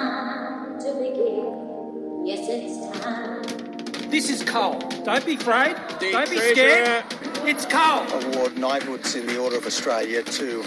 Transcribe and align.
time 0.00 0.78
to 0.80 0.92
begin. 0.94 2.26
Yes, 2.26 2.46
it's 2.48 3.00
time. 3.00 4.10
This 4.10 4.28
is 4.30 4.42
coal. 4.42 4.78
Don't 5.04 5.24
be 5.24 5.34
afraid. 5.34 5.76
Deep 6.00 6.12
Don't 6.12 6.28
be 6.30 6.36
treasure. 6.36 6.54
scared. 6.54 7.04
It's 7.44 7.64
coal. 7.66 8.02
Award 8.34 8.58
Knighthoods 8.58 9.14
in 9.14 9.26
the 9.26 9.38
Order 9.38 9.56
of 9.56 9.66
Australia 9.66 10.22
to 10.22 10.62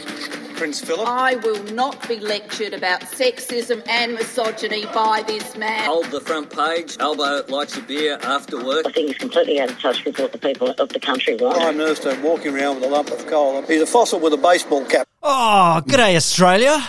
Prince 0.56 0.82
Philip. 0.82 1.08
I 1.08 1.36
will 1.36 1.62
not 1.74 2.08
be 2.08 2.20
lectured 2.20 2.74
about 2.74 3.02
sexism 3.02 3.86
and 3.88 4.14
misogyny 4.14 4.86
by 4.88 5.24
this 5.28 5.58
man. 5.58 5.86
Hold 5.86 6.06
the 6.12 6.22
front 6.22 6.50
page. 6.56 6.98
Albo 7.00 7.44
likes 7.48 7.78
a 7.78 7.82
beer 7.82 8.18
after 8.24 8.64
work. 8.64 8.86
I 8.88 8.92
think 8.92 9.10
he's 9.10 9.18
completely 9.18 9.60
out 9.60 9.70
of 9.72 9.80
touch 9.80 10.04
with 10.06 10.18
what 10.20 10.32
the 10.32 10.38
people 10.38 10.70
of 10.72 10.90
the 10.90 11.00
country 11.00 11.36
want. 11.36 11.58
Prime 11.58 11.78
Minister 11.78 12.20
walking 12.22 12.56
around 12.56 12.76
with 12.76 12.86
a 12.86 12.88
lump 12.90 13.10
of 13.12 13.26
coal. 13.28 13.62
He's 13.64 13.82
a 13.82 13.86
fossil 13.88 14.20
with 14.20 14.34
a 14.34 14.38
baseball 14.38 14.86
cap. 14.86 15.08
Oh, 15.22 15.82
g'day, 15.86 16.16
Australia. 16.16 16.82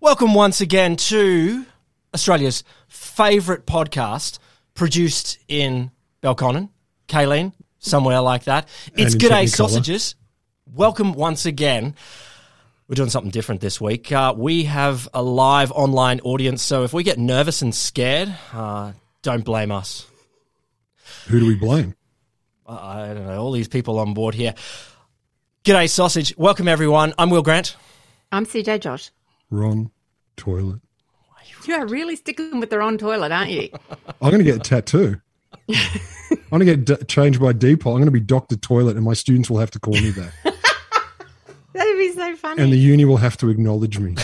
Welcome 0.00 0.32
once 0.34 0.60
again 0.60 0.96
to 0.96 1.66
Australia's 2.14 2.64
favourite 2.88 3.66
podcast, 3.66 4.38
produced 4.74 5.38
in 5.48 5.90
Belconnen, 6.22 6.70
Kaleen, 7.06 7.52
somewhere 7.78 8.20
like 8.20 8.44
that. 8.44 8.68
It's 8.94 9.14
in 9.14 9.20
G'day 9.20 9.48
Sausages. 9.48 10.14
Welcome 10.66 11.12
once 11.14 11.46
again. 11.46 11.94
We're 12.88 12.94
doing 12.94 13.10
something 13.10 13.30
different 13.30 13.60
this 13.60 13.80
week. 13.80 14.10
Uh, 14.10 14.34
we 14.36 14.64
have 14.64 15.08
a 15.12 15.22
live 15.22 15.70
online 15.72 16.20
audience, 16.20 16.62
so 16.62 16.84
if 16.84 16.92
we 16.94 17.02
get 17.02 17.18
nervous 17.18 17.60
and 17.60 17.74
scared, 17.74 18.34
uh, 18.52 18.92
don't 19.22 19.44
blame 19.44 19.70
us. 19.70 20.06
Who 21.26 21.40
do 21.40 21.46
we 21.46 21.54
blame? 21.54 21.94
I 22.66 23.02
I 23.10 23.14
don't 23.14 23.26
know, 23.26 23.40
all 23.40 23.52
these 23.52 23.68
people 23.68 23.98
on 23.98 24.14
board 24.14 24.34
here. 24.34 24.54
G'day, 25.64 25.88
Sausage. 25.90 26.34
Welcome, 26.38 26.68
everyone. 26.68 27.12
I'm 27.18 27.28
Will 27.28 27.42
Grant. 27.42 27.76
I'm 28.32 28.46
CJ 28.46 28.80
Josh. 28.80 29.10
Ron, 29.50 29.90
toilet. 30.36 30.80
You 31.64 31.74
are 31.74 31.86
really 31.86 32.16
sticking 32.16 32.60
with 32.60 32.70
the 32.70 32.78
wrong 32.78 32.96
toilet, 32.98 33.30
aren't 33.32 33.50
you? 33.50 33.68
I'm 34.22 34.30
going 34.30 34.38
to 34.38 34.44
get 34.44 34.56
a 34.56 34.60
tattoo. 34.60 35.20
I'm 35.70 36.58
going 36.58 36.60
to 36.60 36.76
get 36.76 36.84
d- 36.84 37.04
changed 37.06 37.40
by 37.40 37.52
deed 37.52 37.80
poll. 37.80 37.92
I'm 37.94 37.98
going 37.98 38.06
to 38.06 38.10
be 38.10 38.20
Doctor 38.20 38.56
Toilet, 38.56 38.96
and 38.96 39.04
my 39.04 39.12
students 39.14 39.50
will 39.50 39.58
have 39.58 39.70
to 39.72 39.78
call 39.80 39.94
me 39.94 40.10
that, 40.10 40.32
That'd 41.74 41.98
be 41.98 42.12
so 42.12 42.34
funny. 42.36 42.62
and 42.62 42.72
the 42.72 42.76
uni 42.78 43.04
will 43.04 43.18
have 43.18 43.36
to 43.38 43.50
acknowledge 43.50 43.98
me. 43.98 44.14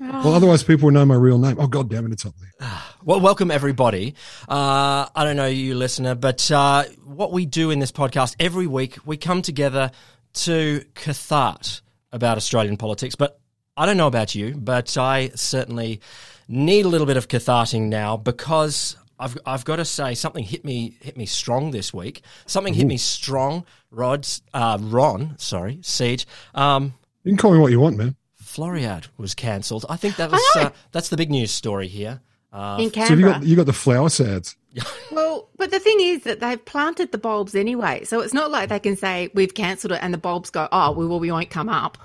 Well, 0.00 0.34
otherwise, 0.34 0.62
people 0.62 0.86
will 0.86 0.92
know 0.92 1.04
my 1.04 1.16
real 1.16 1.38
name. 1.38 1.56
Oh, 1.58 1.66
God 1.66 1.90
damn 1.90 2.06
it, 2.06 2.12
it's 2.12 2.24
up 2.26 2.34
there. 2.40 2.68
Well, 3.04 3.20
welcome 3.20 3.50
everybody. 3.50 4.16
Uh, 4.48 5.06
I 5.14 5.24
don't 5.24 5.36
know 5.36 5.46
you, 5.46 5.74
listener, 5.76 6.14
but 6.16 6.50
uh, 6.50 6.84
what 7.04 7.32
we 7.32 7.46
do 7.46 7.70
in 7.70 7.78
this 7.78 7.92
podcast 7.92 8.34
every 8.40 8.66
week, 8.66 8.98
we 9.06 9.16
come 9.16 9.40
together 9.40 9.92
to 10.34 10.84
cathart 10.94 11.80
about 12.12 12.36
Australian 12.36 12.76
politics. 12.76 13.14
But 13.14 13.40
I 13.78 13.86
don't 13.86 13.96
know 13.96 14.08
about 14.08 14.34
you, 14.34 14.54
but 14.56 14.98
I 14.98 15.28
certainly 15.36 16.00
need 16.48 16.84
a 16.84 16.88
little 16.88 17.06
bit 17.06 17.16
of 17.16 17.28
catharting 17.28 17.88
now 17.88 18.16
because 18.16 18.96
I've 19.20 19.38
I've 19.46 19.64
got 19.64 19.76
to 19.76 19.84
say 19.84 20.14
something 20.14 20.42
hit 20.42 20.64
me 20.64 20.96
hit 21.00 21.16
me 21.16 21.26
strong 21.26 21.70
this 21.70 21.94
week. 21.94 22.22
Something 22.46 22.74
hit 22.74 22.88
me 22.88 22.96
strong. 22.96 23.64
Rod's 23.92 24.42
uh, 24.52 24.78
Ron, 24.80 25.36
sorry, 25.38 25.78
Siege. 25.82 26.26
Um, 26.56 26.94
You 27.22 27.30
can 27.30 27.38
call 27.38 27.52
me 27.52 27.60
what 27.60 27.70
you 27.70 27.78
want, 27.78 27.96
man. 27.96 28.16
Floriad 28.42 29.06
was 29.16 29.36
cancelled. 29.36 29.86
I 29.88 29.96
think 29.96 30.16
that 30.16 30.32
was 30.32 30.42
uh, 30.56 30.70
that's 30.90 31.10
the 31.10 31.16
big 31.16 31.30
news 31.30 31.52
story 31.52 31.86
here. 31.86 32.20
Uh, 32.52 32.78
in 32.80 32.92
So 32.92 33.00
have 33.00 33.20
you 33.20 33.26
got 33.26 33.42
you 33.44 33.54
got 33.54 33.66
the 33.66 33.72
flower 33.72 34.08
sads. 34.08 34.56
well, 35.12 35.48
but 35.56 35.70
the 35.70 35.78
thing 35.78 36.00
is 36.00 36.24
that 36.24 36.40
they've 36.40 36.62
planted 36.64 37.12
the 37.12 37.18
bulbs 37.18 37.54
anyway, 37.54 38.02
so 38.04 38.20
it's 38.20 38.34
not 38.34 38.50
like 38.50 38.70
they 38.70 38.80
can 38.80 38.96
say 38.96 39.30
we've 39.34 39.54
cancelled 39.54 39.92
it 39.92 40.00
and 40.02 40.12
the 40.12 40.18
bulbs 40.18 40.50
go, 40.50 40.68
oh, 40.72 40.90
we 40.90 41.06
well, 41.06 41.20
we 41.20 41.30
won't 41.30 41.50
come 41.50 41.68
up. 41.68 41.96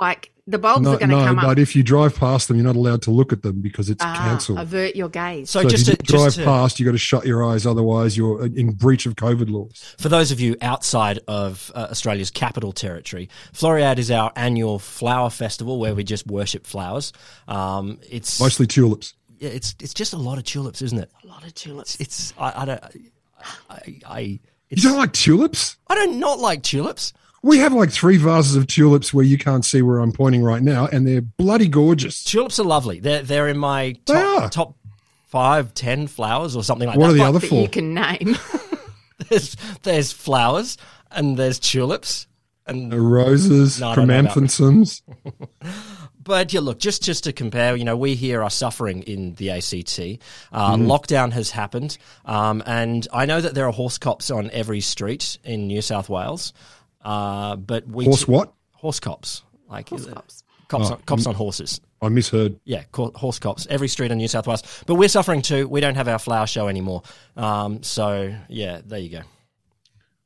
Like 0.00 0.32
the 0.50 0.58
bulbs 0.58 0.82
No, 0.82 0.92
are 0.94 0.98
going 0.98 1.10
to 1.10 1.16
no, 1.16 1.24
come 1.24 1.36
but 1.36 1.58
if 1.58 1.74
you 1.76 1.82
drive 1.82 2.14
past 2.16 2.48
them, 2.48 2.56
you're 2.56 2.66
not 2.66 2.76
allowed 2.76 3.02
to 3.02 3.10
look 3.10 3.32
at 3.32 3.42
them 3.42 3.60
because 3.60 3.88
it's 3.88 4.04
Ah, 4.04 4.14
cancelled. 4.16 4.58
avert 4.58 4.96
your 4.96 5.08
gaze. 5.08 5.50
so, 5.50 5.62
So 5.62 5.68
just 5.68 5.88
if 5.88 5.98
to, 5.98 6.02
drive 6.04 6.24
just 6.26 6.38
to, 6.38 6.44
past, 6.44 6.78
You've 6.80 6.86
got 6.86 6.92
to 6.92 6.98
shut 6.98 7.24
your 7.26 7.44
eyes. 7.44 7.66
Otherwise, 7.66 8.16
you're 8.16 8.44
in 8.46 8.72
breach 8.72 9.06
of 9.06 9.14
COVID 9.16 9.50
laws. 9.50 9.94
For 9.98 10.08
those 10.08 10.30
of 10.32 10.40
you 10.40 10.56
outside 10.62 11.20
of 11.28 11.70
uh, 11.74 11.88
Australia's 11.90 12.30
capital 12.30 12.72
territory, 12.72 13.28
Floriad 13.52 13.98
is 13.98 14.10
our 14.10 14.32
annual 14.36 14.78
flower 14.78 15.30
festival 15.30 15.78
where 15.78 15.94
we 15.94 16.04
just 16.04 16.26
worship 16.26 16.66
flowers. 16.66 17.12
Um, 17.48 17.98
it's 18.08 18.38
Mostly 18.40 18.66
tulips. 18.66 19.14
yeah, 19.38 19.50
it's 19.50 19.74
it's 19.80 19.94
just 19.94 20.12
a 20.12 20.18
lot 20.18 20.38
of 20.38 20.44
tulips, 20.44 20.82
isn't 20.82 20.98
it? 20.98 21.10
a 21.24 21.26
lot 21.26 21.44
of 21.46 21.54
tulips. 21.54 21.96
It's 22.00 22.32
I, 22.38 22.62
I 22.62 22.64
don't 22.64 22.84
I 23.70 23.80
I 24.06 24.20
You 24.20 24.38
it's, 24.70 24.82
don't 24.82 24.96
like 24.98 25.12
tulips? 25.12 25.76
I 25.88 25.94
don't 25.94 26.18
not 26.20 26.38
like 26.38 26.62
tulips. 26.62 27.12
We 27.42 27.58
have 27.58 27.72
like 27.72 27.90
three 27.90 28.18
vases 28.18 28.54
of 28.56 28.66
tulips 28.66 29.14
where 29.14 29.24
you 29.24 29.38
can't 29.38 29.64
see 29.64 29.80
where 29.82 29.98
I'm 29.98 30.12
pointing 30.12 30.42
right 30.42 30.62
now, 30.62 30.86
and 30.86 31.06
they're 31.06 31.22
bloody 31.22 31.68
gorgeous. 31.68 32.22
Tulips 32.22 32.58
are 32.60 32.64
lovely. 32.64 33.00
They're 33.00 33.22
they're 33.22 33.48
in 33.48 33.56
my 33.58 33.94
They 34.06 34.14
top, 34.14 34.42
are. 34.42 34.48
top 34.50 34.74
five, 35.26 35.72
ten 35.72 36.06
flowers 36.06 36.54
or 36.54 36.62
something 36.62 36.86
like 36.88 36.98
What 36.98 37.06
that. 37.08 37.12
are 37.12 37.16
the 37.16 37.24
other 37.24 37.38
that 37.38 37.46
four? 37.48 37.62
you 37.62 37.68
can 37.68 37.94
name. 37.94 38.36
There's 39.28 39.54
there's 39.82 40.12
flowers 40.12 40.76
and 41.10 41.36
there's 41.36 41.58
tulips 41.58 42.26
and 42.66 42.90
the 42.90 43.00
Roses, 43.00 43.78
No, 43.80 43.88
I 43.90 43.94
don't 43.94 44.08
know 44.08 44.18
about- 44.20 44.32
chrysanthemums. 44.32 45.02
But 46.22 46.52
yeah, 46.52 46.60
look, 46.60 46.78
just 46.78 47.02
just 47.02 47.24
to 47.24 47.32
compare, 47.32 47.74
you 47.76 47.84
know, 47.84 47.96
we 47.96 48.14
here 48.14 48.42
are 48.42 48.50
suffering 48.50 49.02
in 49.02 49.34
the 49.34 49.50
ACT. 49.50 50.20
Uh, 50.52 50.76
Mm-hmm. 50.76 50.86
Lockdown 50.90 51.32
has 51.32 51.50
happened, 51.50 51.96
um, 52.26 52.62
and 52.66 53.06
I 53.12 53.24
know 53.26 53.40
that 53.40 53.54
there 53.54 53.66
are 53.66 53.72
horse 53.72 53.98
cops 53.98 54.30
on 54.30 54.50
every 54.52 54.80
street 54.80 55.38
in 55.44 55.66
New 55.66 55.80
South 55.82 56.08
Wales. 56.08 56.52
Uh, 57.02 57.56
but 57.56 57.86
we 57.86 58.04
Horse 58.04 58.26
what? 58.28 58.52
Horse 58.72 59.00
cops, 59.00 59.42
like 59.68 59.88
horse 59.88 60.06
cops. 60.06 60.42
cops, 60.68 60.90
Oh, 60.90 60.94
on, 60.94 61.02
cops 61.02 61.26
on 61.26 61.34
horses. 61.34 61.80
I 62.02 62.08
misheard. 62.08 62.58
Yeah, 62.64 62.84
co- 62.92 63.12
horse 63.14 63.38
cops 63.38 63.66
every 63.68 63.88
street 63.88 64.10
in 64.10 64.18
New 64.18 64.28
South 64.28 64.46
Wales. 64.46 64.62
But 64.86 64.94
we're 64.94 65.08
suffering 65.08 65.42
too. 65.42 65.68
We 65.68 65.80
don't 65.80 65.96
have 65.96 66.08
our 66.08 66.18
flower 66.18 66.46
show 66.46 66.68
anymore. 66.68 67.02
Um, 67.36 67.82
so 67.82 68.34
yeah, 68.48 68.80
there 68.84 68.98
you 68.98 69.10
go. 69.10 69.20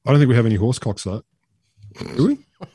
I 0.06 0.10
don't 0.10 0.18
think 0.20 0.28
we 0.28 0.36
have 0.36 0.46
any 0.46 0.54
horse 0.56 0.78
cocks 0.78 1.04
though. 1.04 1.22
Do 2.16 2.26
we? 2.28 2.38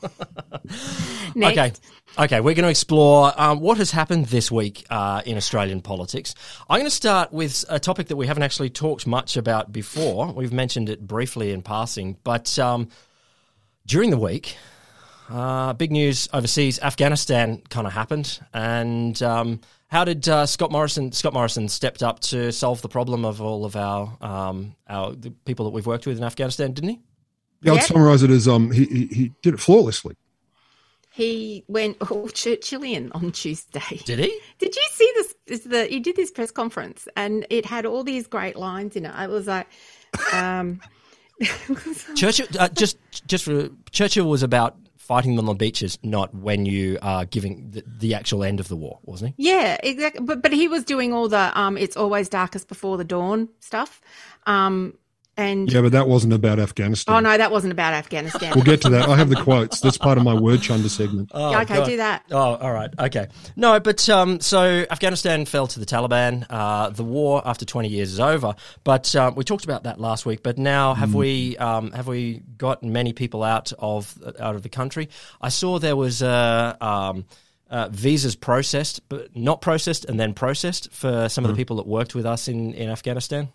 Next. 1.34 1.58
Okay. 1.58 1.72
Okay, 2.18 2.40
we're 2.40 2.54
going 2.54 2.64
to 2.64 2.70
explore 2.70 3.32
um, 3.40 3.60
what 3.60 3.78
has 3.78 3.92
happened 3.92 4.26
this 4.26 4.50
week 4.50 4.84
uh, 4.90 5.22
in 5.24 5.36
Australian 5.36 5.80
politics. 5.80 6.34
I'm 6.68 6.80
going 6.80 6.90
to 6.90 6.94
start 6.94 7.32
with 7.32 7.64
a 7.68 7.78
topic 7.78 8.08
that 8.08 8.16
we 8.16 8.26
haven't 8.26 8.42
actually 8.42 8.70
talked 8.70 9.06
much 9.06 9.36
about 9.36 9.70
before. 9.72 10.32
We've 10.32 10.52
mentioned 10.52 10.88
it 10.88 11.06
briefly 11.06 11.52
in 11.52 11.62
passing, 11.62 12.16
but 12.24 12.58
um, 12.58 12.88
during 13.90 14.10
the 14.10 14.16
week, 14.16 14.56
uh, 15.28 15.72
big 15.72 15.90
news 15.90 16.28
overseas. 16.32 16.78
Afghanistan 16.78 17.60
kind 17.70 17.88
of 17.88 17.92
happened, 17.92 18.38
and 18.54 19.20
um, 19.20 19.60
how 19.88 20.04
did 20.04 20.28
uh, 20.28 20.46
Scott 20.46 20.70
Morrison? 20.70 21.10
Scott 21.10 21.32
Morrison 21.32 21.68
stepped 21.68 22.02
up 22.02 22.20
to 22.20 22.52
solve 22.52 22.80
the 22.82 22.88
problem 22.88 23.24
of 23.24 23.42
all 23.42 23.64
of 23.64 23.74
our 23.74 24.16
um, 24.20 24.76
our 24.88 25.12
the 25.12 25.32
people 25.44 25.64
that 25.64 25.72
we've 25.72 25.86
worked 25.86 26.06
with 26.06 26.18
in 26.18 26.24
Afghanistan, 26.24 26.72
didn't 26.72 26.90
he? 26.90 27.00
Yeah, 27.62 27.72
I'd 27.72 27.82
summarize 27.82 28.22
it 28.22 28.30
as 28.30 28.46
um 28.46 28.70
he, 28.70 28.84
he 28.84 29.06
he 29.06 29.32
did 29.42 29.54
it 29.54 29.60
flawlessly. 29.60 30.16
He 31.12 31.64
went 31.66 31.96
all 32.12 32.28
Churchillian 32.28 33.10
on 33.12 33.32
Tuesday. 33.32 34.00
Did 34.04 34.20
he? 34.20 34.40
Did 34.58 34.76
you 34.76 34.88
see 34.92 35.12
this? 35.16 35.34
Is 35.46 35.60
the 35.64 35.86
he 35.86 35.98
did 35.98 36.14
this 36.14 36.30
press 36.30 36.52
conference 36.52 37.08
and 37.16 37.44
it 37.50 37.66
had 37.66 37.86
all 37.86 38.04
these 38.04 38.28
great 38.28 38.54
lines 38.54 38.94
in 38.94 39.04
it. 39.04 39.12
I 39.12 39.26
was 39.26 39.48
like, 39.48 39.66
um, 40.32 40.80
Churchill, 42.16 42.46
uh, 42.58 42.68
just 42.68 42.98
just 43.26 43.44
for 43.44 43.68
Churchill 43.90 44.28
was 44.28 44.42
about 44.42 44.76
fighting 44.96 45.34
them 45.34 45.48
on 45.48 45.56
beaches, 45.56 45.98
not 46.04 46.32
when 46.34 46.66
you 46.66 46.96
are 47.02 47.24
giving 47.24 47.70
the, 47.70 47.82
the 47.98 48.14
actual 48.14 48.44
end 48.44 48.60
of 48.60 48.68
the 48.68 48.76
war, 48.76 49.00
wasn't 49.02 49.34
he? 49.36 49.48
yeah, 49.48 49.76
exactly. 49.82 50.24
But 50.24 50.42
but 50.42 50.52
he 50.52 50.68
was 50.68 50.84
doing 50.84 51.12
all 51.12 51.28
the 51.28 51.58
um, 51.58 51.76
it's 51.76 51.96
always 51.96 52.28
darkest 52.28 52.68
before 52.68 52.96
the 52.96 53.04
dawn 53.04 53.48
stuff. 53.58 54.00
Um, 54.46 54.94
and 55.40 55.72
Yeah, 55.72 55.80
but 55.80 55.92
that 55.92 56.08
wasn't 56.08 56.32
about 56.32 56.58
Afghanistan. 56.58 57.14
oh 57.16 57.20
no, 57.20 57.36
that 57.36 57.50
wasn't 57.50 57.72
about 57.72 57.94
Afghanistan. 57.94 58.52
We'll 58.54 58.64
get 58.64 58.82
to 58.82 58.90
that. 58.90 59.08
I 59.08 59.16
have 59.16 59.28
the 59.28 59.36
quotes. 59.36 59.80
That's 59.80 59.98
part 59.98 60.18
of 60.18 60.24
my 60.24 60.34
word 60.34 60.62
chunder 60.62 60.88
segment. 60.88 61.30
Yeah, 61.40 61.62
okay, 61.62 61.76
God. 61.76 61.86
do 61.86 61.96
that. 61.96 62.24
Oh, 62.30 62.56
all 62.56 62.72
right, 62.72 62.90
okay. 62.98 63.26
No, 63.56 63.80
but 63.80 64.08
um, 64.08 64.40
so 64.40 64.84
Afghanistan 64.90 65.46
fell 65.46 65.66
to 65.66 65.80
the 65.80 65.86
Taliban. 65.86 66.46
Uh, 66.50 66.90
the 66.90 67.02
war 67.02 67.42
after 67.44 67.64
twenty 67.64 67.88
years 67.88 68.12
is 68.12 68.20
over. 68.20 68.54
But 68.84 69.14
uh, 69.16 69.32
we 69.34 69.42
talked 69.42 69.64
about 69.64 69.84
that 69.84 69.98
last 69.98 70.26
week. 70.26 70.42
But 70.42 70.58
now, 70.58 70.94
have 70.94 71.14
we 71.14 71.56
um, 71.56 71.92
have 71.92 72.06
we 72.06 72.42
got 72.58 72.82
many 72.82 73.12
people 73.12 73.42
out 73.42 73.72
of 73.78 74.16
out 74.38 74.54
of 74.54 74.62
the 74.62 74.68
country? 74.68 75.08
I 75.40 75.48
saw 75.48 75.78
there 75.78 75.96
was 75.96 76.22
a. 76.22 76.76
Um, 76.80 77.24
uh, 77.70 77.88
visas 77.92 78.34
processed, 78.34 79.08
but 79.08 79.34
not 79.36 79.60
processed, 79.60 80.04
and 80.04 80.18
then 80.18 80.34
processed 80.34 80.92
for 80.92 81.28
some 81.28 81.44
of 81.44 81.50
the 81.50 81.56
people 81.56 81.76
that 81.76 81.86
worked 81.86 82.16
with 82.16 82.26
us 82.26 82.48
in, 82.48 82.74
in 82.74 82.90
Afghanistan. 82.90 83.48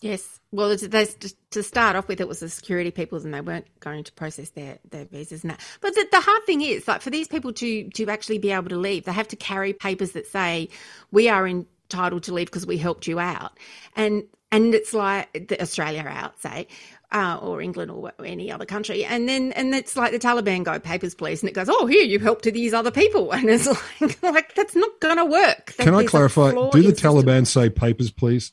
Yes. 0.00 0.38
Well, 0.52 0.76
they, 0.76 1.06
to 1.50 1.62
start 1.62 1.96
off 1.96 2.08
with, 2.08 2.20
it 2.20 2.28
was 2.28 2.40
the 2.40 2.48
security 2.50 2.90
people, 2.90 3.18
and 3.18 3.32
they 3.34 3.40
weren't 3.40 3.66
going 3.80 4.04
to 4.04 4.12
process 4.12 4.50
their, 4.50 4.78
their 4.90 5.06
visas 5.06 5.42
and 5.42 5.50
that. 5.52 5.60
But 5.80 5.94
the, 5.94 6.06
the 6.10 6.20
hard 6.20 6.44
thing 6.44 6.60
is, 6.60 6.86
like, 6.86 7.00
for 7.02 7.10
these 7.10 7.26
people 7.26 7.52
to 7.54 7.88
to 7.90 8.06
actually 8.08 8.38
be 8.38 8.52
able 8.52 8.68
to 8.68 8.76
leave, 8.76 9.04
they 9.04 9.12
have 9.12 9.28
to 9.28 9.36
carry 9.36 9.72
papers 9.72 10.12
that 10.12 10.26
say 10.26 10.68
we 11.10 11.28
are 11.30 11.48
entitled 11.48 12.24
to 12.24 12.34
leave 12.34 12.46
because 12.48 12.66
we 12.66 12.76
helped 12.78 13.06
you 13.06 13.18
out, 13.18 13.58
and 13.96 14.24
and 14.52 14.74
it's 14.74 14.92
like 14.94 15.48
the 15.48 15.60
Australia 15.60 16.04
out, 16.06 16.38
say. 16.40 16.68
uh, 17.12 17.38
or 17.42 17.60
England 17.60 17.90
or 17.90 18.12
any 18.24 18.50
other 18.50 18.64
country. 18.64 19.04
And 19.04 19.28
then, 19.28 19.52
and 19.52 19.74
it's 19.74 19.96
like 19.96 20.12
the 20.12 20.18
Taliban 20.18 20.64
go, 20.64 20.78
papers, 20.78 21.14
please. 21.14 21.42
And 21.42 21.50
it 21.50 21.52
goes, 21.54 21.68
oh, 21.68 21.86
here, 21.86 22.02
you've 22.02 22.22
helped 22.22 22.44
to 22.44 22.50
these 22.50 22.72
other 22.74 22.90
people. 22.90 23.32
And 23.42 23.48
it's 23.50 23.66
like, 23.66 24.22
like 24.22 24.54
that's 24.54 24.74
not 24.76 25.00
going 25.00 25.16
to 25.16 25.24
work. 25.24 25.74
Can 25.78 25.94
I 25.94 26.04
clarify? 26.04 26.52
Do 26.52 26.82
the 26.82 26.92
Taliban 26.92 27.46
say 27.46 27.68
papers, 27.70 28.10
please? 28.10 28.52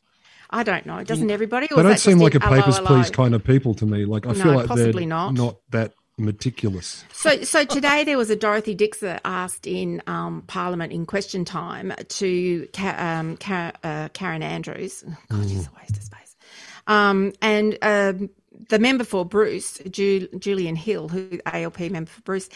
I 0.49 0.63
don't 0.63 0.85
know. 0.85 1.03
Doesn't 1.03 1.29
everybody? 1.29 1.67
They 1.67 1.81
don't 1.81 1.99
seem 1.99 2.19
like 2.19 2.35
a 2.35 2.39
papers, 2.39 2.79
please 2.79 3.09
kind 3.09 3.35
of 3.35 3.43
people 3.43 3.73
to 3.75 3.85
me. 3.85 4.05
Like, 4.05 4.25
I 4.25 4.31
no, 4.31 4.43
feel 4.43 4.53
like 4.53 4.67
they're 4.69 5.05
not. 5.05 5.33
not 5.33 5.57
that 5.69 5.93
meticulous. 6.17 7.03
So, 7.13 7.43
so 7.43 7.65
today 7.65 8.03
there 8.03 8.17
was 8.17 8.29
a 8.29 8.35
Dorothy 8.35 8.75
Dixer 8.75 9.19
asked 9.23 9.67
in 9.67 10.01
um, 10.07 10.43
Parliament 10.47 10.91
in 10.91 11.05
question 11.05 11.45
time 11.45 11.93
to 12.07 12.67
um, 12.77 13.37
uh, 13.47 14.09
Karen 14.13 14.43
Andrews. 14.43 15.03
God, 15.29 15.39
mm. 15.39 15.49
she's 15.49 15.67
a 15.67 15.71
waste 15.79 15.97
of 15.97 16.03
space. 16.03 16.35
Um, 16.87 17.33
and 17.41 17.77
um, 17.81 18.29
the 18.69 18.79
member 18.79 19.03
for 19.03 19.25
Bruce, 19.25 19.79
Ju- 19.89 20.27
Julian 20.37 20.75
Hill, 20.75 21.09
who 21.09 21.39
ALP 21.45 21.79
member 21.91 22.09
for 22.09 22.21
Bruce, 22.21 22.49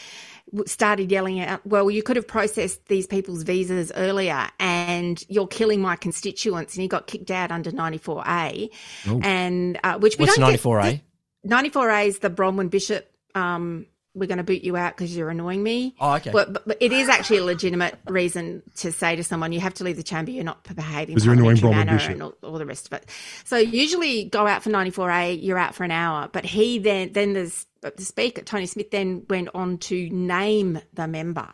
started 0.65 1.11
yelling 1.11 1.39
out, 1.39 1.65
"Well, 1.65 1.89
you 1.89 2.03
could 2.03 2.15
have 2.15 2.27
processed 2.27 2.87
these 2.87 3.07
people's 3.07 3.43
visas 3.43 3.91
earlier, 3.95 4.49
and 4.59 5.23
you're 5.29 5.47
killing 5.47 5.81
my 5.81 5.95
constituents." 5.95 6.75
And 6.75 6.81
he 6.81 6.87
got 6.87 7.07
kicked 7.07 7.31
out 7.31 7.51
under 7.51 7.71
94A, 7.71 8.69
oh. 9.07 9.19
and 9.23 9.79
uh, 9.83 9.97
which 9.99 10.17
we 10.17 10.25
What's 10.25 10.37
don't 10.37 10.53
94A? 10.53 11.01
94A 11.47 12.07
is 12.07 12.19
the 12.19 12.29
Bronwyn 12.29 12.69
Bishop 12.69 13.09
um, 13.35 13.85
we're 14.15 14.27
going 14.27 14.37
to 14.37 14.43
boot 14.43 14.63
you 14.63 14.77
out 14.77 14.95
because 14.95 15.15
you're 15.15 15.29
annoying 15.29 15.63
me. 15.63 15.95
Oh, 15.99 16.13
okay. 16.15 16.31
But, 16.31 16.53
but, 16.53 16.67
but, 16.67 16.77
it 16.79 16.91
is 16.91 17.09
actually 17.09 17.37
a 17.37 17.43
legitimate 17.43 17.97
reason 18.07 18.61
to 18.77 18.91
say 18.91 19.15
to 19.15 19.23
someone, 19.23 19.51
you 19.51 19.59
have 19.59 19.73
to 19.75 19.83
leave 19.83 19.97
the 19.97 20.03
chamber. 20.03 20.31
You're 20.31 20.43
not 20.43 20.63
behaving 20.63 21.15
because 21.15 21.25
you're 21.25 21.33
annoying 21.33 21.61
manner 21.61 21.93
Bishop. 21.93 22.11
and 22.11 22.23
all, 22.23 22.35
all, 22.43 22.57
the 22.57 22.65
rest 22.65 22.87
of 22.87 22.93
it. 22.93 23.09
So 23.43 23.57
usually 23.57 24.25
go 24.25 24.45
out 24.45 24.63
for 24.63 24.69
94A, 24.69 25.41
you're 25.41 25.57
out 25.57 25.73
for 25.73 25.83
an 25.83 25.91
hour. 25.91 26.29
But 26.31 26.45
he 26.45 26.77
then, 26.77 27.13
then 27.13 27.33
there's 27.33 27.65
the 27.81 28.05
speaker, 28.05 28.41
Tony 28.41 28.67
Smith, 28.67 28.91
then 28.91 29.25
went 29.29 29.49
on 29.53 29.77
to 29.79 30.09
name 30.09 30.79
the 30.93 31.07
member 31.07 31.49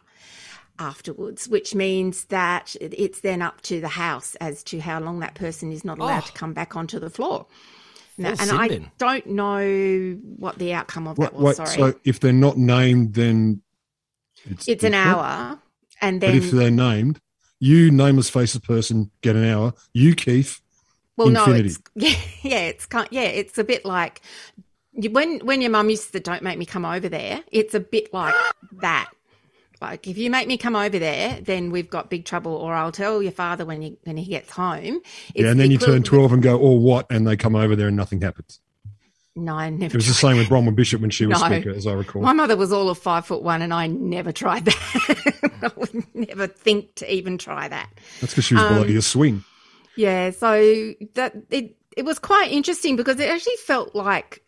afterwards, 0.79 1.47
which 1.47 1.75
means 1.75 2.25
that 2.25 2.75
it's 2.81 3.21
then 3.21 3.41
up 3.41 3.61
to 3.61 3.81
the 3.81 3.89
House 3.89 4.35
as 4.35 4.63
to 4.63 4.79
how 4.79 4.99
long 4.99 5.19
that 5.19 5.35
person 5.35 5.71
is 5.71 5.85
not 5.85 5.99
allowed 5.99 6.23
oh. 6.23 6.27
to 6.27 6.33
come 6.33 6.53
back 6.53 6.75
onto 6.75 6.99
the 6.99 7.09
floor. 7.09 7.45
No, 8.19 8.35
and 8.37 8.51
I 8.51 8.91
don't 8.97 9.27
know 9.27 10.19
what 10.35 10.57
the 10.57 10.73
outcome 10.73 11.07
of 11.07 11.15
that 11.17 11.33
was. 11.33 11.55
sorry. 11.55 11.69
So 11.69 11.93
if 12.03 12.19
they're 12.19 12.33
not 12.33 12.57
named, 12.57 13.13
then 13.13 13.61
it's, 14.43 14.67
it's 14.67 14.83
an 14.83 14.93
hour, 14.93 15.57
and 16.01 16.19
then 16.19 16.37
but 16.37 16.43
if 16.43 16.51
they're 16.51 16.69
named, 16.69 17.21
you 17.59 17.91
nameless 17.91 18.29
faceless 18.29 18.65
person 18.65 19.09
get 19.21 19.37
an 19.37 19.45
hour. 19.45 19.73
You 19.93 20.15
Keith, 20.15 20.59
well, 21.15 21.29
infinity. 21.29 21.63
no, 21.63 21.65
it's 21.65 21.79
yeah, 21.95 22.49
yeah, 22.51 22.59
it's 22.67 22.85
kind, 22.85 23.07
yeah, 23.09 23.21
it's 23.23 23.57
a 23.57 23.63
bit 23.63 23.85
like 23.85 24.21
when 24.93 25.39
when 25.39 25.61
your 25.61 25.71
mum 25.71 25.89
used 25.89 26.11
to 26.11 26.19
don't 26.19 26.43
make 26.43 26.57
me 26.57 26.65
come 26.65 26.83
over 26.83 27.07
there. 27.07 27.41
It's 27.53 27.73
a 27.73 27.79
bit 27.79 28.13
like 28.13 28.35
that. 28.81 29.09
Like 29.81 30.07
if 30.07 30.17
you 30.17 30.29
make 30.29 30.47
me 30.47 30.57
come 30.57 30.75
over 30.75 30.99
there, 30.99 31.39
then 31.41 31.71
we've 31.71 31.89
got 31.89 32.09
big 32.09 32.25
trouble. 32.25 32.53
Or 32.53 32.73
I'll 32.73 32.91
tell 32.91 33.23
your 33.23 33.31
father 33.31 33.65
when 33.65 33.81
he 33.81 33.97
when 34.03 34.17
he 34.17 34.25
gets 34.25 34.49
home. 34.49 35.01
It's 35.29 35.31
yeah, 35.35 35.51
and 35.51 35.59
then 35.59 35.71
you 35.71 35.77
turn 35.77 36.03
twelve 36.03 36.33
and 36.33 36.43
go, 36.43 36.57
"Or 36.57 36.71
oh, 36.71 36.79
what?" 36.79 37.07
And 37.09 37.25
they 37.25 37.37
come 37.37 37.55
over 37.55 37.75
there 37.75 37.87
and 37.87 37.95
nothing 37.95 38.21
happens. 38.21 38.59
No, 39.35 39.55
I 39.55 39.69
never. 39.69 39.93
It 39.93 39.95
was 39.95 40.07
the 40.07 40.13
same 40.13 40.37
with 40.37 40.49
Bronwyn 40.49 40.75
Bishop 40.75 41.01
when 41.01 41.11
she 41.11 41.25
was 41.25 41.39
no. 41.39 41.47
speaker, 41.47 41.69
as 41.69 41.87
I 41.87 41.93
recall. 41.93 42.21
My 42.21 42.33
mother 42.33 42.57
was 42.57 42.73
all 42.73 42.89
of 42.89 42.97
five 42.97 43.25
foot 43.25 43.41
one, 43.41 43.61
and 43.61 43.73
I 43.73 43.87
never 43.87 44.31
tried 44.31 44.65
that. 44.65 45.49
I 45.61 45.71
would 45.77 46.15
never 46.15 46.47
think 46.47 46.95
to 46.95 47.13
even 47.13 47.37
try 47.37 47.67
that. 47.67 47.89
That's 48.19 48.33
because 48.33 48.45
she 48.45 48.55
was 48.55 48.63
below 48.63 48.81
um, 48.81 48.89
your 48.89 49.01
swing. 49.01 49.43
Yeah, 49.95 50.31
so 50.31 50.93
that 51.13 51.35
it 51.49 51.77
it 51.95 52.03
was 52.03 52.19
quite 52.19 52.51
interesting 52.51 52.95
because 52.95 53.19
it 53.19 53.29
actually 53.29 53.55
felt 53.65 53.95
like 53.95 54.43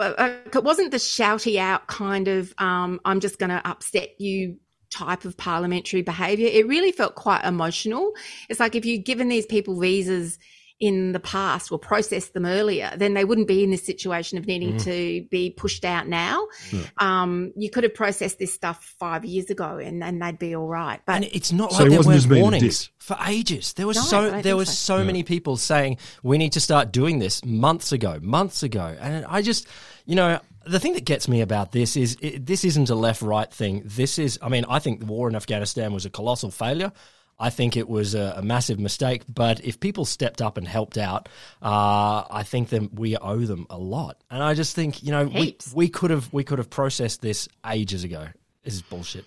it 0.00 0.64
wasn't 0.64 0.90
the 0.90 0.96
shouty 0.96 1.58
out 1.58 1.86
kind 1.86 2.28
of 2.28 2.54
um, 2.58 3.00
I'm 3.04 3.20
just 3.20 3.38
going 3.38 3.50
to 3.50 3.66
upset 3.66 4.20
you 4.20 4.56
type 4.90 5.24
of 5.24 5.36
parliamentary 5.36 6.02
behaviour. 6.02 6.48
It 6.50 6.66
really 6.66 6.92
felt 6.92 7.14
quite 7.14 7.44
emotional. 7.44 8.12
It's 8.48 8.60
like 8.60 8.74
if 8.74 8.84
you've 8.84 9.04
given 9.04 9.28
these 9.28 9.46
people 9.46 9.78
visas 9.80 10.38
in 10.82 11.12
the 11.12 11.20
past 11.20 11.70
or 11.70 11.78
processed 11.78 12.34
them 12.34 12.44
earlier, 12.44 12.92
then 12.96 13.14
they 13.14 13.24
wouldn't 13.24 13.46
be 13.46 13.62
in 13.62 13.70
this 13.70 13.86
situation 13.86 14.36
of 14.36 14.48
needing 14.48 14.74
mm. 14.74 14.82
to 14.82 15.24
be 15.30 15.48
pushed 15.48 15.84
out 15.84 16.08
now. 16.08 16.48
Yeah. 16.72 16.80
Um, 16.98 17.52
you 17.56 17.70
could 17.70 17.84
have 17.84 17.94
processed 17.94 18.40
this 18.40 18.52
stuff 18.52 18.92
five 18.98 19.24
years 19.24 19.48
ago 19.48 19.78
and, 19.78 20.02
and 20.02 20.20
they'd 20.20 20.40
be 20.40 20.56
all 20.56 20.66
right. 20.66 21.00
But 21.06 21.16
and 21.16 21.24
it's 21.26 21.52
not 21.52 21.70
so 21.70 21.84
like 21.84 21.90
there 21.92 22.02
weren't 22.02 22.28
warnings 22.28 22.90
for 22.98 23.16
ages. 23.28 23.74
There 23.74 23.86
was 23.86 23.96
no, 23.96 24.02
so 24.02 24.42
there 24.42 24.56
was 24.56 24.76
so, 24.76 24.96
so 24.96 24.98
yeah. 24.98 25.04
many 25.04 25.22
people 25.22 25.56
saying 25.56 25.98
we 26.24 26.36
need 26.36 26.52
to 26.54 26.60
start 26.60 26.90
doing 26.90 27.20
this 27.20 27.44
months 27.44 27.92
ago, 27.92 28.18
months 28.20 28.64
ago, 28.64 28.96
and 29.00 29.24
I 29.26 29.40
just, 29.40 29.68
you 30.04 30.16
know, 30.16 30.40
the 30.66 30.80
thing 30.80 30.94
that 30.94 31.04
gets 31.04 31.28
me 31.28 31.42
about 31.42 31.70
this 31.70 31.96
is 31.96 32.16
it, 32.20 32.44
this 32.44 32.64
isn't 32.64 32.90
a 32.90 32.96
left 32.96 33.22
right 33.22 33.52
thing. 33.52 33.82
This 33.84 34.18
is, 34.18 34.36
I 34.42 34.48
mean, 34.48 34.64
I 34.68 34.80
think 34.80 34.98
the 34.98 35.06
war 35.06 35.28
in 35.28 35.36
Afghanistan 35.36 35.92
was 35.92 36.04
a 36.06 36.10
colossal 36.10 36.50
failure. 36.50 36.92
I 37.38 37.50
think 37.50 37.76
it 37.76 37.88
was 37.88 38.14
a, 38.14 38.34
a, 38.36 38.42
massive 38.42 38.78
mistake. 38.78 39.22
But 39.28 39.64
if 39.64 39.80
people 39.80 40.04
stepped 40.04 40.40
up 40.40 40.56
and 40.56 40.66
helped 40.66 40.96
out, 40.96 41.28
uh, 41.60 42.24
I 42.30 42.44
think 42.44 42.68
that 42.68 42.94
we 42.94 43.16
owe 43.16 43.40
them 43.40 43.66
a 43.68 43.78
lot. 43.78 44.22
And 44.30 44.42
I 44.42 44.54
just 44.54 44.76
think 44.76 45.02
you 45.02 45.10
know 45.10 45.24
we, 45.26 45.56
we 45.74 45.88
could 45.88 46.10
have 46.10 46.32
we 46.32 46.44
could 46.44 46.58
have 46.58 46.70
processed 46.70 47.20
this 47.20 47.48
ages 47.66 48.04
ago. 48.04 48.28
This 48.62 48.74
is 48.74 48.82
bullshit. 48.82 49.24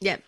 Yep. 0.00 0.22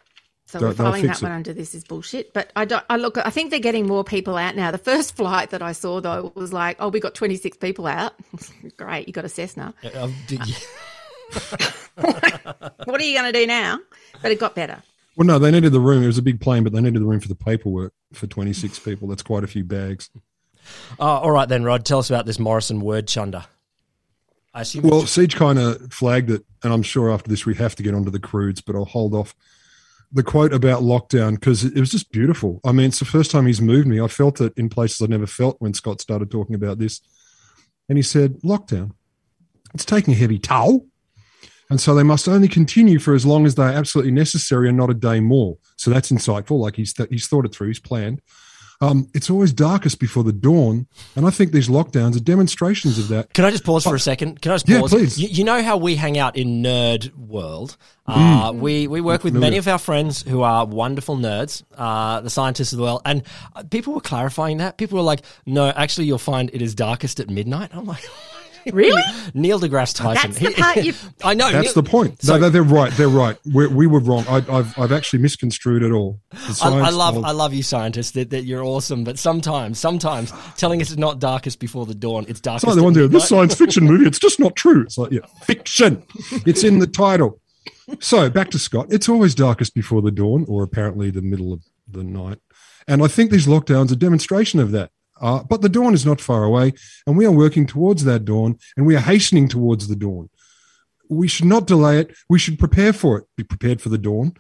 So 0.46 0.60
we're 0.60 0.72
following 0.74 1.06
that 1.06 1.20
one 1.22 1.32
under 1.32 1.52
this 1.52 1.74
is 1.74 1.84
bullshit. 1.84 2.32
But 2.32 2.52
I 2.54 2.64
don't. 2.64 2.84
I 2.88 2.96
look. 2.96 3.18
I 3.18 3.30
think 3.30 3.50
they're 3.50 3.60
getting 3.60 3.86
more 3.86 4.04
people 4.04 4.36
out 4.36 4.54
now. 4.56 4.70
The 4.70 4.78
first 4.78 5.16
flight 5.16 5.50
that 5.50 5.62
I 5.62 5.72
saw 5.72 6.00
though 6.00 6.32
was 6.34 6.52
like, 6.52 6.76
oh, 6.80 6.88
we 6.88 7.00
got 7.00 7.14
twenty 7.14 7.36
six 7.36 7.56
people 7.56 7.86
out. 7.86 8.14
Great, 8.76 9.08
you 9.08 9.12
got 9.12 9.24
a 9.24 9.28
Cessna. 9.28 9.74
Uh, 9.82 10.10
did, 10.26 10.40
yeah. 10.46 10.56
what 11.96 13.00
are 13.00 13.04
you 13.04 13.18
going 13.18 13.32
to 13.32 13.38
do 13.38 13.46
now? 13.46 13.80
But 14.22 14.30
it 14.32 14.38
got 14.38 14.54
better. 14.54 14.82
Well, 15.16 15.26
no, 15.26 15.38
they 15.38 15.50
needed 15.50 15.72
the 15.72 15.80
room. 15.80 16.02
It 16.02 16.08
was 16.08 16.18
a 16.18 16.22
big 16.22 16.40
plane, 16.40 16.64
but 16.64 16.72
they 16.72 16.80
needed 16.80 17.00
the 17.00 17.06
room 17.06 17.20
for 17.20 17.28
the 17.28 17.36
paperwork 17.36 17.92
for 18.12 18.26
26 18.26 18.78
people. 18.80 19.08
That's 19.08 19.22
quite 19.22 19.44
a 19.44 19.48
few 19.48 19.64
bags. 19.64 20.10
Uh, 20.98 21.20
all 21.20 21.30
right, 21.30 21.48
then, 21.48 21.62
Rod, 21.62 21.84
tell 21.84 21.98
us 21.98 22.10
about 22.10 22.26
this 22.26 22.38
Morrison 22.38 22.80
word 22.80 23.06
chunder. 23.06 23.44
I 24.52 24.62
assume 24.62 24.82
well, 24.82 25.06
Siege 25.06 25.36
kind 25.36 25.58
of 25.58 25.92
flagged 25.92 26.30
it, 26.30 26.44
and 26.62 26.72
I'm 26.72 26.82
sure 26.82 27.10
after 27.10 27.28
this 27.28 27.44
we 27.44 27.54
have 27.56 27.74
to 27.76 27.82
get 27.82 27.94
onto 27.94 28.10
the 28.10 28.20
Croods, 28.20 28.60
but 28.60 28.76
I'll 28.76 28.84
hold 28.84 29.14
off. 29.14 29.34
The 30.12 30.22
quote 30.22 30.52
about 30.52 30.82
lockdown, 30.82 31.34
because 31.34 31.64
it 31.64 31.78
was 31.78 31.90
just 31.90 32.12
beautiful. 32.12 32.60
I 32.64 32.70
mean, 32.70 32.86
it's 32.86 33.00
the 33.00 33.04
first 33.04 33.32
time 33.32 33.46
he's 33.46 33.60
moved 33.60 33.88
me. 33.88 34.00
I 34.00 34.06
felt 34.06 34.40
it 34.40 34.52
in 34.56 34.68
places 34.68 35.02
I 35.02 35.06
never 35.06 35.26
felt 35.26 35.56
when 35.58 35.74
Scott 35.74 36.00
started 36.00 36.30
talking 36.30 36.54
about 36.54 36.78
this. 36.78 37.00
And 37.88 37.98
he 37.98 38.02
said, 38.02 38.40
Lockdown. 38.42 38.92
It's 39.74 39.84
taking 39.84 40.14
a 40.14 40.16
heavy 40.16 40.38
toll 40.38 40.86
and 41.70 41.80
so 41.80 41.94
they 41.94 42.02
must 42.02 42.28
only 42.28 42.48
continue 42.48 42.98
for 42.98 43.14
as 43.14 43.24
long 43.24 43.46
as 43.46 43.54
they're 43.54 43.66
absolutely 43.68 44.12
necessary 44.12 44.68
and 44.68 44.76
not 44.76 44.90
a 44.90 44.94
day 44.94 45.20
more. 45.20 45.56
So 45.76 45.90
that's 45.90 46.10
insightful. 46.10 46.58
Like 46.58 46.76
he's, 46.76 46.92
th- 46.92 47.08
he's 47.08 47.26
thought 47.26 47.44
it 47.44 47.54
through, 47.54 47.68
he's 47.68 47.80
planned. 47.80 48.20
Um, 48.80 49.08
it's 49.14 49.30
always 49.30 49.52
darkest 49.52 49.98
before 49.98 50.24
the 50.24 50.32
dawn. 50.32 50.86
And 51.16 51.26
I 51.26 51.30
think 51.30 51.52
these 51.52 51.68
lockdowns 51.68 52.16
are 52.16 52.20
demonstrations 52.20 52.98
of 52.98 53.08
that. 53.08 53.32
Can 53.32 53.44
I 53.44 53.50
just 53.50 53.64
pause 53.64 53.84
for 53.84 53.94
a 53.94 54.00
second? 54.00 54.42
Can 54.42 54.52
I 54.52 54.56
just 54.56 54.66
pause? 54.66 54.92
Yeah, 54.92 54.98
please. 54.98 55.18
You, 55.18 55.28
you 55.28 55.44
know 55.44 55.62
how 55.62 55.76
we 55.76 55.96
hang 55.96 56.18
out 56.18 56.36
in 56.36 56.62
nerd 56.62 57.14
world? 57.14 57.76
Uh, 58.06 58.52
mm. 58.52 58.58
We, 58.58 58.86
we 58.86 59.00
work 59.00 59.24
with 59.24 59.34
many 59.34 59.56
of 59.56 59.66
our 59.68 59.78
friends 59.78 60.22
who 60.22 60.42
are 60.42 60.66
wonderful 60.66 61.16
nerds, 61.16 61.62
uh, 61.76 62.20
the 62.20 62.30
scientists 62.30 62.72
of 62.72 62.78
the 62.78 62.82
world. 62.82 63.02
And 63.04 63.22
uh, 63.54 63.62
people 63.70 63.94
were 63.94 64.00
clarifying 64.00 64.58
that. 64.58 64.76
People 64.76 64.98
were 64.98 65.04
like, 65.04 65.22
no, 65.46 65.68
actually, 65.68 66.06
you'll 66.06 66.18
find 66.18 66.50
it 66.52 66.60
is 66.60 66.74
darkest 66.74 67.20
at 67.20 67.30
midnight. 67.30 67.70
I'm 67.72 67.86
like, 67.86 68.04
Really? 68.72 69.02
Neil 69.34 69.60
deGrasse 69.60 69.94
Tyson. 69.94 70.30
That's 70.30 70.38
the 70.38 70.54
part 70.54 70.76
you... 70.84 70.94
I 71.24 71.34
know. 71.34 71.50
That's 71.50 71.74
Neil... 71.74 71.82
the 71.82 71.88
point. 71.88 72.22
So, 72.22 72.36
no, 72.38 72.48
they're 72.48 72.62
right. 72.62 72.92
They're 72.92 73.08
right. 73.08 73.36
We're, 73.46 73.68
we 73.68 73.86
were 73.86 74.00
wrong. 74.00 74.24
I, 74.28 74.40
have 74.40 74.78
I've 74.78 74.92
actually 74.92 75.20
misconstrued 75.20 75.82
it 75.82 75.92
all. 75.92 76.20
I, 76.62 76.70
I, 76.70 76.90
love 76.90 77.24
I 77.24 77.32
love 77.32 77.54
you 77.54 77.62
scientists 77.62 78.12
that, 78.12 78.30
that 78.30 78.44
you're 78.44 78.62
awesome, 78.62 79.04
but 79.04 79.18
sometimes 79.18 79.78
sometimes 79.78 80.32
telling 80.56 80.80
us 80.80 80.90
it's 80.90 80.98
not 80.98 81.18
darkest 81.18 81.60
before 81.60 81.86
the 81.86 81.94
dawn, 81.94 82.24
it's 82.28 82.40
darkest. 82.40 82.64
It's 82.64 82.68
like 82.70 82.76
the 82.76 82.82
one 82.82 82.92
there. 82.92 83.08
This 83.08 83.28
science 83.28 83.54
fiction 83.54 83.84
movie, 83.84 84.06
it's 84.06 84.18
just 84.18 84.40
not 84.40 84.56
true. 84.56 84.82
It's 84.82 84.98
like 84.98 85.12
yeah, 85.12 85.20
fiction. 85.42 86.04
It's 86.46 86.64
in 86.64 86.78
the 86.78 86.86
title. 86.86 87.40
So 88.00 88.30
back 88.30 88.50
to 88.50 88.58
Scott. 88.58 88.86
It's 88.90 89.08
always 89.08 89.34
darkest 89.34 89.74
before 89.74 90.02
the 90.02 90.10
dawn, 90.10 90.44
or 90.48 90.62
apparently 90.62 91.10
the 91.10 91.22
middle 91.22 91.52
of 91.52 91.62
the 91.88 92.02
night. 92.02 92.38
And 92.86 93.02
I 93.02 93.08
think 93.08 93.30
these 93.30 93.46
lockdowns 93.46 93.90
are 93.90 93.94
a 93.94 93.96
demonstration 93.96 94.60
of 94.60 94.70
that. 94.72 94.90
Uh, 95.20 95.42
but 95.44 95.62
the 95.62 95.68
dawn 95.68 95.94
is 95.94 96.04
not 96.04 96.20
far 96.20 96.44
away, 96.44 96.72
and 97.06 97.16
we 97.16 97.24
are 97.24 97.32
working 97.32 97.66
towards 97.66 98.04
that 98.04 98.24
dawn, 98.24 98.58
and 98.76 98.86
we 98.86 98.96
are 98.96 99.00
hastening 99.00 99.48
towards 99.48 99.88
the 99.88 99.96
dawn. 99.96 100.28
We 101.08 101.28
should 101.28 101.46
not 101.46 101.66
delay 101.66 102.00
it. 102.00 102.16
We 102.28 102.38
should 102.38 102.58
prepare 102.58 102.92
for 102.92 103.18
it. 103.18 103.24
Be 103.36 103.44
prepared 103.44 103.80
for 103.80 103.90
the 103.90 103.98
dawn. 103.98 104.32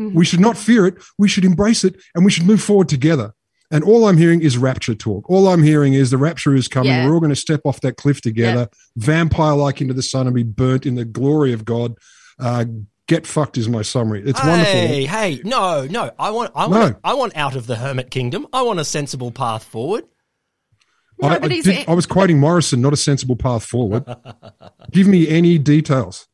Mm-hmm. 0.00 0.16
We 0.16 0.24
should 0.24 0.40
not 0.40 0.56
fear 0.56 0.86
it. 0.86 0.94
We 1.18 1.28
should 1.28 1.44
embrace 1.44 1.84
it, 1.84 2.02
and 2.14 2.24
we 2.24 2.30
should 2.30 2.46
move 2.46 2.62
forward 2.62 2.88
together. 2.88 3.34
And 3.70 3.82
all 3.82 4.06
I'm 4.06 4.16
hearing 4.16 4.42
is 4.42 4.56
rapture 4.56 4.94
talk. 4.94 5.28
All 5.28 5.48
I'm 5.48 5.62
hearing 5.62 5.94
is 5.94 6.10
the 6.10 6.18
rapture 6.18 6.54
is 6.54 6.68
coming. 6.68 6.92
Yeah. 6.92 7.06
We're 7.06 7.14
all 7.14 7.20
going 7.20 7.30
to 7.30 7.36
step 7.36 7.62
off 7.64 7.80
that 7.80 7.96
cliff 7.96 8.20
together, 8.20 8.68
yeah. 8.70 8.78
vampire 8.96 9.54
like 9.54 9.80
into 9.80 9.94
the 9.94 10.02
sun, 10.02 10.26
and 10.26 10.34
be 10.34 10.44
burnt 10.44 10.86
in 10.86 10.94
the 10.94 11.04
glory 11.04 11.52
of 11.52 11.64
God. 11.64 11.96
Uh, 12.38 12.64
get 13.08 13.26
fucked 13.26 13.58
is 13.58 13.68
my 13.68 13.82
summary. 13.82 14.22
It's 14.24 14.38
hey, 14.38 14.48
wonderful. 14.48 14.72
Hey, 14.72 15.04
hey, 15.04 15.40
no, 15.44 15.86
no. 15.86 16.10
I 16.18 16.30
want, 16.30 16.52
I 16.54 16.66
want, 16.66 16.92
no. 16.92 17.00
I 17.02 17.14
want 17.14 17.36
out 17.36 17.56
of 17.56 17.66
the 17.66 17.76
hermit 17.76 18.10
kingdom. 18.10 18.46
I 18.52 18.62
want 18.62 18.78
a 18.78 18.84
sensible 18.84 19.32
path 19.32 19.64
forward. 19.64 20.04
No, 21.20 21.28
I, 21.28 21.38
but 21.38 21.50
I, 21.52 21.60
did- 21.60 21.88
I 21.88 21.94
was 21.94 22.04
quoting 22.06 22.38
Morrison, 22.38 22.80
not 22.82 22.92
a 22.92 22.96
sensible 22.96 23.36
path 23.36 23.64
forward. 23.64 24.04
Give 24.90 25.06
me 25.06 25.28
any 25.28 25.58
details 25.58 26.28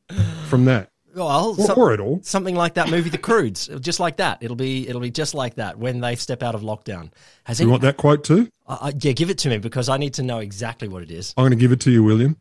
from 0.48 0.64
that, 0.64 0.90
Well, 1.14 1.54
or, 1.58 1.66
some- 1.66 1.78
or 1.78 1.92
at 1.92 2.00
all. 2.00 2.20
something 2.22 2.54
like 2.56 2.74
that 2.74 2.90
movie, 2.90 3.08
The 3.10 3.18
Croods, 3.18 3.68
just 3.80 4.00
like 4.00 4.16
that. 4.16 4.38
It'll 4.42 4.56
be 4.56 4.88
it'll 4.88 5.00
be 5.00 5.10
just 5.10 5.34
like 5.34 5.54
that 5.54 5.78
when 5.78 6.00
they 6.00 6.16
step 6.16 6.42
out 6.42 6.54
of 6.54 6.62
lockdown. 6.62 7.12
Has 7.44 7.60
You 7.60 7.64
any, 7.66 7.70
want 7.70 7.82
that 7.82 7.96
quote 7.96 8.24
too? 8.24 8.48
uh, 8.66 8.78
uh, 8.80 8.92
yeah, 8.98 9.12
give 9.12 9.30
it 9.30 9.38
to 9.38 9.48
me 9.48 9.58
because 9.58 9.88
I 9.88 9.96
need 9.98 10.14
to 10.14 10.22
know 10.22 10.38
exactly 10.38 10.88
what 10.88 11.02
it 11.02 11.10
is. 11.10 11.32
I'm 11.36 11.42
going 11.42 11.50
to 11.50 11.56
give 11.56 11.72
it 11.72 11.80
to 11.82 11.90
you, 11.90 12.02
William. 12.02 12.36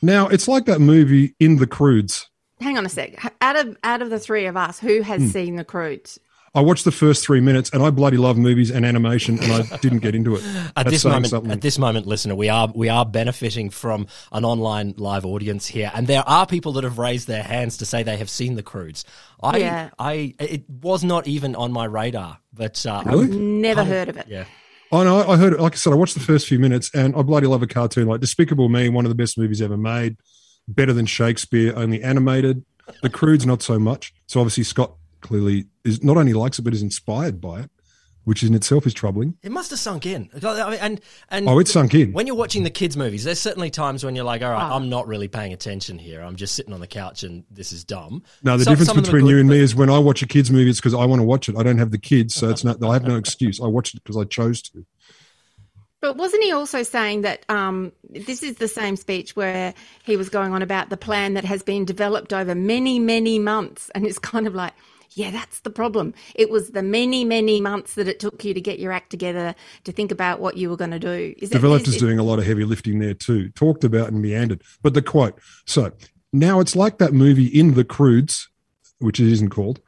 Now 0.00 0.28
it's 0.28 0.46
like 0.48 0.66
that 0.66 0.80
movie 0.80 1.34
in 1.40 1.56
the 1.56 1.66
Croods. 1.66 2.28
Hang 2.60 2.78
on 2.78 2.86
a 2.86 2.88
sec. 2.88 3.20
Out 3.40 3.56
of 3.56 3.76
out 3.82 4.02
of 4.02 4.10
the 4.10 4.20
three 4.20 4.46
of 4.46 4.56
us, 4.56 4.78
who 4.78 5.02
has 5.02 5.20
Hmm. 5.22 5.28
seen 5.28 5.56
the 5.56 5.64
Croods? 5.64 6.18
I 6.54 6.60
watched 6.60 6.84
the 6.84 6.92
first 6.92 7.24
three 7.24 7.40
minutes, 7.40 7.70
and 7.70 7.82
I 7.82 7.88
bloody 7.88 8.18
love 8.18 8.36
movies 8.36 8.70
and 8.70 8.84
animation, 8.84 9.38
and 9.42 9.50
I 9.50 9.76
didn't 9.80 10.00
get 10.00 10.14
into 10.14 10.34
it. 10.36 10.44
At 10.44 10.74
That's 10.84 10.90
this 10.90 11.04
moment, 11.06 11.28
something. 11.28 11.50
at 11.50 11.62
this 11.62 11.78
moment, 11.78 12.06
listener, 12.06 12.34
we 12.34 12.50
are 12.50 12.70
we 12.74 12.90
are 12.90 13.06
benefiting 13.06 13.70
from 13.70 14.06
an 14.32 14.44
online 14.44 14.92
live 14.98 15.24
audience 15.24 15.66
here, 15.66 15.90
and 15.94 16.06
there 16.06 16.22
are 16.28 16.46
people 16.46 16.72
that 16.74 16.84
have 16.84 16.98
raised 16.98 17.26
their 17.26 17.42
hands 17.42 17.78
to 17.78 17.86
say 17.86 18.02
they 18.02 18.18
have 18.18 18.28
seen 18.28 18.56
the 18.56 18.62
Croods. 18.62 19.04
I, 19.42 19.56
Yeah. 19.58 19.90
I, 19.98 20.34
it 20.38 20.68
was 20.68 21.02
not 21.02 21.26
even 21.26 21.54
on 21.56 21.72
my 21.72 21.86
radar, 21.86 22.38
but 22.52 22.84
uh, 22.84 23.02
Really? 23.06 23.28
Never 23.28 23.82
heard 23.82 24.10
of 24.10 24.18
it. 24.18 24.26
yeah, 24.28 24.44
I 24.92 25.04
know. 25.04 25.26
I 25.26 25.36
heard 25.38 25.54
it. 25.54 25.60
Like 25.60 25.72
I 25.72 25.76
said, 25.76 25.94
I 25.94 25.96
watched 25.96 26.14
the 26.14 26.20
first 26.20 26.46
few 26.48 26.58
minutes, 26.58 26.90
and 26.94 27.16
I 27.16 27.22
bloody 27.22 27.46
love 27.46 27.62
a 27.62 27.66
cartoon 27.66 28.08
like 28.08 28.20
Despicable 28.20 28.68
Me, 28.68 28.90
one 28.90 29.06
of 29.06 29.08
the 29.08 29.14
best 29.16 29.38
movies 29.38 29.62
ever 29.62 29.78
made. 29.78 30.18
Better 30.68 30.92
than 30.92 31.06
Shakespeare, 31.06 31.72
only 31.74 32.02
animated. 32.02 32.62
The 33.02 33.08
Croods, 33.08 33.46
not 33.46 33.62
so 33.62 33.78
much. 33.78 34.12
So 34.26 34.40
obviously, 34.40 34.64
Scott 34.64 34.92
clearly 35.22 35.66
is 35.84 36.02
not 36.02 36.16
only 36.16 36.32
likes 36.34 36.58
it, 36.58 36.62
but 36.62 36.74
is 36.74 36.82
inspired 36.82 37.40
by 37.40 37.60
it, 37.60 37.70
which 38.24 38.42
in 38.44 38.54
itself 38.54 38.86
is 38.86 38.94
troubling. 38.94 39.36
it 39.42 39.50
must 39.50 39.70
have 39.70 39.78
sunk 39.80 40.06
in. 40.06 40.28
I 40.44 40.70
mean, 40.70 40.78
and 40.80 41.00
and 41.30 41.48
Oh, 41.48 41.58
it's 41.58 41.72
sunk 41.72 41.94
in. 41.94 42.12
when 42.12 42.26
you're 42.26 42.36
watching 42.36 42.62
the 42.62 42.70
kids' 42.70 42.96
movies, 42.96 43.24
there's 43.24 43.40
certainly 43.40 43.70
times 43.70 44.04
when 44.04 44.14
you're 44.14 44.24
like, 44.24 44.42
all 44.42 44.52
right, 44.52 44.70
Oh. 44.70 44.76
I'm 44.76 44.88
not 44.88 45.08
really 45.08 45.26
paying 45.28 45.52
attention 45.52 45.98
here. 45.98 46.20
I'm 46.22 46.36
just 46.36 46.54
sitting 46.54 46.72
on 46.72 46.78
the 46.80 46.86
couch, 46.86 47.22
and 47.24 47.42
this 47.50 47.72
is 47.72 47.82
dumb. 47.84 48.22
No, 48.44 48.56
the 48.56 48.64
Some- 48.64 48.72
difference 48.74 48.88
some 48.88 48.98
of 48.98 49.04
them 49.04 49.14
are 49.14 49.18
between 49.18 49.30
you 49.30 49.40
and 49.40 49.48
but- 49.48 49.54
me 49.54 49.60
is 49.60 49.74
when 49.74 49.90
I 49.90 49.98
watch 49.98 50.22
a 50.22 50.26
kids' 50.26 50.50
movie, 50.50 50.70
it's 50.70 50.78
because 50.78 50.94
I 50.94 51.04
want 51.04 51.18
to 51.20 51.24
watch 51.24 51.48
it. 51.48 51.56
I 51.56 51.62
don't 51.64 51.78
have 51.78 51.90
the 51.90 51.98
kids, 51.98 52.34
so 52.34 52.48
it's 52.50 52.62
not. 52.62 52.82
I 52.84 52.92
have 52.92 53.06
no 53.08 53.16
excuse. 53.16 53.60
I 53.60 53.66
watched 53.66 53.94
it 53.96 54.02
because 54.04 54.16
I 54.16 54.24
chose 54.24 54.62
to. 54.62 54.84
But 56.00 56.16
wasn't 56.16 56.42
he 56.42 56.50
also 56.50 56.82
saying 56.82 57.20
that 57.20 57.44
um, 57.48 57.92
this 58.10 58.42
is 58.42 58.56
the 58.56 58.66
same 58.66 58.96
speech 58.96 59.36
where 59.36 59.72
he 60.02 60.16
was 60.16 60.28
going 60.28 60.52
on 60.52 60.60
about 60.60 60.90
the 60.90 60.96
plan 60.96 61.34
that 61.34 61.44
has 61.44 61.62
been 61.62 61.84
developed 61.84 62.32
over 62.32 62.56
many, 62.56 62.98
many 62.98 63.38
months? 63.38 63.88
And 63.94 64.04
it's 64.04 64.18
kind 64.18 64.48
of 64.48 64.54
like, 64.54 64.72
yeah, 65.14 65.30
that's 65.30 65.60
the 65.60 65.70
problem. 65.70 66.14
It 66.34 66.50
was 66.50 66.70
the 66.70 66.82
many, 66.82 67.24
many 67.24 67.60
months 67.60 67.94
that 67.94 68.08
it 68.08 68.20
took 68.20 68.44
you 68.44 68.54
to 68.54 68.60
get 68.60 68.78
your 68.78 68.92
act 68.92 69.10
together 69.10 69.54
to 69.84 69.92
think 69.92 70.10
about 70.10 70.40
what 70.40 70.56
you 70.56 70.70
were 70.70 70.76
going 70.76 70.90
to 70.90 70.98
do. 70.98 71.34
Is 71.38 71.50
Developers 71.50 71.94
is- 71.94 72.00
doing 72.00 72.18
a 72.18 72.22
lot 72.22 72.38
of 72.38 72.46
heavy 72.46 72.64
lifting 72.64 72.98
there 72.98 73.14
too. 73.14 73.50
Talked 73.50 73.84
about 73.84 74.08
and 74.08 74.22
meandered. 74.22 74.62
But 74.82 74.94
the 74.94 75.02
quote. 75.02 75.38
So 75.66 75.92
now 76.32 76.60
it's 76.60 76.76
like 76.76 76.98
that 76.98 77.12
movie 77.12 77.46
in 77.46 77.74
the 77.74 77.84
Croods, 77.84 78.48
which 78.98 79.20
it 79.20 79.30
isn't 79.30 79.50
called. 79.50 79.80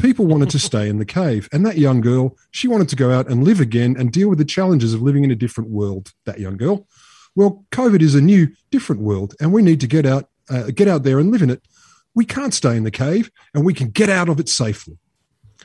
People 0.00 0.24
wanted 0.24 0.48
to 0.50 0.58
stay 0.58 0.88
in 0.88 0.98
the 0.98 1.04
cave, 1.04 1.46
and 1.52 1.66
that 1.66 1.76
young 1.76 2.00
girl, 2.00 2.34
she 2.50 2.66
wanted 2.66 2.88
to 2.88 2.96
go 2.96 3.12
out 3.12 3.28
and 3.28 3.44
live 3.44 3.60
again 3.60 3.96
and 3.98 4.10
deal 4.10 4.30
with 4.30 4.38
the 4.38 4.46
challenges 4.46 4.94
of 4.94 5.02
living 5.02 5.24
in 5.24 5.30
a 5.30 5.34
different 5.34 5.68
world. 5.68 6.12
That 6.24 6.40
young 6.40 6.56
girl. 6.56 6.86
Well, 7.36 7.66
COVID 7.70 8.00
is 8.00 8.14
a 8.14 8.20
new, 8.20 8.48
different 8.70 9.02
world, 9.02 9.34
and 9.40 9.52
we 9.52 9.60
need 9.60 9.80
to 9.80 9.86
get 9.86 10.06
out, 10.06 10.30
uh, 10.48 10.70
get 10.74 10.88
out 10.88 11.02
there 11.02 11.18
and 11.18 11.30
live 11.30 11.42
in 11.42 11.50
it. 11.50 11.62
We 12.14 12.24
can't 12.24 12.52
stay 12.54 12.76
in 12.76 12.84
the 12.84 12.90
cave, 12.90 13.30
and 13.54 13.64
we 13.64 13.74
can 13.74 13.90
get 13.90 14.10
out 14.10 14.28
of 14.28 14.40
it 14.40 14.48
safely. 14.48 14.98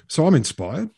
So 0.08 0.25
I'm 0.28 0.36
inspired. 0.36 0.90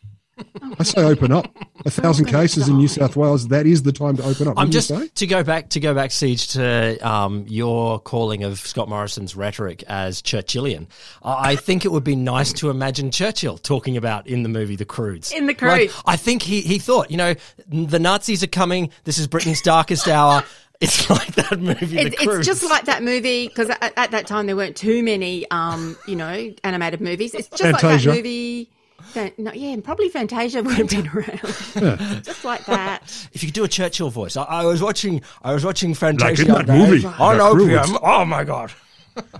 I 0.77 0.83
say 0.83 1.03
open 1.03 1.31
up. 1.31 1.51
A 1.85 1.89
thousand 1.89 2.25
cases 2.25 2.67
in 2.67 2.77
New 2.77 2.87
South 2.87 3.15
Wales. 3.15 3.47
That 3.47 3.65
is 3.65 3.83
the 3.83 3.91
time 3.91 4.17
to 4.17 4.23
open 4.23 4.47
up. 4.47 4.55
I'm 4.57 4.69
just 4.71 4.91
to 5.15 5.27
go 5.27 5.43
back 5.43 5.69
to 5.69 5.79
go 5.79 5.93
back, 5.95 6.11
Siege, 6.11 6.49
to 6.49 6.97
um, 6.99 7.45
your 7.47 7.99
calling 7.99 8.43
of 8.43 8.59
Scott 8.59 8.89
Morrison's 8.89 9.35
rhetoric 9.35 9.83
as 9.87 10.21
Churchillian. 10.21 10.87
I 11.23 11.53
I 11.53 11.55
think 11.55 11.85
it 11.85 11.91
would 11.91 12.03
be 12.03 12.15
nice 12.15 12.53
to 12.53 12.69
imagine 12.69 13.09
Churchill 13.09 13.57
talking 13.57 13.97
about 13.97 14.27
in 14.27 14.43
the 14.43 14.49
movie 14.49 14.75
The 14.75 14.85
Croods. 14.85 15.31
In 15.31 15.47
The 15.47 15.53
Like, 15.53 15.89
Croods. 15.89 16.03
I 16.05 16.17
think 16.17 16.43
he 16.43 16.61
he 16.61 16.77
thought, 16.77 17.09
you 17.09 17.17
know, 17.17 17.33
the 17.67 17.99
Nazis 17.99 18.43
are 18.43 18.47
coming. 18.47 18.91
This 19.05 19.17
is 19.17 19.27
Britain's 19.27 19.61
darkest 19.61 20.07
hour. 20.07 20.43
It's 20.79 21.09
like 21.09 21.33
that 21.35 21.59
movie. 21.59 21.97
It's, 21.97 22.23
the 22.23 22.37
it's 22.37 22.45
just 22.45 22.63
like 22.63 22.85
that 22.85 23.03
movie 23.03 23.47
because 23.47 23.69
at, 23.69 23.93
at 23.97 24.11
that 24.11 24.27
time 24.27 24.45
there 24.45 24.55
weren't 24.55 24.75
too 24.75 25.01
many, 25.03 25.49
um, 25.49 25.97
you 26.07 26.15
know, 26.15 26.53
animated 26.63 27.01
movies. 27.01 27.33
It's 27.33 27.49
just 27.49 27.61
Fantasia. 27.63 27.87
like 27.87 28.03
that 28.03 28.15
movie. 28.15 28.69
Fan- 29.01 29.31
no, 29.37 29.53
yeah, 29.53 29.69
and 29.69 29.83
probably 29.83 30.09
Fantasia 30.09 30.61
would 30.63 30.75
have 30.75 30.89
been 30.89 31.07
around. 31.07 32.23
just 32.23 32.43
like 32.43 32.65
that. 32.65 33.03
if 33.33 33.43
you 33.43 33.49
could 33.49 33.53
do 33.55 33.63
a 33.63 33.67
Churchill 33.67 34.09
voice. 34.09 34.35
I, 34.37 34.43
I 34.43 34.65
was 34.65 34.81
watching. 34.81 35.21
I 35.43 35.53
was 35.53 35.63
watching 35.65 35.93
Fantasia 35.93 36.43
in 36.43 36.47
that 36.49 36.65
today 36.67 36.77
movie, 36.77 37.05
on 37.05 37.37
The 37.37 37.43
opium. 37.43 37.97
Oh 38.01 38.25
my 38.25 38.43
god! 38.43 38.71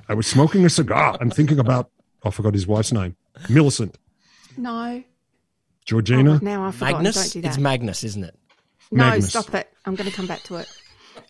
I 0.07 0.13
was 0.13 0.27
smoking 0.27 0.65
a 0.65 0.69
cigar 0.69 1.17
and 1.19 1.33
thinking 1.33 1.59
about. 1.59 1.89
I 2.23 2.29
forgot 2.31 2.53
his 2.53 2.65
wife's 2.67 2.91
name. 2.91 3.15
Millicent. 3.49 3.97
No, 4.57 5.03
Georgina. 5.85 6.33
Oh, 6.35 6.39
now 6.41 6.63
I've 6.65 6.75
forgotten. 6.75 6.95
Magnus. 7.03 7.15
Don't 7.15 7.33
do 7.33 7.41
that. 7.41 7.47
It's 7.49 7.57
Magnus, 7.57 8.03
isn't 8.03 8.23
it? 8.23 8.35
no, 8.91 9.05
Magnus. 9.05 9.29
stop 9.29 9.53
it. 9.53 9.71
I'm 9.85 9.95
going 9.95 10.09
to 10.09 10.15
come 10.15 10.27
back 10.27 10.43
to 10.43 10.55
it. 10.57 10.67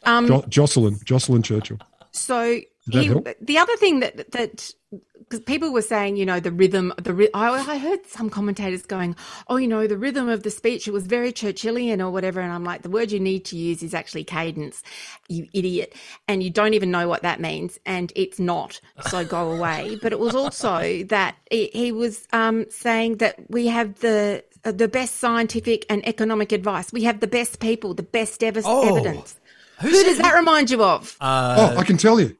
Um, 0.03 0.27
Jo- 0.27 0.45
Jocelyn. 0.47 0.99
Jocelyn 1.03 1.43
Churchill. 1.43 1.79
So 2.11 2.59
that 2.87 3.03
he, 3.03 3.13
the 3.41 3.57
other 3.57 3.75
thing 3.77 3.99
that 3.99 4.31
that 4.31 4.71
because 5.19 5.41
people 5.41 5.73
were 5.73 5.81
saying, 5.81 6.15
you 6.15 6.25
know, 6.25 6.39
the 6.39 6.51
rhythm, 6.53 6.93
the 7.01 7.29
I, 7.33 7.49
I 7.49 7.77
heard 7.77 8.05
some 8.07 8.29
commentators 8.29 8.85
going, 8.85 9.13
oh, 9.49 9.57
you 9.57 9.67
know, 9.67 9.85
the 9.85 9.97
rhythm 9.97 10.29
of 10.29 10.43
the 10.43 10.49
speech 10.49 10.87
it 10.87 10.91
was 10.91 11.05
very 11.05 11.33
Churchillian 11.33 11.99
or 11.99 12.09
whatever, 12.11 12.39
and 12.39 12.51
I'm 12.53 12.63
like, 12.63 12.83
the 12.83 12.89
word 12.89 13.11
you 13.11 13.19
need 13.19 13.43
to 13.45 13.57
use 13.57 13.83
is 13.83 13.93
actually 13.93 14.23
cadence, 14.23 14.83
you 15.27 15.47
idiot, 15.53 15.93
and 16.29 16.41
you 16.41 16.49
don't 16.49 16.73
even 16.73 16.91
know 16.91 17.09
what 17.09 17.23
that 17.23 17.41
means, 17.41 17.77
and 17.85 18.13
it's 18.15 18.39
not, 18.39 18.79
so 19.09 19.25
go 19.25 19.51
away. 19.51 19.99
But 20.01 20.13
it 20.13 20.19
was 20.19 20.33
also 20.35 21.03
that 21.09 21.35
he, 21.51 21.69
he 21.73 21.91
was 21.91 22.25
um, 22.31 22.65
saying 22.69 23.17
that 23.17 23.35
we 23.49 23.67
have 23.67 23.99
the 23.99 24.43
uh, 24.63 24.71
the 24.71 24.87
best 24.87 25.17
scientific 25.17 25.85
and 25.89 26.07
economic 26.07 26.53
advice. 26.53 26.93
We 26.93 27.03
have 27.03 27.19
the 27.19 27.27
best 27.27 27.59
people, 27.59 27.93
the 27.93 28.03
best 28.03 28.41
ev- 28.43 28.61
Oh. 28.65 28.87
evidence. 28.97 29.35
Who 29.79 29.89
does 29.91 30.17
that 30.17 30.36
remind 30.36 30.69
you 30.69 30.84
of? 30.84 31.15
Uh, 31.19 31.72
oh, 31.75 31.77
I 31.77 31.84
can 31.84 31.98
tell 31.98 32.19
you. 32.19 32.36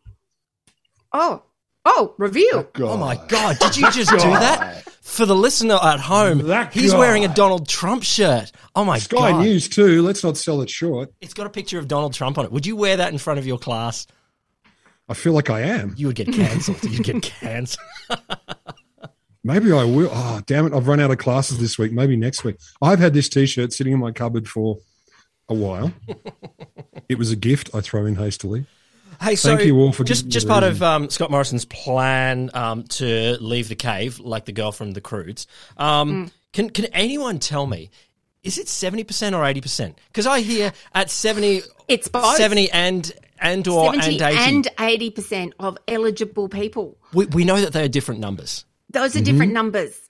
Oh, 1.14 1.44
oh, 1.86 2.16
reveal. 2.18 2.68
Oh 2.80 2.98
my 2.98 3.16
god! 3.28 3.58
Did 3.60 3.78
you 3.78 3.92
just 3.92 4.12
do 4.12 4.18
that 4.18 4.90
for 5.02 5.26
the 5.26 5.36
listener 5.36 5.78
at 5.82 6.00
home? 6.00 6.40
That 6.48 6.74
he's 6.74 6.92
guy. 6.94 7.00
wearing 7.00 7.26
a 7.26 7.28
Donald 7.34 7.68
Trump 7.68 8.04
shirt. 8.04 8.52
Oh 8.76 8.84
my 8.84 9.00
Sky 9.00 9.18
god! 9.18 9.30
Sky 9.30 9.44
News 9.44 9.70
too. 9.70 10.02
Let's 10.02 10.24
not 10.24 10.38
sell 10.38 10.62
it 10.62 10.70
short. 10.70 11.14
It's 11.22 11.34
got 11.34 11.48
a 11.48 11.50
picture 11.50 11.80
of 11.80 11.88
Donald 11.88 12.14
Trump 12.14 12.38
on 12.38 12.46
it. 12.46 12.52
Would 12.52 12.66
you 12.66 12.76
wear 12.76 12.98
that 12.98 13.12
in 13.12 13.18
front 13.20 13.40
of 13.40 13.48
your 13.48 13.58
class? 13.58 14.08
I 15.10 15.14
feel 15.14 15.34
like 15.34 15.50
I 15.50 15.62
am. 15.62 15.94
You 15.96 16.08
would 16.08 16.18
get 16.18 16.34
cancelled. 16.34 16.84
You'd 16.84 17.04
get 17.04 17.22
cancelled. 17.22 17.86
Maybe 19.44 19.72
I 19.72 19.86
will. 19.86 20.10
Oh, 20.12 20.42
damn 20.46 20.68
it. 20.68 20.74
I've 20.74 20.88
run 20.88 21.00
out 21.00 21.12
of 21.12 21.18
classes 21.20 21.60
this 21.60 21.78
week. 21.78 21.94
Maybe 21.94 22.18
next 22.18 22.44
week. 22.44 22.58
I've 22.82 23.00
had 23.00 23.14
this 23.14 23.30
t 23.30 23.46
shirt 23.46 23.72
sitting 23.72 23.94
in 23.94 24.00
my 24.00 24.12
cupboard 24.12 24.50
for 24.50 24.80
a 25.48 25.54
while. 25.54 25.94
It 27.10 27.18
was 27.18 27.32
a 27.32 27.36
gift 27.36 27.70
I 27.74 27.82
throw 27.82 28.06
in 28.06 28.16
hastily. 28.16 28.66
Hey, 29.22 29.36
so 29.36 29.56
Thank 29.56 29.66
you 29.68 29.78
all 29.80 29.92
for 29.94 30.04
just 30.04 30.28
just 30.28 30.46
the 30.46 30.52
part 30.52 30.64
of 30.64 30.84
um, 30.84 31.10
Scott 31.10 31.32
Morrison's 31.32 31.66
plan 31.66 32.52
um, 32.54 32.84
to 32.84 33.38
leave 33.42 33.68
the 33.70 33.76
cave, 33.76 34.20
like 34.20 34.46
the 34.46 34.52
girl 34.52 34.72
from 34.72 34.92
the 34.92 35.02
Croods. 35.02 35.48
Um, 35.78 36.32
Can 36.54 36.70
can 36.70 36.86
anyone 36.86 37.40
tell 37.40 37.66
me? 37.66 37.90
Is 38.44 38.58
it 38.60 38.68
seventy 38.68 39.04
percent 39.04 39.34
or 39.36 39.44
eighty 39.44 39.60
percent? 39.62 39.98
Because 40.08 40.28
I 40.28 40.42
hear 40.42 40.72
at 40.94 41.10
70, 41.10 41.62
It's 41.88 42.08
both. 42.08 42.36
70 42.38 42.70
and 42.72 43.12
and 43.40 43.68
or 43.68 43.94
70 43.94 44.20
and 44.20 44.22
eighty. 44.22 44.38
and 44.38 45.16
80% 45.16 45.54
of 45.60 45.78
eligible 45.88 46.48
people. 46.50 46.98
we, 47.14 47.26
we 47.28 47.44
know 47.44 47.60
that 47.62 47.74
they 47.74 47.84
are 47.84 47.88
different 47.90 48.20
numbers. 48.22 48.66
Those 48.92 49.12
Mm-hmm. 49.14 49.20
are 49.22 49.26
different 49.26 49.54
numbers. 49.54 50.07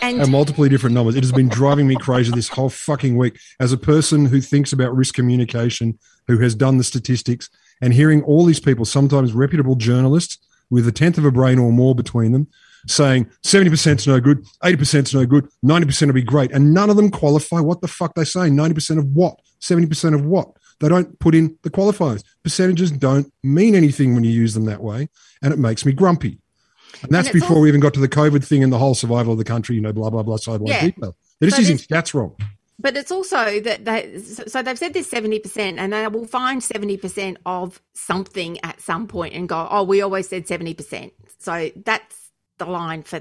And 0.00 0.20
and 0.20 0.30
multiply 0.30 0.68
different 0.68 0.94
numbers. 0.94 1.16
It 1.16 1.22
has 1.22 1.32
been 1.32 1.48
driving 1.48 1.86
me 1.86 1.96
crazy 1.96 2.32
this 2.32 2.48
whole 2.48 2.68
fucking 2.68 3.16
week. 3.16 3.38
As 3.58 3.72
a 3.72 3.76
person 3.76 4.26
who 4.26 4.40
thinks 4.40 4.72
about 4.72 4.94
risk 4.94 5.14
communication, 5.14 5.98
who 6.26 6.38
has 6.38 6.54
done 6.54 6.78
the 6.78 6.84
statistics, 6.84 7.50
and 7.80 7.92
hearing 7.92 8.22
all 8.22 8.44
these 8.44 8.60
people, 8.60 8.84
sometimes 8.84 9.32
reputable 9.32 9.76
journalists 9.76 10.38
with 10.70 10.86
a 10.86 10.92
tenth 10.92 11.18
of 11.18 11.24
a 11.24 11.30
brain 11.30 11.58
or 11.58 11.72
more 11.72 11.94
between 11.94 12.32
them, 12.32 12.46
saying 12.86 13.26
70% 13.42 13.98
is 13.98 14.06
no 14.06 14.20
good, 14.20 14.44
80% 14.62 15.04
is 15.04 15.14
no 15.14 15.26
good, 15.26 15.48
90% 15.64 16.06
will 16.06 16.14
be 16.14 16.22
great. 16.22 16.52
And 16.52 16.72
none 16.72 16.90
of 16.90 16.96
them 16.96 17.10
qualify 17.10 17.60
what 17.60 17.80
the 17.80 17.88
fuck 17.88 18.14
they're 18.14 18.24
saying. 18.24 18.54
90% 18.54 18.98
of 18.98 19.06
what? 19.08 19.40
70% 19.60 20.14
of 20.14 20.24
what? 20.24 20.48
They 20.80 20.88
don't 20.88 21.18
put 21.18 21.34
in 21.34 21.56
the 21.62 21.70
qualifiers. 21.70 22.22
Percentages 22.42 22.90
don't 22.90 23.32
mean 23.42 23.74
anything 23.74 24.14
when 24.14 24.24
you 24.24 24.30
use 24.30 24.54
them 24.54 24.66
that 24.66 24.82
way. 24.82 25.08
And 25.42 25.52
it 25.52 25.58
makes 25.58 25.86
me 25.86 25.92
grumpy. 25.92 26.38
And 27.02 27.10
that's 27.12 27.28
And 27.28 27.34
before 27.34 27.48
also- 27.50 27.60
we 27.62 27.68
even 27.68 27.80
got 27.80 27.94
to 27.94 28.00
the 28.00 28.08
COVID 28.08 28.44
thing 28.44 28.62
and 28.62 28.72
the 28.72 28.78
whole 28.78 28.94
survival 28.94 29.32
of 29.32 29.38
the 29.38 29.44
country, 29.44 29.74
you 29.76 29.82
know, 29.82 29.92
blah, 29.92 30.10
blah, 30.10 30.22
blah, 30.22 30.36
sideline 30.36 30.68
Yeah. 30.68 30.84
detail. 30.86 31.16
They're 31.40 31.50
just 31.50 31.60
But 31.62 31.68
using 31.68 31.78
stats 31.78 32.14
wrong. 32.14 32.34
but 32.78 32.96
it's 32.96 33.10
also 33.12 33.60
that 33.60 33.84
they 33.84 34.18
so 34.20 34.44
so 34.46 34.62
they've 34.62 34.78
said 34.78 34.94
this 34.94 35.08
70% 35.08 35.78
and 35.78 35.92
they 35.92 36.06
will 36.08 36.26
find 36.26 36.62
70% 36.62 37.36
of 37.46 37.80
something 37.94 38.58
at 38.62 38.80
some 38.80 39.06
point 39.06 39.34
and 39.34 39.48
go, 39.48 39.66
"Oh, 39.70 39.82
we 39.84 40.00
always 40.02 40.28
said 40.28 40.46
70%." 40.46 41.12
So 41.38 41.70
that's 41.84 42.23
the 42.58 42.66
line 42.66 43.02
for 43.02 43.20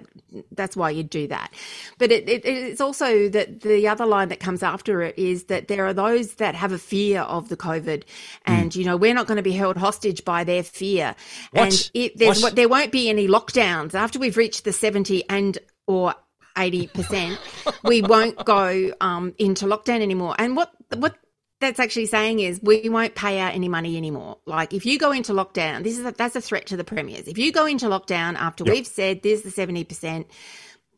that's 0.51 0.75
why 0.75 0.89
you 0.89 1.03
do 1.03 1.27
that. 1.27 1.51
But 1.97 2.11
it, 2.11 2.27
it, 2.29 2.45
it's 2.45 2.81
also 2.81 3.29
that 3.29 3.61
the 3.61 3.87
other 3.87 4.05
line 4.05 4.29
that 4.29 4.39
comes 4.39 4.63
after 4.63 5.01
it 5.01 5.17
is 5.17 5.45
that 5.45 5.67
there 5.67 5.85
are 5.85 5.93
those 5.93 6.35
that 6.35 6.55
have 6.55 6.71
a 6.71 6.77
fear 6.77 7.21
of 7.21 7.49
the 7.49 7.57
COVID, 7.57 8.03
and 8.45 8.75
you 8.75 8.85
know 8.85 8.97
we're 8.97 9.13
not 9.13 9.27
going 9.27 9.37
to 9.37 9.43
be 9.43 9.51
held 9.51 9.77
hostage 9.77 10.23
by 10.25 10.43
their 10.43 10.63
fear. 10.63 11.15
What? 11.51 11.63
And 11.63 11.91
it, 11.93 12.17
there's 12.17 12.41
What? 12.41 12.51
what 12.51 12.55
there 12.55 12.69
won't 12.69 12.91
be 12.91 13.09
any 13.09 13.27
lockdowns 13.27 13.93
after 13.93 14.19
we've 14.19 14.37
reached 14.37 14.63
the 14.63 14.73
seventy 14.73 15.27
and 15.29 15.57
or. 15.87 16.15
80% 16.55 17.35
we 17.83 18.03
won't 18.03 18.45
go 18.45 18.91
um, 19.01 19.33
into 19.39 19.65
lockdown 19.65 20.01
anymore 20.01 20.35
and 20.37 20.55
what 20.55 20.71
what 20.97 21.15
that's 21.63 21.79
actually 21.79 22.05
saying 22.05 22.39
is 22.39 22.59
we 22.61 22.87
won't 22.89 23.15
pay 23.15 23.39
out 23.39 23.55
any 23.55 23.67
money 23.67 23.97
anymore. 23.97 24.37
Like 24.45 24.73
if 24.73 24.85
you 24.85 24.99
go 24.99 25.11
into 25.11 25.33
lockdown, 25.33 25.83
this 25.83 25.97
is 25.97 26.05
a, 26.05 26.11
that's 26.11 26.35
a 26.35 26.41
threat 26.41 26.67
to 26.67 26.77
the 26.77 26.83
premiers. 26.83 27.27
If 27.27 27.37
you 27.37 27.51
go 27.51 27.65
into 27.65 27.87
lockdown 27.87 28.35
after 28.35 28.63
we've 28.63 28.87
said 28.87 29.23
there's 29.23 29.41
the 29.41 29.51
seventy 29.51 29.83
percent, 29.83 30.27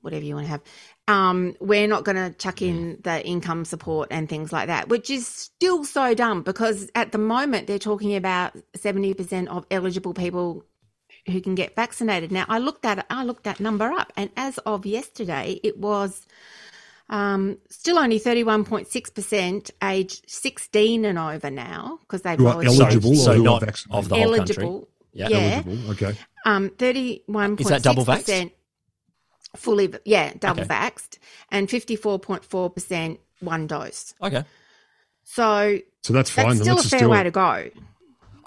whatever 0.01 0.25
you 0.25 0.35
want 0.35 0.47
to 0.47 0.51
have, 0.51 0.61
um, 1.07 1.55
we're 1.59 1.87
not 1.87 2.03
going 2.03 2.17
to 2.17 2.37
chuck 2.37 2.61
in 2.61 2.99
the 3.03 3.25
income 3.25 3.63
support 3.63 4.09
and 4.11 4.27
things 4.27 4.51
like 4.51 4.67
that, 4.67 4.89
which 4.89 5.09
is 5.09 5.25
still 5.27 5.85
so 5.85 6.13
dumb 6.13 6.41
because 6.41 6.89
at 6.95 7.11
the 7.11 7.17
moment 7.17 7.67
they're 7.67 7.79
talking 7.79 8.15
about 8.15 8.53
seventy 8.75 9.13
percent 9.13 9.47
of 9.49 9.65
eligible 9.71 10.13
people 10.13 10.65
who 11.27 11.41
can 11.41 11.55
get 11.55 11.75
vaccinated. 11.75 12.31
Now 12.31 12.45
I 12.49 12.59
looked 12.59 12.85
at 12.85 13.05
I 13.09 13.23
looked 13.23 13.45
that 13.45 13.59
number 13.59 13.91
up, 13.91 14.13
and 14.17 14.29
as 14.35 14.57
of 14.59 14.85
yesterday, 14.85 15.59
it 15.63 15.77
was 15.77 16.27
um, 17.09 17.57
still 17.69 17.99
only 17.99 18.19
31.6% 18.19 19.71
age 19.83 20.21
16 20.27 21.05
and 21.05 21.19
over 21.19 21.49
now 21.51 21.99
because 22.01 22.21
they've 22.23 22.37
Who 22.39 22.47
are 22.47 22.63
eligible 22.63 23.11
age. 23.11 23.17
or 23.19 23.21
so 23.23 23.33
who 23.35 23.43
not 23.43 23.61
vaccinated? 23.61 23.91
of 24.03 24.09
the 24.09 24.15
whole 24.15 24.35
country. 24.35 24.55
eligible. 24.63 24.87
Yeah. 25.13 25.27
Yeah. 25.29 25.61
Eligible. 25.65 25.91
Okay. 25.91 26.17
Um, 26.45 26.69
31.6% 26.71 27.59
Is 27.61 27.67
that 27.67 27.83
double 27.83 28.05
vaxxed? 28.05 28.51
fully, 29.55 29.93
yeah, 30.05 30.33
double 30.39 30.61
Okay. 30.61 30.69
vaxxed 30.73 31.17
and 31.51 31.67
54.4% 31.69 33.17
one 33.39 33.67
dose. 33.67 34.13
Okay. 34.21 34.43
So 35.23 35.79
So 36.03 36.13
that's 36.13 36.29
fine. 36.29 36.47
that's 36.47 36.59
then. 36.59 36.63
still 36.65 36.75
a 36.75 36.77
Let's 36.77 36.89
fair 36.89 36.99
just 36.99 37.09
way 37.11 37.21
it. 37.21 37.23
to 37.25 37.31
go. 37.31 37.69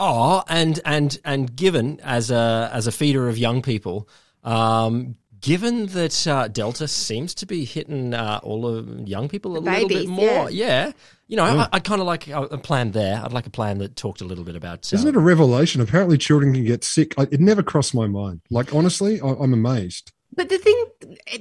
Oh, 0.00 0.44
and 0.48 0.78
and 0.84 1.18
and 1.24 1.56
given 1.56 1.98
as 2.04 2.30
a 2.30 2.70
as 2.72 2.86
a 2.86 2.92
feeder 2.92 3.28
of 3.28 3.36
young 3.36 3.62
people, 3.62 4.08
um, 4.44 5.16
given 5.40 5.86
that 5.86 6.26
uh, 6.26 6.48
Delta 6.48 6.88
seems 6.88 7.34
to 7.36 7.46
be 7.46 7.64
hitting 7.64 8.14
uh, 8.14 8.40
all 8.42 8.66
of 8.66 9.08
young 9.08 9.28
people 9.28 9.56
a 9.56 9.60
The 9.60 9.70
little 9.70 9.88
bit 9.88 10.08
more, 10.08 10.50
yeah. 10.50 10.86
yeah. 10.86 10.92
You 11.28 11.36
know, 11.36 11.44
I, 11.44 11.68
I'd 11.72 11.84
kind 11.84 12.00
of 12.00 12.06
like 12.06 12.26
a, 12.28 12.42
a 12.44 12.58
plan 12.58 12.92
there. 12.92 13.20
I'd 13.22 13.32
like 13.32 13.46
a 13.46 13.50
plan 13.50 13.78
that 13.78 13.96
talked 13.96 14.20
a 14.20 14.24
little 14.24 14.44
bit 14.44 14.56
about. 14.56 14.90
Uh, 14.92 14.96
Isn't 14.96 15.08
it 15.08 15.16
a 15.16 15.20
revelation? 15.20 15.80
Apparently, 15.82 16.16
children 16.18 16.54
can 16.54 16.64
get 16.64 16.84
sick. 16.84 17.14
I, 17.18 17.22
it 17.30 17.40
never 17.40 17.62
crossed 17.62 17.94
my 17.94 18.06
mind. 18.06 18.40
Like 18.50 18.74
honestly, 18.74 19.20
I, 19.20 19.28
I'm 19.28 19.52
amazed. 19.52 20.12
But 20.34 20.50
the 20.50 20.58
thing, 20.58 20.84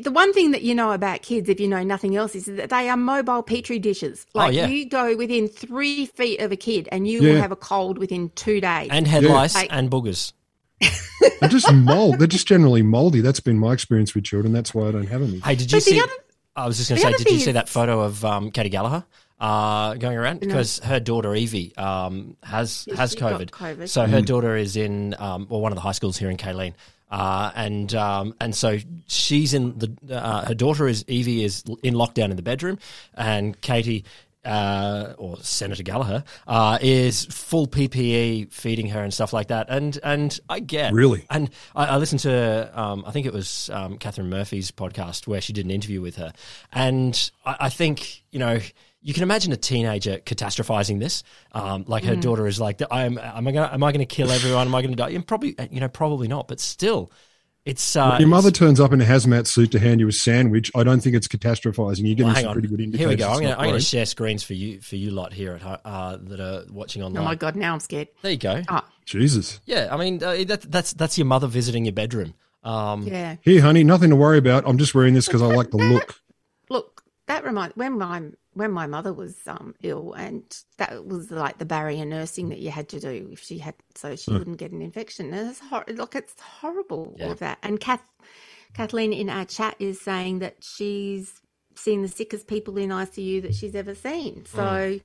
the 0.01 0.11
one 0.11 0.33
thing 0.33 0.51
that 0.51 0.63
you 0.63 0.73
know 0.73 0.91
about 0.91 1.21
kids, 1.21 1.49
if 1.49 1.59
you 1.59 1.67
know 1.67 1.83
nothing 1.83 2.15
else, 2.15 2.35
is 2.35 2.45
that 2.45 2.69
they 2.69 2.89
are 2.89 2.97
mobile 2.97 3.43
petri 3.43 3.79
dishes. 3.79 4.25
Like 4.33 4.53
yeah. 4.53 4.67
you 4.67 4.89
go 4.89 5.15
within 5.15 5.47
three 5.49 6.05
feet 6.07 6.39
of 6.39 6.51
a 6.51 6.55
kid, 6.55 6.87
and 6.91 7.07
you 7.07 7.21
Yeah. 7.21 7.33
will 7.33 7.41
have 7.41 7.51
a 7.51 7.57
cold 7.57 7.97
within 7.97 8.29
two 8.35 8.59
days. 8.61 8.87
and 8.91 9.05
head 9.07 9.23
Yeah. 9.23 9.33
lice 9.33 9.55
Like- 9.55 9.67
and 9.71 9.91
boogers. 9.91 10.33
They're 10.79 11.49
just 11.49 11.71
mold. 11.73 12.19
They're 12.19 12.27
just 12.27 12.47
generally 12.47 12.81
moldy. 12.81 13.21
That's 13.21 13.39
been 13.39 13.57
my 13.57 13.73
experience 13.73 14.13
with 14.15 14.23
children. 14.23 14.53
That's 14.53 14.73
why 14.73 14.87
I 14.87 14.91
don't 14.91 15.07
have 15.07 15.21
any. 15.21 15.39
Hey, 15.39 15.55
did 15.55 15.71
you 15.71 15.77
But 15.77 15.83
see? 15.83 15.99
other- 15.99 16.11
I 16.55 16.65
was 16.65 16.77
just 16.77 16.89
going 16.89 16.97
to 16.99 17.05
say, 17.05 17.11
did 17.11 17.19
you 17.19 17.25
thing 17.37 17.39
see 17.39 17.51
that 17.51 17.69
photo 17.69 18.01
of 18.01 18.25
um, 18.25 18.49
Katie 18.49 18.69
Gallagher 18.69 19.05
uh, 19.39 19.93
going 19.93 20.17
around? 20.17 20.39
Because 20.39 20.79
her 20.79 20.99
daughter 20.99 21.35
Evie 21.35 21.75
um, 21.77 22.35
has 22.41 22.87
has 22.95 23.13
COVID. 23.15 23.51
COVID. 23.51 23.87
So 23.87 24.07
her 24.07 24.21
daughter 24.21 24.55
is 24.55 24.75
in 24.75 25.15
um, 25.19 25.45
well 25.49 25.61
one 25.61 25.71
of 25.71 25.75
the 25.75 25.81
high 25.81 25.91
schools 25.91 26.17
here 26.17 26.31
in 26.31 26.37
Kaleen. 26.37 26.73
Uh, 27.11 27.51
and 27.55 27.93
um, 27.95 28.33
and 28.41 28.53
so 28.55 28.77
she's 29.07 29.53
in 29.53 29.77
the 29.77 29.95
uh, 30.11 30.45
her 30.45 30.55
daughter 30.55 30.87
is 30.87 31.05
Evie 31.07 31.43
is 31.43 31.63
in 31.83 31.93
lockdown 31.93 32.31
in 32.31 32.35
the 32.35 32.41
bedroom, 32.41 32.79
and 33.13 33.59
Katie 33.61 34.03
uh, 34.47 35.13
or 35.17 35.37
Senator 35.41 35.83
Gallagher 35.83 36.23
uh, 36.47 36.77
is 36.81 37.25
full 37.25 37.67
PPE 37.67 38.51
feeding 38.51 38.87
her 38.89 39.03
and 39.03 39.13
stuff 39.13 39.33
like 39.33 39.49
that. 39.49 39.67
And 39.69 39.99
and 40.03 40.39
I 40.49 40.59
get 40.59 40.93
Really? 40.93 41.25
and 41.29 41.49
I, 41.75 41.85
I 41.85 41.97
listened 41.97 42.21
to, 42.21 42.71
um, 42.73 43.03
I 43.05 43.11
think 43.11 43.25
it 43.25 43.33
was 43.33 43.69
um, 43.73 43.97
Katharine 43.97 44.29
Murphy's 44.29 44.71
podcast 44.71 45.27
where 45.27 45.41
she 45.41 45.53
did 45.53 45.65
an 45.65 45.71
interview 45.71 46.01
with 46.01 46.15
her. 46.15 46.31
And 46.71 47.29
I, 47.45 47.55
I 47.61 47.69
think, 47.69 48.23
you 48.31 48.39
know, 48.39 48.59
you 49.01 49.13
can 49.13 49.23
imagine 49.23 49.51
a 49.51 49.57
teenager 49.57 50.17
catastrophizing 50.17 50.99
this. 50.99 51.23
Um, 51.51 51.85
like 51.87 52.03
her 52.03 52.15
daughter 52.15 52.47
is 52.47 52.59
like, 52.59 52.81
I'm, 52.89 53.17
am 53.17 53.47
I 53.47 53.51
going 53.51 53.67
to, 53.67 53.73
am 53.73 53.83
I 53.83 53.91
going 53.91 54.05
to 54.05 54.15
kill 54.15 54.31
everyone? 54.31 54.67
Am 54.67 54.75
I 54.75 54.81
going 54.81 54.91
to 54.91 54.97
die? 54.97 55.09
And 55.09 55.25
probably, 55.25 55.55
you 55.71 55.79
know, 55.79 55.87
probably 55.87 56.27
not, 56.27 56.47
but 56.47 56.59
still 56.59 57.11
it's, 57.67 57.95
uh, 57.97 58.11
When 58.11 58.21
your 58.21 58.29
mother 58.29 58.49
turns 58.49 58.79
up 58.79 58.93
in 58.93 59.01
a 59.01 59.03
hazmat 59.03 59.45
suit 59.45 59.71
to 59.73 59.79
hand 59.79 59.99
you 59.99 60.07
a 60.07 60.11
sandwich, 60.13 60.71
I 60.73 60.85
don't 60.85 61.01
think 61.01 61.17
it's 61.17 61.27
catastrophizing. 61.27 62.05
You're 62.05 62.15
getting 62.15 62.27
well, 62.27 62.35
some 62.35 62.47
on. 62.47 62.53
pretty 62.53 62.69
good 62.69 62.79
indicators. 62.79 62.99
Here 62.99 63.09
we 63.09 63.15
go. 63.17 63.27
I'm 63.27 63.41
going 63.41 63.47
to, 63.47 63.51
I'm 63.51 63.57
going 63.57 63.69
great. 63.71 63.79
to 63.79 63.85
share 63.85 64.05
screens 64.05 64.41
for 64.41 64.53
you, 64.53 64.79
for 64.79 64.95
you 64.95 65.11
lot 65.11 65.33
here 65.33 65.59
at 65.61 65.81
uh, 65.83 66.17
that 66.21 66.39
are 66.39 66.63
watching 66.71 67.03
online. 67.03 67.23
oh 67.23 67.25
my 67.25 67.35
god, 67.35 67.57
now 67.57 67.73
I'm 67.73 67.81
scared. 67.81 68.07
There 68.21 68.31
you 68.31 68.37
go. 68.37 68.61
Oh, 68.69 68.81
Jesus. 69.03 69.59
Yeah. 69.65 69.89
I 69.91 69.97
mean, 69.97 70.23
uh, 70.23 70.43
that, 70.47 70.61
that's, 70.71 70.93
that's 70.93 71.17
your 71.17 71.25
mother 71.25 71.47
visiting 71.47 71.83
your 71.83 71.91
bedroom. 71.91 72.35
Um, 72.63 73.03
yeah. 73.03 73.35
Here, 73.41 73.61
honey, 73.61 73.83
nothing 73.83 74.11
to 74.11 74.15
worry 74.15 74.37
about. 74.37 74.63
I'm 74.65 74.77
just 74.77 74.95
wearing 74.95 75.13
this 75.13 75.25
because 75.25 75.41
I 75.41 75.47
like 75.47 75.71
the 75.71 75.77
look. 75.77 76.21
Look, 76.69 77.03
that 77.27 77.45
reminds 77.45 77.75
when 77.75 77.97
my 77.97 78.23
when 78.57 78.71
my 78.71 78.87
mother 78.87 79.13
was 79.13 79.35
um, 79.47 79.75
ill, 79.83 80.13
and 80.13 80.43
that 80.77 81.05
was 81.05 81.31
like 81.31 81.57
the 81.59 81.65
barrier 81.65 82.05
nursing 82.05 82.49
that 82.49 82.59
you 82.59 82.71
had 82.71 82.89
to 82.89 82.99
do 82.99 83.29
if 83.31 83.41
she 83.41 83.59
had, 83.59 83.75
so 83.95 84.15
she 84.15 84.31
wouldn't 84.31 84.57
get 84.57 84.71
an 84.71 84.81
infection. 84.81 85.33
And 85.33 85.49
it's 85.49 85.59
hor- 85.59 85.85
look, 85.87 86.15
it's 86.15 86.39
horrible 86.39 87.15
all 87.21 87.31
of 87.31 87.39
that. 87.39 87.59
And 87.63 87.79
Kath, 87.79 88.01
Kathleen 88.73 89.13
in 89.13 89.29
our 89.29 89.45
chat 89.45 89.75
is 89.79 90.01
saying 90.01 90.39
that 90.39 90.57
she's 90.61 91.41
seen 91.75 92.01
the 92.01 92.07
sickest 92.07 92.47
people 92.47 92.77
in 92.77 92.89
ICU 92.89 93.41
that 93.43 93.53
she's 93.55 93.75
ever 93.75 93.93
seen. 93.93 94.45
So, 94.45 94.99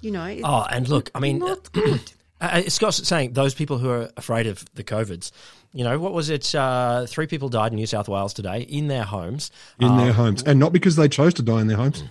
you 0.00 0.10
know, 0.10 0.24
it's 0.24 0.42
Oh, 0.44 0.66
and 0.70 0.88
look, 0.88 1.10
I 1.14 1.20
mean, 1.20 1.38
not 1.38 1.70
good. 1.72 2.12
Uh, 2.42 2.62
Scott's 2.68 3.06
saying 3.06 3.34
those 3.34 3.52
people 3.52 3.76
who 3.76 3.90
are 3.90 4.08
afraid 4.16 4.46
of 4.46 4.64
the 4.72 4.82
COVIDs, 4.82 5.30
you 5.74 5.84
know, 5.84 5.98
what 5.98 6.14
was 6.14 6.30
it? 6.30 6.54
Uh, 6.54 7.04
three 7.06 7.26
people 7.26 7.50
died 7.50 7.70
in 7.72 7.76
New 7.76 7.86
South 7.86 8.08
Wales 8.08 8.32
today 8.32 8.62
in 8.62 8.88
their 8.88 9.02
homes. 9.04 9.50
in 9.78 9.88
Um, 9.88 9.98
their 9.98 10.14
homes, 10.14 10.42
and 10.42 10.58
not 10.58 10.72
because 10.72 10.96
they 10.96 11.06
chose 11.06 11.34
to 11.34 11.42
die 11.42 11.60
in 11.60 11.66
their 11.66 11.76
homes. 11.76 12.02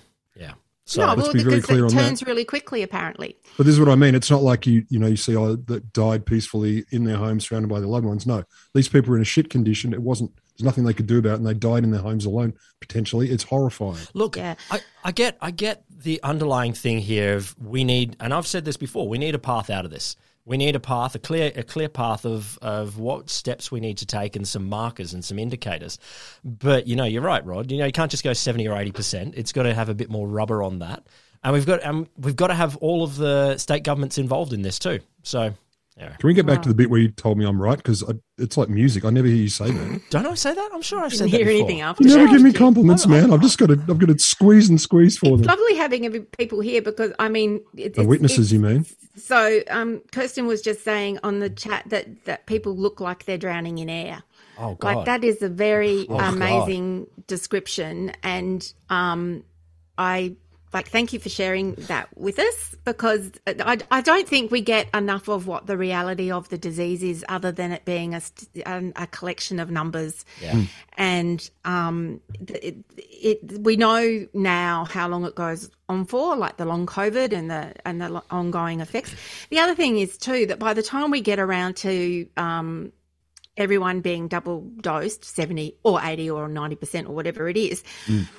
Yeah. 0.97 1.05
So, 1.05 1.07
no, 1.07 1.13
let's 1.13 1.21
well, 1.21 1.33
be 1.33 1.43
very 1.43 1.55
because 1.55 1.65
clear 1.65 1.79
it 1.85 1.89
on 1.89 1.95
that. 1.95 2.03
turns 2.03 2.23
really 2.23 2.45
quickly, 2.45 2.81
apparently. 2.83 3.37
But 3.57 3.65
this 3.65 3.73
is 3.73 3.79
what 3.79 3.89
I 3.89 3.95
mean. 3.95 4.15
It's 4.15 4.31
not 4.31 4.41
like 4.41 4.65
you, 4.65 4.85
you 4.89 4.97
know, 4.99 5.07
you 5.07 5.17
see 5.17 5.35
oh, 5.35 5.55
that 5.55 5.93
died 5.93 6.25
peacefully 6.25 6.85
in 6.91 7.03
their 7.03 7.17
homes, 7.17 7.47
surrounded 7.47 7.67
by 7.67 7.79
their 7.79 7.87
loved 7.87 8.05
ones. 8.05 8.25
No, 8.25 8.43
these 8.73 8.87
people 8.87 9.11
were 9.11 9.15
in 9.17 9.21
a 9.21 9.25
shit 9.25 9.49
condition. 9.49 9.93
It 9.93 10.01
wasn't. 10.01 10.31
There's 10.57 10.65
nothing 10.65 10.83
they 10.83 10.93
could 10.93 11.07
do 11.07 11.19
about, 11.19 11.33
it, 11.33 11.37
and 11.37 11.47
they 11.47 11.53
died 11.53 11.83
in 11.85 11.91
their 11.91 12.01
homes 12.01 12.25
alone. 12.25 12.53
Potentially, 12.81 13.29
it's 13.29 13.43
horrifying. 13.43 13.99
look, 14.13 14.35
Yeah. 14.35 14.55
I, 14.69 14.81
I 15.05 15.11
get, 15.13 15.37
I 15.39 15.51
get 15.51 15.83
the 15.89 16.21
underlying 16.21 16.73
thing 16.73 16.99
here 16.99 17.35
of 17.35 17.55
we 17.59 17.85
need, 17.85 18.17
and 18.19 18.33
I've 18.33 18.47
said 18.47 18.65
this 18.65 18.75
before, 18.75 19.07
we 19.07 19.17
need 19.17 19.35
a 19.35 19.39
path 19.39 19.69
out 19.69 19.85
of 19.85 19.91
this. 19.91 20.17
We 20.49 20.57
need 20.57 20.75
a 20.75 20.79
path, 20.79 21.13
a 21.13 21.19
clear, 21.19 21.51
a 21.55 21.61
clear 21.61 21.87
path 21.87 22.25
of 22.25 22.57
of 22.61 22.97
what 22.97 23.29
steps 23.29 23.71
we 23.71 23.79
need 23.79 23.99
to 23.99 24.05
take, 24.07 24.35
and 24.35 24.47
some 24.47 24.67
markers 24.67 25.13
and 25.13 25.23
some 25.23 25.37
indicators. 25.37 25.99
But 26.43 26.87
you 26.87 26.95
know, 26.95 27.05
you're 27.05 27.21
right, 27.21 27.45
Rod. 27.45 27.71
You 27.71 27.77
know, 27.77 27.85
you 27.85 27.91
can't 27.91 28.09
just 28.09 28.23
go 28.23 28.33
seventy 28.33 28.67
or 28.67 28.75
eighty 28.75 28.91
percent. 28.91 29.35
It's 29.37 29.51
got 29.53 29.63
to 29.63 29.75
have 29.75 29.89
a 29.89 29.93
bit 29.93 30.09
more 30.09 30.27
rubber 30.27 30.63
on 30.63 30.79
that, 30.79 31.03
and 31.43 31.53
we've 31.53 31.67
got, 31.67 31.85
um, 31.85 32.07
we've 32.17 32.35
got 32.35 32.47
to 32.47 32.55
have 32.55 32.75
all 32.77 33.03
of 33.03 33.15
the 33.15 33.57
state 33.59 33.83
governments 33.83 34.17
involved 34.17 34.51
in 34.51 34.63
this 34.63 34.79
too. 34.79 34.99
So, 35.21 35.53
yeah. 35.99 36.15
Can 36.15 36.27
we 36.27 36.33
get 36.33 36.45
back 36.45 36.61
to 36.63 36.69
the 36.69 36.75
bit 36.75 36.89
where 36.89 36.99
you 37.01 37.09
told 37.09 37.37
me 37.37 37.45
I'm 37.45 37.61
right? 37.61 37.77
Because 37.77 38.03
it's 38.37 38.55
like 38.57 38.69
music. 38.69 39.03
I 39.05 39.09
never 39.09 39.27
hear 39.27 39.35
you 39.35 39.49
say 39.49 39.69
that. 39.69 40.01
Don't 40.09 40.25
I 40.25 40.33
say 40.35 40.53
that? 40.53 40.69
I'm 40.73 40.81
sure 40.81 40.99
I've 41.03 41.11
Didn't 41.11 41.17
said 41.19 41.31
that 41.31 41.37
hear 41.37 41.45
before. 41.45 41.59
anything 41.59 41.81
after 41.81 42.03
You 42.07 42.15
never 42.17 42.31
give 42.31 42.41
me 42.41 42.53
compliments, 42.53 43.05
man. 43.05 43.33
I've 43.33 43.41
just 43.41 43.57
got 43.57 43.67
to. 43.67 43.73
I've 43.73 43.99
got 43.99 44.07
to 44.07 44.17
squeeze 44.17 44.69
and 44.69 44.79
squeeze 44.79 45.17
for 45.17 45.33
It's 45.33 45.41
them. 45.41 45.47
lovely 45.47 45.75
having 45.75 46.09
people 46.37 46.61
here 46.61 46.81
because 46.81 47.11
I 47.19 47.27
mean, 47.29 47.61
it's, 47.75 47.97
The 47.97 48.05
witnesses, 48.05 48.51
it's- 48.51 48.53
you 48.53 48.59
mean? 48.59 48.85
So, 49.15 49.59
um, 49.69 50.01
Kirsten 50.13 50.47
was 50.47 50.61
just 50.61 50.83
saying 50.85 51.19
on 51.23 51.39
the 51.39 51.49
chat 51.49 51.83
that 51.87 52.23
that 52.25 52.45
people 52.45 52.75
look 52.77 53.01
like 53.01 53.25
they're 53.25 53.37
drowning 53.37 53.77
in 53.79 53.89
air. 53.89 54.23
Oh 54.57 54.75
God! 54.75 54.95
Like 54.97 55.05
that 55.07 55.23
is 55.25 55.41
a 55.41 55.49
very 55.49 56.05
Oh, 56.07 56.17
God. 56.17 56.33
amazing 56.35 57.07
description, 57.27 58.13
and 58.23 58.71
um, 58.89 59.43
I 59.97 60.35
like 60.73 60.89
thank 60.89 61.13
you 61.13 61.19
for 61.19 61.29
sharing 61.29 61.73
that 61.75 62.07
with 62.15 62.39
us 62.39 62.75
because 62.85 63.31
I, 63.47 63.79
I 63.89 64.01
don't 64.01 64.27
think 64.27 64.51
we 64.51 64.61
get 64.61 64.87
enough 64.93 65.27
of 65.27 65.47
what 65.47 65.65
the 65.67 65.77
reality 65.77 66.31
of 66.31 66.49
the 66.49 66.57
disease 66.57 67.03
is, 67.03 67.25
other 67.27 67.51
than 67.51 67.71
it 67.71 67.85
being 67.85 68.13
a, 68.13 68.21
st- 68.21 68.63
a 68.65 69.07
collection 69.07 69.59
of 69.59 69.71
numbers. 69.71 70.25
Yeah. 70.41 70.63
And 70.97 71.49
um, 71.65 72.21
it, 72.47 72.77
it, 72.97 73.59
we 73.59 73.77
know 73.77 74.27
now 74.33 74.85
how 74.85 75.07
long 75.07 75.25
it 75.25 75.35
goes 75.35 75.69
on 75.87 76.05
for, 76.05 76.35
like 76.35 76.57
the 76.57 76.65
long 76.65 76.85
COVID 76.85 77.33
and 77.33 77.49
the 77.49 77.73
and 77.85 78.01
the 78.01 78.21
ongoing 78.29 78.79
effects. 78.79 79.15
The 79.49 79.59
other 79.59 79.75
thing 79.75 79.97
is 79.97 80.17
too 80.17 80.45
that 80.47 80.59
by 80.59 80.73
the 80.73 80.83
time 80.83 81.09
we 81.09 81.21
get 81.21 81.39
around 81.39 81.77
to 81.77 82.27
um, 82.37 82.91
everyone 83.59 84.01
being 84.01 84.27
double 84.27 84.61
dosed, 84.81 85.23
70 85.25 85.75
or 85.83 85.99
80 86.01 86.29
or 86.31 86.47
90% 86.47 87.07
or 87.07 87.11
whatever 87.11 87.49
it 87.49 87.57
is, 87.57 87.83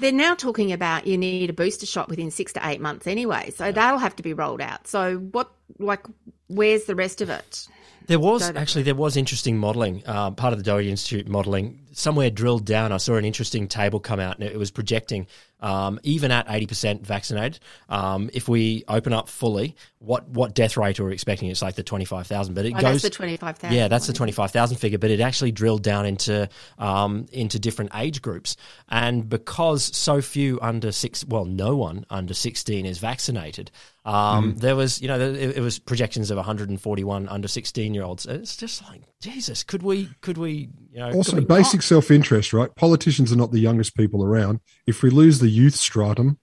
they're 0.00 0.12
now 0.12 0.34
talking 0.34 0.72
about 0.72 1.06
you 1.06 1.18
need 1.18 1.50
a 1.50 1.52
booster 1.52 1.86
shot 1.86 2.08
within 2.08 2.30
six 2.30 2.52
to 2.54 2.60
eight 2.64 2.80
months 2.80 3.06
anyway. 3.06 3.50
So 3.50 3.72
that'll 3.72 3.98
have 3.98 4.16
to 4.16 4.22
be 4.22 4.32
rolled 4.32 4.60
out. 4.60 4.86
So 4.86 5.18
what, 5.18 5.50
like, 5.78 6.06
where's 6.48 6.84
the 6.84 6.94
rest 6.94 7.20
of 7.20 7.30
it? 7.30 7.68
There 8.06 8.18
was 8.18 8.42
actually 8.42 8.82
there 8.82 8.96
was 8.96 9.16
interesting 9.16 9.56
modelling. 9.56 10.02
Um, 10.08 10.34
part 10.34 10.52
of 10.52 10.58
the 10.58 10.64
Doherty 10.64 10.90
Institute 10.90 11.28
modelling 11.28 11.86
somewhere 11.92 12.30
drilled 12.30 12.64
down. 12.64 12.92
I 12.92 12.96
saw 12.98 13.16
an 13.16 13.24
interesting 13.24 13.68
table 13.68 14.00
come 14.00 14.20
out, 14.20 14.38
and 14.38 14.48
it 14.48 14.58
was 14.58 14.70
projecting 14.70 15.26
um, 15.60 16.00
even 16.02 16.30
at 16.30 16.46
eighty 16.48 16.66
percent 16.66 17.06
vaccinated, 17.06 17.60
um, 17.88 18.30
if 18.32 18.48
we 18.48 18.84
open 18.88 19.12
up 19.12 19.28
fully, 19.28 19.76
what 19.98 20.28
what 20.28 20.54
death 20.54 20.76
rate 20.76 20.98
are 21.00 21.04
we 21.04 21.12
expecting? 21.12 21.50
It's 21.50 21.62
like 21.62 21.74
the 21.74 21.82
twenty 21.82 22.06
five 22.06 22.26
thousand, 22.26 22.54
but 22.54 22.64
it 22.64 22.72
Oh, 22.74 22.80
goes 22.80 23.02
that's 23.02 23.02
the 23.02 23.10
25,000 23.10 23.76
Yeah, 23.76 23.88
that's 23.88 24.06
the 24.06 24.12
twenty 24.12 24.32
five 24.32 24.50
thousand 24.50 24.78
figure, 24.78 24.98
but 24.98 25.10
it 25.10 25.20
actually 25.20 25.52
drilled 25.52 25.82
down 25.82 26.06
into 26.06 26.48
um, 26.78 27.26
into 27.32 27.58
different 27.58 27.90
age 27.94 28.22
groups, 28.22 28.56
and 28.88 29.28
because 29.28 29.94
so 29.96 30.22
few 30.22 30.58
under 30.62 30.92
six, 30.92 31.24
well, 31.26 31.44
no 31.44 31.76
one 31.76 32.06
under 32.08 32.34
sixteen 32.34 32.86
is 32.86 32.98
vaccinated. 32.98 33.70
Um, 34.02 34.54
There 34.56 34.76
was, 34.76 35.02
you 35.02 35.08
know, 35.08 35.20
it, 35.20 35.58
it 35.58 35.60
was 35.60 35.78
projections 35.78 36.30
of 36.30 36.38
141 36.38 37.28
under 37.28 37.46
16 37.46 37.92
year 37.92 38.02
olds. 38.02 38.24
It's 38.24 38.56
just 38.56 38.82
like 38.88 39.02
Jesus. 39.20 39.62
Could 39.62 39.82
we? 39.82 40.08
Could 40.22 40.38
we? 40.38 40.70
You 40.92 40.98
know, 40.98 41.10
Also, 41.12 41.40
basic 41.40 41.82
self 41.82 42.10
interest, 42.10 42.52
right? 42.52 42.74
Politicians 42.74 43.32
are 43.32 43.36
not 43.36 43.52
the 43.52 43.60
youngest 43.60 43.94
people 43.96 44.24
around. 44.24 44.60
If 44.86 45.02
we 45.02 45.10
lose 45.10 45.38
the 45.38 45.48
youth 45.48 45.74
stratum, 45.76 46.38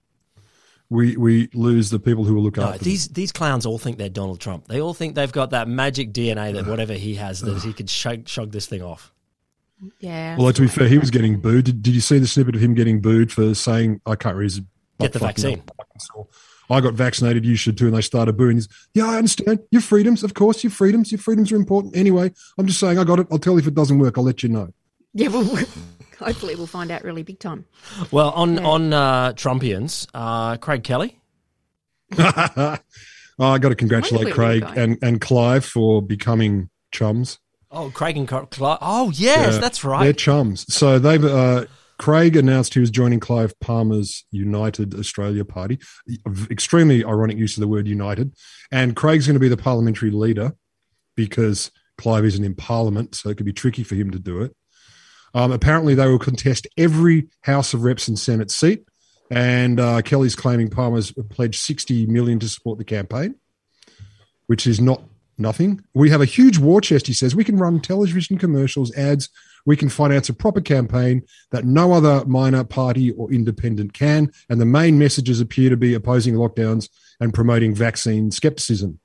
we 0.90 1.16
we 1.18 1.50
lose 1.52 1.90
the 1.90 1.98
people 1.98 2.24
who 2.24 2.34
will 2.34 2.42
look 2.42 2.56
No, 2.56 2.64
after 2.68 2.78
them. 2.78 2.84
these 2.84 3.08
these 3.08 3.30
clowns 3.30 3.66
all 3.66 3.78
think 3.78 3.98
they're 3.98 4.08
Donald 4.08 4.40
Trump. 4.40 4.66
They 4.68 4.80
all 4.80 4.94
think 4.94 5.14
they've 5.16 5.30
got 5.30 5.50
that 5.50 5.68
magic 5.68 6.12
DNA 6.12 6.54
that 6.54 6.66
whatever 6.70 6.94
he 6.94 7.16
has, 7.16 7.40
that 7.40 7.62
he 7.62 7.72
could 7.74 7.90
shug, 7.90 8.26
shug 8.26 8.52
this 8.52 8.66
thing 8.66 8.82
off. 8.82 9.12
Yeah. 10.00 10.36
Well, 10.38 10.52
to 10.52 10.62
be 10.62 10.68
fair, 10.68 10.88
he 10.88 10.98
was 10.98 11.10
getting 11.10 11.38
booed. 11.40 11.66
Did, 11.66 11.82
did 11.82 11.94
you 11.94 12.00
see 12.00 12.18
the 12.18 12.26
snippet 12.26 12.56
of 12.56 12.62
him 12.62 12.74
getting 12.74 13.00
booed 13.00 13.30
for 13.30 13.54
saying, 13.54 14.00
"I 14.06 14.16
can't 14.16 14.36
read 14.36 14.52
Get 14.98 15.12
the 15.12 15.18
vaccine. 15.20 15.62
I 16.70 16.80
got 16.80 16.94
vaccinated. 16.94 17.44
You 17.44 17.56
should 17.56 17.78
too. 17.78 17.86
And 17.86 17.96
they 17.96 18.00
started 18.02 18.36
booing. 18.36 18.56
He's, 18.56 18.68
yeah, 18.94 19.06
I 19.06 19.16
understand 19.16 19.60
your 19.70 19.82
freedoms. 19.82 20.22
Of 20.22 20.34
course, 20.34 20.62
your 20.62 20.70
freedoms. 20.70 21.10
Your 21.10 21.18
freedoms 21.18 21.50
are 21.52 21.56
important. 21.56 21.96
Anyway, 21.96 22.32
I'm 22.58 22.66
just 22.66 22.78
saying, 22.80 22.98
I 22.98 23.04
got 23.04 23.18
it. 23.20 23.26
I'll 23.30 23.38
tell 23.38 23.54
you 23.54 23.60
if 23.60 23.66
it 23.66 23.74
doesn't 23.74 23.98
work. 23.98 24.18
I'll 24.18 24.24
let 24.24 24.42
you 24.42 24.48
know. 24.50 24.68
yeah, 25.14 25.28
well, 25.28 25.44
hopefully 26.18 26.54
we'll 26.56 26.66
find 26.66 26.90
out 26.90 27.04
really 27.04 27.22
big 27.22 27.38
time. 27.38 27.64
Well, 28.10 28.30
on 28.30 28.56
Yeah. 28.56 28.66
on 28.66 28.92
uh, 28.92 29.32
Trumpians, 29.32 30.06
uh, 30.14 30.56
Craig 30.58 30.82
Kelly. 30.84 31.18
oh, 32.18 32.78
I 33.38 33.58
got 33.58 33.68
to 33.68 33.74
congratulate 33.74 34.24
Where 34.24 34.32
are 34.34 34.48
we 34.48 34.58
really 34.58 34.60
Craig 34.60 34.78
and, 34.78 34.98
and 35.02 35.20
Clive 35.20 35.64
for 35.64 36.02
becoming 36.02 36.70
chums. 36.90 37.38
Oh, 37.70 37.90
Craig 37.90 38.16
and 38.16 38.28
Cl- 38.28 38.48
Cl- 38.52 38.78
Oh, 38.80 39.10
yes, 39.10 39.54
Yeah, 39.54 39.58
that's 39.60 39.84
right. 39.84 40.04
They're 40.04 40.12
chums. 40.14 40.64
So 40.72 40.98
they've 40.98 41.22
uh, 41.24 41.66
Craig 41.98 42.36
announced 42.36 42.74
he 42.74 42.80
was 42.80 42.90
joining 42.90 43.18
Clive 43.18 43.58
Palmer's 43.60 44.24
United 44.30 44.94
Australia 44.94 45.44
Party. 45.44 45.78
Extremely 46.50 47.04
ironic 47.04 47.36
use 47.36 47.56
of 47.56 47.60
the 47.60 47.68
word 47.68 47.88
united. 47.88 48.32
And 48.70 48.94
Craig's 48.94 49.26
going 49.26 49.34
to 49.34 49.40
be 49.40 49.48
the 49.48 49.56
parliamentary 49.56 50.12
leader 50.12 50.54
because 51.16 51.72
Clive 51.96 52.24
isn't 52.24 52.44
in 52.44 52.54
Parliament, 52.54 53.16
so 53.16 53.28
it 53.28 53.36
could 53.36 53.46
be 53.46 53.52
tricky 53.52 53.82
for 53.82 53.96
him 53.96 54.12
to 54.12 54.18
do 54.18 54.42
it. 54.42 54.54
Um, 55.34 55.50
apparently, 55.50 55.94
they 55.94 56.06
will 56.06 56.18
contest 56.18 56.66
every 56.76 57.28
House 57.42 57.74
of 57.74 57.82
Reps 57.82 58.08
and 58.08 58.18
Senate 58.18 58.50
seat. 58.50 58.84
And 59.30 59.78
uh, 59.78 60.00
Kelly's 60.02 60.36
claiming 60.36 60.70
Palmer's 60.70 61.12
pledged 61.30 61.60
60 61.60 62.06
million 62.06 62.38
to 62.38 62.48
support 62.48 62.78
the 62.78 62.84
campaign, 62.84 63.34
which 64.46 64.66
is 64.66 64.80
not 64.80 65.02
nothing. 65.36 65.84
We 65.92 66.10
have 66.10 66.20
a 66.20 66.26
huge 66.26 66.58
war 66.58 66.80
chest, 66.80 67.08
he 67.08 67.12
says. 67.12 67.34
We 67.34 67.44
can 67.44 67.58
run 67.58 67.80
television 67.80 68.38
commercials, 68.38 68.94
ads. 68.96 69.28
We 69.68 69.76
can 69.76 69.90
finance 69.90 70.30
a 70.30 70.32
proper 70.32 70.62
campaign 70.62 71.24
that 71.50 71.66
no 71.66 71.92
other 71.92 72.24
minor 72.24 72.64
party 72.64 73.10
or 73.10 73.30
independent 73.30 73.92
can. 73.92 74.32
And 74.48 74.58
the 74.58 74.64
main 74.64 74.98
messages 74.98 75.42
appear 75.42 75.68
to 75.68 75.76
be 75.76 75.92
opposing 75.92 76.36
lockdowns 76.36 76.88
and 77.20 77.34
promoting 77.34 77.74
vaccine 77.74 78.30
skepticism. 78.30 78.98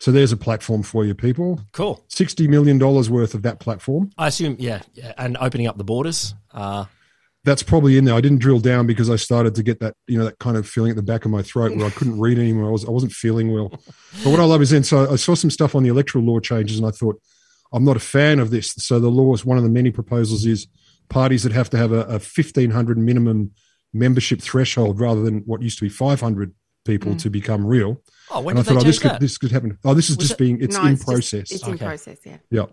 So 0.00 0.10
there's 0.10 0.32
a 0.32 0.36
platform 0.38 0.82
for 0.82 1.04
you, 1.04 1.14
people. 1.14 1.60
Cool. 1.72 2.02
$60 2.08 2.48
million 2.48 2.78
worth 2.78 3.34
of 3.34 3.42
that 3.42 3.60
platform. 3.60 4.10
I 4.16 4.28
assume, 4.28 4.56
yeah, 4.58 4.80
yeah, 4.94 5.12
and 5.18 5.36
opening 5.38 5.66
up 5.66 5.76
the 5.76 5.84
borders. 5.84 6.34
Uh, 6.50 6.86
That's 7.44 7.62
probably 7.62 7.98
in 7.98 8.06
there. 8.06 8.14
I 8.14 8.22
didn't 8.22 8.38
drill 8.38 8.60
down 8.60 8.86
because 8.86 9.10
I 9.10 9.16
started 9.16 9.54
to 9.56 9.62
get 9.62 9.80
that, 9.80 9.96
you 10.06 10.16
know, 10.16 10.24
that 10.24 10.38
kind 10.38 10.56
of 10.56 10.66
feeling 10.66 10.92
at 10.92 10.96
the 10.96 11.02
back 11.02 11.26
of 11.26 11.30
my 11.30 11.42
throat 11.42 11.76
where 11.76 11.86
I 11.86 11.90
couldn't 11.90 12.18
read 12.18 12.38
anymore. 12.38 12.68
I, 12.68 12.72
was, 12.72 12.86
I 12.86 12.90
wasn't 12.90 13.12
feeling 13.12 13.52
well. 13.52 13.68
But 14.24 14.30
what 14.30 14.40
I 14.40 14.44
love 14.44 14.62
is 14.62 14.70
then, 14.70 14.82
so 14.82 15.12
I 15.12 15.16
saw 15.16 15.34
some 15.34 15.50
stuff 15.50 15.74
on 15.74 15.82
the 15.82 15.90
electoral 15.90 16.24
law 16.24 16.40
changes 16.40 16.78
and 16.78 16.88
I 16.88 16.90
thought, 16.90 17.20
I'm 17.72 17.84
not 17.84 17.96
a 17.96 18.00
fan 18.00 18.38
of 18.38 18.50
this. 18.50 18.72
So 18.72 18.98
the 19.00 19.08
law 19.08 19.34
is 19.34 19.44
one 19.44 19.58
of 19.58 19.64
the 19.64 19.70
many 19.70 19.90
proposals 19.90 20.46
is 20.46 20.66
parties 21.08 21.42
that 21.42 21.52
have 21.52 21.70
to 21.70 21.76
have 21.76 21.92
a, 21.92 22.02
a 22.02 22.18
1,500 22.18 22.98
minimum 22.98 23.52
membership 23.92 24.40
threshold 24.40 25.00
rather 25.00 25.22
than 25.22 25.38
what 25.46 25.62
used 25.62 25.78
to 25.78 25.84
be 25.84 25.88
500 25.88 26.54
people 26.84 27.12
hmm. 27.12 27.18
to 27.18 27.30
become 27.30 27.66
real. 27.66 28.02
oh, 28.30 28.40
when 28.40 28.56
and 28.56 28.64
did 28.64 28.70
they 28.70 28.74
thought, 28.76 28.84
oh, 28.84 28.86
this 28.86 28.98
could, 28.98 29.10
that? 29.12 29.20
this 29.20 29.38
could 29.38 29.50
happen. 29.52 29.78
Oh, 29.84 29.94
this 29.94 30.10
is 30.10 30.16
Was 30.16 30.28
just 30.28 30.40
it- 30.40 30.44
being, 30.44 30.60
it's 30.60 30.76
No, 30.76 30.84
in 30.84 30.96
just- 30.96 31.06
process. 31.06 31.50
it's 31.50 31.66
in 31.66 31.78
process, 31.78 32.18
yeah. 32.24 32.38
Yeah. 32.50 32.66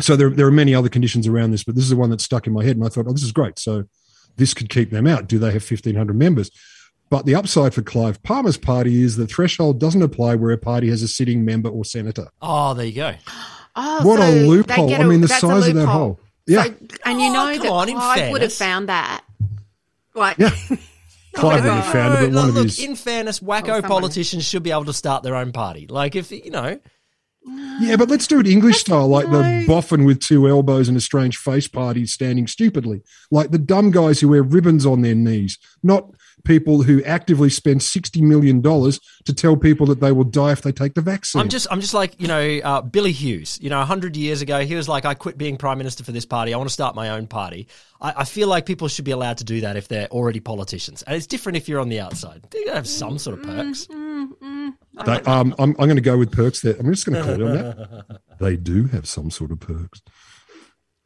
So 0.00 0.14
there, 0.14 0.28
there 0.28 0.46
are 0.46 0.52
many 0.52 0.74
other 0.74 0.90
conditions 0.90 1.26
around 1.26 1.52
this, 1.52 1.64
but 1.64 1.74
this 1.74 1.84
is 1.84 1.90
the 1.90 1.96
one 1.96 2.10
that 2.10 2.20
stuck 2.20 2.46
in 2.46 2.52
my 2.52 2.62
head. 2.62 2.76
And 2.76 2.84
I 2.84 2.88
thought, 2.88 3.06
oh, 3.08 3.12
this 3.12 3.22
is 3.22 3.32
great. 3.32 3.58
So 3.58 3.84
this 4.36 4.52
could 4.52 4.68
keep 4.68 4.90
them 4.90 5.06
out. 5.06 5.26
Do 5.26 5.38
they 5.38 5.52
have 5.52 5.62
1,500 5.62 6.14
members? 6.14 6.50
But 7.08 7.24
the 7.24 7.34
upside 7.34 7.72
for 7.72 7.82
Clive 7.82 8.22
Palmer's 8.22 8.56
party 8.56 9.02
is 9.02 9.16
the 9.16 9.26
threshold 9.26 9.80
doesn't 9.80 10.02
apply 10.02 10.34
where 10.34 10.50
a 10.50 10.58
party 10.58 10.90
has 10.90 11.02
a 11.02 11.08
sitting 11.08 11.44
member 11.44 11.70
or 11.70 11.84
senator. 11.84 12.28
oh, 12.42 12.74
there 12.74 12.86
you 12.86 12.94
go. 12.94 13.14
Oh, 13.76 14.06
What 14.06 14.18
so 14.20 14.24
a 14.26 14.30
loophole. 14.46 14.88
get 14.88 15.00
I 15.00 15.04
a- 15.04 15.06
mean, 15.06 15.20
the 15.20 15.28
size 15.28 15.68
of 15.68 15.74
that 15.74 15.86
hole. 15.86 16.18
Yeah. 16.46 16.64
So, 16.64 16.74
and 17.04 17.20
you 17.20 17.28
Oh, 17.28 17.32
know 17.32 17.52
come 17.54 17.62
that 17.62 17.68
on, 17.70 17.88
Clive 17.92 18.30
would 18.32 18.42
have 18.42 18.52
found 18.52 18.88
that. 18.88 19.22
Like, 20.14 20.38
Yeah. 20.38 20.50
Clive 21.34 21.64
wouldn't 21.64 21.84
have 21.84 21.92
found 21.92 22.14
it, 22.14 22.20
but 22.28 22.32
No, 22.32 22.40
one 22.40 22.48
of 22.48 22.54
look, 22.54 22.64
his. 22.64 22.78
in 22.78 22.96
fairness, 22.96 23.40
Oh, 23.42 23.46
wacko 23.46 23.66
someone. 23.66 23.82
politicians 23.82 24.44
should 24.46 24.62
be 24.62 24.70
able 24.70 24.86
to 24.86 24.92
start 24.94 25.22
their 25.22 25.36
own 25.36 25.52
party. 25.52 25.86
Like 25.86 26.16
if 26.16 26.32
you 26.32 26.50
know, 26.50 26.78
Yeah, 27.78 27.96
but 27.96 28.08
let's 28.08 28.26
do 28.26 28.40
it 28.40 28.46
English 28.46 28.78
style, 28.78 29.06
like 29.06 29.28
no. 29.28 29.42
the 29.42 29.66
boffin 29.66 30.04
with 30.04 30.20
two 30.20 30.48
elbows 30.48 30.88
and 30.88 30.96
a 30.96 31.00
strange 31.00 31.36
face 31.36 31.68
party 31.68 32.06
standing 32.06 32.46
stupidly. 32.46 33.02
Like 33.30 33.50
the 33.50 33.58
dumb 33.58 33.90
guys 33.90 34.20
who 34.20 34.28
wear 34.28 34.42
ribbons 34.42 34.86
on 34.86 35.02
their 35.02 35.14
knees, 35.14 35.58
not 35.82 36.08
people 36.46 36.82
who 36.82 37.02
actively 37.02 37.50
spend 37.50 37.80
$60 37.80 38.22
million 38.22 38.62
to 38.62 39.34
tell 39.34 39.56
people 39.56 39.86
that 39.86 40.00
they 40.00 40.12
will 40.12 40.24
die 40.24 40.52
if 40.52 40.62
they 40.62 40.72
take 40.72 40.94
the 40.94 41.00
vaccine. 41.00 41.40
I'm 41.40 41.48
just, 41.48 41.66
I'm 41.70 41.80
just 41.80 41.92
like 41.92 42.18
you 42.20 42.28
know, 42.28 42.58
uh, 42.62 42.80
Billy 42.80 43.12
Hughes. 43.12 43.58
You 43.60 43.68
know, 43.70 43.82
hundred 43.84 44.16
years 44.16 44.40
ago, 44.40 44.60
he 44.60 44.74
was 44.74 44.88
like, 44.88 45.04
"I 45.04 45.14
quit 45.14 45.36
being 45.36 45.56
prime 45.56 45.78
minister 45.78 46.04
for 46.04 46.12
this 46.12 46.24
party. 46.24 46.54
I 46.54 46.56
want 46.56 46.68
to 46.68 46.72
start 46.74 46.94
my 46.94 47.10
own 47.10 47.26
party." 47.26 47.68
I, 48.00 48.14
I 48.18 48.24
feel 48.24 48.48
like 48.48 48.66
people 48.66 48.88
should 48.88 49.04
be 49.04 49.10
allowed 49.10 49.38
to 49.38 49.44
do 49.44 49.60
that 49.62 49.76
if 49.76 49.88
they're 49.88 50.08
already 50.08 50.40
politicians, 50.40 51.02
and 51.02 51.16
it's 51.16 51.26
different 51.26 51.56
if 51.56 51.68
you're 51.68 51.80
on 51.80 51.88
the 51.88 52.00
outside. 52.00 52.46
They 52.50 52.64
gotta 52.64 52.76
have 52.76 52.88
some 52.88 53.18
sort 53.18 53.38
of 53.38 53.44
perks. 53.44 53.86
They, 55.04 55.12
um, 55.22 55.54
I'm, 55.58 55.70
I'm 55.78 55.86
going 55.86 55.96
to 55.96 56.00
go 56.00 56.16
with 56.16 56.32
perks 56.32 56.62
there. 56.62 56.74
I'm 56.78 56.90
just 56.92 57.04
going 57.04 57.16
to 57.16 57.22
call 57.22 57.34
it 57.34 57.42
on 57.42 57.54
that. 57.54 58.20
They 58.40 58.56
do 58.56 58.86
have 58.86 59.06
some 59.06 59.30
sort 59.30 59.50
of 59.50 59.60
perks. 59.60 60.00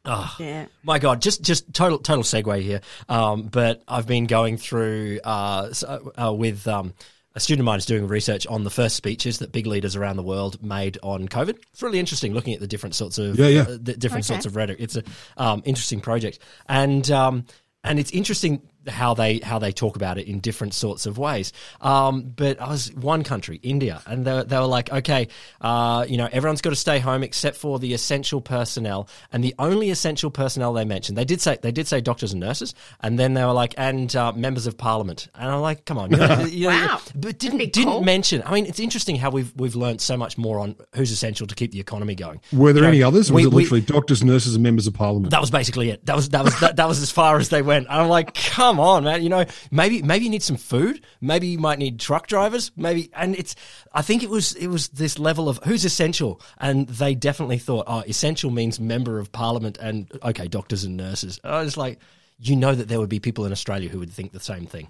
Yeah. 0.05 0.65
My 0.83 0.99
God, 0.99 1.21
just 1.21 1.41
just 1.41 1.73
total 1.73 1.99
total 1.99 2.23
segue 2.23 2.61
here. 2.61 2.81
Um, 3.09 3.43
but 3.43 3.83
I've 3.87 4.07
been 4.07 4.25
going 4.25 4.57
through 4.57 5.19
uh, 5.23 5.71
uh, 6.17 6.33
with 6.33 6.67
um, 6.67 6.93
a 7.35 7.39
student 7.39 7.61
of 7.61 7.65
mine 7.65 7.77
is 7.77 7.85
doing 7.85 8.07
research 8.07 8.45
on 8.47 8.63
the 8.63 8.69
first 8.69 8.95
speeches 8.95 9.39
that 9.39 9.51
big 9.51 9.65
leaders 9.67 9.95
around 9.95 10.17
the 10.17 10.23
world 10.23 10.61
made 10.63 10.97
on 11.01 11.27
COVID. 11.27 11.57
It's 11.71 11.81
really 11.81 11.99
interesting 11.99 12.33
looking 12.33 12.53
at 12.53 12.59
the 12.59 12.67
different 12.67 12.95
sorts 12.95 13.17
of 13.17 13.37
Yeah, 13.39 13.47
yeah. 13.47 13.61
uh, 13.61 13.77
the 13.79 13.95
different 13.95 14.25
Okay. 14.25 14.33
sorts 14.33 14.45
of 14.45 14.55
rhetoric. 14.55 14.79
It's 14.81 14.97
a 14.97 15.03
um, 15.37 15.61
interesting 15.65 16.01
project, 16.01 16.39
and 16.67 17.09
um, 17.11 17.45
and 17.83 17.99
it's 17.99 18.11
interesting 18.11 18.61
how 18.87 19.13
they 19.13 19.39
how 19.39 19.59
they 19.59 19.71
talk 19.71 19.95
about 19.95 20.17
it 20.17 20.27
in 20.27 20.39
different 20.39 20.73
sorts 20.73 21.05
of 21.05 21.17
ways. 21.17 21.53
Um, 21.81 22.21
but 22.35 22.59
I 22.61 22.67
was 22.69 22.91
one 22.93 23.23
country, 23.23 23.59
India, 23.63 24.01
and 24.05 24.25
they, 24.25 24.43
they 24.43 24.57
were 24.57 24.65
like, 24.65 24.91
okay, 24.91 25.27
uh, 25.61 26.05
you 26.07 26.17
know, 26.17 26.27
everyone's 26.31 26.61
got 26.61 26.71
to 26.71 26.75
stay 26.75 26.99
home 26.99 27.23
except 27.23 27.57
for 27.57 27.79
the 27.79 27.93
essential 27.93 28.41
personnel, 28.41 29.07
and 29.31 29.43
the 29.43 29.53
only 29.59 29.89
essential 29.89 30.31
personnel 30.31 30.73
they 30.73 30.85
mentioned, 30.85 31.17
they 31.17 31.25
did 31.25 31.41
say 31.41 31.57
they 31.61 31.71
did 31.71 31.87
say 31.87 32.01
doctors 32.01 32.31
and 32.33 32.39
nurses, 32.39 32.73
and 33.01 33.17
then 33.19 33.33
they 33.33 33.43
were 33.45 33.51
like, 33.53 33.73
and 33.77 34.15
uh, 34.15 34.31
members 34.33 34.67
of 34.67 34.77
parliament, 34.77 35.27
and 35.35 35.49
I'm 35.51 35.61
like, 35.61 35.85
come 35.85 35.97
on, 35.97 36.11
you 36.11 36.17
know, 36.17 36.39
you 36.49 36.67
know, 36.69 36.87
Wow. 36.87 37.01
but 37.15 37.37
didn't 37.39 37.59
be 37.59 37.67
didn't 37.67 37.91
cool. 37.91 38.01
mention. 38.03 38.41
I 38.45 38.53
mean, 38.53 38.65
it's 38.65 38.79
interesting 38.79 39.15
how 39.15 39.29
we've 39.29 39.53
we've 39.55 39.75
learned 39.75 40.01
so 40.01 40.17
much 40.17 40.37
more 40.37 40.59
on 40.59 40.75
who's 40.95 41.11
essential 41.11 41.45
to 41.47 41.55
keep 41.55 41.71
the 41.71 41.79
economy 41.79 42.15
going. 42.15 42.41
Were 42.51 42.73
there 42.73 42.81
You 42.83 42.87
know, 42.87 42.87
any 42.93 43.03
others? 43.03 43.29
Or 43.29 43.35
was 43.35 43.43
we- 43.43 43.47
it 43.47 43.53
we- 43.53 43.63
literally 43.63 43.81
doctors, 43.81 44.23
nurses, 44.23 44.55
and 44.55 44.63
members 44.63 44.87
of 44.87 44.93
parliament? 44.93 45.31
that 45.31 45.41
was 45.41 45.51
basically 45.51 45.89
it. 45.91 46.05
That 46.05 46.15
was 46.15 46.29
that 46.29 46.43
was 46.43 46.59
that, 46.61 46.77
that 46.77 46.87
was 46.87 47.01
as 47.01 47.11
far 47.11 47.37
as 47.37 47.49
they 47.49 47.61
went. 47.61 47.87
And 47.87 48.01
I'm 48.01 48.09
like, 48.09 48.33
come 48.33 48.70
on, 48.79 49.03
man. 49.03 49.23
You 49.23 49.29
know, 49.29 49.45
maybe 49.71 50.01
maybe 50.01 50.25
you 50.25 50.31
need 50.31 50.43
some 50.43 50.57
food. 50.57 51.03
Maybe 51.19 51.47
you 51.47 51.59
might 51.59 51.79
need 51.79 51.99
truck 51.99 52.27
drivers. 52.27 52.71
Maybe, 52.75 53.09
and 53.13 53.35
it's. 53.35 53.55
I 53.93 54.01
think 54.01 54.23
it 54.23 54.29
was 54.29 54.53
it 54.53 54.67
was 54.67 54.89
this 54.89 55.19
level 55.19 55.49
of 55.49 55.59
who's 55.63 55.85
essential, 55.85 56.41
and 56.57 56.87
they 56.87 57.15
definitely 57.15 57.57
thought, 57.57 57.85
oh, 57.87 58.01
essential 58.01 58.51
means 58.51 58.79
member 58.79 59.19
of 59.19 59.31
parliament, 59.31 59.77
and 59.79 60.11
okay, 60.23 60.47
doctors 60.47 60.83
and 60.83 60.97
nurses. 60.97 61.39
I 61.43 61.61
was 61.61 61.77
like, 61.77 61.99
you 62.39 62.55
know 62.55 62.73
that 62.73 62.87
there 62.87 62.99
would 62.99 63.09
be 63.09 63.19
people 63.19 63.45
in 63.45 63.51
Australia 63.51 63.89
who 63.89 63.99
would 63.99 64.11
think 64.11 64.31
the 64.31 64.39
same 64.39 64.65
thing. 64.65 64.87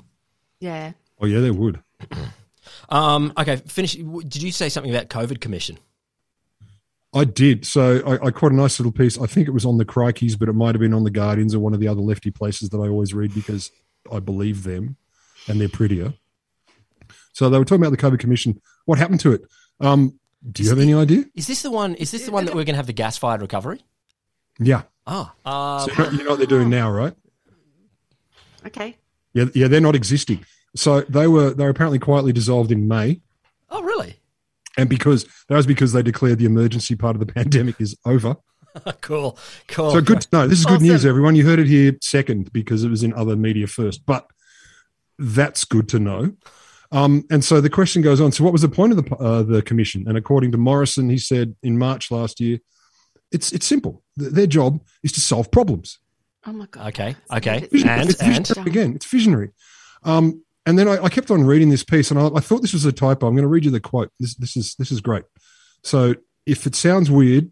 Yeah. 0.60 0.92
oh, 1.20 1.26
yeah, 1.26 1.40
they 1.40 1.52
would. 1.52 1.82
Um, 2.90 3.34
okay, 3.38 3.56
finish. 3.56 3.96
Did 3.96 4.42
you 4.42 4.52
say 4.52 4.70
something 4.70 4.94
about 4.94 5.10
COVID 5.10 5.42
commission? 5.42 5.78
I 7.14 7.26
did. 7.26 7.66
So 7.66 8.02
I, 8.06 8.28
I 8.28 8.32
caught 8.32 8.52
a 8.52 8.56
nice 8.56 8.80
little 8.80 8.92
piece. 8.92 9.20
I 9.20 9.26
think 9.26 9.48
it 9.48 9.52
was 9.52 9.66
on 9.66 9.78
the 9.78 9.86
Crikeys, 9.86 10.40
but 10.40 10.48
it 10.48 10.54
might 10.54 10.76
have 10.76 10.80
been 10.80 10.94
on 10.94 11.04
the 11.04 11.12
Guardians 11.12 11.54
or 11.54 11.60
one 11.60 11.74
of 11.74 11.80
the 11.80 11.88
other 11.88 12.02
lefty 12.02 12.32
places 12.32 12.70
that 12.70 12.78
I 12.78 12.88
always 12.88 13.14
read 13.14 13.34
because 13.34 13.70
I 14.12 14.20
believe 14.20 14.64
them 14.64 14.96
and 15.48 15.60
they're 15.60 15.70
prettier. 15.70 16.14
So 17.34 17.50
they 17.50 17.58
were 17.58 17.66
talking 17.66 17.84
about 17.84 17.98
the 17.98 17.98
COVID 17.98 18.20
Commission. 18.20 18.62
What 18.86 18.98
happened 18.98 19.20
to 19.22 19.34
it? 19.34 19.42
Um, 19.80 20.20
Do 20.52 20.64
you 20.64 20.70
have 20.70 20.80
any 20.80 20.94
idea? 20.94 21.26
Is 21.36 21.48
this 21.48 21.62
the 21.62 21.72
one? 21.72 21.96
Is 21.96 22.12
this 22.12 22.26
the 22.26 22.32
one 22.32 22.46
that 22.46 22.56
we're 22.56 22.64
going 22.64 22.74
to 22.74 22.78
have 22.78 22.88
the 22.88 22.94
gas 22.94 23.18
fired 23.18 23.42
recovery? 23.42 23.82
Yeah. 24.60 24.84
Ah, 25.08 25.34
uh, 25.46 25.80
So 25.80 25.92
you 25.92 25.98
know, 25.98 26.10
you 26.12 26.24
know 26.24 26.30
what 26.32 26.38
they're 26.38 26.48
doing 26.48 26.70
now, 26.70 26.92
right? 26.92 27.14
Okay. 28.66 28.98
Yeah, 29.34 29.46
yeah, 29.56 29.68
they're 29.68 29.82
not 29.82 29.96
existing. 29.96 30.46
So 30.76 31.02
they 31.02 31.28
were 31.28 31.52
they 31.54 31.64
were 31.64 31.70
apparently 31.70 32.00
quietly 32.00 32.32
dissolved 32.32 32.72
in 32.72 32.88
May, 32.88 33.22
oh, 33.70 33.82
really? 33.82 34.21
And 34.82 34.90
because 34.90 35.26
that 35.48 35.56
was 35.56 35.66
because 35.66 35.94
they 35.94 36.04
declared 36.04 36.40
the 36.40 36.46
emergency 36.46 36.96
part 36.96 37.16
of 37.16 37.20
the 37.26 37.34
pandemic 37.34 37.80
is 37.80 37.96
over. 38.06 38.36
cool, 39.02 39.38
cool. 39.68 39.92
So 39.92 40.02
good 40.02 40.22
to 40.22 40.28
know. 40.32 40.48
This 40.48 40.60
is 40.60 40.66
good 40.66 40.82
news, 40.82 41.06
everyone. 41.06 41.36
You 41.36 41.46
heard 41.46 41.60
it 41.60 41.68
here 41.68 41.94
second 42.02 42.52
because 42.54 42.84
it 42.84 42.90
was 42.90 43.04
in 43.04 43.14
other 43.14 43.36
media 43.36 43.68
first, 43.68 44.06
but 44.06 44.26
that's 45.20 45.66
good 45.66 45.90
to 45.90 46.00
know. 46.00 46.34
Um, 46.92 47.24
and 47.30 47.44
so 47.44 47.62
the 47.62 47.70
question 47.70 48.02
goes 48.02 48.20
on. 48.20 48.32
So, 48.32 48.44
what 48.44 48.54
was 48.54 48.62
the 48.62 48.70
point 48.70 48.94
of 48.94 49.04
the 49.04 49.16
uh, 49.16 49.44
the 49.44 49.62
commission? 49.62 50.06
And 50.08 50.18
according 50.18 50.52
to 50.52 50.58
Morrison, 50.58 51.10
he 51.10 51.18
said 51.18 51.56
in 51.64 51.78
March 51.78 52.12
last 52.12 52.40
year, 52.40 52.60
it's 53.32 53.52
it's 53.52 53.66
simple. 53.66 54.04
Th- 54.20 54.32
Their 54.32 54.48
job 54.48 54.82
is 55.04 55.12
to 55.14 55.22
solve 55.22 55.52
problems. 55.52 56.00
Oh 56.46 56.54
my 56.54 56.66
god. 56.66 56.88
Okay, 56.88 57.16
okay. 57.32 57.68
It's 57.72 57.86
And 57.86 58.10
it's 58.10 58.22
and 58.22 58.68
again, 58.68 58.96
it's 58.96 59.06
visionary. 59.06 59.52
Um, 60.04 60.44
and 60.66 60.78
then 60.78 60.88
I, 60.88 61.04
I 61.06 61.10
kept 61.10 61.32
on 61.32 61.44
reading 61.44 61.70
this 61.70 61.84
piece, 61.84 62.12
and 62.12 62.20
I, 62.20 62.28
I 62.28 62.40
thought 62.40 62.62
this 62.62 62.74
was 62.74 62.86
a 62.86 62.92
typo. 62.92 63.28
I'm 63.28 63.36
going 63.36 63.44
to 63.44 63.48
read 63.48 63.66
you 63.66 63.72
the 63.72 63.80
quote. 63.80 64.12
This 64.20 64.36
this 64.36 64.56
is 64.56 64.76
this 64.76 64.92
is 64.92 65.02
great. 65.02 65.24
So, 65.84 66.16
if 66.46 66.68
it 66.68 66.76
sounds 66.76 67.10
weird, 67.10 67.52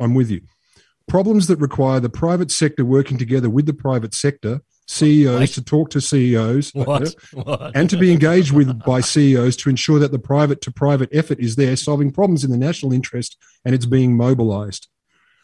I'm 0.00 0.14
with 0.14 0.30
you. 0.30 0.42
Problems 1.08 1.46
that 1.48 1.58
require 1.58 2.00
the 2.00 2.08
private 2.08 2.50
sector 2.50 2.84
working 2.84 3.18
together 3.18 3.50
with 3.50 3.66
the 3.66 3.74
private 3.74 4.14
sector, 4.14 4.60
CEOs 4.86 5.40
Wait. 5.40 5.50
to 5.50 5.62
talk 5.62 5.90
to 5.90 6.00
CEOs, 6.00 6.72
what? 6.74 7.14
What? 7.32 7.76
and 7.76 7.88
to 7.90 7.96
be 7.96 8.12
engaged 8.12 8.52
with 8.52 8.82
by 8.84 9.00
CEOs 9.00 9.56
to 9.58 9.70
ensure 9.70 9.98
that 9.98 10.12
the 10.12 10.18
private 10.18 10.60
to 10.62 10.72
private 10.72 11.08
effort 11.12 11.38
is 11.38 11.56
there, 11.56 11.76
solving 11.76 12.10
problems 12.12 12.44
in 12.44 12.50
the 12.50 12.58
national 12.58 12.92
interest, 12.92 13.36
and 13.64 13.74
it's 13.74 13.86
being 13.86 14.16
mobilised. 14.16 14.88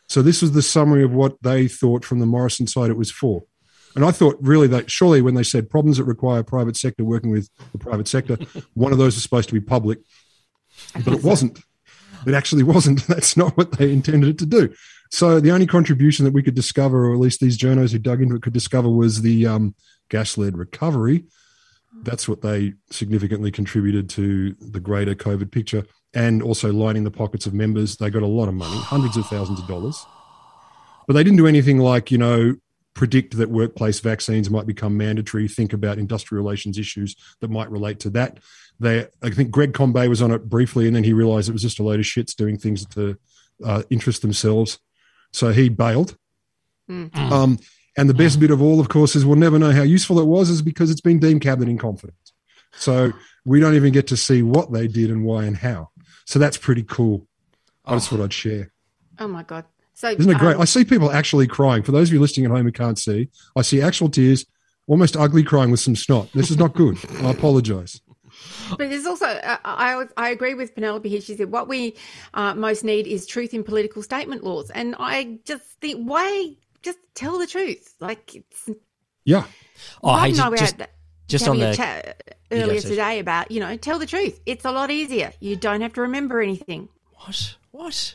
So 0.08 0.22
this 0.22 0.40
was 0.40 0.52
the 0.52 0.62
summary 0.62 1.04
of 1.04 1.12
what 1.12 1.42
they 1.42 1.68
thought 1.68 2.04
from 2.04 2.18
the 2.18 2.26
Morrison 2.26 2.66
side 2.66 2.90
it 2.90 2.96
was 2.96 3.10
for. 3.10 3.44
And 3.98 4.04
I 4.04 4.12
thought 4.12 4.38
really 4.40 4.68
that 4.68 4.88
surely 4.88 5.20
when 5.22 5.34
they 5.34 5.42
said 5.42 5.68
problems 5.68 5.96
that 5.96 6.04
require 6.04 6.44
private 6.44 6.76
sector 6.76 7.02
working 7.02 7.32
with 7.32 7.50
the 7.72 7.78
private 7.78 8.06
sector, 8.06 8.38
one 8.74 8.92
of 8.92 8.98
those 8.98 9.16
is 9.16 9.24
supposed 9.24 9.48
to 9.48 9.54
be 9.54 9.60
public, 9.60 9.98
but 11.04 11.14
it 11.14 11.24
wasn't. 11.24 11.58
It 12.24 12.32
actually 12.32 12.62
wasn't. 12.62 13.04
That's 13.08 13.36
not 13.36 13.56
what 13.56 13.72
they 13.72 13.92
intended 13.92 14.30
it 14.30 14.38
to 14.38 14.46
do. 14.46 14.72
So 15.10 15.40
the 15.40 15.50
only 15.50 15.66
contribution 15.66 16.24
that 16.26 16.32
we 16.32 16.44
could 16.44 16.54
discover, 16.54 17.06
or 17.06 17.12
at 17.12 17.18
least 17.18 17.40
these 17.40 17.58
journos 17.58 17.90
who 17.90 17.98
dug 17.98 18.22
into 18.22 18.36
it 18.36 18.42
could 18.42 18.52
discover, 18.52 18.88
was 18.88 19.22
the 19.22 19.48
um, 19.48 19.74
gas-led 20.10 20.56
recovery. 20.56 21.24
That's 22.04 22.28
what 22.28 22.40
they 22.40 22.74
significantly 22.92 23.50
contributed 23.50 24.08
to 24.10 24.52
the 24.60 24.78
greater 24.78 25.16
COVID 25.16 25.50
picture, 25.50 25.84
and 26.14 26.40
also 26.40 26.72
lining 26.72 27.02
the 27.02 27.10
pockets 27.10 27.46
of 27.46 27.52
members. 27.52 27.96
They 27.96 28.10
got 28.10 28.22
a 28.22 28.28
lot 28.28 28.46
of 28.46 28.54
money, 28.54 28.76
hundreds 28.76 29.16
of 29.16 29.26
thousands 29.26 29.58
of 29.58 29.66
dollars, 29.66 30.06
but 31.08 31.14
they 31.14 31.24
didn't 31.24 31.38
do 31.38 31.48
anything 31.48 31.78
like 31.78 32.12
you 32.12 32.18
know 32.18 32.54
predict 32.98 33.36
that 33.36 33.48
workplace 33.48 34.00
vaccines 34.00 34.50
might 34.50 34.66
become 34.66 34.96
mandatory. 34.96 35.46
Think 35.46 35.72
about 35.72 35.98
industrial 35.98 36.42
relations 36.42 36.78
issues 36.78 37.14
that 37.40 37.48
might 37.48 37.70
relate 37.70 38.00
to 38.00 38.10
that. 38.10 38.40
They, 38.80 39.06
I 39.22 39.30
think 39.30 39.52
Greg 39.52 39.72
Combet 39.72 40.08
was 40.08 40.20
on 40.20 40.32
it 40.32 40.48
briefly, 40.48 40.88
and 40.88 40.96
then 40.96 41.04
he 41.04 41.12
realised 41.12 41.48
it 41.48 41.52
was 41.52 41.62
just 41.62 41.78
a 41.78 41.84
load 41.84 42.00
of 42.00 42.06
shits 42.06 42.34
doing 42.34 42.58
things 42.58 42.84
to 42.86 43.16
uh, 43.64 43.84
interest 43.88 44.22
themselves. 44.22 44.80
So 45.32 45.52
he 45.52 45.68
bailed. 45.68 46.16
Um, 47.32 47.58
and 47.96 48.10
the 48.10 48.14
best 48.14 48.40
bit 48.40 48.50
of 48.50 48.60
all, 48.60 48.80
of 48.80 48.88
course, 48.88 49.14
is 49.14 49.24
we'll 49.24 49.36
never 49.36 49.60
know 49.60 49.70
how 49.70 49.82
useful 49.82 50.18
it 50.18 50.26
was, 50.26 50.50
is 50.50 50.60
because 50.60 50.90
it's 50.90 51.00
been 51.00 51.20
deemed 51.20 51.40
cabinet 51.40 51.70
in 51.70 51.78
confidence. 51.78 52.32
So 52.72 53.12
we 53.44 53.60
don't 53.60 53.74
even 53.74 53.92
get 53.92 54.08
to 54.08 54.16
see 54.16 54.42
what 54.42 54.72
they 54.72 54.88
did 54.88 55.10
and 55.10 55.24
why 55.24 55.44
and 55.44 55.56
how. 55.56 55.90
So 56.26 56.40
that's 56.40 56.56
pretty 56.56 56.82
cool. 56.82 57.28
I 57.84 57.94
just 57.94 58.08
thought 58.08 58.20
I'd 58.20 58.32
share. 58.32 58.72
Oh 59.20 59.28
my 59.28 59.44
god. 59.44 59.66
So 59.98 60.10
Isn't 60.10 60.30
it 60.30 60.38
great? 60.38 60.54
um, 60.54 60.62
I 60.62 60.64
see 60.64 60.84
people 60.84 61.10
actually 61.10 61.48
crying. 61.48 61.82
For 61.82 61.90
those 61.90 62.08
of 62.08 62.14
you 62.14 62.20
listening 62.20 62.46
at 62.46 62.52
home 62.52 62.66
who 62.66 62.70
can't 62.70 62.96
see, 62.96 63.30
I 63.56 63.62
see 63.62 63.82
actual 63.82 64.08
tears, 64.08 64.46
almost 64.86 65.16
ugly 65.16 65.42
crying 65.42 65.72
with 65.72 65.80
some 65.80 65.96
snot. 65.96 66.28
This 66.34 66.52
is 66.52 66.56
not 66.56 66.72
good. 66.74 66.96
I 67.20 67.32
apologize. 67.32 68.00
But 68.70 68.90
there's 68.90 69.06
also, 69.06 69.26
uh, 69.26 69.56
I, 69.64 70.04
I 70.16 70.28
agree 70.28 70.54
with 70.54 70.72
Penelope 70.76 71.08
here. 71.08 71.20
She 71.20 71.34
said, 71.34 71.50
what 71.50 71.66
we 71.66 71.96
uh, 72.32 72.54
most 72.54 72.84
need 72.84 73.08
is 73.08 73.26
truth 73.26 73.52
in 73.52 73.64
political 73.64 74.00
statement 74.04 74.44
laws. 74.44 74.70
And 74.70 74.94
I 75.00 75.40
just 75.44 75.64
think, 75.80 76.06
why 76.08 76.54
just 76.82 77.00
tell 77.16 77.36
the 77.40 77.48
truth? 77.48 77.96
Like, 77.98 78.36
it's, 78.36 78.70
Yeah. 79.24 79.46
Oh, 80.04 80.10
I 80.10 80.28
hey, 80.28 80.36
know 80.36 80.54
just, 80.54 80.78
had 80.78 80.90
just 81.26 81.48
on 81.48 81.58
the 81.58 81.74
chat 81.74 82.36
earlier 82.52 82.80
Suze. 82.80 82.90
today 82.90 83.18
about, 83.18 83.50
you 83.50 83.58
know, 83.58 83.76
tell 83.76 83.98
the 83.98 84.06
truth. 84.06 84.38
It's 84.46 84.64
a 84.64 84.70
lot 84.70 84.92
easier. 84.92 85.32
You 85.40 85.56
don't 85.56 85.80
have 85.80 85.94
to 85.94 86.02
remember 86.02 86.40
anything. 86.40 86.88
what? 87.14 87.56
What? 87.72 88.14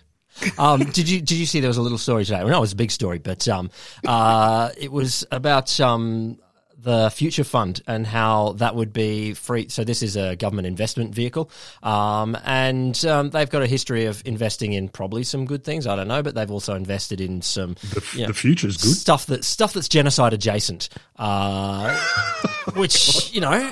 Um, 0.58 0.80
did 0.92 1.10
you 1.10 1.22
did 1.22 1.38
you 1.38 1.46
see 1.46 1.60
there 1.60 1.70
was 1.70 1.78
a 1.78 1.82
little 1.82 1.98
story 1.98 2.26
today? 2.26 2.40
Well, 2.40 2.50
no, 2.50 2.58
it 2.58 2.62
was 2.62 2.74
a 2.74 2.78
big 2.78 2.92
story, 2.92 3.20
but 3.20 3.48
um, 3.48 3.70
uh, 4.06 4.70
it 4.78 4.92
was 4.92 5.26
about 5.32 5.80
um, 5.80 6.38
the 6.78 7.10
Future 7.12 7.46
Fund 7.46 7.82
and 7.88 8.06
how 8.06 8.54
that 8.58 8.76
would 8.76 8.92
be 8.92 9.34
free. 9.34 9.70
So 9.70 9.84
this 9.86 10.02
is 10.04 10.18
a 10.18 10.36
government 10.36 10.68
investment 10.68 11.16
vehicle, 11.16 11.50
um, 11.82 12.38
and 12.44 13.04
um, 13.06 13.30
they've 13.30 13.50
got 13.50 13.62
a 13.62 13.68
history 13.68 14.06
of 14.06 14.22
investing 14.26 14.74
in 14.74 14.90
probably 14.90 15.24
some 15.24 15.46
good 15.46 15.64
things. 15.64 15.88
I 15.88 15.96
don't 15.96 16.10
know, 16.10 16.22
but 16.22 16.36
they've 16.36 16.52
also 16.52 16.76
invested 16.76 17.22
in 17.22 17.42
some 17.42 17.76
The, 17.94 18.04
you 18.14 18.22
know, 18.24 18.28
the 18.28 18.34
future's 18.34 18.78
good. 18.78 18.96
stuff 18.96 19.28
that 19.28 19.46
stuff 19.46 19.72
that's 19.74 19.88
genocide 19.88 20.34
adjacent, 20.34 20.90
uh, 21.18 21.98
which 22.76 23.34
you 23.34 23.40
know, 23.42 23.72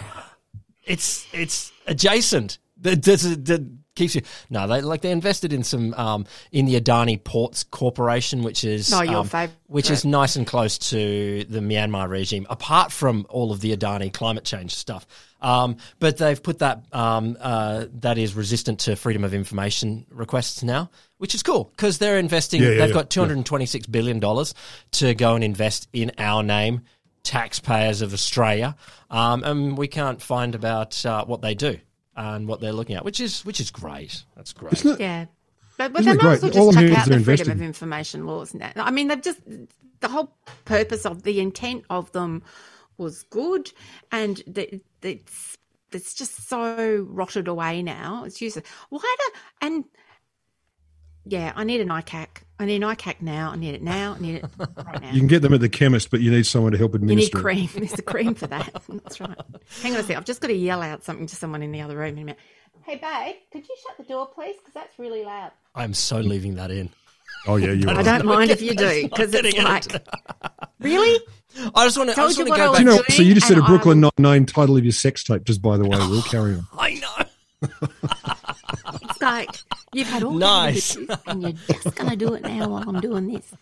it's 0.85 1.27
it's 1.33 1.71
adjacent. 1.87 2.59
Keeps 4.01 4.15
you. 4.15 4.21
No, 4.49 4.67
they 4.67 4.81
like 4.81 5.01
they 5.01 5.11
invested 5.11 5.53
in 5.53 5.63
some 5.63 5.93
um, 5.93 6.25
in 6.51 6.65
the 6.65 6.79
Adani 6.79 7.23
Ports 7.23 7.63
Corporation, 7.63 8.43
which 8.43 8.63
is 8.63 8.91
Oh, 8.91 9.01
your 9.01 9.17
um, 9.17 9.27
favourite. 9.27 9.55
which 9.67 9.89
is 9.89 10.03
nice 10.03 10.35
and 10.35 10.47
close 10.47 10.77
to 10.89 11.43
the 11.45 11.59
Myanmar 11.59 12.09
regime. 12.09 12.47
Apart 12.49 12.91
from 12.91 13.25
all 13.29 13.51
of 13.51 13.61
the 13.61 13.75
Adani 13.75 14.11
climate 14.11 14.43
change 14.43 14.73
stuff, 14.75 15.05
um, 15.41 15.77
but 15.99 16.17
they've 16.17 16.41
put 16.41 16.59
that 16.59 16.83
um, 16.91 17.37
uh, 17.39 17.85
that 18.01 18.17
is 18.17 18.33
resistant 18.33 18.79
to 18.81 18.95
freedom 18.95 19.23
of 19.23 19.33
information 19.33 20.05
requests 20.09 20.63
now, 20.63 20.89
which 21.17 21.35
is 21.35 21.43
cool 21.43 21.65
because 21.75 21.99
they're 21.99 22.17
investing. 22.17 22.61
Yeah, 22.61 22.69
yeah, 22.69 22.77
they've 22.79 22.89
yeah, 22.89 22.93
got 22.93 23.09
two 23.09 23.19
hundred 23.19 23.37
and 23.37 23.45
twenty 23.45 23.65
six 23.67 23.85
billion 23.85 24.19
dollars 24.19 24.53
to 24.93 25.13
go 25.13 25.35
and 25.35 25.43
invest 25.43 25.87
in 25.93 26.11
our 26.17 26.41
name, 26.41 26.81
taxpayers 27.23 28.01
of 28.01 28.13
Australia, 28.13 28.75
um, 29.09 29.43
and 29.43 29.77
we 29.77 29.87
can't 29.87 30.21
find 30.21 30.55
about 30.55 31.05
uh, 31.05 31.23
what 31.25 31.41
they 31.41 31.53
do 31.53 31.77
and 32.15 32.47
what 32.47 32.61
they're 32.61 32.73
looking 32.73 32.95
at, 32.95 33.05
which 33.05 33.19
is 33.19 33.45
which 33.45 33.59
is 33.59 33.71
great. 33.71 34.23
That's 34.35 34.53
great. 34.53 34.73
Isn't 34.73 34.91
it? 34.93 34.99
Yeah. 34.99 35.25
But, 35.77 35.93
but 35.93 36.01
Isn't 36.01 36.17
they 36.17 36.21
it 36.21 36.23
might 36.23 36.33
as 36.33 36.41
well 36.43 36.51
just 36.51 36.67
I'm 36.67 36.73
chuck 36.73 36.81
hearing 36.81 36.95
out 36.95 37.03
is 37.03 37.09
they're 37.09 37.17
the 37.19 37.23
freedom 37.23 37.51
of 37.51 37.61
information 37.61 38.25
laws 38.27 38.53
now. 38.53 38.71
I 38.75 38.91
mean, 38.91 39.07
they've 39.07 39.21
just, 39.21 39.39
the 39.99 40.07
whole 40.07 40.35
purpose 40.65 41.05
of 41.07 41.23
the 41.23 41.39
intent 41.39 41.85
of 41.89 42.11
them 42.11 42.43
was 42.97 43.23
good 43.23 43.71
and 44.11 44.43
the, 44.45 44.79
it's, 45.01 45.57
it's 45.91 46.13
just 46.13 46.47
so 46.47 47.07
rotted 47.09 47.47
away 47.47 47.81
now. 47.81 48.23
It's 48.25 48.39
useless. 48.41 48.65
Why 48.89 48.99
do, 48.99 49.39
and 49.61 49.85
yeah, 51.31 51.53
I 51.55 51.63
need 51.63 51.79
an 51.79 51.87
ICAC. 51.87 52.27
I 52.59 52.65
need 52.65 52.83
an 52.83 52.89
ICAC 52.89 53.21
now. 53.21 53.51
I 53.51 53.55
need 53.55 53.73
it 53.73 53.81
now. 53.81 54.13
I 54.13 54.19
need 54.19 54.35
it 54.35 54.45
right 54.57 55.01
now. 55.01 55.11
You 55.11 55.19
can 55.19 55.27
get 55.27 55.41
them 55.41 55.53
at 55.53 55.61
the 55.61 55.69
chemist, 55.69 56.11
but 56.11 56.19
you 56.19 56.29
need 56.29 56.45
someone 56.45 56.73
to 56.73 56.77
help 56.77 56.93
administer. 56.93 57.39
You 57.39 57.53
need 57.55 57.69
administer. 57.69 57.69
it. 57.69 57.71
cream. 57.71 57.87
There's 57.87 57.99
a 57.99 58.01
cream 58.01 58.35
for 58.35 58.47
that. 58.47 58.81
That's 58.89 59.21
right. 59.21 59.37
Hang 59.81 59.93
on 59.93 59.99
a 60.01 60.03
sec. 60.03 60.17
I've 60.17 60.25
just 60.25 60.41
got 60.41 60.49
to 60.49 60.53
yell 60.53 60.81
out 60.81 61.05
something 61.05 61.27
to 61.27 61.35
someone 61.35 61.63
in 61.63 61.71
the 61.71 61.81
other 61.81 61.95
room 61.95 62.09
in 62.17 62.23
a 62.23 62.25
minute. 62.25 62.37
Hey, 62.83 62.95
babe, 62.95 63.35
could 63.51 63.67
you 63.67 63.75
shut 63.81 63.97
the 63.97 64.03
door, 64.03 64.27
please? 64.27 64.57
Because 64.57 64.73
that's 64.73 64.99
really 64.99 65.23
loud. 65.23 65.51
I'm 65.73 65.93
so 65.93 66.19
leaving 66.19 66.55
that 66.55 66.69
in. 66.69 66.89
Oh 67.47 67.55
yeah, 67.55 67.71
you 67.71 67.87
Are. 67.87 67.95
I 67.97 68.03
don't 68.03 68.25
mind 68.25 68.51
if 68.51 68.61
you 68.61 68.75
do, 68.75 69.03
because 69.03 69.33
it's 69.33 69.57
like, 69.57 69.95
it. 69.95 70.07
really? 70.79 71.19
I 71.73 71.85
just 71.85 71.97
want 71.97 72.09
to. 72.11 72.21
I 72.21 72.27
just 72.27 72.37
you 72.37 72.45
want 72.45 72.55
to 72.55 72.65
go 72.65 72.71
back. 72.73 72.79
You 72.79 72.85
know, 72.85 73.01
so 73.09 73.23
you 73.23 73.33
just 73.33 73.47
said 73.47 73.57
a 73.57 73.63
Brooklyn 73.63 74.03
I- 74.03 74.09
Nine 74.17 74.31
Nine 74.31 74.45
title 74.45 74.77
of 74.77 74.83
your 74.83 74.91
sex 74.91 75.23
tape. 75.23 75.43
Just 75.45 75.61
by 75.61 75.77
the 75.77 75.83
way, 75.83 75.97
we'll 75.97 76.21
carry 76.23 76.55
on. 76.55 76.67
I 76.77 76.93
know. 76.95 78.37
Like 79.21 79.49
you've 79.93 80.07
had 80.07 80.23
all 80.23 80.33
Nice. 80.33 80.95
and 81.27 81.41
you're 81.43 81.51
just 81.81 81.95
going 81.95 82.09
to 82.09 82.15
do 82.15 82.33
it 82.33 82.43
now 82.43 82.69
while 82.69 82.83
I'm 82.87 82.99
doing 82.99 83.31
this. 83.33 83.53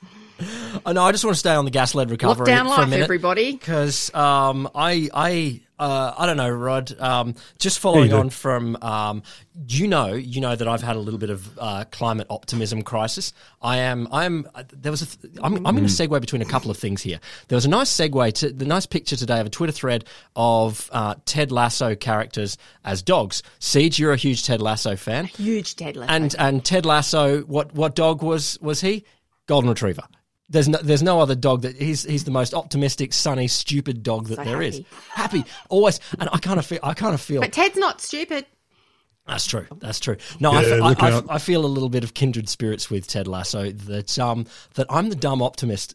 I 0.85 0.93
know. 0.93 1.03
I 1.03 1.11
just 1.11 1.25
want 1.25 1.35
to 1.35 1.39
stay 1.39 1.53
on 1.53 1.65
the 1.65 1.71
gas 1.71 1.93
led 1.93 2.09
recovery 2.09 2.47
Lockdown 2.47 2.59
for 2.61 2.65
a 2.65 2.69
life, 2.69 2.89
minute, 2.89 3.03
everybody. 3.03 3.51
because 3.51 4.13
um, 4.15 4.69
I 4.73 5.09
I 5.13 5.59
uh, 5.79 6.13
I 6.17 6.25
don't 6.25 6.37
know, 6.37 6.49
Rod. 6.49 6.93
Um, 6.99 7.35
just 7.57 7.79
following 7.79 8.13
on 8.13 8.29
from 8.29 8.77
um, 8.81 9.23
you 9.67 9.87
know 9.87 10.13
you 10.13 10.41
know 10.41 10.55
that 10.55 10.67
I've 10.67 10.81
had 10.81 10.97
a 10.97 10.99
little 10.99 11.19
bit 11.19 11.29
of 11.29 11.57
uh, 11.57 11.85
climate 11.91 12.27
optimism 12.29 12.81
crisis. 12.81 13.33
I 13.61 13.77
am 13.77 14.07
I 14.11 14.25
am 14.25 14.47
uh, 14.53 14.63
there 14.73 14.91
was 14.91 15.01
a 15.01 15.05
th- 15.05 15.35
I'm, 15.41 15.55
I'm 15.65 15.75
going 15.75 15.87
to 15.87 15.93
segue 15.93 16.19
between 16.19 16.41
a 16.41 16.45
couple 16.45 16.69
of 16.69 16.77
things 16.77 17.01
here. 17.01 17.19
There 17.47 17.55
was 17.55 17.65
a 17.65 17.69
nice 17.69 17.89
segue 17.89 18.33
to 18.33 18.51
the 18.51 18.65
nice 18.65 18.85
picture 18.85 19.15
today 19.15 19.39
of 19.39 19.47
a 19.47 19.49
Twitter 19.49 19.71
thread 19.71 20.05
of 20.35 20.89
uh, 20.91 21.15
Ted 21.25 21.51
Lasso 21.51 21.95
characters 21.95 22.57
as 22.83 23.01
dogs. 23.01 23.41
Siege, 23.59 23.99
you're 23.99 24.13
a 24.13 24.17
huge 24.17 24.45
Ted 24.45 24.61
Lasso 24.61 24.95
fan. 24.97 25.25
Huge 25.25 25.75
Ted 25.77 25.95
Lasso. 25.95 26.11
And 26.11 26.35
and 26.37 26.65
Ted 26.65 26.85
Lasso, 26.85 27.41
what 27.43 27.73
what 27.73 27.95
dog 27.95 28.21
was 28.21 28.59
was 28.61 28.81
he? 28.81 29.05
Golden 29.47 29.69
Retriever. 29.69 30.03
There's 30.49 30.67
no 30.67 30.79
there's 30.81 31.03
no 31.03 31.19
other 31.19 31.35
dog 31.35 31.62
that 31.62 31.75
he's 31.75 32.03
he's 32.03 32.23
the 32.23 32.31
most 32.31 32.53
optimistic, 32.53 33.13
sunny, 33.13 33.47
stupid 33.47 34.01
dog 34.03 34.27
that 34.29 34.38
So 34.38 34.43
there 34.43 34.62
is. 34.62 34.77
happy. 34.77 35.39
Happy, 35.41 35.45
always. 35.69 35.99
And 36.19 36.27
I 36.33 36.39
kind 36.39 36.57
of 36.59 36.65
feel 36.65 36.79
I 36.81 36.93
kind 36.93 37.13
of 37.13 37.21
feel 37.21 37.41
but 37.41 37.53
Ted's 37.53 37.77
not 37.77 38.01
stupid. 38.01 38.45
That's 39.27 39.45
true. 39.45 39.67
That's 39.77 39.99
true. 39.99 40.17
No, 40.39 40.59
Yeah, 40.59 40.83
I, 40.83 40.93
I, 40.93 41.19
I. 41.19 41.21
I 41.35 41.38
feel 41.38 41.63
a 41.63 41.67
little 41.67 41.89
bit 41.89 42.03
of 42.03 42.15
kindred 42.15 42.49
spirits 42.49 42.89
with 42.89 43.05
Ted 43.07 43.27
Lasso. 43.27 43.71
That 43.71 44.17
um 44.17 44.47
that 44.73 44.88
I'm 44.89 45.09
the 45.09 45.15
dumb 45.15 45.41
optimist 45.43 45.93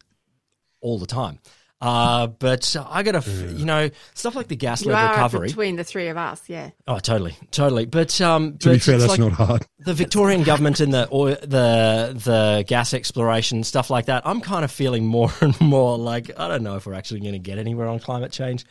all 0.79 0.99
the 0.99 1.05
time. 1.07 1.39
Uh, 1.81 2.27
but 2.27 2.75
I 2.89 3.03
got 3.03 3.21
to, 3.21 3.53
you 3.53 3.65
know, 3.65 3.89
stuff 4.13 4.33
like 4.35 4.47
the 4.47 4.55
You 4.55 4.59
gaslit 4.59 4.95
are 4.95 5.09
recovery. 5.11 5.49
between 5.49 5.75
the 5.75 5.83
three 5.83 6.07
of 6.07 6.17
us, 6.17 6.41
yeah. 6.47 6.71
Oh, 6.87 6.99
totally, 6.99 7.35
totally. 7.51 7.85
But 7.85 8.19
um, 8.21 8.57
To 8.59 8.69
be 8.71 8.79
fair, 8.79 8.97
that's 8.97 9.09
like 9.09 9.19
not 9.19 9.33
hard. 9.33 9.67
the 9.79 9.93
Victorian 9.93 10.43
government 10.43 10.79
and 10.79 10.93
the 10.93 11.07
oil, 11.11 11.35
the 11.41 12.13
the 12.15 12.63
gas 12.65 12.93
exploration 12.93 13.63
stuff 13.63 13.89
like 13.89 14.05
that. 14.05 14.23
I'm 14.25 14.39
kind 14.41 14.63
of 14.63 14.71
feeling 14.71 15.05
more 15.05 15.31
and 15.41 15.59
more 15.61 15.97
like 15.97 16.31
I 16.39 16.47
don't 16.47 16.63
know 16.63 16.77
if 16.77 16.85
we're 16.85 16.93
actually 16.93 17.19
going 17.19 17.33
to 17.33 17.39
get 17.39 17.57
anywhere 17.57 17.87
on 17.87 17.99
climate 17.99 18.31
change. 18.31 18.65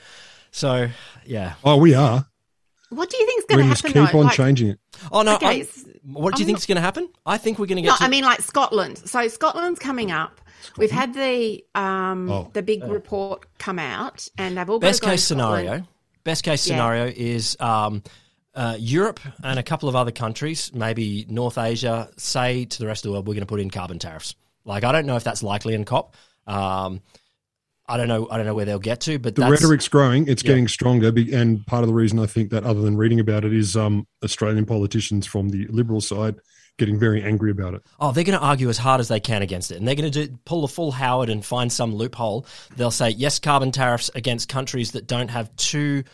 So 0.50 0.88
yeah. 1.26 1.54
Oh, 1.62 1.76
we 1.76 1.94
are. 1.94 2.24
What 2.90 3.10
do 3.10 3.16
you 3.18 3.26
think's 3.26 3.44
We 3.48 3.54
going 3.56 3.64
to 3.64 3.68
must 3.70 3.82
happen? 3.82 4.02
keep 4.04 4.12
though? 4.12 4.18
on 4.20 4.24
Like- 4.26 4.36
changing 4.36 4.68
it. 4.68 4.78
Oh 5.12 5.22
no. 5.22 5.34
Okay, 5.36 5.66
what 6.04 6.34
do 6.36 6.42
you 6.42 6.44
I'm 6.44 6.46
think 6.46 6.48
not- 6.48 6.58
is 6.58 6.66
going 6.66 6.76
to 6.76 6.80
happen? 6.82 7.08
I 7.26 7.38
think 7.38 7.58
we're 7.58 7.66
going 7.66 7.76
to 7.76 7.82
get. 7.82 7.88
No, 7.88 7.96
to, 7.96 8.04
I 8.04 8.08
mean 8.08 8.24
like 8.24 8.40
Scotland. 8.40 8.98
So 8.98 9.28
Scotland's 9.28 9.78
coming 9.78 10.10
up. 10.10 10.40
We've 10.76 10.90
had 10.90 11.14
the 11.14 11.64
um 11.74 12.30
Oh. 12.30 12.50
the 12.52 12.62
big 12.62 12.84
report 12.84 13.46
come 13.58 13.78
out, 13.78 14.28
and 14.38 14.56
they've 14.56 14.68
all 14.68 14.78
got 14.78 14.88
best 14.88 15.00
to 15.02 15.06
go 15.06 15.10
case 15.12 15.28
to 15.28 15.34
Scotland. 15.34 15.58
scenario. 15.66 15.88
Best 16.24 16.44
case 16.44 16.66
Yeah. 16.66 16.74
scenario 16.74 17.12
is 17.14 17.56
um, 17.60 18.02
uh, 18.54 18.76
Europe 18.78 19.20
and 19.42 19.58
a 19.58 19.62
couple 19.62 19.88
of 19.88 19.96
other 19.96 20.12
countries, 20.12 20.70
maybe 20.72 21.26
North 21.28 21.58
Asia, 21.58 22.08
say 22.16 22.64
to 22.64 22.78
the 22.78 22.86
rest 22.86 23.04
of 23.04 23.08
the 23.08 23.12
world, 23.12 23.26
we're 23.26 23.34
going 23.34 23.40
to 23.42 23.46
put 23.46 23.60
in 23.60 23.68
carbon 23.68 23.98
tariffs. 23.98 24.34
Like 24.64 24.84
I 24.84 24.92
don't 24.92 25.06
know 25.06 25.16
if 25.16 25.24
that's 25.24 25.42
likely 25.42 25.74
in 25.74 25.84
COP. 25.84 26.14
Um, 26.46 27.00
I 27.86 27.98
don't 27.98 28.08
know. 28.08 28.26
I 28.30 28.38
don't 28.38 28.46
know 28.46 28.54
where 28.54 28.64
they'll 28.64 28.78
get 28.78 29.00
to, 29.02 29.18
but 29.18 29.34
The 29.34 29.42
that's, 29.42 29.50
rhetoric's 29.60 29.88
growing. 29.88 30.26
It's 30.26 30.42
Yeah. 30.42 30.48
getting 30.48 30.68
stronger. 30.68 31.08
And 31.32 31.66
part 31.66 31.82
of 31.82 31.88
the 31.88 31.94
reason 31.94 32.18
I 32.18 32.24
think 32.26 32.50
that, 32.50 32.64
other 32.64 32.80
than 32.80 32.96
reading 32.96 33.20
about 33.20 33.44
it, 33.44 33.52
is 33.52 33.76
um, 33.76 34.06
Australian 34.24 34.64
politicians 34.64 35.26
from 35.26 35.50
the 35.50 35.66
Liberal 35.66 36.00
side 36.00 36.36
getting 36.78 36.98
very 36.98 37.22
angry 37.22 37.50
about 37.50 37.74
it. 37.74 37.82
Oh, 38.00 38.10
they're 38.12 38.24
going 38.24 38.38
to 38.38 38.44
argue 38.44 38.68
as 38.68 38.78
hard 38.78 39.00
as 39.00 39.08
they 39.08 39.20
can 39.20 39.42
against 39.42 39.70
it, 39.70 39.76
and 39.76 39.86
they're 39.86 39.94
going 39.94 40.10
to 40.10 40.26
do, 40.26 40.38
pull 40.44 40.64
a 40.64 40.68
full 40.68 40.90
Howard 40.92 41.28
and 41.28 41.44
find 41.44 41.72
some 41.72 41.94
loophole. 41.94 42.46
They'll 42.76 42.90
say 42.90 43.10
yes, 43.10 43.38
carbon 43.38 43.70
tariffs 43.72 44.10
against 44.14 44.48
countries 44.48 44.92
that 44.92 45.06
don't 45.06 45.28
have 45.28 45.54
two, 45.56 46.04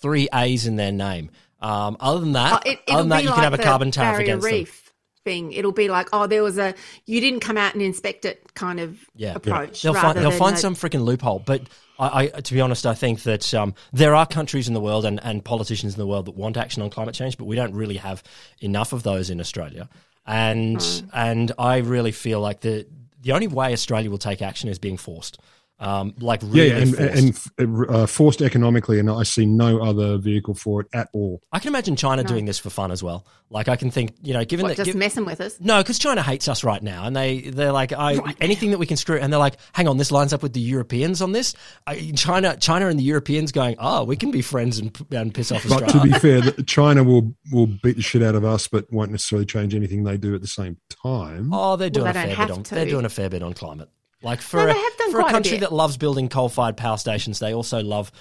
three 0.00 0.28
A's 0.32 0.66
in 0.66 0.76
their 0.76 0.92
name. 0.92 1.30
Um, 1.60 1.96
other 2.00 2.20
than 2.20 2.32
that, 2.32 2.62
Oh, 2.66 2.70
it, 2.70 2.80
other 2.88 3.02
than 3.02 3.08
that, 3.10 3.18
be 3.18 3.22
you 3.24 3.28
like 3.30 3.34
can 3.36 3.44
have 3.44 3.54
a 3.54 3.62
carbon 3.62 3.90
tariff 3.90 4.14
barrier 4.18 4.24
against 4.34 4.44
them. 4.44 4.52
reef 4.54 4.92
thing. 5.24 5.52
It'll 5.52 5.70
be 5.70 5.88
like, 5.88 6.08
oh, 6.12 6.26
there 6.26 6.42
was 6.42 6.58
a 6.58 6.74
you 7.06 7.20
didn't 7.20 7.38
come 7.40 7.56
out 7.56 7.74
and 7.74 7.82
inspect 7.82 8.24
it 8.24 8.52
kind 8.54 8.80
of 8.80 8.98
Yeah. 9.14 9.34
approach. 9.36 9.80
They'll 9.82 9.94
find 9.94 10.18
they'll 10.18 10.32
find 10.32 10.56
a- 10.56 10.58
some 10.58 10.74
freaking 10.74 11.04
loophole. 11.04 11.38
But 11.38 11.62
I, 12.02 12.30
I, 12.34 12.40
to 12.40 12.54
be 12.54 12.60
honest, 12.60 12.84
I 12.86 12.94
think 12.94 13.22
that 13.22 13.54
um, 13.54 13.74
there 13.92 14.14
are 14.14 14.26
countries 14.26 14.68
in 14.68 14.74
the 14.74 14.80
world 14.80 15.04
and, 15.04 15.22
and 15.22 15.44
politicians 15.44 15.94
in 15.94 15.98
the 15.98 16.06
world 16.06 16.26
that 16.26 16.34
want 16.34 16.56
action 16.56 16.82
on 16.82 16.90
climate 16.90 17.14
change, 17.14 17.36
but 17.38 17.44
we 17.44 17.56
don't 17.56 17.74
really 17.74 17.96
have 17.96 18.22
enough 18.60 18.92
of 18.92 19.02
those 19.02 19.30
in 19.30 19.40
Australia. 19.40 19.88
And 20.26 20.82
Hmm. 20.82 21.06
and 21.12 21.52
I 21.58 21.78
really 21.78 22.12
feel 22.12 22.40
like 22.40 22.60
the 22.60 22.86
the 23.22 23.32
only 23.32 23.48
way 23.48 23.72
Australia 23.72 24.10
will 24.10 24.18
take 24.18 24.42
action 24.42 24.68
is 24.68 24.78
being 24.78 24.96
forced. 24.96 25.38
Um, 25.80 26.14
like 26.20 26.42
really 26.44 26.68
Yeah, 26.68 26.76
and, 26.76 26.96
forced. 26.96 27.48
and 27.58 27.90
uh, 27.90 28.06
forced 28.06 28.40
economically, 28.40 29.00
and 29.00 29.10
I 29.10 29.24
see 29.24 29.46
no 29.46 29.82
other 29.82 30.16
vehicle 30.16 30.54
for 30.54 30.82
it 30.82 30.86
at 30.94 31.08
all. 31.12 31.42
I 31.50 31.58
can 31.58 31.68
imagine 31.70 31.96
China 31.96 32.22
doing 32.22 32.44
this 32.44 32.56
for 32.56 32.70
fun 32.70 32.92
as 32.92 33.02
well. 33.02 33.26
Like 33.50 33.66
I 33.68 33.74
can 33.74 33.90
think, 33.90 34.14
you 34.22 34.32
know, 34.32 34.44
given 34.44 34.62
what, 34.62 34.76
that 34.76 34.84
just 34.84 34.92
gi- 34.92 34.98
messing 34.98 35.24
with 35.24 35.40
us. 35.40 35.58
No, 35.60 35.78
because 35.78 35.98
China 35.98 36.22
hates 36.22 36.46
us 36.46 36.62
right 36.62 36.80
now, 36.80 37.04
and 37.04 37.16
they 37.16 37.40
they're 37.40 37.72
like, 37.72 37.92
I 37.92 38.20
anything 38.40 38.70
that 38.70 38.78
we 38.78 38.86
can 38.86 38.96
screw, 38.96 39.18
and 39.18 39.32
they're 39.32 39.40
like, 39.40 39.56
hang 39.72 39.88
on, 39.88 39.96
this 39.96 40.12
lines 40.12 40.32
up 40.32 40.40
with 40.40 40.52
the 40.52 40.60
Europeans 40.60 41.20
on 41.20 41.32
this. 41.32 41.52
I, 41.86 42.12
China, 42.14 42.56
China, 42.58 42.86
and 42.86 42.96
the 42.96 43.02
Europeans 43.04 43.50
going, 43.50 43.74
oh, 43.80 44.04
we 44.04 44.14
can 44.16 44.30
be 44.30 44.40
friends 44.40 44.78
and, 44.78 44.96
and 45.10 45.34
piss 45.34 45.50
off 45.50 45.68
But 45.68 45.88
to 45.88 46.00
be 46.00 46.12
fair, 46.20 46.42
the- 46.42 46.62
China 46.62 47.02
will 47.02 47.34
will 47.50 47.66
beat 47.66 47.96
the 47.96 48.02
shit 48.02 48.22
out 48.22 48.36
of 48.36 48.44
us, 48.44 48.68
but 48.68 48.86
won't 48.92 49.10
necessarily 49.10 49.46
change 49.46 49.74
anything 49.74 50.04
they 50.04 50.16
do 50.16 50.32
at 50.36 50.42
the 50.42 50.46
same 50.46 50.76
time. 51.02 51.50
oh, 51.52 51.74
they're 51.74 51.90
doing 51.90 52.04
Well, 52.04 52.10
a 52.12 52.14
fair 52.14 52.36
bit 52.36 52.50
on. 52.52 52.62
to. 52.62 52.74
They're 52.76 52.86
doing 52.86 53.04
a 53.04 53.08
fair 53.10 53.28
bit 53.28 53.42
on 53.42 53.52
climate. 53.52 53.88
Like 54.22 54.40
for 54.40 54.58
No, 54.58 54.64
a, 54.64 54.66
they 54.72 54.78
have 54.78 54.96
done 54.96 55.12
for 55.12 55.18
a 55.18 55.22
quite 55.22 55.30
a 55.30 55.32
country 55.32 55.58
that 55.58 55.72
loves 55.72 55.96
building 55.96 56.28
coal-fired 56.28 56.76
power 56.76 56.96
stations, 56.96 57.38
they 57.38 57.54
also 57.54 57.82
love 57.82 58.12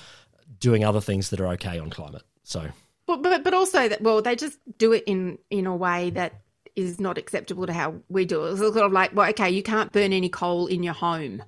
doing 0.60 0.84
other 0.84 1.02
things 1.02 1.30
that 1.30 1.40
are 1.40 1.48
okay 1.50 1.80
on 1.80 1.90
climate. 1.90 2.24
So 2.44 2.68
But, 3.08 3.22
but 3.22 3.44
but 3.44 3.54
also 3.54 3.88
that 3.88 4.02
well, 4.02 4.22
they 4.22 4.36
just 4.36 4.58
do 4.78 4.94
it 4.94 5.04
in 5.06 5.38
in 5.50 5.66
a 5.68 5.76
way 5.76 6.10
that 6.12 6.42
is 6.76 7.00
not 7.00 7.18
acceptable 7.18 7.68
to 7.68 7.74
how 7.74 7.96
we 8.10 8.26
do 8.26 8.46
it. 8.46 8.52
It's 8.52 8.60
sort 8.60 8.78
of 8.78 8.92
like, 8.92 9.14
well, 9.16 9.30
okay, 9.32 9.50
you 9.50 9.64
can't 9.64 9.92
burn 9.92 10.14
any 10.14 10.30
coal 10.30 10.68
in 10.68 10.84
your 10.84 10.94
home. 10.94 11.44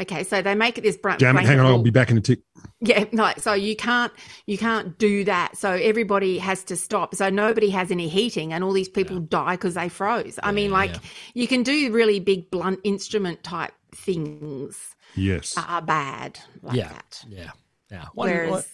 Okay, 0.00 0.22
so 0.22 0.40
they 0.40 0.54
make 0.54 0.78
it 0.78 0.82
this 0.82 0.96
br- 0.96 1.16
Damn 1.18 1.36
it! 1.38 1.44
Hang 1.44 1.58
on, 1.58 1.66
I'll 1.66 1.82
be 1.82 1.90
back 1.90 2.10
in 2.10 2.18
a 2.18 2.20
tick. 2.20 2.40
Yeah, 2.80 3.04
like 3.12 3.40
so 3.40 3.52
you 3.52 3.74
can't 3.74 4.12
you 4.46 4.56
can't 4.56 4.96
do 4.96 5.24
that. 5.24 5.56
So 5.56 5.72
everybody 5.72 6.38
has 6.38 6.62
to 6.64 6.76
stop. 6.76 7.16
So 7.16 7.30
nobody 7.30 7.70
has 7.70 7.90
any 7.90 8.08
heating, 8.08 8.52
and 8.52 8.62
all 8.62 8.72
these 8.72 8.88
people 8.88 9.18
die 9.18 9.54
because 9.54 9.74
they 9.74 9.88
froze. 9.88 10.38
I 10.40 10.52
mean, 10.52 10.70
like 10.70 10.92
yeah. 10.92 11.00
you 11.34 11.48
can 11.48 11.64
do 11.64 11.92
really 11.92 12.20
big 12.20 12.48
blunt 12.50 12.78
instrument 12.84 13.42
type 13.42 13.72
things 14.04 14.94
Yes, 15.16 15.54
are 15.56 15.82
bad 15.82 16.38
like 16.62 16.76
yeah, 16.76 16.88
that. 16.88 17.24
yeah, 17.28 17.50
yeah. 17.90 18.04
One- 18.14 18.28
Whereas 18.28 18.50
one- 18.50 18.64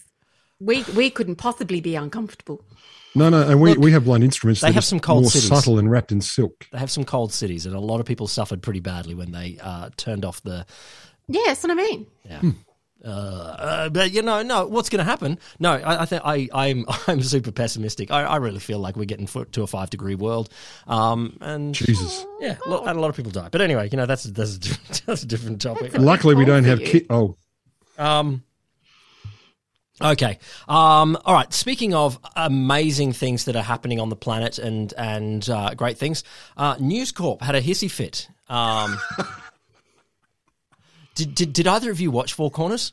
we 0.61 0.83
we 0.97 1.11
couldn't 1.11 1.37
possibly 1.37 1.81
be 1.81 1.97
uncomfortable. 1.97 2.65
no, 3.15 3.29
no, 3.29 3.43
and 3.49 3.61
we, 3.61 3.71
Look, 3.71 3.79
we 3.79 3.93
have 3.93 4.05
blunt 4.05 4.25
instruments. 4.25 4.61
they 4.61 4.69
that 4.69 4.75
have 4.75 4.83
are 4.83 4.87
some 4.87 5.01
cold 5.01 5.23
more 5.23 5.31
cities. 5.31 5.49
subtle 5.49 5.79
and 5.79 5.91
wrapped 5.91 6.13
in 6.13 6.21
silk. 6.21 6.67
they 6.73 6.79
have 6.79 6.91
some 6.91 7.05
cold 7.05 7.33
cities, 7.33 7.67
and 7.67 7.75
a 7.75 7.81
lot 7.81 8.01
of 8.01 8.07
people 8.07 8.27
suffered 8.29 8.63
pretty 8.63 8.81
badly 8.81 9.15
when 9.15 9.33
they 9.33 9.59
uh, 9.61 9.91
turned 9.97 10.25
off 10.25 10.43
the 10.43 10.65
Yeah, 11.29 11.43
that's 11.47 11.63
what 11.63 11.73
I 11.73 11.75
mean. 11.75 12.07
Yeah. 12.25 12.41
Uh, 13.03 13.09
uh, 13.09 13.89
but 13.91 14.13
you 14.13 14.23
know, 14.23 14.43
no. 14.43 14.67
What's 14.67 14.89
going 14.89 14.99
to 14.99 15.05
happen? 15.05 15.39
No, 15.59 15.73
I, 15.73 16.03
I 16.03 16.05
think 16.07 16.23
I, 16.25 16.49
I'm 16.55 16.85
I'm 17.07 17.23
super 17.23 17.53
pessimistic. 17.53 18.11
I, 18.11 18.23
I 18.25 18.37
really 18.37 18.61
feel 18.61 18.79
like 18.79 18.97
we're 18.97 19.05
getting 19.05 19.27
fo- 19.27 19.45
to 19.45 19.63
a 19.63 19.67
five 19.67 19.91
degree 19.91 20.15
world, 20.15 20.49
um, 20.87 21.37
and 21.41 21.75
Jesus. 21.75 22.25
yeah, 22.41 22.57
lo- 22.67 22.83
and 22.85 22.97
a 22.97 23.01
lot 23.01 23.09
of 23.11 23.17
people 23.17 23.31
die. 23.33 23.49
But 23.51 23.61
anyway, 23.61 23.89
you 23.91 23.97
know, 23.97 24.07
that's 24.07 24.25
that's 24.25 24.57
a 24.57 24.59
different, 24.59 25.03
that's 25.07 25.23
a 25.23 25.27
different 25.27 25.61
topic. 25.61 25.93
That's 25.93 26.03
Luckily, 26.05 26.35
we 26.35 26.45
don't 26.45 26.65
have 26.65 26.81
you. 26.81 26.87
ki- 26.87 27.07
Oh, 27.11 27.37
Um, 27.99 28.43
okay. 30.01 30.39
Um, 30.69 31.19
all 31.25 31.35
right. 31.35 31.53
Speaking 31.53 31.95
of 31.95 32.19
amazing 32.37 33.13
things 33.13 33.45
that 33.45 33.57
are 33.57 33.63
happening 33.63 34.01
on 34.01 34.09
the 34.09 34.17
planet 34.17 34.59
and 34.59 34.93
and 34.97 35.47
uh, 35.51 35.75
great 35.75 35.99
things, 35.99 36.25
uh, 36.57 36.77
News 36.81 37.13
Corp 37.13 37.43
had 37.43 37.55
a 37.55 37.61
hissy 37.61 37.91
fit. 37.91 38.29
Um, 38.49 38.99
did, 41.15 41.35
did 41.35 41.53
did 41.53 41.67
either 41.67 41.91
of 41.91 42.01
you 42.01 42.11
watch 42.11 42.33
Four 42.33 42.51
Corners? 42.51 42.93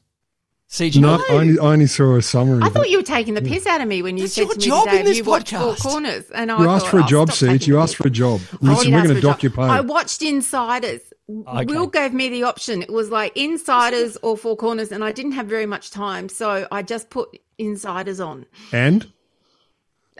CG? 0.69 1.01
no, 1.01 1.21
I 1.29 1.33
only, 1.33 1.59
I 1.59 1.73
only 1.73 1.87
saw 1.87 2.15
a 2.15 2.21
summary. 2.21 2.63
I 2.63 2.67
of 2.67 2.73
thought 2.73 2.89
you 2.89 2.97
were 2.97 3.03
taking 3.03 3.33
the 3.33 3.41
piss 3.41 3.67
out 3.67 3.81
of 3.81 3.89
me 3.89 4.01
when 4.01 4.15
you 4.15 4.23
That's 4.23 4.35
said 4.35 4.43
your 4.43 4.53
to 4.53 4.59
me 4.59 4.65
job 4.65 4.85
today, 4.85 4.99
in 4.99 5.05
this 5.05 5.17
you 5.17 5.23
watched 5.25 5.51
Four 5.51 5.73
podcast. 5.73 5.81
Corners, 5.81 6.31
and 6.31 6.49
I 6.49 6.61
You 6.61 6.69
asked 6.69 6.85
thought, 6.85 6.91
for 6.91 6.99
a 6.99 7.03
oh, 7.03 7.07
job, 7.07 7.27
stop 7.31 7.39
taking 7.39 7.59
Siege. 7.59 7.67
You 7.67 7.73
the 7.73 7.79
asked 7.81 7.91
piss. 7.95 8.01
for 8.01 8.07
a 8.07 8.11
job. 8.11 8.39
I 8.39 8.55
Listen, 8.61 8.61
did 8.61 8.69
we're 8.69 8.77
ask 8.77 8.89
going 8.91 9.03
to 9.03 9.07
for 9.13 9.17
a 9.17 9.21
dock 9.21 9.43
your 9.43 9.51
job. 9.51 9.59
I 9.59 9.81
watched 9.81 10.21
Insiders. 10.21 11.01
Okay. 11.29 11.65
Will 11.65 11.87
gave 11.87 12.13
me 12.13 12.29
the 12.29 12.43
option. 12.43 12.81
It 12.81 12.91
was 12.91 13.09
like 13.09 13.35
Insiders 13.35 14.17
or 14.21 14.37
Four 14.37 14.55
Corners, 14.55 14.91
and 14.93 15.03
I 15.03 15.11
didn't 15.11 15.33
have 15.33 15.47
very 15.47 15.65
much 15.65 15.91
time, 15.91 16.29
so 16.29 16.67
I 16.71 16.83
just 16.83 17.09
put 17.09 17.37
Insiders 17.57 18.19
on. 18.21 18.45
And 18.71 19.11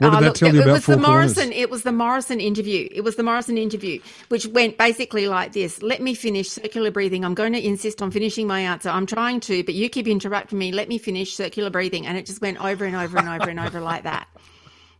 what 0.02 0.10
did 0.10 0.18
Uh, 0.18 0.20
that 0.20 0.26
look, 0.26 0.36
tell 0.36 0.48
it, 0.50 0.54
you 0.54 0.62
about 0.62 0.72
was 0.72 0.84
Four 0.84 0.96
the 0.96 1.02
Corners? 1.02 1.36
Morrison. 1.36 1.52
It 1.52 1.70
was 1.70 1.82
the 1.84 1.92
Morrison 1.92 2.40
interview. 2.40 2.88
It 2.92 3.02
was 3.02 3.16
the 3.16 3.22
Morrison 3.22 3.58
interview, 3.58 4.00
which 4.28 4.46
went 4.46 4.78
basically 4.78 5.28
like 5.28 5.52
this: 5.52 5.82
"Let 5.82 6.02
me 6.02 6.14
finish 6.14 6.50
circular 6.50 6.90
breathing. 6.90 7.24
I'm 7.24 7.34
going 7.34 7.52
to 7.54 7.64
insist 7.64 8.02
on 8.02 8.10
finishing 8.10 8.46
my 8.46 8.60
answer. 8.60 8.90
I'm 8.90 9.06
trying 9.06 9.40
to, 9.40 9.64
but 9.64 9.74
you 9.74 9.88
keep 9.88 10.08
interrupting 10.08 10.58
me. 10.58 10.72
Let 10.72 10.88
me 10.88 10.98
finish 10.98 11.34
circular 11.34 11.70
breathing." 11.70 12.06
And 12.06 12.18
it 12.18 12.26
just 12.26 12.40
went 12.42 12.62
over 12.64 12.84
and 12.84 12.96
over 12.96 13.18
and 13.18 13.28
over 13.28 13.50
and 13.50 13.60
over 13.60 13.80
like 13.80 14.04
that. 14.04 14.28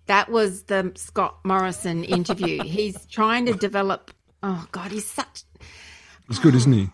That 0.06 0.30
was 0.30 0.64
the 0.64 0.92
Scott 0.96 1.38
Morrison 1.44 2.04
interview. 2.04 2.62
He's 2.64 3.06
trying 3.06 3.46
to 3.46 3.54
develop. 3.54 4.10
Oh 4.42 4.66
God, 4.72 4.90
he's 4.90 5.06
such. 5.06 5.44
It's 6.28 6.38
good, 6.40 6.54
isn't 6.54 6.72
he? 6.72 6.90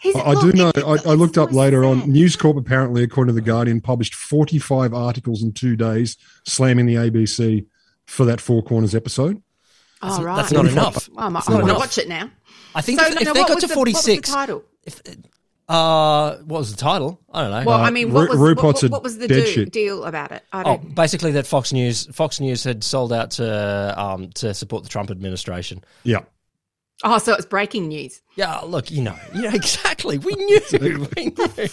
He's, 0.00 0.14
I, 0.16 0.20
I 0.20 0.40
do 0.40 0.52
know. 0.52 0.70
I, 0.76 0.98
I 1.06 1.14
looked 1.14 1.38
up 1.38 1.50
so 1.50 1.56
later 1.56 1.84
on. 1.84 2.10
News 2.10 2.36
Corp 2.36 2.56
apparently, 2.56 3.02
according 3.02 3.34
to 3.34 3.40
the 3.40 3.44
Guardian, 3.46 3.80
published 3.80 4.14
45 4.14 4.92
articles 4.94 5.42
in 5.42 5.52
two 5.52 5.74
days, 5.76 6.16
slamming 6.46 6.86
the 6.86 6.94
ABC 6.96 7.64
for 8.06 8.24
that 8.26 8.40
Four 8.40 8.62
Corners 8.62 8.94
episode. 8.94 9.42
Oh 10.02 10.22
right, 10.22 10.36
that's 10.36 10.52
not 10.52 10.66
enough. 10.66 11.08
Well, 11.08 11.26
I 11.26 11.28
might, 11.30 11.38
It's 11.40 11.48
I 11.48 11.52
not 11.52 11.62
want 11.62 11.72
to 11.72 11.78
watch 11.78 11.98
it 11.98 12.08
now. 12.08 12.30
I 12.74 12.82
think 12.82 13.00
So, 13.00 13.06
if, 13.06 13.14
no, 13.14 13.20
if 13.22 13.26
no, 13.26 13.32
they 13.32 13.40
got 13.40 13.54
was 13.54 13.64
to 13.64 13.68
the- 13.68 13.74
what 13.78 13.86
was 13.88 13.94
the 13.94 14.00
46, 14.02 14.30
title? 14.30 14.64
if, 14.84 15.00
uh, 15.68 16.36
what 16.44 16.58
was 16.58 16.70
the 16.70 16.76
title? 16.76 17.18
I 17.32 17.42
don't 17.42 17.50
know. 17.50 17.64
Well, 17.70 17.80
Uh, 17.80 17.84
I 17.84 17.90
mean, 17.90 18.12
what 18.12 18.28
Ru- 18.30 18.38
was, 18.38 18.56
what, 18.56 18.82
what, 18.82 18.90
what 18.92 19.02
was 19.02 19.18
the 19.18 19.26
do, 19.26 19.64
deal 19.66 20.04
about 20.04 20.30
it? 20.32 20.42
I 20.52 20.60
Oh, 20.60 20.64
don't. 20.64 20.94
basically 20.94 21.32
that 21.32 21.46
Fox 21.46 21.72
News 21.72 22.06
Fox 22.14 22.38
News 22.38 22.62
had 22.62 22.84
sold 22.84 23.12
out 23.12 23.32
to 23.32 23.94
um, 24.00 24.30
to 24.34 24.54
support 24.54 24.84
the 24.84 24.88
Trump 24.88 25.10
administration. 25.10 25.82
Yeah. 26.04 26.20
Oh, 27.04 27.18
so 27.18 27.34
it's 27.34 27.44
breaking 27.44 27.88
news. 27.88 28.22
Yeah, 28.36 28.58
look, 28.60 28.90
you 28.90 29.02
know, 29.02 29.16
you 29.34 29.42
know 29.42 29.50
exactly. 29.50 30.18
We 30.18 30.34
knew, 30.34 30.60
we 31.16 31.26
knew. 31.26 31.68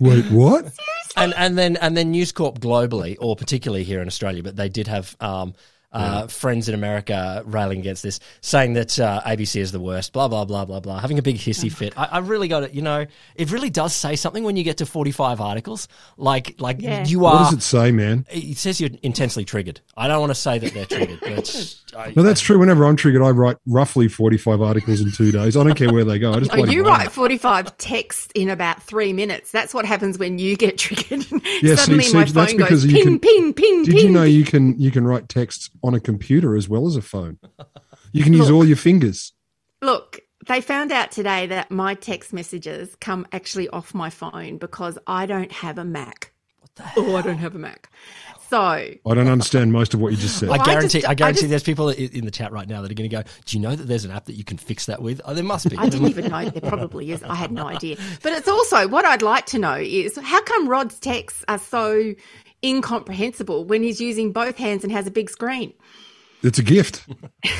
Wait, 0.00 0.24
what? 0.30 0.60
Seriously? 0.62 0.78
and 1.16 1.34
and 1.34 1.58
then 1.58 1.76
and 1.76 1.96
then 1.96 2.10
News 2.12 2.32
Corp 2.32 2.58
globally, 2.58 3.16
or 3.20 3.36
particularly 3.36 3.84
here 3.84 4.00
in 4.00 4.06
Australia, 4.06 4.42
but 4.42 4.56
they 4.56 4.68
did 4.68 4.86
have 4.86 5.16
um, 5.20 5.54
uh, 5.92 6.26
friends 6.26 6.68
in 6.68 6.74
America 6.74 7.42
railing 7.46 7.80
against 7.80 8.02
this, 8.02 8.20
saying 8.40 8.74
that 8.74 8.98
uh, 9.00 9.20
ABC 9.24 9.60
is 9.60 9.72
the 9.72 9.80
worst, 9.80 10.12
blah, 10.12 10.28
blah, 10.28 10.44
blah, 10.44 10.64
blah, 10.64 10.80
blah, 10.80 10.98
having 11.00 11.18
a 11.18 11.22
big 11.22 11.36
hissy 11.36 11.72
fit. 11.72 11.98
I, 11.98 12.04
I 12.12 12.18
really 12.18 12.46
got 12.48 12.62
it. 12.62 12.74
You 12.74 12.82
know, 12.82 13.06
it 13.36 13.50
really 13.50 13.70
does 13.70 13.94
say 13.94 14.14
something 14.16 14.44
when 14.44 14.56
you 14.56 14.64
get 14.64 14.76
to 14.78 14.86
45 14.86 15.40
articles. 15.40 15.88
Like, 16.16 16.56
like 16.60 16.80
Yeah. 16.80 17.04
you 17.06 17.24
are. 17.24 17.34
What 17.34 17.50
does 17.50 17.58
it 17.58 17.62
say, 17.62 17.90
man? 17.92 18.26
It 18.30 18.58
says 18.58 18.80
you're 18.80 18.90
intensely 19.02 19.44
triggered. 19.44 19.80
I 19.96 20.08
don't 20.08 20.20
want 20.20 20.30
to 20.30 20.34
say 20.34 20.58
that 20.58 20.74
they're 20.74 20.84
triggered, 20.86 21.20
but 21.20 21.74
I, 21.96 22.12
No, 22.14 22.22
that's 22.22 22.40
true. 22.40 22.58
Whenever 22.58 22.84
I'm 22.84 22.96
triggered, 22.96 23.22
I 23.22 23.30
write 23.30 23.56
roughly 23.66 24.08
45 24.08 24.60
articles 24.60 25.00
in 25.00 25.10
two 25.12 25.32
days. 25.32 25.56
I 25.56 25.64
don't 25.64 25.74
care 25.74 25.92
where 25.92 26.04
they 26.04 26.18
go. 26.18 26.32
I 26.34 26.38
just 26.40 26.52
Oh, 26.52 26.64
you 26.64 26.84
write 26.84 26.98
write 26.98 27.12
45 27.12 27.76
texts 27.78 28.28
in 28.34 28.50
about 28.50 28.82
three 28.82 29.12
minutes. 29.12 29.50
That's 29.50 29.72
what 29.72 29.84
happens 29.86 30.18
when 30.18 30.38
you 30.38 30.56
get 30.56 30.76
triggered. 30.78 31.24
Yeah, 31.62 31.74
see- 31.74 31.76
Suddenly 31.76 32.04
see, 32.04 32.16
my 32.16 32.24
phone 32.26 32.56
because 32.58 32.84
goes 32.84 32.86
you 32.86 32.92
ping, 32.92 33.04
can- 33.04 33.18
ping, 33.20 33.54
ping, 33.54 33.82
Did 33.84 33.94
ping. 33.94 34.06
you 34.06 34.12
know 34.12 34.22
you 34.22 34.44
can 34.44 34.78
you 34.78 34.90
can 34.90 35.04
write 35.06 35.28
texts 35.28 35.70
on 35.88 35.94
a 35.94 36.00
computer 36.00 36.54
as 36.56 36.68
well 36.68 36.86
as 36.86 36.94
a 36.94 37.02
phone? 37.02 37.38
You 38.12 38.24
can 38.24 38.32
use 38.32 38.48
all 38.50 38.64
your 38.64 38.76
fingers. 38.78 39.34
Look, 39.82 40.20
they 40.46 40.62
found 40.62 40.92
out 40.92 41.10
today 41.12 41.46
that 41.48 41.70
my 41.70 41.92
text 41.92 42.32
messages 42.32 42.96
come 43.02 43.26
actually 43.32 43.68
off 43.68 43.92
my 43.92 44.08
phone 44.08 44.56
because 44.56 44.96
I 45.06 45.26
don't 45.26 45.52
have 45.52 45.76
a 45.76 45.84
Mac. 45.84 46.32
What 46.60 46.74
the 46.76 46.82
hell? 46.84 47.04
Oh, 47.10 47.16
I 47.16 47.20
don't 47.22 47.36
have 47.36 47.54
a 47.54 47.58
Mac. 47.58 47.90
So 48.48 48.58
I 48.58 48.96
don't 49.04 49.28
understand 49.28 49.72
most 49.74 49.92
of 49.92 50.00
what 50.00 50.10
you 50.12 50.16
just 50.16 50.38
said. 50.38 50.48
I 50.48 50.52
Well, 50.52 50.62
I 50.62 50.64
guarantee, 50.64 50.98
just- 51.00 51.06
I 51.06 51.10
I 51.10 51.14
guarantee 51.14 51.40
just- 51.42 51.50
there's 51.50 51.62
people 51.64 51.90
in 51.90 52.24
the 52.24 52.30
chat 52.30 52.50
right 52.50 52.66
now 52.66 52.80
that 52.80 52.90
are 52.90 52.94
going 52.94 53.10
to 53.10 53.14
go, 53.14 53.22
Do 53.44 53.56
you 53.58 53.62
know 53.62 53.76
that 53.76 53.84
there's 53.86 54.06
an 54.06 54.10
app 54.10 54.24
that 54.24 54.36
you 54.36 54.44
can 54.44 54.56
fix 54.56 54.86
that 54.86 55.02
with? 55.02 55.20
Oh, 55.26 55.34
there 55.34 55.44
must 55.44 55.68
be. 55.68 55.76
I 55.76 55.90
didn't 55.90 56.08
even 56.08 56.28
know 56.30 56.48
there 56.48 56.62
probably 56.70 57.12
is. 57.12 57.22
I 57.22 57.34
had 57.34 57.52
no 57.52 57.66
idea. 57.66 57.98
But 58.22 58.32
it's 58.32 58.48
also 58.48 58.88
what 58.88 59.04
I'd 59.04 59.20
like 59.20 59.44
to 59.46 59.58
know 59.58 59.74
is 59.74 60.16
how 60.16 60.40
come 60.44 60.66
Rod's 60.66 60.98
texts 60.98 61.44
are 61.46 61.58
so 61.58 62.14
incomprehensible 62.64 63.64
when 63.64 63.82
he's 63.82 64.00
using 64.00 64.32
both 64.32 64.56
hands 64.56 64.84
and 64.84 64.92
has 64.92 65.06
a 65.06 65.10
big 65.10 65.30
screen? 65.30 65.72
It's 66.42 66.58
a 66.58 66.62
gift. 66.62 67.04
you 67.44 67.52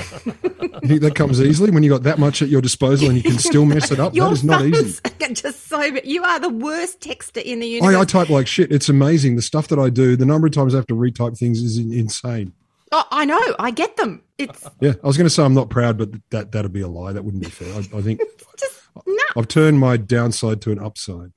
think 0.86 1.01
that 1.01 1.14
comes 1.16 1.40
easily 1.40 1.72
when 1.72 1.82
you 1.82 1.90
got 1.90 2.05
that 2.05 2.18
much 2.18 2.42
at 2.42 2.49
your 2.49 2.61
disposal 2.61 3.09
and 3.09 3.16
you 3.16 3.24
can 3.24 3.38
still 3.38 3.64
mess 3.64 3.90
it 3.90 3.99
up? 3.99 4.12
That 4.14 4.32
is 4.32 4.44
not 4.44 4.64
easy. 4.64 5.01
just 5.32 5.66
so. 5.66 5.82
You 5.82 6.22
are 6.22 6.38
the 6.38 6.49
worst 6.49 7.01
texter 7.01 7.42
in 7.42 7.59
the 7.59 7.66
universe. 7.66 7.96
I, 7.96 8.01
I 8.01 8.05
type 8.05 8.28
like 8.28 8.46
shit. 8.46 8.70
It's 8.70 8.88
amazing. 8.88 9.34
The 9.34 9.42
stuff 9.42 9.66
that 9.68 9.80
I 9.80 9.90
do, 9.90 10.16
the 10.16 10.26
number 10.26 10.46
of 10.46 10.53
times 10.53 10.74
I 10.74 10.78
have 10.78 10.86
to 10.88 10.94
retype 10.94 11.36
things 11.36 11.61
is 11.61 11.76
insane. 11.78 12.53
Oh, 12.92 13.05
I 13.11 13.24
know. 13.24 13.40
I 13.59 13.72
get 13.72 13.96
them. 13.96 14.22
It's 14.38 14.64
Yeah, 14.80 14.92
I 15.03 15.07
was 15.07 15.16
going 15.16 15.26
to 15.26 15.30
say 15.30 15.42
I'm 15.42 15.55
not 15.55 15.70
proud, 15.70 15.99
but 15.99 16.11
that 16.30 16.53
that'd 16.53 16.72
be 16.72 16.80
a 16.80 16.88
lie. 16.88 17.12
That 17.12 17.24
wouldn't 17.24 17.42
be 17.42 17.51
fair. 17.51 17.74
I, 17.74 17.99
I 17.99 18.03
think 18.03 18.20
just 18.59 18.80
no. 19.07 19.24
I've 19.36 19.49
turned 19.49 19.80
my 19.80 19.96
downside 19.96 20.62
to 20.62 20.72
an 20.72 20.78
upside. 20.78 21.32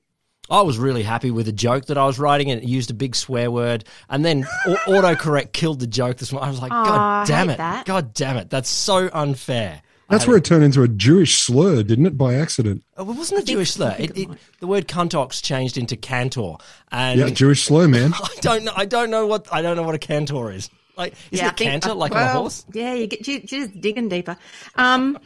I 0.52 0.62
was 0.62 0.78
really 0.78 1.02
happy 1.04 1.32
with 1.32 1.48
a 1.48 1.52
joke 1.54 1.86
that 1.86 1.98
I 1.98 2.06
was 2.06 2.20
writing 2.20 2.52
and 2.52 2.62
it 2.62 2.68
used 2.68 2.92
a 2.92 2.94
big 2.94 3.16
swear 3.16 3.50
word, 3.50 3.86
and 4.10 4.24
then 4.26 4.46
au- 4.68 4.76
autocorrect 4.88 5.54
killed 5.54 5.80
the 5.80 5.88
joke 5.88 6.18
this 6.18 6.32
morning. 6.32 6.48
I 6.48 6.52
was 6.52 6.62
like, 6.62 6.72
Aw, 6.72 6.86
God 6.86 7.28
damn 7.28 7.48
hate 7.48 7.54
it. 7.54 7.58
that. 7.58 7.86
God 7.86 8.14
damn 8.14 8.38
it. 8.38 8.50
That's 8.50 8.70
so 8.70 9.10
unfair. 9.14 9.82
That's 10.10 10.28
where 10.28 10.36
it 10.36 10.44
turned 10.44 10.66
into 10.66 10.84
a 10.84 10.90
Jewish 10.90 11.40
slur, 11.40 11.84
didn't 11.84 12.06
it, 12.06 12.18
by 12.18 12.34
accident? 12.34 12.84
Oh, 12.98 13.10
It 13.10 13.16
wasn't 13.16 13.44
a 13.44 13.46
Jewish 13.46 13.72
slur. 13.72 13.96
It, 13.98 14.18
it, 14.18 14.28
the 14.60 14.68
word 14.68 14.90
cuntox 14.90 15.42
changed 15.42 15.78
into 15.78 15.96
cantor, 15.96 16.56
and 16.92 17.18
Yeah, 17.18 17.30
Jewish 17.30 17.64
slur, 17.64 17.88
man. 17.88 18.12
I 18.22 18.36
don't 18.42 18.66
know. 18.66 18.74
I 18.76 18.84
don't 18.84 19.10
know 19.10 19.26
what 19.26 19.48
I 19.54 19.62
don't 19.62 19.78
know 19.78 19.84
what 19.84 19.96
a 19.96 20.00
cantor 20.00 20.52
is. 20.52 20.70
Like, 20.98 21.14
isn't 21.32 21.46
I 21.46 21.50
it 21.52 21.58
think- 21.58 21.72
canter 21.72 21.92
uh, 21.92 21.96
like 21.96 22.12
on 22.12 22.18
a 22.18 22.26
well, 22.26 22.42
horse? 22.42 22.66
Yeah, 22.74 22.94
you 22.94 23.08
get 23.08 23.26
you, 23.26 23.36
you're 23.36 23.68
just 23.68 23.80
digging 23.80 24.10
deeper. 24.10 24.36
Um, 24.76 25.18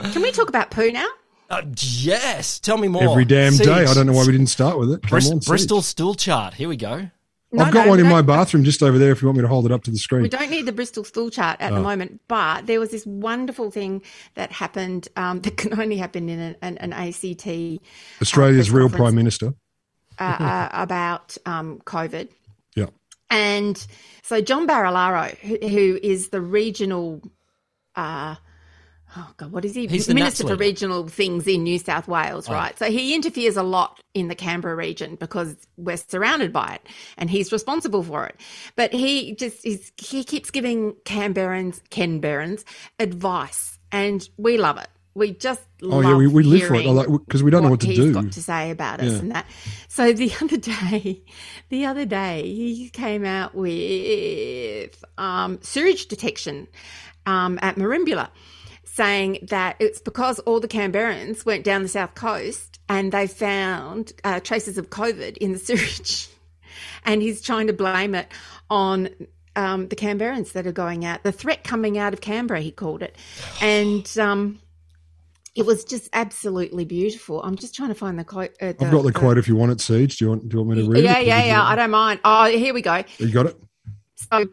can 0.00 0.20
we 0.20 0.32
talk 0.32 0.48
about 0.48 0.72
poo 0.72 0.90
now? 0.90 1.06
Uh, 1.54 1.62
yes. 1.76 2.58
Tell 2.58 2.76
me 2.78 2.88
more. 2.88 3.02
Every 3.04 3.24
damn 3.24 3.52
Siege. 3.52 3.66
day. 3.66 3.84
I 3.84 3.94
don't 3.94 4.06
know 4.06 4.12
why 4.12 4.24
we 4.26 4.32
didn't 4.32 4.48
start 4.48 4.78
with 4.78 4.90
it. 4.92 5.02
Come 5.02 5.10
Bris- 5.10 5.30
on, 5.30 5.38
Bristol 5.38 5.82
stool 5.82 6.14
chart. 6.14 6.54
Here 6.54 6.68
we 6.68 6.76
go. 6.76 7.10
No, 7.52 7.62
I've 7.64 7.72
got 7.72 7.84
no, 7.84 7.90
one 7.90 8.00
in 8.00 8.08
my 8.08 8.20
bathroom 8.20 8.64
just 8.64 8.82
over 8.82 8.98
there 8.98 9.12
if 9.12 9.22
you 9.22 9.28
want 9.28 9.38
me 9.38 9.42
to 9.42 9.48
hold 9.48 9.64
it 9.64 9.70
up 9.70 9.84
to 9.84 9.92
the 9.92 9.96
screen. 9.98 10.22
We 10.22 10.28
don't 10.28 10.50
need 10.50 10.66
the 10.66 10.72
Bristol 10.72 11.04
stool 11.04 11.30
chart 11.30 11.60
at 11.60 11.70
the 11.70 11.76
Oh. 11.78 11.82
moment, 11.82 12.20
but 12.26 12.66
there 12.66 12.80
was 12.80 12.90
this 12.90 13.06
wonderful 13.06 13.70
thing 13.70 14.02
that 14.34 14.50
happened 14.50 15.06
um, 15.16 15.40
that 15.42 15.56
can 15.56 15.78
only 15.80 15.96
happen 15.96 16.28
in 16.28 16.40
an, 16.40 16.56
an, 16.62 16.78
an 16.78 16.92
ACT 16.92 17.46
Australia's 18.20 18.68
press 18.68 18.74
real. 18.76 18.88
Prime 18.88 19.14
Minister. 19.14 19.54
uh, 20.18 20.22
uh, 20.24 20.68
about 20.72 21.36
um, 21.46 21.80
COVID. 21.84 22.28
Yeah. 22.74 22.86
And 23.30 23.86
so 24.24 24.40
John 24.40 24.66
Barilaro, 24.66 25.36
who, 25.38 25.58
who 25.68 26.00
is 26.02 26.30
the 26.30 26.40
regional, 26.40 27.22
uh, 27.94 28.34
oh 29.16 29.30
God, 29.36 29.52
what 29.52 29.64
is 29.64 29.74
he? 29.74 29.86
He's 29.86 30.06
the 30.06 30.14
Minister 30.14 30.46
for. 30.46 30.56
Regional 30.56 31.06
Things 31.08 31.46
in 31.46 31.62
New 31.62 31.78
South 31.78 32.08
Wales, 32.08 32.48
right? 32.48 32.78
So 32.78 32.90
he 32.90 33.14
interferes 33.14 33.56
a 33.56 33.62
lot 33.62 34.00
in 34.14 34.28
the 34.28 34.34
Canberra 34.34 34.76
region 34.76 35.16
because 35.16 35.56
we're 35.76 35.96
surrounded 35.96 36.52
by 36.52 36.74
it 36.82 36.88
and 37.18 37.28
he's 37.30 37.52
responsible 37.52 38.02
for 38.02 38.26
it. 38.26 38.40
But 38.76 38.92
he 38.92 39.34
just 39.36 39.64
is, 39.64 39.92
he 39.96 40.24
keeps 40.24 40.50
giving 40.50 40.92
Canberrans, 41.04 41.80
Canberrans 41.90 42.64
advice 42.98 43.78
and 43.92 44.28
we 44.36 44.58
love 44.58 44.78
it. 44.78 44.88
We 45.16 45.30
just 45.32 45.60
love. 45.80 46.04
Oh, 46.04 46.08
yeah, 46.10 46.16
we- 46.16 46.26
we 46.26 46.42
live 46.42 46.66
for 46.66 46.74
it. 46.74 46.86
I 46.86 46.90
like- 46.90 47.06
'cause 47.28 47.44
we 47.44 47.50
don't 47.52 47.62
know 47.62 47.70
what 47.70 47.80
to 47.82 47.86
he's 47.86 47.98
do. 47.98 48.12
got 48.12 48.32
to 48.32 48.42
say 48.42 48.70
about 48.72 48.98
us 49.00 49.12
Yeah. 49.12 49.18
and 49.20 49.30
that. 49.30 49.46
So 49.86 50.12
the 50.12 50.32
other 50.42 50.56
day, 50.56 51.22
the 51.68 51.86
other 51.86 52.04
day, 52.04 52.42
he 52.52 52.90
came 52.90 53.24
out 53.24 53.54
with 53.54 55.04
um, 55.18 55.58
sewage 55.62 56.06
detection 56.06 56.66
um, 57.26 57.58
at 57.62 57.76
Merimbula, 57.76 58.28
saying 58.94 59.38
that 59.50 59.74
it's 59.80 60.00
because 60.00 60.38
all 60.40 60.60
the 60.60 60.68
Canberrans 60.68 61.44
went 61.44 61.64
down 61.64 61.82
the 61.82 61.88
south 61.88 62.14
coast 62.14 62.78
and 62.88 63.10
they 63.10 63.26
found 63.26 64.12
uh, 64.22 64.38
traces 64.38 64.78
of 64.78 64.90
COVID 64.90 65.36
in 65.38 65.52
the 65.52 65.58
sewage, 65.66 66.28
and 67.04 67.20
he's 67.20 67.42
trying 67.42 67.66
to 67.66 67.72
blame 67.72 68.14
it 68.14 68.28
on. 68.70 69.10
Um, 69.56 69.86
the 69.86 69.94
Canberrans 69.94 70.50
that 70.54 70.66
are 70.66 70.72
going 70.72 71.04
out, 71.04 71.22
the 71.22 71.30
threat 71.30 71.62
coming 71.62 71.96
out 71.96 72.12
of 72.12 72.20
Canberra, 72.20 72.60
he 72.60 72.72
called 72.72 73.04
it, 73.04 73.14
and 73.62 74.18
um, 74.18 74.58
it 75.54 75.64
was 75.64 75.84
just 75.84 76.08
absolutely 76.12 76.84
beautiful. 76.84 77.40
I'm 77.40 77.54
just 77.54 77.72
trying 77.72 77.90
to 77.90 77.94
find 77.94 78.18
the 78.18 78.24
quote. 78.24 78.50
Uh, 78.60 78.72
I've 78.80 78.90
got 78.90 79.02
the 79.02 79.12
quote 79.12 79.38
if 79.38 79.46
you 79.46 79.54
want 79.54 79.70
it, 79.70 79.80
Siege. 79.80 80.18
Do 80.18 80.24
you 80.24 80.28
want, 80.30 80.48
do 80.48 80.56
you 80.56 80.64
want 80.64 80.76
me 80.76 80.84
to 80.84 80.90
read 80.90 81.04
yeah, 81.04 81.18
it? 81.18 81.26
Yeah, 81.26 81.38
yeah, 81.38 81.46
yeah. 81.46 81.62
I 81.62 81.76
don't 81.76 81.92
mind. 81.92 82.18
Oh, 82.24 82.46
here 82.46 82.74
we 82.74 82.82
go. 82.82 83.04
You 83.18 83.30
got 83.30 83.46
it? 83.46 83.56
So 84.16 84.46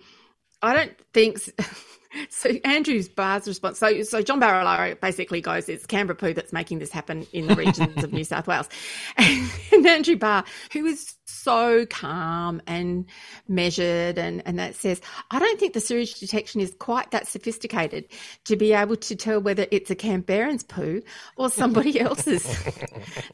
I 0.62 0.74
don't 0.76 0.94
think 1.14 1.40
so. 2.30 2.50
Andrew's 2.64 3.08
Barr's 3.08 3.48
response. 3.48 3.80
So 3.80 4.04
so 4.04 4.22
John 4.22 4.40
Barilaro 4.40 5.00
basically 5.00 5.42
goes, 5.42 5.70
it's 5.70 5.86
Canberra 5.86 6.16
poo 6.16 6.34
that's 6.34 6.54
making 6.54 6.80
this 6.80 6.92
happen 6.92 7.26
in 7.34 7.48
the 7.48 7.56
regions 7.56 8.04
of 8.04 8.14
New 8.14 8.24
South 8.24 8.48
Wales. 8.48 8.70
And, 9.18 9.52
and 9.72 9.88
Andrew 9.88 10.16
Barr, 10.16 10.44
who 10.72 10.86
is 10.86 11.16
so 11.26 11.86
calm 11.88 12.62
and 12.68 13.06
measured 13.48 14.18
and, 14.18 14.44
and 14.46 14.60
that 14.60 14.76
says, 14.76 15.02
I 15.32 15.40
don't 15.40 15.60
think 15.60 15.74
the 15.74 15.80
sewage 15.80 16.20
detection 16.20 16.62
is 16.62 16.76
quite 16.80 17.12
that 17.12 17.28
sophisticated 17.28 18.06
to 18.46 18.56
be 18.56 18.74
able 18.74 18.98
to 18.98 19.16
tell 19.16 19.40
whether 19.40 19.66
it's 19.72 19.90
a 19.90 19.96
Canberran's 19.96 20.64
poo 20.64 21.02
or 21.38 21.50
somebody 21.50 22.00
else's. 22.00 22.46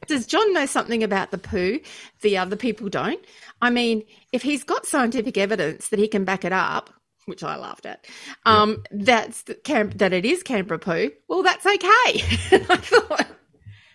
Does 0.07 0.28
John 0.28 0.53
know 0.53 0.65
something 0.65 1.03
about 1.03 1.32
the 1.32 1.38
poo 1.38 1.80
the 2.21 2.38
other 2.38 2.55
people 2.55 2.89
don't? 2.89 3.23
I 3.61 3.69
mean, 3.69 4.03
if 4.32 4.43
he's 4.43 4.63
got 4.63 4.86
scientific 4.86 5.38
evidence 5.38 5.89
that 5.89 5.99
he 5.99 6.07
can 6.07 6.23
back 6.23 6.45
it 6.45 6.53
up, 6.53 6.91
which 7.28 7.43
I 7.43 7.57
laughed 7.57 7.86
at, 7.86 8.05
um, 8.45 8.84
that's 8.89 9.43
the 9.43 9.53
Cam- 9.53 9.91
that 9.91 10.13
it 10.13 10.25
is 10.25 10.41
Canberra 10.43 10.80
poo. 10.80 11.11
Well, 11.28 11.43
that's 11.43 11.65
okay. 11.65 11.86
I 11.86 12.78
thought, 12.78 13.28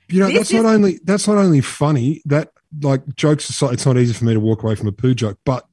You 0.09 0.21
know, 0.21 0.31
that's 0.31 0.53
not 0.53 0.67
only 0.67 1.01
that's 1.03 1.27
not 1.27 1.39
only 1.39 1.61
funny. 1.63 2.23
That 2.27 2.53
like 2.83 3.03
jokes 3.17 3.49
aside, 3.51 3.73
it's 3.75 3.87
not 3.87 3.97
easy 3.99 4.13
for 4.13 4.25
me 4.27 4.35
to 4.35 4.41
walk 4.41 4.63
away 4.63 4.75
from 4.77 4.87
a 4.89 4.93
poo 4.93 5.15
joke, 5.15 5.39
but 5.45 5.67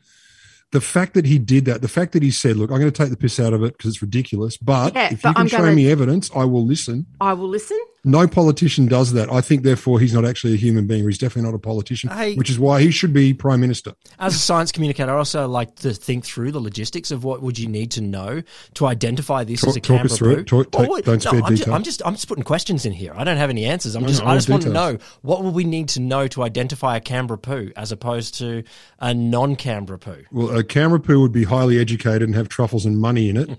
the 0.72 0.82
fact 0.82 1.16
that 1.16 1.26
he 1.26 1.38
did 1.39 1.66
that, 1.66 1.82
the 1.82 1.88
fact 1.89 2.14
that 2.14 2.24
he 2.24 2.32
said, 2.32 2.55
"Look, 2.55 2.72
I'm 2.72 2.80
going 2.80 2.91
to 2.91 2.97
take 2.97 3.10
the 3.10 3.18
piss 3.18 3.39
out 3.39 3.53
of 3.53 3.62
it 3.64 3.78
because 3.78 3.91
it's 3.91 4.01
ridiculous," 4.01 4.55
but 4.57 4.93
Yeah, 4.95 5.10
if 5.12 5.22
but 5.22 5.30
you 5.30 5.34
can 5.36 5.41
I'm 5.41 5.47
show 5.47 5.57
gonna- 5.57 5.74
me 5.74 5.91
evidence, 5.91 6.32
I 6.34 6.45
will 6.45 6.66
listen. 6.66 7.05
I 7.20 7.34
will 7.34 7.49
listen. 7.49 7.80
No 8.06 8.28
politician 8.28 8.88
does 8.88 9.12
that. 9.14 9.32
I 9.32 9.41
think, 9.41 9.64
therefore, 9.64 10.00
he's 10.00 10.14
not 10.14 10.24
actually 10.26 10.54
a 10.54 10.58
human 10.58 10.88
being. 10.88 11.04
He's 11.06 11.18
definitely 11.18 11.50
not 11.52 11.56
a 11.56 11.60
politician, 11.60 12.10
Hey- 12.10 12.36
which 12.36 12.50
is 12.50 12.58
why 12.58 12.82
he 12.82 12.91
should 12.91 13.12
be 13.14 13.34
prime 13.34 13.60
minister. 13.60 13.93
As 14.20 14.34
a 14.36 14.38
science 14.39 14.72
communicator, 14.72 15.12
I 15.12 15.18
also 15.18 15.47
like 15.47 15.76
to 15.78 15.93
think 15.93 16.24
through 16.26 16.52
the 16.54 16.62
logistics 16.62 17.12
of 17.12 17.24
what 17.24 17.41
would 17.41 17.60
you 17.60 17.68
need 17.68 17.91
to 17.91 18.02
know 18.02 18.41
to 18.76 18.86
identify 18.88 19.43
this 19.43 19.62
Talk- 19.62 19.70
as 19.70 19.76
a 19.76 19.80
talk 19.82 19.88
Canberra 19.97 20.06
us 20.12 20.18
through 20.18 20.36
poo. 20.36 20.39
it. 20.41 20.47
Talk- 20.47 20.72
take- 20.72 20.89
wait, 20.89 21.06
don't 21.06 21.22
spare 21.22 21.41
I'm 21.43 21.50
just, 21.50 21.62
detail. 21.64 21.74
I'm 21.74 21.84
just 21.84 22.02
I'm 22.06 22.14
just 22.14 22.28
putting 22.28 22.43
questions 22.43 22.86
in 22.86 22.93
here. 22.93 23.14
I 23.16 23.24
don't 23.24 23.38
have 23.38 23.50
any 23.50 23.66
answers. 23.66 23.95
I'm 23.95 24.04
No, 24.04 24.08
just 24.08 24.22
no, 24.22 24.28
I 24.28 24.32
I 24.32 24.36
just 24.36 24.50
want 24.50 24.64
want 24.66 24.76
to 24.76 24.82
know 24.97 24.97
what 25.22 25.43
will 25.43 25.52
we 25.52 25.64
need 25.66 25.89
to 25.89 26.00
know 26.00 26.28
to 26.30 26.43
identify 26.43 26.95
a 26.97 27.02
Canberra 27.02 27.38
poo 27.38 27.72
as 27.76 27.91
opposed 27.91 28.36
to 28.39 28.64
a 29.00 29.14
non-Canberra 29.14 30.00
poo. 30.00 30.24
Well, 30.32 30.58
a 30.58 30.64
Canberra 30.64 31.00
poo 31.02 31.20
would 31.22 31.32
be 31.34 31.43
highly 31.43 31.80
educated 31.80 32.22
and 32.24 32.36
have 32.36 32.47
truffles 32.50 32.86
and 32.86 32.97
money 33.00 33.30
in 33.30 33.36
it. 33.38 33.50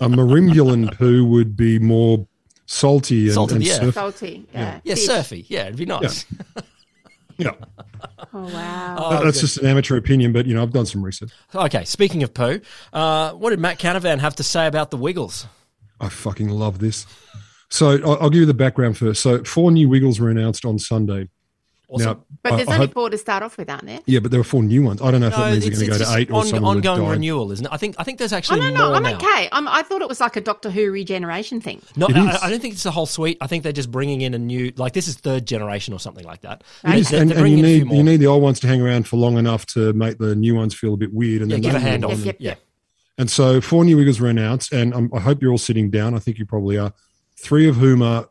a 0.00 0.08
Merimbulan 0.08 0.96
poo 0.96 1.24
would 1.24 1.56
be 1.56 1.78
more 1.78 2.26
salty 2.66 3.24
and, 3.26 3.32
Salted, 3.34 3.56
and 3.58 3.66
yeah. 3.66 3.74
surf- 3.80 3.94
Salty. 3.94 4.46
Yeah. 4.52 4.80
Yeah, 4.84 4.94
Fish. 4.94 5.06
surfy. 5.06 5.46
Yeah, 5.48 5.64
it'd 5.66 5.76
be 5.76 5.86
nice. 5.86 6.24
Yeah, 7.38 7.50
Oh, 8.32 8.40
wow. 8.40 8.96
Oh, 8.98 9.10
That- 9.10 9.24
that's 9.24 9.36
good. 9.36 9.40
just 9.46 9.58
an 9.58 9.66
amateur 9.66 9.96
opinion, 9.98 10.32
but 10.32 10.46
you 10.46 10.54
know 10.54 10.62
I've 10.62 10.72
done 10.72 10.86
some 10.86 11.02
research. 11.04 11.30
Okay, 11.54 11.84
speaking 11.84 12.22
of 12.22 12.32
poo, 12.32 12.60
uh, 12.94 13.32
what 13.32 13.50
did 13.50 13.60
Matt 13.60 13.78
Canavan 13.78 14.18
have 14.20 14.34
to 14.36 14.42
say 14.42 14.66
about 14.66 14.90
the 14.90 14.96
Wiggles? 14.96 15.46
I 16.00 16.08
fucking 16.08 16.48
love 16.48 16.78
this. 16.78 17.06
So 17.68 17.90
I'll, 18.04 18.18
I'll 18.22 18.30
give 18.30 18.40
you 18.40 18.46
the 18.46 18.54
background 18.54 18.96
first. 18.96 19.22
So 19.22 19.42
four 19.44 19.70
new 19.70 19.88
Wiggles 19.88 20.18
were 20.20 20.30
announced 20.30 20.64
on 20.64 20.78
Sunday. 20.78 21.28
Awesome. 21.88 22.24
But 22.42 22.56
there's 22.56 22.68
I 22.68 22.74
only 22.74 22.86
hope- 22.88 22.94
four 22.94 23.10
to 23.10 23.16
start 23.18 23.44
off 23.44 23.56
with, 23.56 23.70
aren't 23.70 23.86
there? 23.86 24.00
yeah, 24.06 24.18
but 24.18 24.32
there 24.32 24.40
are 24.40 24.44
four 24.44 24.60
new 24.62 24.82
ones. 24.82 25.00
I 25.00 25.12
don't 25.12 25.20
know 25.20 25.28
if 25.28 25.32
No, 25.34 25.44
that 25.44 25.52
means 25.52 25.66
it's, 25.66 25.78
they're 25.78 25.86
going 25.88 25.98
to 25.98 26.04
go 26.04 26.04
to 26.04 26.10
just 26.10 26.16
eight 26.18 26.30
or 26.32 26.42
something. 26.44 26.64
ongoing 26.64 27.02
die. 27.02 27.10
renewal, 27.12 27.52
isn't 27.52 27.64
it? 27.64 27.72
I 27.72 27.76
think 27.76 27.94
I 27.98 28.02
think 28.02 28.18
there's 28.18 28.32
Oh 28.32 28.36
actually 28.36 28.58
no, 28.60 28.66
more 28.70 28.72
no, 28.90 28.94
I'm 28.94 29.02
now. 29.04 29.14
okay. 29.14 29.48
I'm, 29.52 29.68
I 29.68 29.82
thought 29.82 30.02
it 30.02 30.08
was 30.08 30.18
like 30.20 30.34
a 30.36 30.40
Doctor 30.40 30.68
Who 30.68 30.90
regeneration 30.90 31.60
thing. 31.60 31.80
No, 31.96 32.08
It 32.08 32.16
I. 32.16 32.38
I 32.46 32.50
don't 32.50 32.60
think 32.60 32.74
it's 32.74 32.82
the 32.82 32.90
whole 32.90 33.06
suite. 33.06 33.38
I 33.40 33.46
think 33.46 33.62
they're 33.62 33.70
just 33.72 33.92
bringing 33.92 34.20
in 34.22 34.34
a 34.34 34.38
new, 34.38 34.72
like 34.76 34.94
this 34.94 35.06
is 35.06 35.14
third 35.14 35.46
generation 35.46 35.94
or 35.94 36.00
something 36.00 36.24
like 36.24 36.40
that. 36.40 36.64
Right. 36.82 36.90
They're- 36.90 36.96
Yes, 36.98 37.10
they're 37.10 37.22
and, 37.22 37.30
and 37.30 37.38
you 37.38 37.42
bringing 37.42 37.58
in 37.60 37.64
a 37.64 37.68
few 37.68 37.78
need 37.78 37.86
more. 37.86 37.96
you 37.98 38.02
need 38.02 38.16
the 38.16 38.26
old 38.26 38.42
ones 38.42 38.58
to 38.60 38.66
hang 38.66 38.82
around 38.82 39.06
for 39.06 39.16
long 39.16 39.38
enough 39.38 39.64
to 39.66 39.92
make 39.92 40.18
the 40.18 40.34
new 40.34 40.56
ones 40.56 40.74
feel 40.74 40.94
a 40.94 40.96
bit 40.96 41.14
weird 41.14 41.42
and 41.42 41.50
yeah, 41.52 41.54
then 41.56 41.62
give 41.62 41.74
a 41.76 41.78
they 41.78 41.84
hand 41.88 42.04
on. 42.04 42.10
off. 42.10 42.18
Yep, 42.18 42.26
yep, 42.26 42.36
yeah. 42.40 42.50
yep. 42.50 42.60
And 43.18 43.30
so 43.30 43.60
four 43.60 43.84
new 43.84 43.96
Wiggles 43.96 44.18
were 44.20 44.28
announced, 44.28 44.72
and 44.72 44.92
um, 44.92 45.10
I 45.14 45.20
hope 45.20 45.40
you're 45.40 45.52
all 45.52 45.56
sitting 45.56 45.88
down. 45.90 46.14
I 46.14 46.18
think 46.18 46.38
you 46.38 46.46
probably 46.46 46.76
are. 46.78 46.92
Three 47.38 47.68
of 47.68 47.76
whom 47.76 48.02
are 48.02 48.28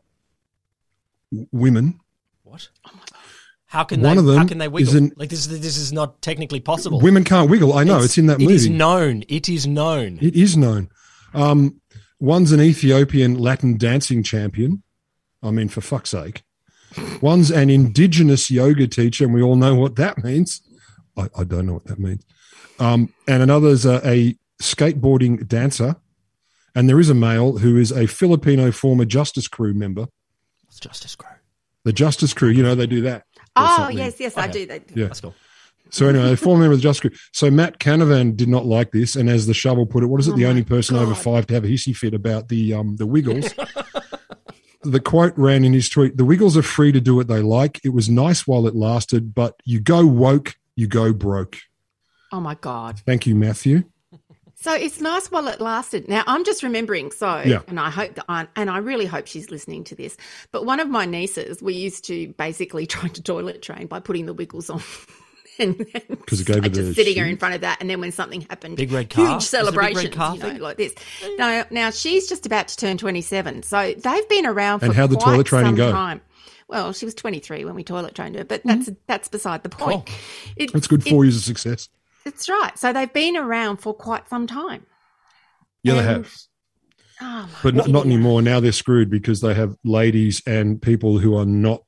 women. 1.52 2.00
What? 2.44 2.68
How 3.76 3.84
can 3.84 4.00
One 4.00 4.14
they? 4.16 4.20
of 4.20 4.24
them 4.26 4.36
how 4.38 4.46
can 4.46 4.56
they 4.56 4.68
wiggle? 4.68 4.96
an- 4.96 5.12
like 5.16 5.28
this? 5.28 5.46
is- 5.46 5.60
This 5.60 5.76
is 5.76 5.92
not 5.92 6.22
technically 6.22 6.60
possible. 6.60 6.98
Women 6.98 7.24
can't 7.24 7.50
wiggle. 7.50 7.74
I 7.74 7.84
know 7.84 7.98
it's, 7.98 8.16
in 8.16 8.24
that 8.26 8.38
movie. 8.40 8.54
It 8.54 8.56
is 8.56 8.68
known. 8.70 9.22
It 9.28 9.50
is 9.50 9.66
known. 9.66 10.18
It 10.22 10.34
is 10.34 10.56
known. 10.56 10.88
Um, 11.34 11.82
one's 12.18 12.52
an 12.52 12.60
Ethiopian 12.62 13.34
Latin 13.38 13.76
dancing 13.76 14.22
champion. 14.22 14.82
I 15.42 15.50
mean, 15.50 15.68
for 15.68 15.82
fuck's 15.82 16.08
sake. 16.10 16.42
One's 17.20 17.50
an 17.50 17.68
indigenous 17.68 18.50
yoga 18.50 18.86
teacher, 18.86 19.24
and 19.26 19.34
we 19.34 19.42
all 19.42 19.56
know 19.56 19.74
what 19.74 19.96
that 19.96 20.24
means. 20.24 20.62
I, 21.14 21.28
I 21.36 21.44
don't 21.44 21.66
know 21.66 21.74
what 21.74 21.84
that 21.84 21.98
means. 21.98 22.24
Um, 22.78 23.12
and 23.28 23.42
another's 23.42 23.84
a, 23.84 24.00
a 24.08 24.36
skateboarding 24.62 25.46
dancer. 25.46 25.96
And 26.74 26.88
there 26.88 26.98
is 27.00 27.10
a 27.10 27.14
male 27.14 27.58
who 27.58 27.76
is 27.76 27.92
a 27.92 28.06
Filipino 28.06 28.70
former 28.72 29.04
Justice 29.04 29.48
Crew 29.48 29.74
member. 29.74 30.06
It's 30.68 30.80
Justice 30.80 31.14
Crew. 31.14 31.28
The 31.84 31.92
Justice 31.92 32.32
Crew, 32.32 32.48
you 32.48 32.62
know, 32.62 32.74
they 32.74 32.86
do 32.86 33.02
that. 33.02 33.24
Or 33.56 33.62
Oh 33.62 33.76
something. 33.78 33.98
yes, 33.98 34.20
yes, 34.20 34.36
I 34.36 34.46
do. 34.48 34.66
They, 34.66 34.80
Yeah. 34.94 35.06
That's 35.06 35.20
cool. 35.20 35.34
So 35.90 36.08
anyway, 36.08 36.32
a 36.32 36.36
former 36.36 36.62
member 36.62 36.72
of 36.74 36.78
the 36.78 36.82
Justice 36.82 37.00
Crew. 37.00 37.18
So 37.32 37.48
Matt 37.50 37.78
Canavan 37.78 38.36
did 38.36 38.48
not 38.48 38.66
like 38.66 38.90
this, 38.90 39.14
and 39.14 39.30
as 39.30 39.46
the 39.46 39.54
shovel 39.54 39.86
put 39.86 40.02
it, 40.02 40.06
what 40.06 40.20
is 40.20 40.26
it? 40.28 40.32
Oh 40.32 40.36
the 40.36 40.46
only 40.46 40.64
person 40.64 40.96
over 40.96 41.14
five 41.14 41.46
to 41.46 41.54
have 41.54 41.64
a 41.64 41.68
hissy 41.68 41.94
fit 41.96 42.12
about 42.12 42.48
the 42.48 42.74
um 42.74 42.96
the 42.96 43.06
Wiggles. 43.06 43.54
the 44.82 45.00
quote 45.00 45.32
ran 45.36 45.64
in 45.64 45.72
his 45.72 45.88
tweet: 45.88 46.16
"The 46.16 46.24
Wiggles 46.24 46.56
are 46.56 46.62
free 46.62 46.90
to 46.92 47.00
do 47.00 47.14
what 47.14 47.28
they 47.28 47.40
like. 47.40 47.80
It 47.84 47.90
was 47.90 48.08
nice 48.08 48.46
while 48.46 48.66
it 48.66 48.74
lasted, 48.74 49.34
but 49.34 49.54
you 49.64 49.80
go 49.80 50.04
woke, 50.06 50.56
you 50.74 50.86
go 50.88 51.12
broke." 51.12 51.58
Oh 52.32 52.40
my 52.40 52.56
god. 52.56 53.00
Thank 53.06 53.26
you, 53.26 53.36
Matthew. 53.36 53.84
So 54.58 54.72
it's 54.74 55.00
nice 55.00 55.30
while 55.30 55.48
it 55.48 55.60
lasted. 55.60 56.08
Now 56.08 56.24
I'm 56.26 56.42
just 56.44 56.62
remembering. 56.62 57.12
So, 57.12 57.42
Yeah. 57.44 57.60
and 57.68 57.78
I 57.78 57.90
hope 57.90 58.14
that 58.14 58.24
I 58.28 58.48
and 58.56 58.70
I 58.70 58.78
really 58.78 59.06
hope 59.06 59.26
she's 59.26 59.50
listening 59.50 59.84
to 59.84 59.94
this. 59.94 60.16
But 60.50 60.64
one 60.64 60.80
of 60.80 60.88
my 60.88 61.04
nieces, 61.04 61.62
we 61.62 61.74
used 61.74 62.04
to 62.06 62.28
basically 62.38 62.86
try 62.96 63.08
to 63.08 63.22
toilet 63.22 63.60
train 63.62 63.86
by 63.86 64.00
putting 64.00 64.26
the 64.26 64.34
wiggles 64.34 64.70
on. 64.70 64.82
And, 65.58 65.78
'Cause 66.26 66.40
it 66.42 66.46
gave 66.46 66.62
her 66.64 66.68
just 66.68 66.88
the 66.88 66.94
sitting 66.94 67.16
her 67.16 67.24
in 67.24 67.38
front 67.38 67.54
of 67.54 67.62
that, 67.62 67.78
and 67.80 67.88
then 67.88 67.98
when 67.98 68.12
something 68.12 68.42
happened, 68.42 68.76
Big 68.76 68.92
red 68.92 69.08
car? 69.08 69.26
huge 69.26 69.42
Is 69.44 69.54
it 69.54 69.62
a 69.66 69.72
big 69.72 69.96
red 69.96 70.12
car 70.12 70.34
you 70.34 70.42
know, 70.42 70.50
thing? 70.50 70.58
like 70.60 70.76
this. 70.76 70.94
No, 71.38 71.64
now 71.70 71.88
she's 71.88 72.28
just 72.28 72.44
about 72.44 72.68
to 72.68 72.76
turn 72.76 72.98
twenty-seven, 72.98 73.62
so 73.62 73.94
they've 73.96 74.28
been 74.28 74.44
around 74.44 74.80
for 74.80 74.84
And 74.86 74.94
how'd 74.94 75.08
the 75.08 75.16
quite 75.16 75.30
toilet 75.32 75.46
training 75.46 75.68
some 75.68 75.76
go? 75.76 75.92
time. 75.92 76.20
Well, 76.68 76.92
she 76.92 77.06
was 77.06 77.14
twenty-three 77.14 77.64
when 77.64 77.74
we 77.74 77.84
toilet 77.84 78.14
trained 78.14 78.34
her, 78.36 78.44
but 78.44 78.64
mm-hmm. 78.66 78.80
that's 78.82 78.90
that's 79.06 79.28
beside 79.28 79.62
the 79.62 79.70
point. 79.70 80.04
Cool. 80.04 80.14
It- 80.58 80.72
That's 80.74 80.88
good 80.88 81.06
it- 81.06 81.08
four 81.10 81.24
years 81.24 81.36
of 81.38 81.42
success. 81.44 81.88
That's 82.26 82.48
right. 82.48 82.76
So 82.76 82.92
they've 82.92 83.12
been 83.12 83.36
around 83.36 83.76
for 83.76 83.94
quite 83.94 84.28
some 84.28 84.48
time. 84.48 84.84
Yeah, 85.84 85.94
they 85.94 86.02
have, 86.02 86.34
Oh 87.20 87.48
but 87.62 87.74
not, 87.76 87.88
not 87.88 88.04
anymore. 88.04 88.42
Now 88.42 88.58
they're 88.58 88.72
screwed 88.72 89.08
because 89.08 89.40
they 89.40 89.54
have 89.54 89.76
ladies 89.84 90.42
and 90.44 90.82
people 90.82 91.18
who 91.18 91.36
are 91.36 91.46
not 91.46 91.84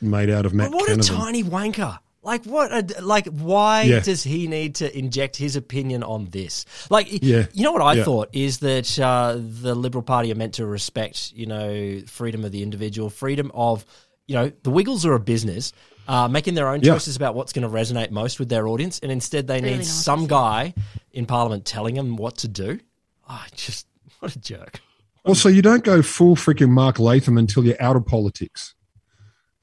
made 0.00 0.30
out 0.30 0.46
of 0.46 0.54
Matt 0.54 0.70
But 0.70 0.76
what 0.76 0.88
Canavan. 0.90 1.00
a 1.00 1.16
tiny 1.16 1.42
wanker. 1.42 1.98
Like 2.22 2.44
what? 2.44 2.70
A, 2.72 3.02
like 3.02 3.26
why 3.26 3.82
Yeah. 3.82 3.98
does 4.00 4.22
he 4.22 4.46
need 4.46 4.76
to 4.76 4.96
inject 4.96 5.34
his 5.36 5.56
opinion 5.56 6.04
on 6.04 6.26
this? 6.26 6.66
Like, 6.88 7.08
Yeah. 7.22 7.46
you 7.52 7.64
know 7.64 7.72
what 7.72 7.82
I 7.82 7.94
Yeah. 7.94 8.04
thought 8.04 8.28
is 8.32 8.58
that 8.58 8.96
uh, 9.00 9.38
the 9.40 9.74
Liberal 9.74 10.02
Party 10.02 10.30
are 10.30 10.36
meant 10.36 10.54
to 10.54 10.66
respect, 10.66 11.32
you 11.34 11.46
know, 11.46 12.00
freedom 12.06 12.44
of 12.44 12.52
the 12.52 12.62
individual, 12.62 13.10
freedom 13.10 13.50
of, 13.54 13.84
you 14.28 14.36
know, 14.36 14.52
the 14.62 14.70
Wiggles 14.70 15.04
are 15.04 15.14
a 15.14 15.20
business. 15.20 15.72
Uh, 16.10 16.26
making 16.26 16.54
their 16.54 16.66
own 16.68 16.80
Yeah. 16.82 16.94
choices 16.94 17.14
about 17.14 17.36
what's 17.36 17.52
going 17.52 17.62
to 17.62 17.68
resonate 17.68 18.10
most 18.10 18.40
with 18.40 18.48
their 18.48 18.66
audience, 18.66 18.98
and 18.98 19.12
instead 19.12 19.46
they 19.46 19.60
Really 19.60 19.70
need 19.70 19.76
nice. 19.76 19.88
some 19.92 20.26
guy 20.26 20.74
in 21.12 21.24
Parliament 21.24 21.64
telling 21.64 21.94
them 21.94 22.16
what 22.16 22.36
to 22.38 22.48
do. 22.48 22.80
Oh, 23.28 23.44
just 23.54 23.86
what 24.18 24.34
a 24.34 24.38
jerk! 24.40 24.80
Also, 25.24 25.48
you 25.48 25.62
don't 25.62 25.84
go 25.84 26.02
full 26.02 26.34
freaking 26.34 26.70
Mark 26.70 26.98
Latham 26.98 27.38
until 27.38 27.64
you're 27.64 27.80
out 27.80 27.94
of 27.94 28.04
politics. 28.06 28.74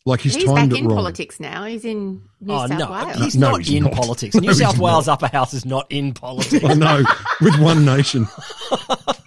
Like 0.07 0.21
he's, 0.21 0.35
He's 0.35 0.45
timed 0.45 0.69
back 0.69 0.77
it 0.79 0.81
in 0.81 0.87
wrong. 0.87 0.97
politics 0.99 1.39
now. 1.39 1.65
He's 1.65 1.83
in 1.83 2.21
New 2.39 2.53
oh 2.53 2.65
South 2.67 2.79
no, 2.79 2.91
Wales. 2.91 3.17
he's 3.17 3.35
No, 3.35 3.51
not 3.51 3.59
he's 3.61 3.73
in 3.75 3.83
not. 3.83 3.91
politics. 3.93 4.35
No, 4.35 4.39
New 4.39 4.47
he's 4.47 4.59
South 4.59 4.77
not. 4.77 4.83
Wales 4.85 5.07
Upper 5.09 5.27
House 5.27 5.53
is 5.53 5.65
not 5.65 5.85
in 5.89 6.13
politics. 6.13 6.63
I 6.63 6.73
know, 6.75 7.03
with 7.41 7.59
one 7.59 7.83
nation. 7.83 8.25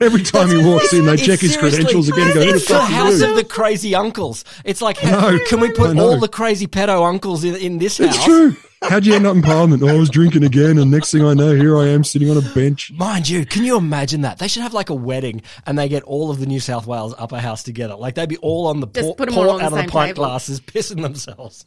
Every 0.00 0.22
time 0.22 0.48
he 0.48 0.56
walks 0.64 0.92
in, 0.94 1.04
they 1.04 1.12
It's 1.14 1.26
check 1.26 1.40
his 1.40 1.56
credentials 1.58 2.08
again 2.08 2.28
and 2.28 2.34
go, 2.34 2.40
who 2.40 2.46
the 2.52 2.54
It's 2.56 2.66
the 2.68 2.74
fuck 2.74 2.82
are 2.84 2.86
house 2.92 3.20
you? 3.20 3.28
of 3.28 3.36
the 3.36 3.44
crazy 3.44 3.94
uncles. 3.94 4.44
It's 4.64 4.80
like, 4.80 5.02
know. 5.04 5.38
can 5.48 5.60
we 5.60 5.70
put 5.72 5.98
all 5.98 6.18
the 6.18 6.28
crazy 6.28 6.66
pedo 6.66 7.06
uncles 7.06 7.44
in, 7.44 7.56
in 7.56 7.76
this 7.78 7.98
house? 7.98 8.16
It's 8.16 8.24
true. 8.24 8.56
How'd 8.82 9.04
you 9.04 9.14
end 9.14 9.26
up 9.26 9.36
in 9.36 9.42
Parliament? 9.42 9.82
Oh, 9.82 9.88
I 9.88 9.98
was 9.98 10.08
drinking 10.08 10.42
again, 10.42 10.78
and 10.78 10.90
next 10.90 11.12
thing 11.12 11.22
I 11.22 11.34
know, 11.34 11.54
here 11.54 11.76
I 11.76 11.88
am 11.88 12.02
sitting 12.02 12.30
on 12.30 12.38
a 12.38 12.54
bench. 12.54 12.90
Mind 12.92 13.28
you, 13.28 13.44
can 13.44 13.62
you 13.62 13.76
imagine 13.76 14.22
that? 14.22 14.38
They 14.38 14.48
should 14.48 14.62
have 14.62 14.72
like 14.72 14.88
a 14.88 14.94
wedding 14.94 15.42
and 15.66 15.78
they 15.78 15.86
get 15.86 16.02
all 16.04 16.30
of 16.30 16.40
the 16.40 16.46
New 16.46 16.60
South 16.60 16.86
Wales 16.86 17.14
upper 17.18 17.38
house 17.38 17.62
together. 17.62 17.94
Like 17.94 18.14
they'd 18.14 18.28
be 18.28 18.38
all 18.38 18.68
on 18.68 18.80
the 18.80 18.86
Just 18.86 19.06
pour, 19.06 19.16
put 19.16 19.28
'em 19.28 19.34
pour 19.34 19.44
all 19.44 19.52
on 19.52 19.58
the 19.58 19.64
out 19.64 19.72
of 19.72 19.72
the 19.72 19.82
same 19.82 19.90
pint 19.90 20.08
table. 20.16 20.24
glasses, 20.24 20.60
pissing 20.60 21.02
themselves. 21.02 21.66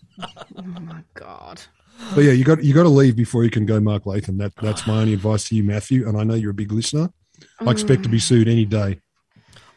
Oh 0.58 0.62
my 0.64 1.04
god. 1.14 1.62
But 2.16 2.24
yeah, 2.24 2.32
you 2.32 2.44
got 2.44 2.64
you 2.64 2.74
got 2.74 2.84
to 2.84 2.90
leave 2.90 3.16
before 3.16 3.44
you 3.44 3.52
can 3.52 3.68
go, 3.68 3.80
Mark 3.80 4.08
Latham. 4.08 4.38
That 4.40 4.54
that's 4.56 4.88
my 4.88 5.02
only 5.02 5.14
advice 5.14 5.48
to 5.50 5.56
you, 5.56 5.64
Matthew. 5.64 6.08
And 6.08 6.18
I 6.18 6.24
know 6.24 6.34
you're 6.34 6.52
a 6.52 6.56
big 6.56 6.72
listener. 6.72 7.12
I 7.60 7.70
expect 7.70 8.04
to 8.04 8.10
be 8.10 8.18
mm. 8.18 8.22
sued 8.22 8.48
any 8.48 8.66
day. 8.66 9.00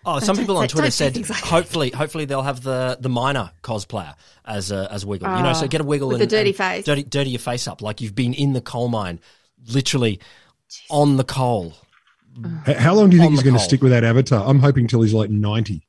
Oh, 0.09 0.21
some 0.21 0.37
people 0.37 0.57
on 0.57 0.69
Twitter 0.69 0.91
said 0.91 1.15
things 1.15 1.29
like 1.29 1.41
hopefully, 1.41 1.91
hopefully 1.91 2.25
they'll 2.27 2.43
have 2.43 2.63
the 2.63 2.97
the 3.01 3.09
miner 3.09 3.51
cosplayer 3.63 4.15
as 4.45 4.71
a, 4.71 4.89
as 4.93 5.05
Wiggle. 5.05 5.37
you 5.37 5.43
know, 5.43 5.53
so 5.53 5.67
get 5.67 5.81
a 5.81 5.85
Wiggle 5.85 6.09
with 6.09 6.23
and, 6.23 6.31
the 6.31 6.37
dirty 6.37 6.51
and 6.51 6.57
face. 6.57 6.85
dirty, 6.85 7.03
dirty 7.03 7.31
your 7.31 7.41
face 7.41 7.67
up 7.67 7.83
like 7.83 8.01
you've 8.01 8.15
been 8.15 8.33
in 8.33 8.53
the 8.53 8.61
coal 8.61 8.89
mine, 8.89 9.19
literally 9.73 10.21
on 10.91 11.17
the 11.17 11.25
coal. 11.25 11.75
How 12.67 12.95
long 12.95 13.11
do 13.11 13.17
you 13.17 13.23
think 13.23 13.33
he's 13.33 13.43
going 13.43 13.57
to 13.57 13.61
stick 13.61 13.83
with 13.83 13.93
that 13.93 14.05
avatar? 14.05 14.47
I'm 14.49 14.61
hoping 14.61 14.87
till 14.87 15.01
he's 15.03 15.15
like 15.15 15.31
90. 15.31 15.83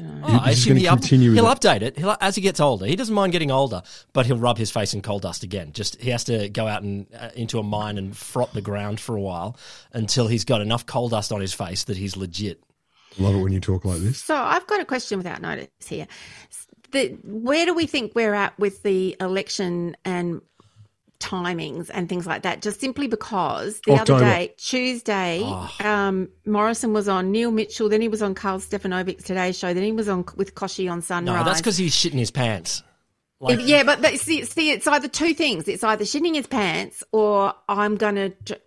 Oh, 0.00 0.22
I 0.22 0.50
He's 0.50 0.58
assume 0.58 0.70
gonna 0.70 0.80
he 0.80 0.86
up, 0.86 1.00
continue 1.00 1.30
with 1.30 1.38
he'll 1.38 1.50
it. 1.50 1.60
update 1.60 1.82
it 1.82 1.98
he'll, 1.98 2.16
as 2.20 2.36
he 2.36 2.40
gets 2.40 2.60
older. 2.60 2.86
He 2.86 2.94
doesn't 2.94 3.14
mind 3.14 3.32
getting 3.32 3.50
older, 3.50 3.82
but 4.12 4.26
he'll 4.26 4.38
rub 4.38 4.56
his 4.56 4.70
face 4.70 4.94
in 4.94 5.02
coal 5.02 5.18
dust 5.18 5.42
again. 5.42 5.72
Just 5.72 6.00
he 6.00 6.10
has 6.10 6.22
to 6.24 6.48
go 6.48 6.68
out 6.68 6.82
and 6.82 7.06
uh, 7.18 7.30
into 7.34 7.58
a 7.58 7.64
mine 7.64 7.98
and 7.98 8.12
frot 8.12 8.52
the 8.52 8.60
ground 8.60 9.00
for 9.00 9.16
a 9.16 9.20
while 9.20 9.56
until 9.92 10.28
he's 10.28 10.44
got 10.44 10.60
enough 10.60 10.86
coal 10.86 11.08
dust 11.08 11.32
on 11.32 11.40
his 11.40 11.52
face 11.52 11.84
that 11.84 11.96
he's 11.96 12.16
legit. 12.16 12.62
Love 13.18 13.34
it 13.34 13.38
when 13.38 13.52
you 13.52 13.60
talk 13.60 13.84
like 13.84 14.00
this. 14.00 14.22
So 14.22 14.36
I've 14.36 14.66
got 14.66 14.80
a 14.80 14.84
question 14.84 15.18
without 15.18 15.40
notice 15.40 15.68
here. 15.86 16.06
The, 16.90 17.18
where 17.24 17.66
do 17.66 17.74
we 17.74 17.86
think 17.86 18.14
we're 18.14 18.34
at 18.34 18.58
with 18.58 18.82
the 18.82 19.16
election 19.20 19.96
and 20.04 20.40
timings 21.20 21.90
and 21.92 22.08
things 22.08 22.26
like 22.26 22.42
that? 22.42 22.62
Just 22.62 22.80
simply 22.80 23.06
because 23.06 23.80
the 23.84 23.92
October. 23.92 24.24
other 24.24 24.24
day, 24.24 24.54
Tuesday, 24.56 25.42
um, 25.80 26.28
Morrison 26.46 26.92
was 26.92 27.08
on 27.08 27.30
Neil 27.30 27.50
Mitchell, 27.50 27.88
then 27.88 28.00
he 28.00 28.08
was 28.08 28.22
on 28.22 28.34
Karl 28.34 28.58
Stefanovic's 28.58 29.24
Today 29.24 29.52
Show, 29.52 29.74
then 29.74 29.82
he 29.82 29.92
was 29.92 30.08
on 30.08 30.24
with 30.36 30.54
Kochie 30.54 30.90
on 30.90 31.02
Sunrise. 31.02 31.38
No, 31.38 31.44
that's 31.44 31.60
because 31.60 31.76
he's 31.76 31.94
shitting 31.94 32.18
his 32.18 32.30
pants. 32.30 32.82
Like, 33.40 33.60
yeah, 33.62 33.84
but 33.84 34.02
that, 34.02 34.18
see, 34.18 34.44
see, 34.44 34.72
it's 34.72 34.86
either 34.86 35.06
two 35.06 35.32
things. 35.32 35.68
It's 35.68 35.84
either 35.84 36.04
shitting 36.04 36.34
his 36.34 36.48
pants 36.48 37.04
or 37.12 37.54
I'm 37.68 37.96
going 37.96 38.34
to, 38.46 38.60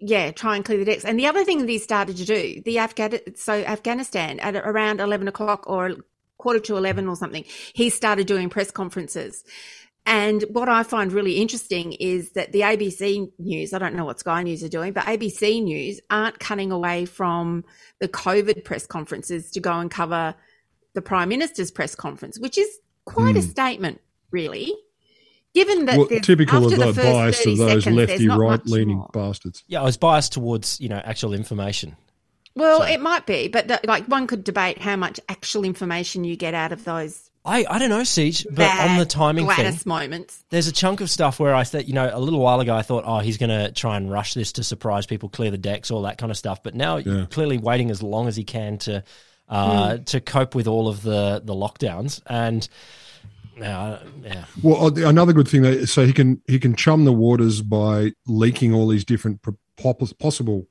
yeah, 0.00 0.30
try 0.30 0.56
and 0.56 0.64
clear 0.64 0.78
the 0.78 0.84
decks. 0.84 1.04
And 1.04 1.18
the 1.18 1.26
other 1.26 1.44
thing 1.44 1.60
that 1.60 1.68
he 1.68 1.78
started 1.78 2.16
to 2.18 2.24
do, 2.24 2.62
the 2.64 2.78
Afghan, 2.78 3.18
so 3.36 3.52
Afghanistan 3.52 4.40
at 4.40 4.56
around 4.56 5.00
11 5.00 5.28
o'clock 5.28 5.68
or 5.68 5.96
quarter 6.38 6.60
to 6.60 6.76
11 6.76 7.08
or 7.08 7.16
something, 7.16 7.44
he 7.72 7.90
started 7.90 8.26
doing 8.26 8.48
press 8.48 8.70
conferences. 8.70 9.44
And 10.06 10.44
what 10.50 10.68
I 10.68 10.84
find 10.84 11.12
really 11.12 11.38
interesting 11.38 11.92
is 11.92 12.30
that 12.32 12.52
the 12.52 12.60
ABC 12.60 13.32
News, 13.40 13.72
I 13.72 13.78
don't 13.78 13.96
know 13.96 14.04
what 14.04 14.20
Sky 14.20 14.44
News 14.44 14.62
are 14.62 14.68
doing, 14.68 14.92
but 14.92 15.04
ABC 15.04 15.62
News 15.62 16.00
aren't 16.10 16.38
cutting 16.38 16.70
away 16.70 17.06
from 17.06 17.64
the 17.98 18.08
COVID 18.08 18.64
press 18.64 18.86
conferences 18.86 19.50
to 19.50 19.60
go 19.60 19.72
and 19.72 19.90
cover 19.90 20.36
the 20.94 21.02
Prime 21.02 21.28
Minister's 21.28 21.72
press 21.72 21.96
conference, 21.96 22.38
which 22.38 22.56
is 22.56 22.68
quite 23.04 23.36
a 23.36 23.40
hmm. 23.40 23.48
statement, 23.48 24.00
really. 24.30 24.72
Given 25.56 25.86
that. 25.86 25.96
Well, 25.98 26.06
there's- 26.06 26.26
typical 26.26 26.64
after 26.70 26.74
of 26.84 26.94
the 26.96 27.02
the 27.02 27.08
bias 27.10 27.46
of 27.46 27.56
those 27.58 27.84
seconds, 27.84 27.96
lefty, 27.96 28.28
right-leaning 28.28 29.02
bastards. 29.12 29.64
yeah, 29.66 29.80
I 29.80 29.84
was 29.84 29.96
biased 29.96 30.32
towards 30.34 30.78
you 30.80 30.88
know 30.88 31.00
actual 31.04 31.32
information. 31.32 31.96
Well, 32.54 32.82
it 32.82 33.00
might 33.00 33.26
be, 33.26 33.48
but 33.48 33.68
th- 33.68 33.80
like 33.84 34.04
one 34.06 34.26
could 34.26 34.44
debate 34.44 34.78
how 34.78 34.96
much 34.96 35.18
actual 35.28 35.64
information 35.64 36.24
you 36.24 36.36
get 36.36 36.54
out 36.54 36.72
of 36.72 36.84
those 36.84 37.30
I, 37.44 37.64
I 37.70 37.78
don't 37.78 37.90
know, 37.90 38.02
Siege, 38.02 38.44
but 38.44 38.56
bad 38.56 38.90
on 38.90 38.98
the 38.98 39.06
timing 39.06 39.44
Gladys 39.44 39.82
thing, 39.84 39.88
moments. 39.88 40.44
there's 40.50 40.66
a 40.66 40.72
chunk 40.72 41.00
of 41.00 41.08
stuff 41.08 41.38
where 41.38 41.54
I 41.54 41.62
thought, 41.64 41.86
you 41.86 41.94
know, 41.94 42.10
a 42.12 42.18
little 42.18 42.40
while 42.40 42.58
ago 42.60 42.74
I 42.74 42.82
thought, 42.82 43.04
oh, 43.06 43.20
he's 43.20 43.36
going 43.38 43.50
to 43.50 43.70
try 43.70 43.96
and 43.96 44.10
rush 44.10 44.34
this 44.34 44.50
to 44.52 44.64
surprise 44.64 45.06
people, 45.06 45.28
clear 45.28 45.52
the 45.52 45.56
decks, 45.58 45.92
all 45.92 46.02
that 46.02 46.18
kind 46.18 46.32
of 46.32 46.36
stuff. 46.36 46.62
But 46.64 46.74
now 46.74 46.96
Yeah. 46.96 47.26
clearly 47.30 47.56
waiting 47.58 47.90
as 47.92 48.02
long 48.02 48.26
as 48.26 48.34
he 48.36 48.42
can 48.44 48.78
to 48.78 49.04
uh, 49.48 49.96
Hmm. 49.98 50.02
to 50.04 50.20
cope 50.20 50.54
with 50.56 50.66
all 50.66 50.88
of 50.88 51.02
the 51.02 51.40
the 51.44 51.54
lockdowns 51.54 52.20
and. 52.26 52.68
Yeah, 53.56 53.98
yeah. 54.22 54.44
Well, 54.62 54.86
uh, 54.86 55.08
another 55.08 55.32
good 55.32 55.48
thing 55.48 55.62
that 55.62 55.86
so 55.88 56.04
he 56.04 56.12
can 56.12 56.42
he 56.46 56.58
can 56.58 56.74
chum 56.76 57.04
the 57.04 57.12
waters 57.12 57.62
by 57.62 58.12
leaking 58.26 58.74
all 58.74 58.86
these 58.88 59.04
different 59.04 59.40
possible 60.18 60.66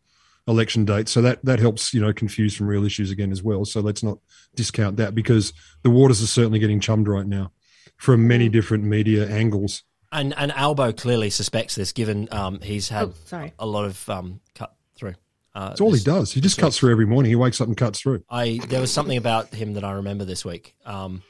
election 0.47 0.85
dates. 0.85 1.11
So 1.11 1.21
that 1.21 1.43
that 1.43 1.59
helps 1.59 1.93
you 1.93 2.01
know 2.01 2.13
confuse 2.13 2.57
some 2.57 2.67
real 2.67 2.85
issues 2.85 3.11
again 3.11 3.31
as 3.31 3.41
well. 3.41 3.65
So 3.65 3.81
let's 3.81 4.03
not 4.03 4.19
discount 4.55 4.97
that 4.97 5.15
because 5.15 5.53
the 5.81 5.89
waters 5.89 6.21
are 6.21 6.27
certainly 6.27 6.59
getting 6.59 6.79
chummed 6.79 7.07
right 7.07 7.25
now 7.25 7.51
from 7.97 8.27
many 8.27 8.49
different 8.49 8.83
media 8.83 9.27
angles. 9.27 9.83
And 10.11 10.33
and 10.37 10.51
Albo 10.51 10.91
clearly 10.93 11.29
suspects 11.29 11.75
this, 11.75 11.91
given 11.91 12.27
um, 12.31 12.59
he's 12.61 12.89
had 12.89 13.07
Oh, 13.09 13.13
sorry. 13.25 13.53
a 13.59 13.65
lot 13.65 13.85
of 13.85 14.07
um, 14.09 14.39
cut 14.53 14.75
through. 14.95 15.15
Uh, 15.55 15.69
That's 15.69 15.81
all 15.81 15.93
he 15.93 16.03
does. 16.03 16.31
He 16.33 16.41
just 16.41 16.57
cuts 16.57 16.77
through 16.77 16.91
every 16.91 17.05
morning. 17.05 17.29
He 17.29 17.35
wakes 17.35 17.59
up 17.61 17.67
and 17.67 17.75
cuts 17.77 17.99
through. 17.99 18.23
I 18.29 18.59
there 18.67 18.81
was 18.81 18.91
something 18.93 19.17
about 19.17 19.53
him 19.53 19.73
that 19.73 19.83
I 19.83 19.93
remember 19.93 20.23
this 20.25 20.45
week. 20.45 20.75
Um, 20.85 21.23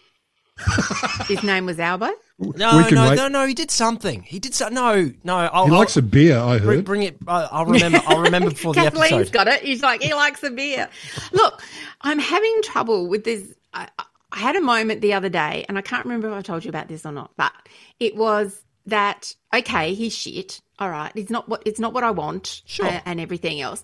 His 1.28 1.44
name 1.44 1.66
was 1.66 1.80
Albo. 1.80 2.08
no, 2.40 2.54
no, 2.90 3.10
wait. 3.10 3.16
no, 3.16 3.28
no. 3.28 3.46
He 3.46 3.54
did 3.54 3.72
something. 3.72 4.24
He 4.24 4.40
did 4.40 4.54
so. 4.54 4.70
No, 4.70 5.12
no. 5.24 5.36
I'll, 5.38 5.66
He 5.66 5.72
I'll- 5.72 5.80
likes 5.80 5.98
a 5.98 6.02
beer. 6.02 6.38
I 6.40 6.60
bring, 6.60 6.78
heard. 6.78 6.86
bring 6.86 7.04
it. 7.04 7.18
I- 7.28 7.48
I'll 7.52 7.66
remember. 7.66 8.00
I'll 8.08 8.22
remember 8.22 8.50
before 8.52 8.74
the 8.74 8.82
Kathleen's 8.82 9.12
episode. 9.14 9.34
got 9.34 9.48
it. 9.48 9.64
He's 9.64 9.82
like, 9.84 10.02
he 10.02 10.14
likes 10.14 10.44
a 10.44 10.52
beer. 10.52 10.90
Look, 11.34 11.62
I'm 12.02 12.20
having 12.20 12.62
trouble 12.64 13.08
with 13.08 13.24
this. 13.26 13.54
I, 13.74 13.90
I 14.32 14.40
had 14.40 14.56
a 14.56 14.62
moment 14.62 15.02
the 15.02 15.14
other 15.14 15.30
day, 15.30 15.66
and 15.68 15.78
I 15.78 15.82
can't 15.82 16.06
remember 16.06 16.28
if 16.30 16.34
I 16.34 16.42
told 16.42 16.64
you 16.64 16.70
about 16.70 16.88
this 16.88 17.06
or 17.06 17.12
not, 17.12 17.32
but 17.38 17.52
it 18.00 18.16
was 18.16 18.62
that 18.86 19.34
okay, 19.54 19.94
he's 19.94 20.16
shit. 20.16 20.62
All 20.80 20.90
right, 20.90 21.12
it's 21.16 21.30
not 21.32 21.48
what 21.50 21.64
it's 21.66 21.80
not 21.80 21.94
what 21.94 22.04
I 22.04 22.12
want, 22.12 22.62
Sure. 22.66 22.86
uh, 22.86 23.00
and 23.06 23.20
everything 23.20 23.60
else. 23.62 23.84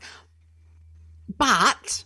But 1.37 2.03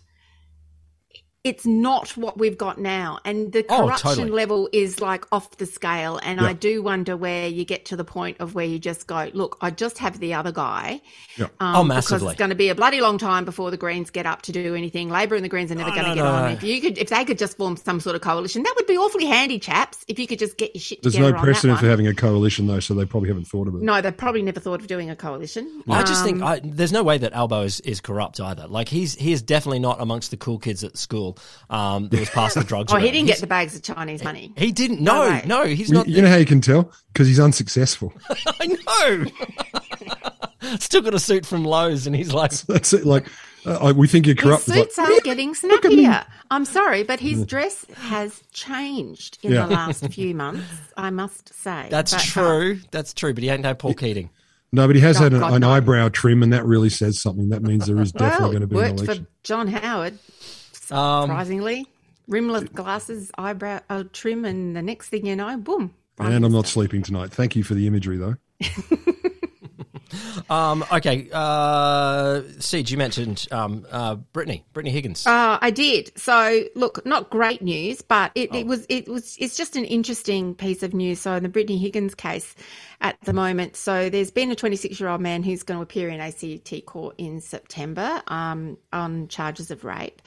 it's 1.46 1.64
not 1.64 2.16
what 2.16 2.36
we've 2.38 2.58
got 2.58 2.78
now, 2.78 3.20
and 3.24 3.52
the 3.52 3.64
Oh, 3.68 3.84
corruption 3.86 4.10
totally. 4.10 4.30
level 4.30 4.68
is 4.72 5.00
like 5.00 5.24
off 5.32 5.56
the 5.58 5.64
scale. 5.66 6.18
And 6.22 6.40
Yeah. 6.40 6.48
I 6.48 6.52
do 6.52 6.82
wonder 6.82 7.16
where 7.16 7.46
you 7.48 7.64
get 7.64 7.86
to 7.86 7.96
the 7.96 8.04
point 8.04 8.36
of 8.40 8.54
where 8.54 8.66
you 8.66 8.78
just 8.78 9.06
go, 9.06 9.30
look, 9.32 9.56
I 9.60 9.70
just 9.70 9.98
have 9.98 10.18
the 10.18 10.34
other 10.34 10.52
guy. 10.52 11.00
Yeah. 11.36 11.46
Um, 11.60 11.76
Oh, 11.76 11.94
Because 11.94 12.22
it's 12.22 12.34
going 12.34 12.50
to 12.50 12.56
be 12.56 12.68
a 12.68 12.74
bloody 12.74 13.00
long 13.00 13.16
time 13.18 13.44
before 13.44 13.70
the 13.70 13.76
Greens 13.76 14.10
get 14.10 14.26
up 14.26 14.42
to 14.42 14.52
do 14.52 14.74
anything. 14.74 15.08
Labor 15.08 15.36
and 15.36 15.44
the 15.44 15.48
Greens 15.48 15.70
are 15.70 15.76
never 15.76 15.90
No, 15.90 15.94
going 15.94 16.04
to 16.08 16.10
no, 16.10 16.14
get 16.16 16.22
no, 16.24 16.32
on. 16.32 16.52
If 16.52 16.62
you 16.62 16.80
could, 16.80 16.98
if 16.98 17.08
they 17.10 17.24
could 17.24 17.38
just 17.38 17.56
form 17.56 17.76
some 17.76 18.00
sort 18.00 18.16
of 18.16 18.22
coalition, 18.22 18.62
that 18.64 18.74
would 18.76 18.86
be 18.86 18.96
awfully 18.98 19.26
handy, 19.26 19.58
chaps. 19.58 20.04
If 20.08 20.18
you 20.18 20.26
could 20.26 20.38
just 20.38 20.56
get 20.56 20.74
your 20.74 20.80
shit 20.82 21.02
There's 21.02 21.14
together 21.14 21.32
no 21.34 21.40
precedent 21.42 21.78
that 21.78 21.84
for 21.84 21.90
having 21.90 22.06
a 22.08 22.14
coalition 22.14 22.66
though, 22.66 22.80
so 22.80 22.94
they 22.94 23.04
probably 23.04 23.28
haven't 23.28 23.44
thought 23.46 23.68
of 23.68 23.74
it. 23.76 23.82
No, 23.82 24.00
they've 24.00 24.16
probably 24.16 24.42
never 24.42 24.58
thought 24.60 24.80
of 24.80 24.86
doing 24.88 25.10
a 25.10 25.16
coalition. 25.16 25.82
I 25.88 26.02
just 26.02 26.24
think 26.24 26.42
Um, 26.42 26.48
I, 26.48 26.60
there's 26.64 26.92
no 26.92 27.02
way 27.04 27.18
that 27.18 27.32
Albo 27.32 27.62
is, 27.62 27.80
is 27.80 28.00
corrupt 28.00 28.40
either. 28.40 28.66
Like 28.66 28.88
he's 28.88 29.14
he 29.14 29.32
is 29.32 29.42
definitely 29.42 29.78
not 29.78 30.00
amongst 30.00 30.30
the 30.30 30.36
cool 30.36 30.58
kids 30.58 30.82
at 30.82 30.96
school 30.96 31.35
um, 31.70 32.08
that 32.08 32.20
was 32.20 32.30
passing 32.30 32.62
the 32.62 32.68
drugs. 32.68 32.92
Oh, 32.92 32.96
he 32.96 33.10
didn't 33.10 33.26
He's- 33.26 33.38
get 33.38 33.40
the 33.40 33.46
bags 33.46 33.74
of 33.76 33.82
Chinese 33.82 34.22
money. 34.24 34.52
He 34.56 34.72
didn't. 34.72 35.00
No 35.00 35.28
No, 35.40 35.62
no, 35.62 35.64
he's 35.66 35.90
not. 35.90 36.08
you 36.08 36.22
know 36.22 36.28
how 36.28 36.36
you 36.36 36.44
can 36.46 36.60
tell 36.60 36.92
because 37.12 37.26
he's 37.28 37.40
unsuccessful. 37.40 38.12
I 38.60 38.66
know. 38.66 39.26
Still 40.78 41.02
got 41.02 41.14
a 41.14 41.18
suit 41.18 41.46
from 41.46 41.64
Lowe's, 41.64 42.06
and 42.06 42.16
he's 42.16 42.32
like, 42.32 42.50
That's 42.52 42.92
it. 42.92 43.06
Like 43.06 43.26
uh, 43.64 43.92
we 43.96 44.08
think 44.08 44.26
you're 44.26 44.34
His 44.34 44.42
corrupt. 44.44 44.68
Like, 44.68 44.78
suits 44.78 44.98
are 44.98 45.20
getting 45.24 45.54
snappier. 45.54 46.24
I'm 46.50 46.64
sorry, 46.64 47.02
but 47.02 47.20
his 47.20 47.44
dress 47.46 47.84
has 47.94 48.42
changed 48.52 49.38
in 49.42 49.52
Yeah. 49.52 49.66
the 49.66 49.74
last 49.74 50.06
few 50.12 50.34
months. 50.34 50.64
I 50.96 51.10
must 51.10 51.52
say. 51.54 51.86
"That's 51.90 52.12
But, 52.12 52.20
uh, 52.20 52.24
true. 52.24 52.80
That's 52.90 53.12
true." 53.14 53.32
But 53.34 53.42
he 53.44 53.50
ain't 53.50 53.62
no 53.62 53.74
Paul 53.74 53.94
Keating. 53.94 54.30
no, 54.72 54.86
but 54.86 54.96
he 54.96 55.02
has 55.02 55.18
Oh, 55.18 55.24
had 55.24 55.32
an, 55.34 55.40
God, 55.40 55.52
an 55.54 55.60
no. 55.60 55.70
eyebrow 55.70 56.08
trim, 56.08 56.42
and 56.42 56.52
that 56.52 56.64
really 56.64 56.90
says 56.90 57.20
something. 57.20 57.48
That 57.50 57.62
means 57.62 57.86
there 57.86 58.00
is 58.00 58.12
definitely 58.12 58.40
well, 58.42 58.50
going 58.50 58.60
to 58.62 58.66
be 58.68 58.76
an 58.76 58.82
worked 58.82 59.00
election. 59.02 59.24
for 59.24 59.30
John 59.44 59.68
Howard. 59.68 60.18
Um, 60.92 61.28
Surprisingly, 61.28 61.86
rimless 62.28 62.64
glasses, 62.64 63.30
eyebrow 63.38 63.80
uh, 63.90 64.04
trim, 64.12 64.44
and 64.44 64.76
the 64.76 64.82
next 64.82 65.08
thing 65.08 65.26
you 65.26 65.36
know, 65.36 65.56
boom. 65.56 65.94
Prime 66.16 66.32
and 66.32 66.44
I'm 66.44 66.52
not 66.52 66.66
sleeping 66.66 67.02
tonight. 67.02 67.30
Thank 67.30 67.56
you 67.56 67.62
for 67.64 67.74
the 67.74 67.86
imagery, 67.86 68.16
though. 68.16 68.36
Um, 70.48 70.84
okay, 70.92 71.28
uh, 71.32 72.42
Siege, 72.60 72.92
you 72.92 72.96
mentioned 72.96 73.48
um, 73.50 73.84
uh, 73.90 74.14
Brittany, 74.14 74.64
Brittany 74.72 74.92
Higgins. 74.92 75.26
Uh, 75.26 75.58
I 75.60 75.70
did. 75.70 76.12
So, 76.16 76.62
look, 76.76 77.04
not 77.04 77.30
great 77.30 77.60
news, 77.62 78.02
but 78.02 78.30
it, 78.36 78.50
Oh. 78.52 78.56
it 78.58 78.66
was 78.66 78.86
it 78.88 79.08
was 79.08 79.36
it's 79.40 79.56
just 79.56 79.74
an 79.74 79.84
interesting 79.84 80.54
piece 80.54 80.84
of 80.84 80.94
news. 80.94 81.20
So, 81.20 81.32
in 81.32 81.42
the 81.42 81.48
Brittany 81.48 81.78
Higgins 81.78 82.14
case, 82.14 82.54
at 83.00 83.20
the 83.22 83.32
moment, 83.32 83.74
so 83.76 84.08
there's 84.08 84.30
been 84.30 84.50
a 84.52 84.54
26 84.54 85.00
year 85.00 85.08
old 85.08 85.20
man 85.20 85.42
who's 85.42 85.64
going 85.64 85.78
to 85.78 85.82
appear 85.82 86.08
in 86.08 86.20
ACT 86.20 86.86
court 86.86 87.16
in 87.18 87.40
September 87.40 88.22
um, 88.28 88.78
on 88.92 89.26
charges 89.28 89.72
of 89.72 89.84
rape, 89.84 90.22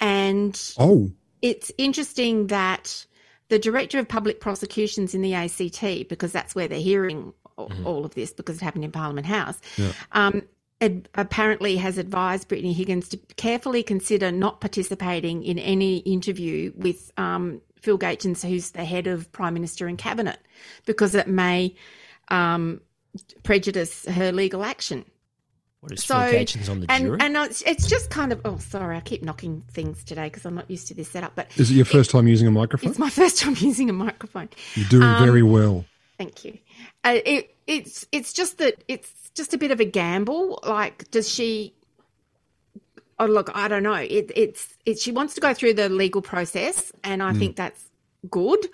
and 0.00 0.58
Oh, 0.78 1.10
it's 1.42 1.70
interesting 1.78 2.48
that 2.48 3.06
the 3.48 3.58
director 3.58 3.98
of 3.98 4.08
public 4.08 4.40
prosecutions 4.40 5.14
in 5.14 5.22
the 5.22 5.34
ACT, 5.34 6.08
because 6.08 6.32
that's 6.32 6.54
where 6.54 6.68
they're 6.68 6.80
hearing 6.80 7.32
a- 7.56 7.62
all 7.84 8.04
of 8.04 8.14
this, 8.14 8.32
because 8.32 8.56
it 8.56 8.62
happened 8.62 8.84
in 8.84 8.92
Parliament 8.92 9.26
House, 9.26 9.58
um, 10.12 10.42
ad- 10.80 11.08
apparently 11.14 11.76
has 11.76 11.98
advised 11.98 12.48
Brittany 12.48 12.72
Higgins 12.72 13.08
to 13.08 13.16
carefully 13.36 13.82
consider 13.82 14.30
not 14.30 14.60
participating 14.60 15.42
in 15.42 15.58
any 15.58 15.98
interview 15.98 16.72
with 16.76 17.10
um, 17.16 17.60
Phil 17.80 17.98
Gaetjens, 17.98 18.46
who's 18.46 18.70
the 18.72 18.84
head 18.84 19.06
of 19.06 19.30
Prime 19.32 19.54
Minister 19.54 19.86
and 19.86 19.96
Cabinet, 19.96 20.38
because 20.84 21.14
it 21.14 21.26
may 21.28 21.74
um, 22.28 22.80
prejudice 23.42 24.04
her 24.06 24.30
legal 24.32 24.62
action. 24.62 25.04
What 25.80 25.92
is 25.92 26.04
So, 26.04 26.14
Phil 26.14 26.70
on 26.70 26.80
the 26.80 26.90
and, 26.90 27.04
jury? 27.04 27.18
and 27.20 27.36
it's, 27.36 27.62
it's 27.62 27.88
just 27.88 28.10
kind 28.10 28.32
of, 28.32 28.40
oh, 28.44 28.58
sorry, 28.58 28.96
I 28.96 29.00
keep 29.00 29.22
knocking 29.22 29.62
things 29.70 30.02
today 30.02 30.26
because 30.26 30.44
I'm 30.44 30.54
not 30.54 30.70
used 30.70 30.88
to 30.88 30.94
this 30.94 31.08
setup, 31.08 31.34
but 31.34 31.48
is 31.56 31.70
it 31.70 31.74
your 31.74 31.84
first 31.84 32.10
time 32.10 32.26
using 32.26 32.48
a 32.48 32.50
microphone? 32.50 32.90
it's 32.90 32.98
my 32.98 33.10
first 33.22 33.38
time 33.38 33.54
using 33.58 33.88
a 33.88 33.92
microphone. 33.92 34.48
You're 34.74 34.88
doing 34.88 35.04
um, 35.04 35.24
very 35.24 35.42
well. 35.42 35.84
Thank 36.18 36.44
you. 36.44 36.58
Uh, 37.04 37.18
it, 37.24 37.54
it's 37.68 38.06
it's 38.10 38.32
just 38.32 38.58
that 38.58 38.82
it's 38.88 39.30
just 39.34 39.54
a 39.54 39.58
bit 39.58 39.70
of 39.70 39.78
a 39.78 39.84
gamble. 39.84 40.58
Like, 40.66 41.08
does 41.12 41.32
she? 41.32 41.74
Oh, 43.20 43.26
look, 43.26 43.50
I 43.54 43.68
don't 43.68 43.84
know. 43.84 43.94
It, 43.94 44.32
it's 44.34 44.76
it. 44.84 44.98
She 44.98 45.12
wants 45.12 45.34
to 45.34 45.40
go 45.40 45.54
through 45.54 45.74
the 45.74 45.88
legal 45.88 46.20
process, 46.20 46.90
and 47.04 47.22
I 47.22 47.34
think 47.34 47.54
that's 47.54 47.84
good. 48.28 48.66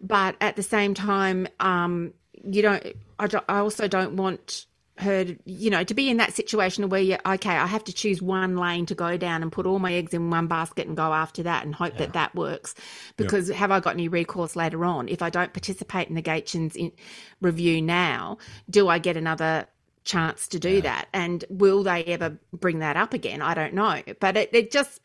But 0.00 0.36
at 0.40 0.54
the 0.54 0.62
same 0.62 0.94
time, 0.94 1.48
um, 1.58 2.14
you 2.44 2.62
don't. 2.62 2.86
I, 3.18 3.26
don't, 3.26 3.44
I 3.48 3.58
also 3.58 3.88
don't 3.88 4.14
want 4.14 4.66
to, 5.02 5.36
you 5.44 5.70
know, 5.70 5.84
to 5.84 5.94
be 5.94 6.08
in 6.10 6.16
that 6.16 6.32
situation 6.34 6.88
where 6.88 7.00
you 7.00 7.16
okay, 7.26 7.50
I 7.56 7.66
have 7.66 7.84
to 7.84 7.92
choose 7.92 8.22
one 8.22 8.56
lane 8.56 8.86
to 8.86 8.94
go 8.94 9.16
down 9.16 9.42
and 9.42 9.52
put 9.52 9.66
all 9.66 9.78
my 9.78 9.92
eggs 9.92 10.14
in 10.14 10.30
one 10.30 10.46
basket 10.46 10.86
and 10.86 10.96
go 10.96 11.12
after 11.12 11.42
that 11.44 11.64
and 11.64 11.74
hope 11.74 11.98
that 11.98 12.12
that 12.14 12.34
works. 12.34 12.74
Because 13.16 13.48
have 13.48 13.70
I 13.70 13.80
got 13.80 13.94
any 13.94 14.08
recourse 14.08 14.56
later 14.56 14.84
on 14.84 15.08
if 15.08 15.22
I 15.22 15.30
don't 15.30 15.52
participate 15.52 16.08
in 16.08 16.14
the 16.14 16.22
Gaetjens 16.22 16.74
in 16.76 16.92
review 17.40 17.82
now? 17.82 18.38
Do 18.70 18.88
I 18.88 18.98
get 18.98 19.16
another? 19.16 19.66
chance 20.04 20.48
to 20.48 20.58
do 20.58 20.82
that 20.82 21.06
and 21.12 21.44
will 21.48 21.84
they 21.84 22.02
ever 22.06 22.36
bring 22.52 22.80
that 22.80 22.96
up 22.96 23.14
again 23.14 23.40
i 23.40 23.54
don't 23.54 23.72
know 23.72 24.02
but 24.18 24.36
it, 24.36 24.50
it 24.52 24.72
just 24.72 25.00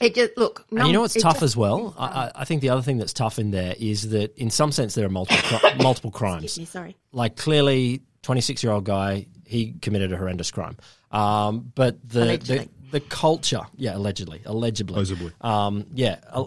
it 0.00 0.14
just 0.14 0.36
look 0.36 0.64
you 0.70 0.92
know 0.92 1.00
what's 1.00 1.20
tough 1.20 1.34
just- 1.34 1.42
as 1.42 1.56
well? 1.56 1.94
I, 1.98 2.06
I- 2.06 2.32
I 2.36 2.44
think 2.44 2.60
the 2.62 2.68
other 2.68 2.82
thing 2.82 2.98
that's 2.98 3.12
tough 3.12 3.38
in 3.40 3.50
there 3.50 3.74
is 3.78 4.10
that, 4.10 4.36
in 4.38 4.50
some 4.50 4.70
sense, 4.70 4.94
there 4.94 5.04
are 5.04 5.08
multiple 5.10 5.58
multiple 5.82 6.10
crimes. 6.12 6.56
Me, 6.56 6.64
sorry 6.64 6.96
Like 7.10 7.34
clearly, 7.36 8.02
twenty 8.22 8.40
six 8.40 8.62
year 8.62 8.72
old 8.72 8.84
guy, 8.84 9.26
he 9.44 9.74
committed 9.80 10.12
a 10.12 10.16
horrendous 10.16 10.50
crime. 10.50 10.76
Um, 11.10 11.72
but 11.74 11.96
the, 12.08 12.36
the 12.38 12.68
the 12.90 13.00
culture, 13.00 13.62
yeah, 13.76 13.96
allegedly, 13.96 14.40
allegedly, 14.46 14.94
Allegedly. 14.96 15.32
um, 15.40 15.86
yeah, 15.94 16.16
uh, 16.30 16.44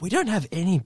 we 0.00 0.08
don't 0.10 0.28
have 0.28 0.46
any 0.52 0.82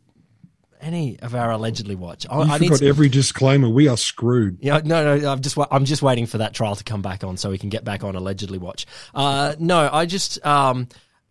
any 0.80 1.18
of 1.20 1.34
our 1.34 1.50
allegedly 1.50 1.96
watch. 1.96 2.24
I, 2.30 2.36
You 2.36 2.42
I 2.52 2.58
need 2.58 2.66
forgot 2.68 2.78
to- 2.80 2.88
every 2.88 3.08
disclaimer. 3.08 3.68
We 3.68 3.88
are 3.88 3.96
screwed. 3.96 4.58
yeah, 4.60 4.80
no, 4.84 5.16
no. 5.18 5.30
I'm 5.32 5.40
just 5.40 5.56
I'm 5.70 5.84
just 5.84 6.02
waiting 6.02 6.26
for 6.26 6.38
that 6.38 6.54
trial 6.54 6.76
to 6.76 6.84
come 6.84 7.02
back 7.02 7.24
on 7.24 7.36
so 7.36 7.50
we 7.50 7.58
can 7.58 7.68
get 7.68 7.84
back 7.84 8.04
on 8.04 8.14
allegedly 8.14 8.58
watch. 8.58 8.86
Uh, 9.14 9.54
no, 9.58 9.88
I 9.92 10.06
just 10.06 10.44
um, 10.46 10.88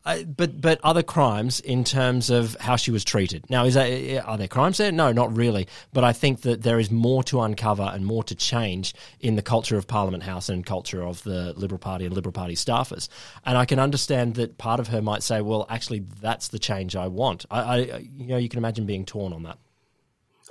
I, 0.07 0.23
but 0.23 0.61
but 0.61 0.79
other 0.83 1.03
crimes 1.03 1.59
in 1.59 1.83
terms 1.83 2.29
of 2.29 2.55
how 2.61 2.77
she 2.77 2.91
was 2.91 3.03
treated. 3.03 3.49
Now, 3.49 3.65
is 3.65 3.73
that 3.73 4.23
are 4.25 4.37
there 4.37 4.47
crimes 4.47 4.77
there? 4.77 4.91
No, 4.91 5.11
not 5.11 5.35
really. 5.35 5.67
But 5.91 6.05
I 6.05 6.13
think 6.13 6.41
that 6.41 6.63
there 6.63 6.79
is 6.79 6.89
more 6.89 7.23
to 7.25 7.41
uncover 7.41 7.83
and 7.83 8.05
more 8.05 8.23
to 8.23 8.35
change 8.35 8.93
in 9.19 9.35
the 9.35 9.41
culture 9.41 9.77
of 9.77 9.85
Parliament 9.85 10.23
House 10.23 10.47
and 10.47 10.65
culture 10.65 11.03
of 11.03 11.21
the 11.23 11.53
Liberal 11.57 11.79
Party 11.79 12.05
and 12.05 12.15
Liberal 12.15 12.31
Party 12.31 12.55
staffers. 12.55 13.09
And 13.45 13.57
I 13.57 13.65
can 13.65 13.79
understand 13.79 14.35
that 14.35 14.57
part 14.57 14.79
of 14.79 14.87
her 14.87 15.01
might 15.01 15.23
say, 15.23 15.41
"Well, 15.41 15.65
actually, 15.69 16.05
that's 16.21 16.47
the 16.47 16.59
change 16.59 16.95
I 16.95 17.07
want." 17.07 17.45
I, 17.51 17.59
I 17.59 17.77
you 18.15 18.27
know, 18.27 18.37
you 18.37 18.47
can 18.47 18.59
imagine 18.59 18.85
being 18.85 19.05
torn 19.05 19.33
on 19.33 19.43
that. 19.43 19.57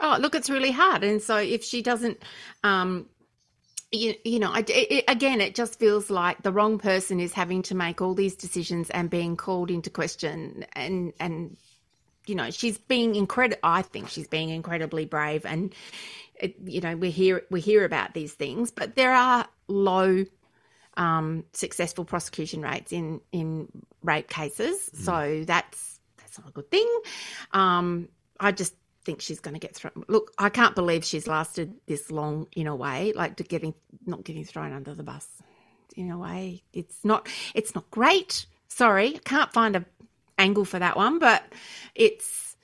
Oh, 0.00 0.18
look, 0.20 0.34
it's 0.34 0.50
really 0.50 0.72
hard. 0.72 1.02
And 1.02 1.22
so 1.22 1.38
if 1.38 1.64
she 1.64 1.80
doesn't, 1.80 2.22
um, 2.62 3.07
you, 3.93 4.14
you 4.24 4.39
know, 4.39 4.51
I, 4.53 4.61
it, 4.61 4.70
it- 4.70 5.05
again, 5.09 5.41
it 5.41 5.55
just 5.55 5.78
feels 5.78 6.11
like 6.11 6.43
the 6.43 6.53
wrong 6.53 6.78
person 6.78 7.20
is 7.20 7.32
having 7.32 7.62
to 7.62 7.74
make 7.74 8.01
all 8.01 8.14
these 8.14 8.34
decisions 8.34 8.91
and 8.91 9.09
being 9.09 9.37
called 9.37 9.70
into 9.70 9.91
question. 9.91 10.66
And, 10.74 11.12
and, 11.20 11.57
you 12.26 12.34
know, 12.34 12.51
she's 12.51 12.78
being 12.78 13.14
incredible. 13.14 13.61
I 13.62 13.82
think 13.82 14.09
she's 14.09 14.28
being 14.28 14.51
incredibly 14.51 15.05
brave. 15.05 15.47
And, 15.47 15.74
it, 16.34 16.57
you 16.64 16.80
know, 16.80 16.97
we 16.97 17.11
hear, 17.11 17.43
we 17.51 17.61
hear 17.61 17.84
about 17.84 18.14
these 18.14 18.32
things, 18.32 18.70
but 18.70 18.97
there 18.97 19.12
are 19.14 19.47
low, 19.68 20.24
um, 20.97 21.45
successful 21.53 22.05
prosecution 22.05 22.62
rates 22.62 22.93
in, 22.93 23.20
in 23.32 23.68
rape 24.03 24.28
cases. 24.28 24.91
So 24.95 25.45
that's, 25.47 26.01
that's 26.18 26.39
not 26.39 26.49
a 26.49 26.53
good 26.53 26.70
thing. 26.70 26.89
Um, 27.53 28.09
I 28.41 28.53
just 28.53 28.74
think 29.07 29.20
she's 29.22 29.40
going 29.40 29.54
to 29.54 29.61
get 29.61 29.74
thrown. 29.74 30.04
Look, 30.09 30.32
I 30.36 30.50
can't 30.50 30.74
believe 30.74 31.04
she's 31.04 31.28
lasted 31.28 31.74
this 31.86 32.11
long 32.11 32.48
in 32.54 32.66
a 32.66 32.74
way, 32.74 33.12
like 33.14 33.36
to 33.36 33.44
getting 33.44 33.72
not 34.04 34.24
getting 34.24 34.44
thrown 34.44 34.72
under 34.72 34.94
the 34.94 35.04
bus. 35.04 35.26
In 35.96 36.11
a 36.11 36.18
way, 36.18 36.64
it's 36.74 37.04
not 37.04 37.28
it's 37.54 37.74
not 37.74 37.90
great. 37.90 38.46
Sorry, 38.68 39.14
I 39.14 39.20
can't 39.24 39.52
find 39.52 39.76
a 39.76 39.84
angle 40.36 40.66
for 40.66 40.78
that 40.78 40.96
one, 40.96 41.18
but 41.20 41.44
it's 41.94 42.57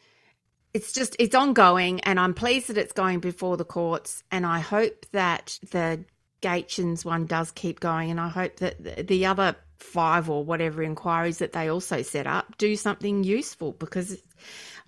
it's 0.75 0.93
just 0.93 1.17
it's 1.19 1.35
ongoing, 1.35 2.01
and 2.01 2.19
I'm 2.19 2.35
pleased 2.35 2.69
that 2.69 2.77
it's 2.77 2.93
going 2.93 3.21
before 3.21 3.57
the 3.57 3.65
courts, 3.65 4.25
and 4.31 4.45
I 4.45 4.59
hope 4.59 5.07
that 5.13 5.59
the 5.71 6.05
Gaetjens 6.43 7.05
one 7.05 7.27
does 7.27 7.53
keep 7.53 7.81
going, 7.81 8.11
and 8.11 8.21
I 8.21 8.29
hope 8.29 8.57
that 8.57 8.83
the, 8.83 9.03
the 9.03 9.27
other 9.27 9.57
five 9.79 10.29
or 10.29 10.45
whatever 10.45 10.83
inquiries 10.83 11.39
that 11.39 11.53
they 11.53 11.69
also 11.69 12.03
set 12.03 12.27
up 12.27 12.57
do 12.57 12.77
something 12.77 13.25
useful 13.25 13.73
because 13.73 14.17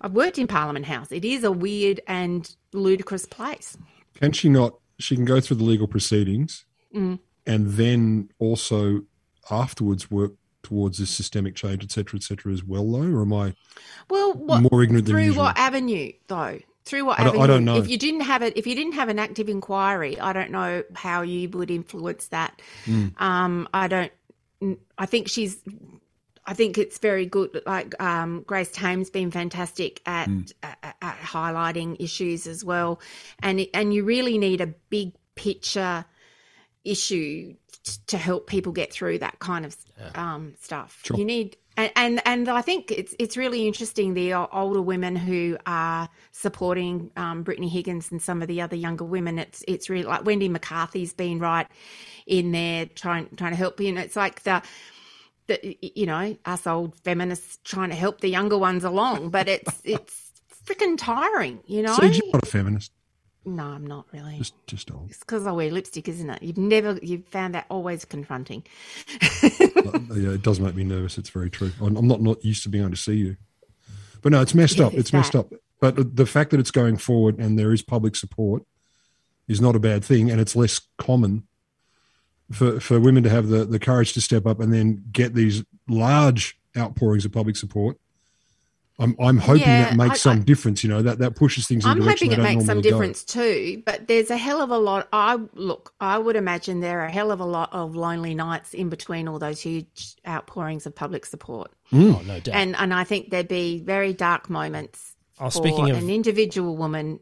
I've 0.01 0.13
worked 0.13 0.37
in 0.37 0.47
Parliament 0.47 0.85
House. 0.85 1.11
It 1.11 1.25
is 1.25 1.43
a 1.43 1.51
weird 1.51 2.01
and 2.07 2.53
ludicrous 2.73 3.25
place. 3.25 3.77
Can 4.19 4.31
she 4.31 4.49
not? 4.49 4.75
She 4.99 5.15
can 5.15 5.25
go 5.25 5.39
through 5.41 5.57
the 5.57 5.63
legal 5.63 5.87
proceedings 5.87 6.65
Mm. 6.95 7.19
and 7.45 7.73
then 7.73 8.29
also 8.39 9.01
afterwards 9.51 10.09
work 10.09 10.31
towards 10.63 10.97
this 10.97 11.09
systemic 11.09 11.53
change, 11.55 11.83
et 11.83 11.91
cetera, 11.91 12.17
et 12.17 12.23
cetera, 12.23 12.51
as 12.53 12.63
well, 12.63 12.89
though? 12.89 13.11
Or 13.11 13.21
am 13.21 13.33
I 13.33 13.53
Well, 14.09 14.33
what, 14.33 14.61
more 14.71 14.81
ignorant 14.81 15.05
than 15.05 15.15
through 15.15 15.33
what 15.33 15.57
avenue 15.57 16.13
though? 16.27 16.59
Through 16.85 17.05
what 17.05 17.19
I 17.19 17.23
avenue? 17.23 17.41
I 17.41 17.47
don't 17.47 17.65
know. 17.65 17.77
If 17.77 17.89
you 17.89 17.97
didn't 17.97 18.21
have 18.21 18.41
it, 18.41 18.55
if 18.55 18.65
you 18.65 18.75
didn't 18.75 18.93
have 18.93 19.09
an 19.09 19.19
active 19.19 19.49
inquiry, 19.49 20.19
I 20.19 20.31
don't 20.33 20.51
know 20.51 20.83
how 20.93 21.23
you 21.23 21.49
would 21.49 21.69
influence 21.71 22.27
that. 22.27 22.61
Mm. 22.85 23.19
Um, 23.21 23.67
I 23.73 23.87
don't. 23.87 24.11
I 24.97 25.05
think 25.05 25.27
she's. 25.27 25.57
I 26.47 26.53
think 26.53 26.77
it's 26.77 26.99
very 26.99 27.25
good. 27.25 27.61
Like 27.65 27.99
um, 28.01 28.43
Grace 28.45 28.71
Tame's 28.71 29.09
been 29.09 29.31
fantastic 29.31 30.01
at, 30.05 30.29
Mm. 30.29 30.51
at, 30.63 30.95
at 31.01 31.17
highlighting 31.19 31.95
issues 31.99 32.45
as 32.47 32.63
well, 32.63 32.99
and 33.41 33.59
it- 33.61 33.69
and 33.73 33.93
you 33.93 34.03
really 34.03 34.37
need 34.37 34.61
a 34.61 34.67
big 34.67 35.13
picture 35.35 36.05
issue 36.83 37.55
t- 37.83 37.91
to 38.07 38.17
help 38.17 38.47
people 38.47 38.71
get 38.71 38.91
through 38.93 39.19
that 39.19 39.39
kind 39.39 39.65
of 39.65 39.75
um, 40.15 40.53
stuff. 40.59 41.01
Sure. 41.03 41.17
You 41.17 41.25
need. 41.25 41.57
And, 41.77 41.91
and 41.97 42.21
and 42.25 42.47
I 42.47 42.61
think 42.61 42.89
it's 42.89 43.13
it's 43.19 43.35
really 43.35 43.67
interesting 43.67 44.13
the 44.13 44.33
older 44.33 44.81
women 44.81 45.13
who 45.13 45.57
are 45.65 46.07
supporting 46.31 47.11
um, 47.17 47.43
Brittany 47.43 47.67
Higgins 47.67 48.11
and 48.13 48.21
some 48.21 48.41
of 48.41 48.47
the 48.47 48.61
other 48.61 48.77
younger 48.77 49.03
women. 49.03 49.37
It's 49.39 49.61
it's 49.67 49.89
really 49.89 50.05
like 50.05 50.25
Wendy 50.25 50.47
McCarthy's 50.47 51.11
been 51.13 51.39
right 51.39 51.67
in 52.27 52.53
there 52.53 52.85
trying 52.85 53.27
trying 53.35 53.51
to 53.51 53.57
help. 53.57 53.81
You 53.81 53.91
know, 53.91 53.99
it's 54.01 54.15
like 54.15 54.43
the 54.43 54.61
the 55.47 55.77
you 55.81 56.05
know 56.05 56.37
us 56.45 56.65
old 56.67 56.95
feminists 57.03 57.59
trying 57.63 57.89
to 57.89 57.95
help 57.95 58.21
the 58.21 58.29
younger 58.29 58.57
ones 58.57 58.83
along, 58.83 59.29
but 59.29 59.47
it's 59.47 59.81
it's 59.83 60.31
freaking 60.65 60.97
tiring. 60.97 61.59
You 61.65 61.83
know. 61.83 61.95
So 61.95 62.03
you're 62.05 62.31
not 62.33 62.43
a 62.43 62.47
feminist, 62.47 62.91
No, 63.45 63.63
I'm 63.65 63.85
not 63.85 64.05
really. 64.11 64.37
just 64.37 64.53
just 64.67 64.91
old. 64.91 65.09
It's 65.09 65.19
because 65.19 65.45
I 65.45 65.51
wear 65.51 65.69
lipstick, 65.71 66.07
isn't 66.09 66.29
it? 66.29 66.41
You've 66.43 66.57
never 66.57 66.99
you've 67.01 67.25
found 67.27 67.53
that 67.55 67.65
always 67.69 68.05
confronting. 68.05 68.63
yeah, 69.43 70.31
it 70.33 70.41
does 70.41 70.59
make 70.59 70.75
me 70.75 70.83
nervous. 70.83 71.17
It's 71.17 71.29
very 71.29 71.49
true. 71.49 71.71
I'm 71.81 71.95
I'm 71.97 72.07
not 72.07 72.21
not 72.21 72.43
used 72.43 72.63
to 72.63 72.69
being 72.69 72.83
able 72.83 72.91
to 72.95 72.97
see 73.01 73.15
you, 73.15 73.37
but 74.21 74.31
no, 74.31 74.41
it's 74.41 74.55
messed 74.55 74.77
Yeah, 74.77 74.87
up. 74.87 74.93
it's 74.93 75.01
It's 75.01 75.13
messed 75.13 75.35
up. 75.35 75.51
But 75.81 76.15
the 76.15 76.25
fact 76.25 76.51
that 76.51 76.59
it's 76.59 76.71
going 76.71 76.97
forward 76.97 77.37
and 77.37 77.59
there 77.59 77.71
is 77.73 77.81
public 77.83 78.15
support 78.15 78.63
is 79.47 79.61
not 79.61 79.75
a 79.75 79.79
bad 79.79 80.03
thing, 80.03 80.31
and 80.31 80.41
it's 80.41 80.55
less 80.55 80.81
common 80.97 81.43
for 82.51 82.79
for 82.79 82.99
women 82.99 83.23
to 83.23 83.29
have 83.29 83.47
the 83.47 83.65
the 83.65 83.79
courage 83.79 84.13
to 84.13 84.21
step 84.21 84.45
up 84.45 84.59
and 84.59 84.71
then 84.73 85.03
get 85.11 85.33
these 85.33 85.63
large 85.87 86.57
outpourings 86.77 87.25
of 87.25 87.31
public 87.31 87.55
support. 87.55 87.97
I'm 88.97 89.13
I'm 89.19 89.37
hoping 89.39 89.61
Yeah, 89.63 89.89
that 89.89 89.97
makes 89.97 90.11
I- 90.13 90.17
some 90.31 90.39
I- 90.39 90.43
difference. 90.43 90.81
You 90.83 90.89
know 90.89 91.01
that 91.01 91.19
that 91.19 91.35
pushes 91.35 91.67
things. 91.67 91.83
In 91.83 91.91
I'm 91.91 91.99
direction 91.99 92.27
hoping 92.27 92.31
it 92.31 92.35
don't 92.37 92.43
makes 92.55 92.65
some 92.65 92.77
normally 92.77 92.89
go. 92.91 92.95
difference 92.97 93.23
too, 93.25 93.83
but 93.85 94.07
there's 94.07 94.29
a 94.29 94.37
hell 94.37 94.61
of 94.61 94.69
a 94.69 94.77
lot. 94.77 95.09
I 95.11 95.37
look, 95.53 95.93
I 95.99 96.17
would 96.17 96.37
imagine 96.37 96.79
there 96.79 97.01
are 97.01 97.05
a 97.07 97.11
hell 97.11 97.31
of 97.31 97.41
a 97.41 97.45
lot 97.45 97.73
of 97.73 97.95
lonely 97.97 98.35
nights 98.35 98.73
in 98.73 98.87
between 98.87 99.27
all 99.27 99.37
those 99.37 99.59
huge 99.59 100.15
outpourings 100.25 100.85
of 100.85 100.95
public 100.95 101.25
support, 101.25 101.71
mm. 101.91 102.15
Oh, 102.15 102.21
no 102.21 102.39
doubt. 102.39 102.55
and 102.55 102.75
and 102.77 102.93
I 102.93 103.03
think 103.03 103.31
there'd 103.31 103.49
be 103.49 103.79
very 103.81 104.13
dark 104.13 104.49
moments 104.49 105.13
Oh, 105.41 105.45
for 105.49 105.51
speaking 105.51 105.89
of- 105.89 105.97
an 105.97 106.09
individual 106.09 106.77
woman 106.77 107.19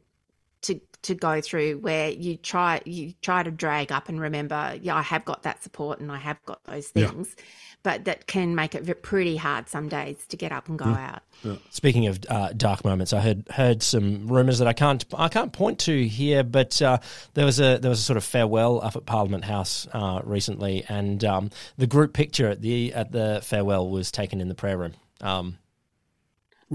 to 0.63 0.79
to 1.03 1.15
go 1.15 1.41
through 1.41 1.77
where 1.79 2.09
you 2.09 2.37
try 2.37 2.81
you 2.85 3.13
try 3.21 3.43
to 3.43 3.51
drag 3.51 3.91
up 3.91 4.09
and 4.09 4.19
remember, 4.19 4.77
yeah, 4.81 4.95
I 4.95 5.01
have 5.01 5.23
got 5.25 5.43
that 5.43 5.61
support 5.63 5.99
and 5.99 6.11
I 6.11 6.17
have 6.17 6.43
got 6.45 6.63
those 6.65 6.91
Yeah. 6.95 7.07
things, 7.09 7.35
but 7.83 8.05
that 8.05 8.25
can 8.27 8.55
make 8.55 8.73
it 8.73 9.01
pretty 9.01 9.35
hard 9.37 9.67
some 9.69 9.89
days 9.89 10.17
to 10.29 10.37
get 10.37 10.51
up 10.51 10.69
and 10.69 10.79
go 10.79 10.85
out. 10.85 11.21
Speaking 11.71 12.07
of 12.07 12.19
uh, 12.29 12.53
dark 12.55 12.85
moments, 12.85 13.11
I 13.13 13.19
heard 13.19 13.47
heard 13.49 13.83
some 13.83 14.27
rumours 14.27 14.59
that 14.59 14.67
I 14.67 14.73
can't 14.73 15.03
I 15.13 15.27
can't 15.27 15.51
point 15.51 15.79
to 15.79 16.07
here, 16.07 16.43
but 16.43 16.81
uh, 16.81 16.99
there 17.33 17.45
was 17.45 17.59
a 17.59 17.77
there 17.79 17.89
was 17.89 17.99
a 17.99 18.03
sort 18.03 18.17
of 18.17 18.23
farewell 18.23 18.79
up 18.81 18.95
at 18.95 19.05
Parliament 19.05 19.43
House 19.43 19.85
uh, 19.93 20.21
recently, 20.23 20.85
and 20.87 21.23
um, 21.25 21.49
the 21.77 21.87
group 21.87 22.13
picture 22.13 22.47
at 22.49 22.61
the 22.61 22.93
at 22.93 23.11
the 23.11 23.41
farewell 23.43 23.89
was 23.89 24.09
taken 24.11 24.39
in 24.41 24.47
the 24.47 24.55
prayer 24.55 24.77
room. 24.77 24.93
Um, 25.21 25.57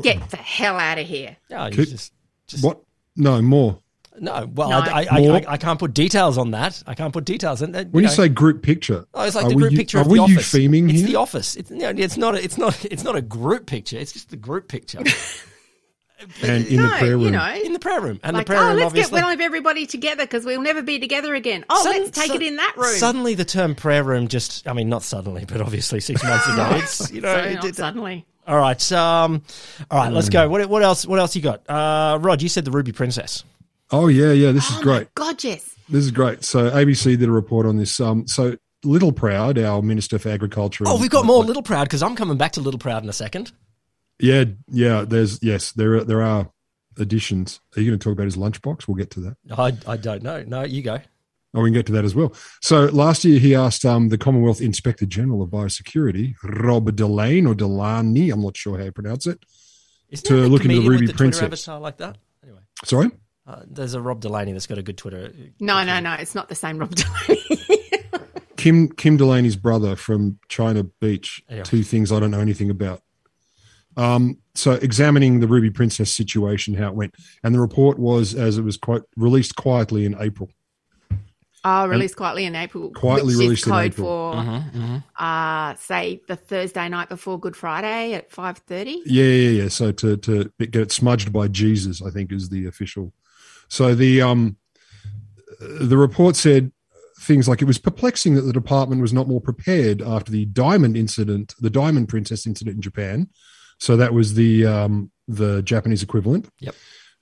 Get 0.00 0.30
the 0.30 0.36
hell 0.36 0.76
out 0.76 0.98
of 0.98 1.06
here. 1.06 1.36
yeah, 1.48 1.66
you 1.68 1.74
Could- 1.74 1.88
just, 1.88 2.12
just 2.46 2.62
What? 2.64 2.80
No 3.16 3.42
more. 3.42 3.80
No. 4.20 4.50
Well, 4.54 4.70
No. 4.70 4.78
I, 4.78 5.02
I, 5.02 5.06
I, 5.10 5.18
I, 5.38 5.44
I 5.52 5.56
can't 5.56 5.78
put 5.78 5.94
details 5.94 6.38
on 6.38 6.50
that. 6.52 6.82
I 6.86 6.94
can't 6.94 7.12
put 7.12 7.24
details. 7.24 7.62
And 7.62 7.74
uh, 7.74 7.84
When 7.90 8.04
you 8.04 8.08
know, 8.08 8.14
say 8.14 8.28
group 8.28 8.62
picture, 8.62 9.06
Oh, 9.14 9.24
it's 9.24 9.34
like 9.36 9.48
the 9.48 9.54
group 9.54 9.72
u- 9.72 9.78
picture 9.78 9.98
are 9.98 10.02
of 10.02 10.06
we 10.08 10.18
the 10.18 10.24
office. 10.24 10.52
eupheming 10.54 10.90
it's 10.90 10.98
here? 11.00 11.08
the 11.08 11.16
office. 11.16 11.56
It's, 11.56 11.70
you 11.70 11.78
know, 11.78 11.92
it's 11.96 12.16
not. 12.16 12.34
A, 12.34 12.42
it's 12.44 12.58
not. 12.58 12.84
It's 12.84 13.04
not 13.04 13.16
a 13.16 13.22
group 13.22 13.66
picture. 13.66 13.96
It's 13.98 14.12
just 14.12 14.30
the 14.30 14.36
group 14.36 14.68
picture 14.68 14.98
and 16.42 16.66
in 16.66 16.82
the 16.82 16.88
prayer 16.98 17.12
room. 17.16 17.22
you 17.22 17.30
know, 17.30 17.54
in 17.64 17.72
the 17.72 17.78
prayer 17.78 18.00
room. 18.00 18.18
And 18.24 18.36
like, 18.36 18.46
the 18.46 18.50
prayer 18.50 18.62
oh, 18.62 18.68
room, 18.70 18.76
let's 18.78 18.92
get 18.92 19.04
obviously. 19.06 19.22
one 19.22 19.32
of 19.32 19.40
everybody 19.40 19.86
together 19.86 20.24
because 20.24 20.44
we'll 20.44 20.62
never 20.62 20.82
be 20.82 20.98
together 20.98 21.34
again. 21.34 21.64
Oh, 21.70 21.82
Sudden- 21.84 22.02
let's 22.02 22.18
take 22.18 22.30
su- 22.32 22.34
it 22.36 22.42
in 22.42 22.56
that 22.56 22.74
room. 22.76 22.96
Suddenly, 22.96 23.34
the 23.34 23.44
term 23.44 23.74
prayer 23.76 24.02
room 24.02 24.26
just, 24.26 24.66
I 24.66 24.72
mean, 24.72 24.88
not 24.88 25.04
suddenly, 25.04 25.44
but 25.46 25.60
obviously 25.60 26.00
six 26.00 26.22
months 26.24 26.46
ago. 26.48 26.68
It's, 26.82 27.10
you 27.12 27.20
know, 27.20 27.32
So, 27.34 27.38
it- 27.40 27.54
not 27.54 27.64
it- 27.66 27.76
suddenly. 27.76 28.26
all 28.48 28.58
right. 28.58 28.92
Um, 28.92 29.42
all 29.90 29.98
right, 29.98 30.12
let's 30.12 30.28
go. 30.28 30.48
What, 30.48 30.68
what 30.68 30.82
else? 30.82 31.06
What 31.06 31.20
else 31.20 31.36
you 31.36 31.42
got? 31.42 31.68
Uh, 31.70 32.18
Rod, 32.20 32.42
you 32.42 32.48
said 32.48 32.64
the 32.64 32.72
Ruby 32.72 32.90
Princess. 32.92 33.44
Oh 33.90 34.08
yeah, 34.08 34.32
yeah. 34.32 34.52
This 34.52 34.68
is 34.70 34.76
Oh, 34.78 34.82
great. 34.82 35.04
my 35.04 35.08
God, 35.14 35.42
yes. 35.44 35.74
This 35.88 36.04
is 36.04 36.10
great. 36.10 36.44
So 36.44 36.70
ABC 36.70 37.18
did 37.18 37.28
a 37.28 37.32
report 37.32 37.66
on 37.66 37.76
this. 37.78 37.98
Um, 38.00 38.26
so 38.26 38.56
Littleproud, 38.84 39.64
our 39.64 39.82
Minister 39.82 40.18
for 40.18 40.28
Agriculture. 40.28 40.84
Oh, 40.86 41.00
we've 41.00 41.10
got 41.10 41.24
more 41.24 41.42
Littleproud 41.42 41.84
because 41.84 42.02
I'm 42.02 42.14
coming 42.14 42.36
back 42.36 42.52
to 42.52 42.60
Littleproud 42.60 43.02
in 43.02 43.08
a 43.08 43.12
second. 43.14 43.52
Yeah, 44.20 44.44
yeah. 44.70 45.04
There's 45.08 45.42
yes, 45.42 45.72
there 45.72 45.94
are, 45.96 46.04
there 46.04 46.22
are 46.22 46.50
additions. 46.98 47.60
Are 47.76 47.80
you 47.80 47.90
going 47.90 47.98
to 47.98 48.02
talk 48.04 48.12
about 48.12 48.24
his 48.24 48.36
lunchbox? 48.36 48.86
We'll 48.86 48.96
get 48.96 49.10
to 49.12 49.20
that. 49.20 49.36
I, 49.56 49.72
I 49.90 49.96
don't 49.96 50.22
know. 50.22 50.42
No, 50.46 50.64
you 50.64 50.82
go. 50.82 50.98
Oh, 51.54 51.62
we 51.62 51.68
can 51.70 51.74
get 51.74 51.86
to 51.86 51.92
that 51.92 52.04
as 52.04 52.14
well. 52.14 52.34
So 52.60 52.84
last 52.86 53.24
year 53.24 53.38
he 53.40 53.54
asked 53.54 53.84
um, 53.86 54.10
the 54.10 54.18
Commonwealth 54.18 54.60
Inspector 54.60 55.06
General 55.06 55.42
of 55.42 55.48
Biosecurity, 55.48 56.34
Rob 56.44 56.94
Delane 56.94 57.46
or 57.46 57.54
Delany, 57.54 58.28
I'm 58.30 58.42
not 58.42 58.54
sure 58.56 58.76
how 58.76 58.84
you 58.84 58.92
pronounce 58.92 59.26
it. 59.26 59.42
Isn't 60.10 60.26
To 60.26 60.36
there 60.36 60.44
a 60.44 60.48
look 60.48 60.64
into 60.66 60.80
the 60.82 60.88
Ruby 60.88 61.06
the 61.06 61.12
Twitter 61.14 61.38
Princess. 61.38 61.42
avatar 61.68 61.80
like 61.80 61.96
that? 61.98 62.18
Anyway, 62.44 62.60
Sorry. 62.84 63.10
Uh, 63.48 63.62
there's 63.66 63.94
a 63.94 64.00
Rob 64.00 64.20
Delaney 64.20 64.52
that's 64.52 64.66
got 64.66 64.76
a 64.78 64.82
good 64.82 64.98
Twitter. 64.98 65.32
No, 65.58 65.82
no, 65.82 65.98
no. 66.00 66.12
It's 66.14 66.34
not 66.34 66.48
the 66.50 66.54
same 66.54 66.78
Rob 66.78 66.94
Delaney. 66.94 67.40
Kim 68.56 68.88
Kim 68.90 69.16
Delaney's 69.16 69.56
brother 69.56 69.96
from 69.96 70.38
China 70.48 70.82
Beach. 70.84 71.42
Yeah. 71.48 71.62
Two 71.62 71.82
things 71.82 72.12
I 72.12 72.20
don't 72.20 72.30
know 72.30 72.40
anything 72.40 72.70
about. 72.70 73.02
Um, 73.96 74.38
so 74.54 74.72
examining 74.72 75.40
the 75.40 75.48
Ruby 75.48 75.70
Princess 75.70 76.12
situation, 76.12 76.74
how 76.74 76.88
it 76.88 76.94
went, 76.94 77.14
and 77.42 77.54
the 77.54 77.60
report 77.60 77.98
was 77.98 78.34
as 78.34 78.58
it 78.58 78.62
was 78.62 78.76
quite 78.76 79.02
released 79.16 79.56
quietly 79.56 80.04
in 80.04 80.14
April. 80.20 80.50
oh, 81.64 81.86
released 81.88 82.16
quietly 82.16 82.44
in 82.44 82.54
April. 82.54 82.90
Quietly 82.90 83.34
which 83.34 83.44
released 83.44 83.62
is 83.62 83.66
in 83.68 83.72
code 83.72 83.84
April. 83.92 84.32
for, 84.32 84.38
Mm-hmm, 84.38 84.96
uh, 85.16 85.74
say, 85.76 86.20
the 86.28 86.36
Thursday 86.36 86.88
night 86.88 87.08
before 87.08 87.40
Good 87.40 87.56
Friday 87.56 88.14
at 88.14 88.30
5.30. 88.30 88.98
Yeah, 89.06 89.24
yeah, 89.24 89.62
yeah. 89.62 89.68
So 89.68 89.90
to 89.92 90.16
to 90.18 90.50
get 90.58 90.76
it 90.76 90.92
smudged 90.92 91.32
by 91.32 91.48
Jesus, 91.48 92.02
I 92.02 92.10
think 92.10 92.32
is 92.32 92.48
the 92.50 92.66
official. 92.66 93.12
So 93.68 93.94
the 93.94 94.22
um 94.22 94.56
the 95.60 95.96
report 95.96 96.36
said 96.36 96.72
things 97.20 97.48
like 97.48 97.60
it 97.60 97.66
was 97.66 97.78
perplexing 97.78 98.34
that 98.34 98.42
the 98.42 98.52
department 98.52 99.02
was 99.02 99.12
not 99.12 99.28
more 99.28 99.40
prepared 99.40 100.00
after 100.00 100.30
the 100.30 100.46
diamond 100.46 100.96
incident, 100.96 101.54
the 101.60 101.70
diamond 101.70 102.08
princess 102.08 102.46
incident 102.46 102.76
in 102.76 102.82
Japan. 102.82 103.28
So 103.78 103.96
that 103.96 104.14
was 104.14 104.34
the 104.34 104.66
um 104.66 105.10
the 105.26 105.62
Japanese 105.62 106.02
equivalent. 106.02 106.48
Yep. 106.60 106.74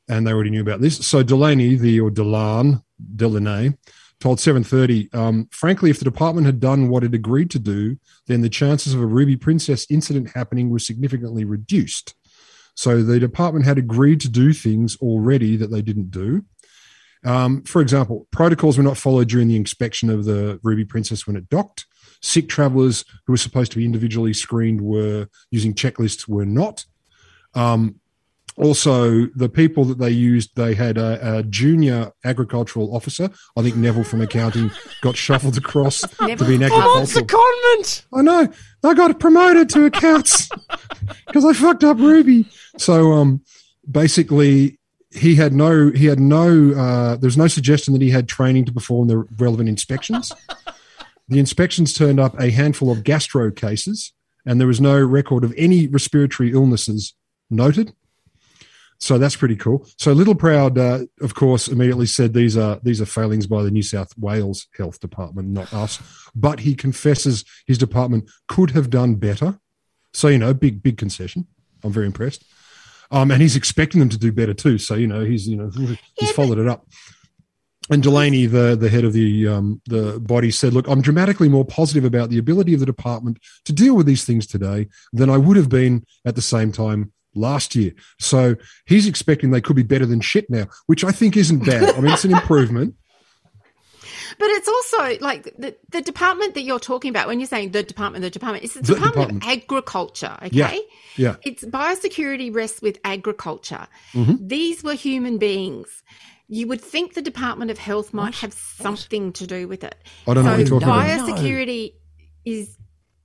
And 0.09 0.27
they 0.27 0.33
already 0.33 0.51
knew 0.51 0.61
about 0.61 0.81
this. 0.81 1.05
So 1.05 1.23
Delaney, 1.25 1.75
the 1.75 1.99
or 1.99 2.11
Delan, 2.11 2.83
Delaney, 3.17 3.75
told 4.21 4.41
730, 4.41 5.11
um, 5.13 5.49
frankly, 5.51 5.91
if 5.91 5.99
the 5.99 6.05
department 6.05 6.47
had 6.47 6.61
done 6.61 6.89
what 6.89 7.05
it 7.05 7.15
agreed 7.15 7.51
to 7.51 7.59
do, 7.59 7.97
then 8.27 8.41
the 8.41 8.49
chances 8.49 8.95
of 8.95 9.01
a 9.01 9.07
Ruby 9.07 9.37
Princess 9.37 9.87
incident 9.91 10.31
happening 10.31 10.71
were 10.71 10.79
significantly 10.79 11.45
reduced. 11.45 12.15
So 12.77 13.03
the 13.03 13.19
department 13.19 13.65
had 13.65 13.79
agreed 13.79 14.21
to 14.21 14.29
do 14.29 14.53
things 14.53 14.97
already 14.99 15.57
that 15.57 15.71
they 15.71 15.83
didn't 15.83 16.11
do. 16.11 16.45
Um, 17.25 17.63
for 17.65 17.81
example, 17.83 18.29
protocols 18.31 18.77
were 18.77 18.85
not 18.85 18.99
followed 18.99 19.29
during 19.29 19.49
the 19.49 19.57
inspection 19.57 20.11
of 20.11 20.25
the 20.25 20.61
Ruby 20.63 20.85
Princess 20.85 21.27
when 21.27 21.37
it 21.37 21.49
docked. 21.49 21.87
Sick 22.23 22.49
travelers 22.49 23.05
who 23.27 23.33
were 23.33 23.39
supposed 23.39 23.73
to 23.73 23.79
be 23.79 23.85
individually 23.85 24.33
screened 24.33 24.81
were 24.81 25.27
using 25.51 25.75
checklists 25.75 26.29
were 26.29 26.47
not. 26.47 26.85
Um, 27.55 27.97
Also, 28.57 29.27
the 29.35 29.51
people 29.51 29.85
that 29.85 29.99
they 29.99 30.11
used, 30.11 30.57
they 30.57 30.75
had 30.75 30.97
a, 30.97 31.39
a 31.39 31.43
junior 31.43 32.11
agricultural 32.25 32.95
officer. 32.97 33.29
I 33.55 33.63
think 33.63 33.77
Neville 33.77 34.05
from 34.05 34.23
accounting 34.23 34.71
got 35.03 35.15
shuffled 35.15 35.59
across 35.59 36.01
to 36.01 36.27
be 36.27 36.55
an 36.55 36.63
I'm 36.65 36.73
on 36.73 37.03
agricultural. 37.03 37.05
secondment. 37.07 38.07
I 38.15 38.23
know. 38.23 38.49
I 38.83 38.95
got 38.95 39.21
promoted 39.21 39.69
to 39.71 39.85
accounts 39.85 40.49
because 41.27 41.45
I 41.45 41.53
fucked 41.53 41.85
up 41.85 41.99
Ruby. 41.99 42.47
So, 42.79 43.13
um, 43.13 43.43
basically, 43.91 44.79
he 45.13 45.35
had 45.35 45.53
no, 45.53 45.91
he 45.91 46.07
had 46.07 46.21
no, 46.21 46.73
uh, 46.73 47.17
there's 47.17 47.37
no 47.37 47.49
suggestion 47.49 47.93
that 47.93 48.03
he 48.03 48.11
had 48.11 48.27
training 48.27 48.65
to 48.67 48.73
perform 48.73 49.09
the 49.09 49.19
relevant 49.37 49.69
inspections. 49.69 50.33
the 51.29 51.39
inspections 51.39 51.93
turned 51.93 52.21
up 52.21 52.39
a 52.41 52.51
handful 52.51 52.91
of 52.91 53.05
gastro 53.05 53.51
cases, 53.51 54.13
and 54.47 54.59
there 54.59 54.69
was 54.69 54.81
no 54.81 54.99
record 54.99 55.45
of 55.45 55.53
any 55.59 55.87
respiratory 55.87 56.53
illnesses 56.53 57.15
noted. 57.51 57.93
So 58.99 59.19
that's 59.19 59.37
pretty 59.37 59.57
cool. 59.57 59.87
So 59.99 60.15
Littleproud, 60.15 60.79
uh, 60.79 61.07
of 61.21 61.35
course, 61.35 61.69
immediately 61.69 62.07
said 62.07 62.33
these 62.33 62.57
are 62.57 62.81
these 62.83 63.01
are 63.01 63.07
failings 63.07 63.47
by 63.47 63.63
the 63.63 63.71
New 63.71 63.83
South 63.83 64.17
Wales 64.19 64.67
Health 64.77 65.01
Department, 65.01 65.49
not 65.49 65.73
us. 65.73 66.01
But 66.35 66.61
he 66.61 66.75
confesses 66.75 67.45
his 67.67 67.79
department 67.79 68.31
could 68.49 68.71
have 68.71 68.91
done 68.91 69.17
better. 69.17 69.59
So 70.13 70.29
you 70.29 70.39
know, 70.39 70.55
big 70.55 70.83
big 70.83 70.97
concession. 70.97 71.47
I'm 71.85 71.93
very 71.93 72.07
impressed. 72.07 72.45
Um, 73.11 73.31
and 73.31 73.41
he's 73.41 73.57
expecting 73.57 74.01
them 74.01 74.09
to 74.09 74.19
do 74.19 74.33
better 74.33 74.55
too. 74.55 74.79
So 74.79 74.95
you 74.95 75.07
know, 75.07 75.25
he's 75.25 75.47
you 75.47 75.57
know 75.57 75.71
he's 76.19 76.31
followed 76.31 76.59
it 76.59 76.69
up. 76.69 76.87
And 77.89 78.03
Delaney, 78.03 78.47
the 78.47 78.77
the 78.77 78.89
head 78.89 79.05
of 79.05 79.13
the 79.13 79.47
um, 79.47 79.81
the 79.87 80.19
body, 80.19 80.51
said, 80.51 80.73
"Look, 80.73 80.89
I'm 80.89 81.03
dramatically 81.03 81.49
more 81.49 81.65
positive 81.65 82.05
about 82.05 82.31
the 82.31 82.39
ability 82.39 82.75
of 82.75 82.81
the 82.81 82.87
department 82.87 83.39
to 83.65 83.73
deal 83.73 83.95
with 83.95 84.07
these 84.07 84.25
things 84.25 84.47
today 84.47 84.89
than 85.13 85.31
I 85.31 85.37
would 85.37 85.57
have 85.57 85.69
been 85.69 86.05
at 86.25 86.35
the 86.35 86.43
same 86.43 86.73
time 86.73 87.13
last 87.37 87.75
year." 87.75 87.93
So 88.19 88.57
he's 88.87 89.07
expecting 89.07 89.51
they 89.51 89.61
could 89.61 89.77
be 89.77 89.83
better 89.83 90.07
than 90.07 90.21
shit 90.21 90.49
now, 90.51 90.67
which 90.87 91.05
I 91.05 91.13
think 91.13 91.37
isn't 91.37 91.65
bad. 91.65 91.95
I 91.95 92.01
mean, 92.01 92.13
it's 92.13 92.25
an 92.25 92.33
improvement. 92.33 92.95
But 94.39 94.49
it's 94.51 94.69
also 94.69 95.19
like 95.25 95.45
the, 95.57 95.75
the 95.91 96.03
department 96.03 96.55
that 96.55 96.63
you're 96.63 96.79
talking 96.81 97.09
about 97.09 97.27
when 97.27 97.41
you're 97.41 97.47
saying 97.47 97.71
the 97.71 97.83
department, 97.83 98.23
the 98.23 98.29
department, 98.29 98.65
it's 98.65 98.75
the, 98.75 98.81
The 98.81 98.95
Department, 98.95 99.15
department. 99.15 99.45
of 99.45 99.49
Agriculture, 99.51 100.37
okay? 100.43 100.49
Yeah, 100.53 100.79
yeah. 101.17 101.37
It's 101.43 101.65
biosecurity 101.65 102.55
rests 102.55 102.83
with 102.83 102.99
agriculture. 103.05 103.87
Mm-hmm. 104.13 104.47
These 104.47 104.83
were 104.85 104.93
human 104.95 105.39
beings. 105.39 106.03
You 106.49 106.67
would 106.67 106.83
think 106.83 107.15
the 107.15 107.23
Department 107.23 107.71
of 107.71 107.79
Health 107.79 108.13
might 108.13 108.35
have 108.37 108.53
something 108.53 109.33
to 109.35 109.47
do 109.47 109.69
with 109.69 109.85
it. 109.85 109.95
I 110.27 110.35
don't 110.35 110.45
know 110.45 110.51
what 110.51 110.67
so 110.67 110.75
you're 110.75 110.81
talking 110.81 110.89
about. 110.89 111.29
biosecurity 111.39 111.95
is 112.45 112.77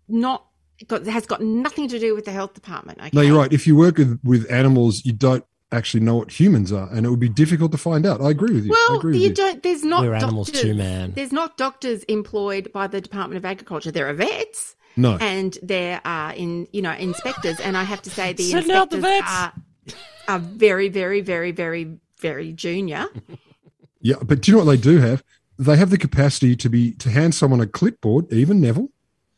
not 0.08 0.46
got 0.88 1.06
has 1.06 1.26
got 1.26 1.42
nothing 1.42 1.88
to 1.90 2.00
do 2.00 2.16
with 2.16 2.26
the 2.26 2.32
health 2.32 2.54
department. 2.54 3.00
Okay? 3.00 3.10
No, 3.14 3.22
you're 3.22 3.38
right. 3.38 3.52
If 3.52 3.66
you 3.68 3.76
work 3.76 3.98
with, 3.98 4.20
with 4.24 4.50
animals, 4.52 5.06
you 5.06 5.14
don't 5.14 5.44
actually 5.74 6.02
know 6.02 6.18
what 6.18 6.32
humans 6.38 6.72
are, 6.72 6.90
and 6.92 7.06
it 7.06 7.10
would 7.10 7.20
be 7.20 7.30
difficult 7.30 7.72
to 7.72 7.78
find 7.78 8.06
out. 8.06 8.22
I 8.22 8.30
agree 8.30 8.54
with 8.54 8.66
you. 8.66 8.74
I 8.74 8.86
Well, 8.90 9.00
agree 9.00 9.12
with 9.14 9.22
you 9.22 9.30
you. 9.30 9.34
don't. 9.34 9.64
There's 9.64 9.84
not 9.84 10.02
We're 10.04 10.14
animals 10.14 10.48
doctors, 10.48 10.62
too, 10.64 10.74
man. 10.76 11.14
There's 11.14 11.32
not 11.32 11.58
doctors 11.58 12.04
employed 12.04 12.72
by 12.74 12.88
the 12.88 13.00
Department 13.02 13.38
of 13.38 13.46
Agriculture. 13.46 13.92
There 13.92 14.08
are 14.10 14.14
vets. 14.14 14.76
No. 14.98 15.16
and 15.22 15.58
there 15.64 16.02
are 16.04 16.34
in 16.34 16.68
you 16.74 16.82
know 16.82 16.92
inspectors, 16.92 17.62
and 17.62 17.78
I 17.78 17.84
have 17.84 18.02
to 18.02 18.10
say 18.10 18.34
the 18.34 18.44
Send 18.44 18.70
out 18.72 18.90
the 18.90 18.98
inspectors 18.98 19.22
vets. 19.22 19.96
are 20.28 20.34
are 20.36 20.40
very, 20.40 20.90
very, 20.90 21.22
very, 21.22 21.52
very, 21.54 21.98
very 22.20 22.52
junior. 22.52 23.06
Yeah, 24.02 24.16
but 24.22 24.42
do 24.42 24.52
you 24.52 24.58
know 24.58 24.66
what 24.66 24.72
they 24.72 24.82
do 24.82 24.98
have? 24.98 25.24
They 25.58 25.78
have 25.78 25.92
the 25.92 25.98
capacity 25.98 26.56
to 26.58 26.70
be 26.70 26.92
to 26.96 27.10
hand 27.10 27.34
someone 27.36 27.62
a 27.62 27.68
clipboard, 27.68 28.32
even 28.34 28.60
Neville, 28.60 28.90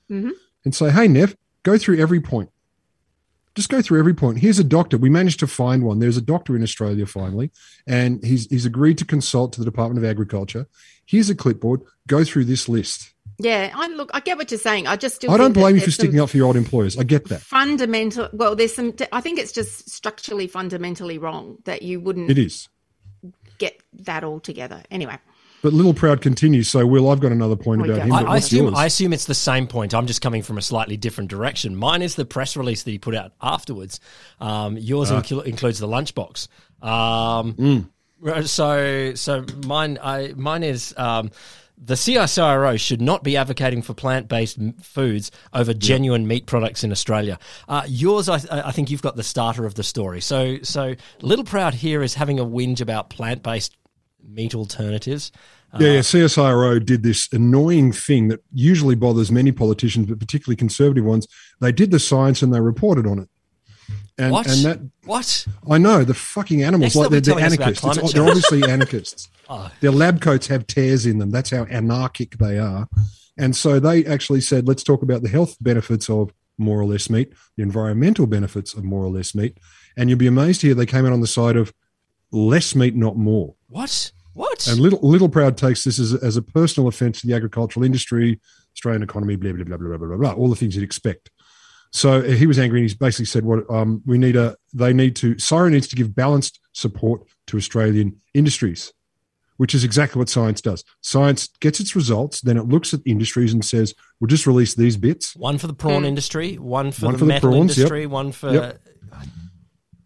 Mhm. 0.09 0.31
And 0.65 0.73
say, 0.75 0.91
"Hey, 0.91 1.07
Nev, 1.07 1.35
go 1.63 1.77
through 1.77 1.99
every 1.99 2.19
point. 2.21 2.49
Just 3.55 3.69
go 3.69 3.81
through 3.83 3.99
every 3.99 4.15
point. 4.15 4.39
Here's 4.39 4.57
a 4.57 4.63
doctor. 4.63 4.97
We 4.97 5.09
managed 5.11 5.39
to 5.41 5.47
find 5.47 5.83
one. 5.83 5.99
There's 5.99 6.17
a 6.17 6.21
doctor 6.21 6.55
in 6.55 6.63
Australia 6.63 7.05
finally, 7.05 7.51
and 7.85 8.23
he's 8.23 8.47
he's 8.47 8.65
agreed 8.65 8.97
to 8.97 9.05
consult 9.05 9.53
to 9.53 9.59
the 9.59 9.65
Department 9.65 10.03
of 10.03 10.09
Agriculture. 10.09 10.65
Here's 11.05 11.29
a 11.29 11.35
clipboard. 11.35 11.81
Go 12.07 12.23
through 12.23 12.45
this 12.45 12.67
list. 12.67 13.13
Yeah, 13.39 13.71
I 13.75 13.87
look. 13.87 14.09
I 14.13 14.21
get 14.21 14.37
what 14.37 14.49
you're 14.51 14.59
saying. 14.59 14.87
I 14.87 14.95
just 14.95 15.15
still. 15.15 15.31
I 15.31 15.37
don't 15.37 15.53
blame 15.53 15.75
you 15.75 15.81
for 15.81 15.91
sticking 15.91 16.19
up 16.19 16.29
for 16.29 16.37
your 16.37 16.47
old 16.47 16.55
employers. 16.55 16.97
I 16.97 17.03
get 17.03 17.29
that. 17.29 17.41
Fundamental. 17.41 18.29
Well, 18.33 18.55
there's 18.55 18.73
some. 18.73 18.93
I 19.11 19.21
think 19.21 19.37
it's 19.39 19.51
just 19.51 19.89
structurally, 19.89 20.47
fundamentally 20.47 21.17
wrong 21.19 21.57
that 21.65 21.81
you 21.83 21.99
wouldn't 21.99 22.31
It 22.31 22.37
is. 22.39 22.69
get 23.59 23.79
that 23.93 24.23
all 24.23 24.39
together. 24.39 24.83
Anyway, 24.89 25.17
But 25.63 25.73
Littleproud 25.73 26.21
continues. 26.21 26.69
So, 26.69 26.85
Will, 26.85 27.09
I've 27.09 27.21
got 27.21 27.31
another 27.31 27.55
point 27.55 27.81
Oh, 27.81 27.85
about 27.85 27.97
yeah. 27.97 28.03
him. 28.03 28.11
I, 28.13 28.21
I 28.33 28.37
assume 28.37 28.65
yours? 28.65 28.75
I 28.77 28.85
assume 28.85 29.13
it's 29.13 29.25
the 29.25 29.33
same 29.33 29.65
point. 29.65 29.95
I'm 29.95 30.05
just 30.07 30.21
coming 30.21 30.43
from 30.43 30.57
a 30.57 30.61
slightly 30.61 30.97
different 30.97 31.29
direction. 31.31 31.75
Mine 31.75 32.01
is 32.01 32.15
the 32.15 32.25
press 32.25 32.55
release 32.57 32.83
that 32.83 32.91
he 32.91 32.99
put 32.99 33.15
out 33.15 33.31
afterwards. 33.41 33.99
Um, 34.41 34.77
yours 34.77 35.09
Ah. 35.09 35.21
inclu- 35.21 35.45
includes 35.45 35.79
the 35.79 35.87
lunchbox. 35.87 36.47
Um, 36.81 37.53
Mm. 37.53 38.47
So 38.47 39.13
so 39.15 39.45
mine 39.65 39.97
I 40.01 40.33
mine 40.35 40.63
is. 40.63 40.93
Um, 40.97 41.31
the 41.85 41.95
CSIRO 41.95 42.79
should 42.79 43.01
not 43.01 43.23
be 43.23 43.35
advocating 43.35 43.81
for 43.81 43.93
plant-based 43.93 44.57
m- 44.57 44.73
foods 44.81 45.31
over 45.53 45.73
genuine 45.73 46.27
meat 46.27 46.45
products 46.45 46.83
in 46.85 46.91
Australia. 46.93 47.37
Uh, 47.67 47.81
yours, 47.87 48.29
I, 48.29 48.39
I 48.51 48.71
think 48.71 48.89
you've 48.89 49.01
got 49.01 49.17
the 49.17 49.23
starter 49.23 49.65
of 49.65 49.73
the 49.75 49.83
story. 49.83 50.21
So, 50.21 50.59
so 50.63 50.95
Little 51.21 51.43
Proud 51.43 51.73
here 51.73 52.01
is 52.01 52.13
having 52.13 52.39
a 52.39 52.45
whinge 52.45 52.79
about 52.79 53.09
plant-based 53.09 53.75
meat 54.27 54.55
alternatives. 54.55 55.31
Yeah, 55.79 55.93
yeah. 55.93 55.99
CSIRO 55.99 56.85
did 56.85 57.01
this 57.03 57.27
annoying 57.31 57.91
thing 57.91 58.27
that 58.27 58.41
usually 58.53 58.95
bothers 58.95 59.31
many 59.31 59.51
politicians, 59.51 60.05
but 60.05 60.19
particularly 60.19 60.55
conservative 60.55 61.03
ones. 61.03 61.27
They 61.61 61.71
did 61.71 61.91
the 61.91 61.99
science 61.99 62.41
and 62.41 62.53
they 62.53 62.59
reported 62.61 63.07
on 63.07 63.19
it. 63.19 63.29
And, 64.17 64.31
What? 64.31 64.47
and 64.47 64.65
that 64.65 64.79
what? 65.05 65.47
I 65.69 65.79
know 65.79 66.03
the 66.03 66.13
fucking 66.13 66.61
animals 66.61 66.95
Next 66.95 66.95
like 66.95 67.09
they're, 67.09 67.21
they're 67.21 67.39
anarchists. 67.43 68.13
They're 68.13 68.27
obviously 68.27 68.63
anarchists. 68.69 69.29
Oh. 69.49 69.71
Their 69.81 69.91
lab 69.91 70.21
coats 70.21 70.47
have 70.47 70.67
tears 70.67 71.05
in 71.07 71.17
them. 71.17 71.31
That's 71.31 71.49
how 71.49 71.65
anarchic 71.65 72.37
they 72.37 72.59
are. 72.59 72.87
And 73.37 73.55
so 73.55 73.79
they 73.79 74.05
actually 74.05 74.41
said, 74.41 74.67
let's 74.67 74.83
talk 74.83 75.01
about 75.01 75.23
the 75.23 75.29
health 75.29 75.57
benefits 75.59 76.09
of 76.09 76.31
more 76.59 76.79
or 76.79 76.85
less 76.85 77.09
meat, 77.09 77.33
the 77.57 77.63
environmental 77.63 78.27
benefits 78.27 78.75
of 78.75 78.83
more 78.83 79.03
or 79.03 79.09
less 79.09 79.33
meat. 79.33 79.57
And 79.97 80.09
you'll 80.09 80.19
be 80.19 80.27
amazed 80.27 80.61
here 80.61 80.75
they 80.75 80.85
came 80.85 81.05
out 81.05 81.13
on 81.13 81.21
the 81.21 81.27
side 81.27 81.55
of 81.55 81.73
less 82.33 82.75
meat, 82.75 82.95
not 82.95 83.15
more. 83.15 83.55
What? 83.67 84.11
What? 84.33 84.67
And 84.67 84.79
Little 84.79 84.99
Littleproud 84.99 85.57
takes 85.57 85.83
this 85.83 85.99
as, 85.99 86.13
as 86.15 86.37
a 86.37 86.41
personal 86.41 86.87
offence 86.87 87.21
to 87.21 87.27
the 87.27 87.33
agricultural 87.33 87.85
industry, 87.85 88.39
Australian 88.75 89.03
economy, 89.03 89.35
blah 89.35 89.53
blah 89.53 89.63
blah 89.63 89.77
blah 89.77 89.97
blah 89.97 90.07
blah 90.07 90.17
blah, 90.17 90.33
all 90.33 90.49
the 90.49 90.55
things 90.55 90.75
you'd 90.75 90.83
expect. 90.83 91.29
So 91.91 92.19
uh, 92.19 92.23
he 92.23 92.47
was 92.47 92.57
angry, 92.57 92.81
and 92.81 92.89
he 92.89 92.95
basically 92.95 93.25
said, 93.25 93.45
"What 93.45 93.69
um, 93.69 94.01
we 94.05 94.17
need 94.17 94.35
a 94.35 94.57
they 94.73 94.93
need 94.93 95.15
to 95.17 95.35
CSIRO 95.35 95.71
needs 95.71 95.87
to 95.89 95.95
give 95.95 96.15
balanced 96.15 96.59
support 96.73 97.21
to 97.47 97.57
Australian 97.57 98.19
industries, 98.33 98.91
which 99.57 99.75
is 99.75 99.83
exactly 99.83 100.17
what 100.17 100.29
science 100.29 100.59
does. 100.59 100.83
Science 101.01 101.49
gets 101.61 101.79
its 101.79 101.95
results, 101.95 102.41
then 102.41 102.57
it 102.57 102.63
looks 102.63 102.95
at 102.95 103.03
the 103.03 103.11
industries 103.11 103.53
and 103.53 103.63
says, 103.63 103.93
"We'll 104.19 104.27
just 104.27 104.47
release 104.47 104.73
these 104.73 104.97
bits." 104.97 105.35
One 105.35 105.59
for 105.59 105.67
the 105.67 105.75
prawn 105.75 106.03
industry, 106.03 106.57
one 106.57 106.91
for 106.91 107.05
One 107.05 107.13
the 107.13 107.19
for 107.19 107.25
the 107.25 107.29
metal 107.29 107.51
prawns, 107.51 107.77
yep. 107.77 107.83
industry, 107.83 108.05
one 108.07 108.31
for. 108.31 108.51
Yep. 108.51 108.81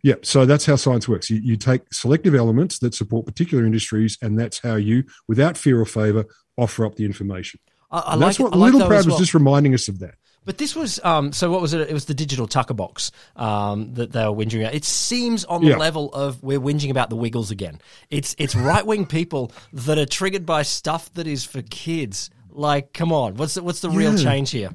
Yeah, 0.07 0.15
so 0.23 0.45
that's 0.45 0.65
how 0.65 0.77
science 0.77 1.05
works. 1.05 1.29
You, 1.29 1.41
you 1.43 1.57
take 1.57 1.81
selective 1.91 2.33
elements 2.33 2.79
that 2.79 2.93
support 2.93 3.25
particular 3.25 3.65
industries, 3.65 4.17
and 4.21 4.39
that's 4.39 4.57
how 4.59 4.75
you, 4.75 5.03
without 5.27 5.57
fear 5.57 5.81
or 5.81 5.85
favour, 5.85 6.23
offer 6.55 6.85
up 6.85 6.95
the 6.95 7.03
information. 7.03 7.59
I, 7.91 7.99
I 7.99 8.11
And 8.13 8.21
like 8.21 8.27
that's 8.29 8.39
what 8.39 8.53
I 8.53 8.55
Little 8.55 8.79
that 8.79 8.87
Proud 8.87 8.99
as 8.99 9.07
was 9.07 9.17
just 9.17 9.33
reminding 9.33 9.73
us 9.73 9.89
of 9.89 9.99
that. 9.99 10.15
But 10.45 10.59
this 10.59 10.77
was 10.77 11.03
um, 11.03 11.33
so. 11.33 11.51
What 11.51 11.59
was 11.59 11.73
it? 11.73 11.89
It 11.89 11.91
was 11.91 12.05
the 12.05 12.13
digital 12.13 12.47
tucker 12.47 12.73
box 12.73 13.11
um, 13.35 13.95
that 13.95 14.13
they 14.13 14.23
were 14.25 14.31
whinging 14.31 14.61
about. 14.61 14.75
It 14.75 14.85
seems 14.85 15.43
on 15.43 15.61
the 15.61 15.71
Yeah. 15.71 15.77
level 15.77 16.09
of 16.13 16.41
we're 16.41 16.61
whinging 16.61 16.89
about 16.89 17.09
the 17.09 17.17
Wiggles 17.17 17.51
again. 17.51 17.81
It's 18.09 18.33
it's 18.37 18.55
right 18.55 18.85
wing 18.85 19.07
people 19.07 19.51
that 19.73 19.97
are 19.97 20.05
triggered 20.05 20.45
by 20.45 20.61
stuff 20.61 21.13
that 21.15 21.27
is 21.27 21.43
for 21.43 21.61
kids. 21.63 22.29
Like, 22.49 22.93
come 22.93 23.11
on, 23.11 23.35
what's 23.35 23.55
the, 23.55 23.61
what's 23.61 23.81
the 23.81 23.89
real 23.89 24.17
change 24.17 24.51
here? 24.51 24.69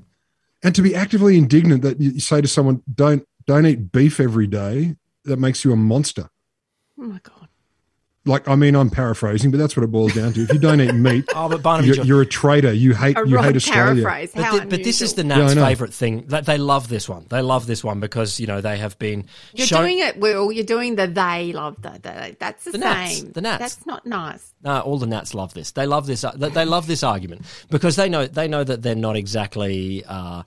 And 0.62 0.74
to 0.74 0.82
be 0.82 0.94
actively 0.94 1.38
indignant 1.38 1.80
that 1.80 1.98
you 1.98 2.20
say 2.20 2.42
to 2.42 2.48
someone, 2.48 2.82
"Don't 2.94 3.26
don't 3.46 3.64
eat 3.64 3.92
beef 3.92 4.20
every 4.20 4.46
day," 4.46 4.96
that 5.24 5.38
makes 5.38 5.64
you 5.64 5.72
a 5.72 5.76
monster. 5.76 6.30
oh 6.98 7.02
my 7.04 7.20
god. 7.22 7.48
Like, 8.24 8.46
I 8.46 8.54
mean, 8.54 8.76
I'm 8.76 8.88
paraphrasing, 8.88 9.50
but 9.50 9.58
that's 9.58 9.76
what 9.76 9.82
it 9.82 9.88
boils 9.90 10.14
down 10.14 10.32
to. 10.34 10.42
If 10.42 10.52
you 10.52 10.60
don't 10.60 10.80
eat 10.80 10.94
meat, 10.94 11.24
Oh, 11.34 11.48
but 11.48 11.60
Barnaby, 11.60 11.88
you're, 11.88 11.96
Joyce- 11.96 12.06
you're 12.06 12.22
a 12.22 12.26
traitor. 12.26 12.72
You 12.72 12.94
hate 12.94 13.18
A 13.18 13.26
you 13.26 13.34
wrong 13.34 13.42
hate 13.46 13.56
Australia. 13.56 14.00
paraphrase. 14.04 14.30
But, 14.32 14.44
How 14.44 14.58
thi- 14.60 14.66
but 14.66 14.84
this 14.84 15.02
is 15.02 15.14
the 15.14 15.22
unusual. 15.22 15.38
Yeah, 15.40 15.42
I 15.42 15.46
Nats' 15.48 15.56
know. 15.56 15.66
favorite 15.66 15.92
thing. 15.92 16.24
They, 16.28 16.40
they 16.42 16.56
love 16.58 16.88
this 16.88 17.08
one. 17.08 17.26
They 17.30 17.40
love 17.42 17.66
this 17.66 17.82
one 17.82 17.98
because 17.98 18.38
you 18.38 18.46
know 18.46 18.60
they 18.60 18.78
have 18.78 18.96
been. 19.00 19.24
You're 19.54 19.66
shown- 19.66 19.82
doing 19.82 19.98
it, 19.98 20.20
Will. 20.20 20.52
You're 20.52 20.62
doing 20.64 20.94
the 20.94 21.08
they 21.08 21.52
love 21.52 21.82
the, 21.82 21.98
the 22.00 22.36
that's 22.38 22.62
the, 22.64 22.70
The 22.70 22.78
Nats, 22.78 23.18
same. 23.18 23.32
the 23.32 23.40
Nats. 23.40 23.58
That's 23.58 23.86
not 23.86 24.06
nice. 24.06 24.54
No, 24.62 24.78
all 24.82 24.98
the 24.98 25.06
Nats 25.08 25.34
love 25.34 25.52
this. 25.54 25.72
They 25.72 25.86
love 25.86 26.06
this. 26.06 26.24
They 26.36 26.48
they 26.48 26.64
love 26.64 26.86
this 26.86 27.02
argument 27.02 27.42
because 27.70 27.96
they 27.96 28.08
know 28.08 28.28
they 28.28 28.46
know 28.46 28.62
that 28.62 28.82
they're 28.82 28.94
not 28.94 29.16
exactly 29.16 30.04
uh, 30.06 30.44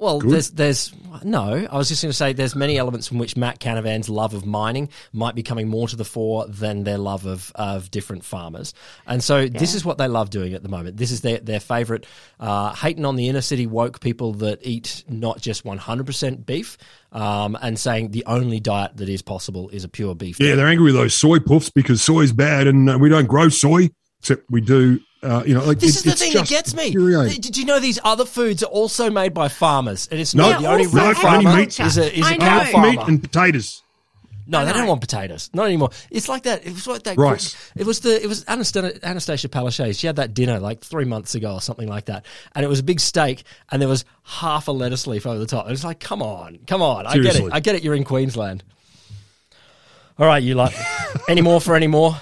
Well, 0.00 0.20
Good? 0.20 0.30
there's 0.30 0.50
there's 0.50 0.92
no. 1.24 1.66
I 1.68 1.76
was 1.76 1.88
just 1.88 2.02
going 2.02 2.10
to 2.10 2.16
say 2.16 2.32
there's 2.32 2.54
many 2.54 2.78
elements 2.78 3.08
from 3.08 3.18
which 3.18 3.36
Matt 3.36 3.58
Canavan's 3.58 4.08
love 4.08 4.32
of 4.32 4.46
mining 4.46 4.90
might 5.12 5.34
be 5.34 5.42
coming 5.42 5.66
more 5.66 5.88
to 5.88 5.96
the 5.96 6.04
fore 6.04 6.46
than 6.46 6.84
their 6.84 6.98
love 6.98 7.26
of 7.26 7.50
of 7.56 7.90
different 7.90 8.24
farmers, 8.24 8.74
and 9.08 9.24
so 9.24 9.48
this 9.48 9.74
is 9.74 9.84
what 9.84 9.98
they 9.98 10.06
love 10.06 10.30
doing 10.30 10.54
at 10.54 10.62
the 10.62 10.68
moment. 10.68 10.98
This 10.98 11.10
is 11.10 11.22
their 11.22 11.38
their 11.38 11.58
favourite, 11.58 12.06
uh, 12.38 12.72
hating 12.76 13.04
on 13.04 13.16
the 13.16 13.28
inner 13.28 13.40
city 13.40 13.66
woke 13.66 13.98
people 13.98 14.34
that 14.34 14.60
eat 14.62 15.02
not 15.08 15.40
just 15.40 15.64
100% 15.64 16.46
beef, 16.46 16.78
um, 17.10 17.58
and 17.60 17.76
saying 17.76 18.12
the 18.12 18.24
only 18.26 18.60
diet 18.60 18.96
that 18.98 19.08
is 19.08 19.20
possible 19.20 19.68
is 19.70 19.82
a 19.82 19.88
pure 19.88 20.14
beef. 20.14 20.38
Yeah, 20.38 20.48
diet. 20.48 20.56
they're 20.58 20.68
angry 20.68 20.84
with 20.84 20.94
those 20.94 21.14
soy 21.14 21.40
puffs 21.40 21.70
because 21.70 22.02
soy's 22.02 22.32
bad 22.32 22.68
and 22.68 22.88
uh, 22.88 22.98
we 23.00 23.08
don't 23.08 23.26
grow 23.26 23.48
soy, 23.48 23.90
except 24.20 24.48
we 24.48 24.60
do. 24.60 25.00
Uh, 25.22 25.42
you 25.44 25.52
know, 25.54 25.64
like 25.64 25.80
This 25.80 25.90
it- 25.90 25.96
is 25.96 26.02
the 26.04 26.10
it's 26.12 26.22
thing 26.22 26.32
that 26.34 26.46
gets 26.46 26.74
me. 26.74 26.86
infuriating. 26.88 27.40
Did 27.40 27.56
you 27.56 27.64
know 27.64 27.80
these 27.80 27.98
other 28.04 28.24
foods 28.24 28.62
are 28.62 28.66
also 28.66 29.10
made 29.10 29.34
by 29.34 29.48
farmers, 29.48 30.06
and 30.12 30.20
it's 30.20 30.34
No, 30.34 30.50
not 30.50 30.60
the 30.60 30.68
only 30.68 30.84
also 30.86 30.96
real 30.96 31.14
farmer 31.14 31.48
only 31.50 31.60
meat. 31.62 31.80
is 31.80 31.98
a 31.98 32.16
is 32.18 32.24
I 32.24 32.34
a 32.34 32.38
know. 32.38 32.46
cow 32.46 32.58
Meat 32.62 32.72
farmer. 32.72 32.90
Meat 32.90 33.00
and 33.00 33.22
potatoes. 33.22 33.82
No, 34.50 34.64
they 34.64 34.72
don't 34.72 34.86
want 34.86 35.02
potatoes. 35.02 35.50
Not 35.52 35.66
anymore. 35.66 35.90
It's 36.10 36.26
like 36.26 36.44
that. 36.44 36.64
It 36.64 36.72
was 36.72 36.86
like 36.86 37.02
that. 37.02 37.18
Rice. 37.18 37.54
It 37.76 37.84
was 37.84 38.00
the. 38.00 38.22
It 38.22 38.28
was 38.28 38.44
Annastacia, 38.46 38.98
Annastacia 39.00 39.48
Palaszczuk. 39.48 39.98
She 39.98 40.06
had 40.06 40.16
that 40.16 40.32
dinner 40.32 40.58
like 40.58 40.80
three 40.80 41.04
months 41.04 41.34
ago 41.34 41.52
or 41.54 41.60
something 41.60 41.86
like 41.88 42.06
that, 42.06 42.24
and 42.54 42.64
it 42.64 42.68
was 42.68 42.78
a 42.78 42.82
big 42.82 42.98
steak, 43.00 43.42
and 43.70 43.82
there 43.82 43.88
was 43.90 44.06
half 44.22 44.68
a 44.68 44.72
lettuce 44.72 45.06
leaf 45.06 45.26
over 45.26 45.38
the 45.38 45.44
top. 45.46 45.66
It 45.66 45.70
was 45.70 45.84
like, 45.84 46.00
come 46.00 46.22
on, 46.22 46.60
come 46.66 46.80
on. 46.80 47.06
I 47.06 47.18
get 47.18 47.36
it. 47.36 47.44
I 47.52 47.60
get 47.60 47.74
it. 47.74 47.82
You're 47.84 47.94
in 47.94 48.04
Queensland. 48.04 48.62
All 50.18 50.26
right, 50.26 50.42
you 50.42 50.54
like 50.54 50.74
any 51.28 51.42
more 51.42 51.60
for 51.60 51.74
any 51.76 51.86
more? 51.88 52.16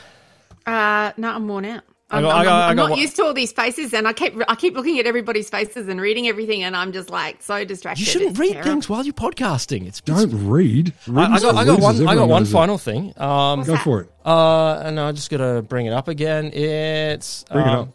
Uh, 0.67 1.13
no, 1.17 1.31
I'm 1.31 1.47
worn 1.47 1.65
out. 1.67 1.85
I 2.09 2.19
I'm, 2.19 2.23
got- 2.23 2.31
I 2.31 2.37
I'm- 2.37 2.45
got- 2.45 2.53
I 2.63 2.69
I'm 2.71 2.77
got 2.77 2.83
not 2.83 2.91
one- 2.91 2.99
used 3.01 3.17
to 3.17 3.25
all 3.25 3.35
these 3.35 3.51
faces, 3.53 3.93
and 3.93 4.07
I 4.07 4.13
keep 4.13 4.35
I 4.47 4.55
keep 4.55 4.75
looking 4.77 5.01
at 5.01 5.07
everybody's 5.07 5.51
faces 5.51 5.89
and 5.89 6.01
reading 6.01 6.29
everything, 6.29 6.63
and 6.63 6.77
I'm 6.77 6.93
just 6.93 7.11
like 7.11 7.43
so 7.43 7.65
distracted. 7.65 8.01
You 8.01 8.07
shouldn't 8.07 8.31
It's 8.33 8.39
read 8.39 8.53
terrible. 8.53 8.71
things 8.71 8.89
while 8.89 9.05
you're 9.05 9.13
podcasting. 9.13 9.83
It's, 9.89 9.99
it's 9.99 10.01
Don't 10.03 10.49
read. 10.49 10.93
I, 11.13 11.23
I 11.25 11.41
got, 11.41 11.55
I 11.57 11.65
got 11.65 11.81
one. 11.81 12.07
I 12.07 12.15
got 12.15 12.29
one 12.29 12.43
knows 12.43 12.51
it. 12.51 12.53
final 12.53 12.79
thing. 12.79 13.13
Um, 13.21 13.65
Go 13.65 13.77
for 13.77 14.03
it. 14.03 14.13
Uh, 14.25 14.75
and 14.85 15.01
I 15.01 15.11
just 15.13 15.31
got 15.31 15.39
to 15.39 15.63
bring 15.63 15.87
it 15.87 15.93
up 15.93 16.07
again. 16.07 16.53
It's 16.53 17.45
Bring 17.51 17.67
it 17.67 17.71
um, 17.71 17.79
up. 17.81 17.89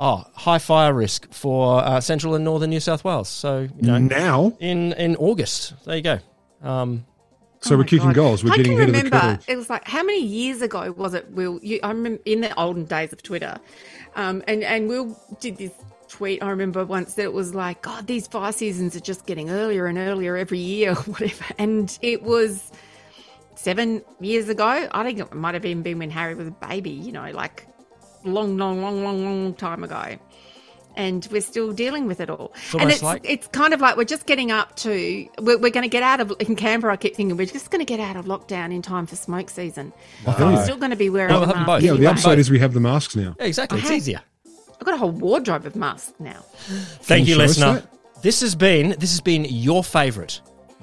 Oh, 0.00 0.24
high 0.34 0.58
fire 0.58 0.92
risk 0.94 1.30
for 1.32 1.84
uh, 1.84 2.00
central 2.00 2.34
and 2.34 2.44
northern 2.44 2.70
New 2.70 2.80
South 2.80 3.04
Wales. 3.04 3.28
So 3.28 3.68
you 3.80 3.86
know, 3.86 3.98
Now, 3.98 4.56
in 4.60 4.92
in 4.94 5.14
August. 5.16 5.74
There 5.84 5.96
you 5.96 6.02
go. 6.02 6.18
Um, 6.62 7.04
so 7.62 7.76
Oh 7.76 7.78
we're 7.78 7.84
kicking 7.84 8.12
God. 8.12 8.14
goals. 8.14 8.44
We're 8.44 8.52
I 8.52 8.58
getting 8.58 8.74
can 8.76 8.78
ahead 8.78 8.90
of 8.90 8.96
the 8.96 9.02
remember, 9.04 9.20
curve. 9.20 9.44
It 9.48 9.56
was 9.56 9.70
like 9.70 9.86
how 9.88 10.02
many 10.02 10.22
years 10.24 10.62
ago 10.62 10.92
was 10.92 11.14
it? 11.14 11.30
Will 11.32 11.60
you? 11.62 11.80
I 11.82 11.88
remember 11.88 12.22
in 12.26 12.42
the 12.42 12.54
olden 12.60 12.84
days 12.86 13.12
of 13.12 13.22
Twitter, 13.22 13.58
um, 14.16 14.42
and 14.48 14.64
and 14.64 14.88
Will 14.88 15.18
did 15.40 15.58
this 15.58 15.72
tweet. 16.08 16.42
I 16.42 16.50
remember 16.50 16.84
once 16.84 17.14
that 17.14 17.22
it 17.24 17.32
was 17.32 17.54
like, 17.54 17.82
God, 17.82 18.06
these 18.06 18.26
fire 18.28 18.52
seasons 18.52 18.96
are 18.96 19.00
just 19.00 19.26
getting 19.26 19.50
earlier 19.50 19.86
and 19.86 19.98
earlier 19.98 20.36
every 20.36 20.58
year, 20.58 20.92
or 20.92 20.94
whatever. 21.04 21.44
And 21.58 21.96
it 22.02 22.22
was 22.22 22.72
seven 23.54 24.02
years 24.20 24.48
ago. 24.48 24.88
I 24.92 25.04
think 25.04 25.20
it 25.20 25.32
might 25.34 25.54
have 25.54 25.64
even 25.64 25.82
been 25.82 25.98
when 25.98 26.10
Harry 26.10 26.34
was 26.34 26.48
a 26.48 26.52
baby. 26.52 26.90
You 26.90 27.12
know, 27.12 27.30
like 27.32 27.66
long, 28.24 28.56
long, 28.56 28.82
long, 28.82 29.04
long, 29.04 29.24
long 29.24 29.54
time 29.54 29.84
ago. 29.84 30.16
And 30.96 31.26
we're 31.32 31.40
still 31.40 31.72
dealing 31.72 32.06
with 32.06 32.20
it 32.20 32.28
all. 32.30 32.52
and 32.78 32.90
it's 32.90 33.02
like- 33.02 33.22
it's 33.24 33.46
kind 33.48 33.72
of 33.74 33.80
like 33.80 33.96
we're 33.96 34.04
just 34.04 34.26
getting 34.26 34.50
up 34.50 34.76
to 34.76 35.26
we're, 35.40 35.58
we're 35.58 35.70
going 35.70 35.84
to 35.84 35.88
get 35.88 36.02
out 36.02 36.20
of 36.20 36.32
in 36.40 36.54
Canberra. 36.56 36.92
I 36.92 36.96
keep 36.96 37.16
thinking 37.16 37.36
we're 37.36 37.46
just 37.46 37.70
going 37.70 37.84
to 37.84 37.84
get 37.90 37.98
out 38.00 38.16
of 38.16 38.26
lockdown 38.26 38.72
in 38.74 38.82
time 38.82 39.06
for 39.06 39.16
smoke 39.16 39.48
season. 39.50 39.92
But 40.24 40.40
I'm 40.40 40.62
still 40.64 40.76
going 40.76 40.90
to 40.90 40.96
be 40.96 41.08
wearing 41.10 41.32
Well, 41.32 41.44
a 41.44 41.46
we'll 41.46 41.54
have 41.54 41.56
them 41.56 41.66
mask. 41.66 41.80
both. 41.80 41.82
Yeah, 41.82 41.90
the 41.92 41.96
anyway. 41.98 42.12
upside 42.12 42.38
is 42.38 42.50
we 42.50 42.58
have 42.58 42.74
the 42.74 42.80
masks 42.80 43.16
now. 43.16 43.34
yeah, 43.38 43.46
exactly. 43.46 43.78
It's 43.78 43.88
I 43.88 43.92
had- 43.92 43.96
easier. 43.96 44.20
I've 44.80 44.86
got 44.86 44.94
a 44.94 44.98
whole 44.98 45.10
wardrobe 45.12 45.64
of 45.64 45.76
masks 45.76 46.12
now. 46.18 46.40
Thank 47.02 47.28
you 47.28 47.34
you, 47.34 47.38
listener. 47.38 47.84
This 48.22 48.40
has 48.40 48.54
been 48.56 48.90
this 48.98 49.10
has 49.12 49.20
been 49.20 49.44
your 49.48 49.84
favourite, 49.84 50.40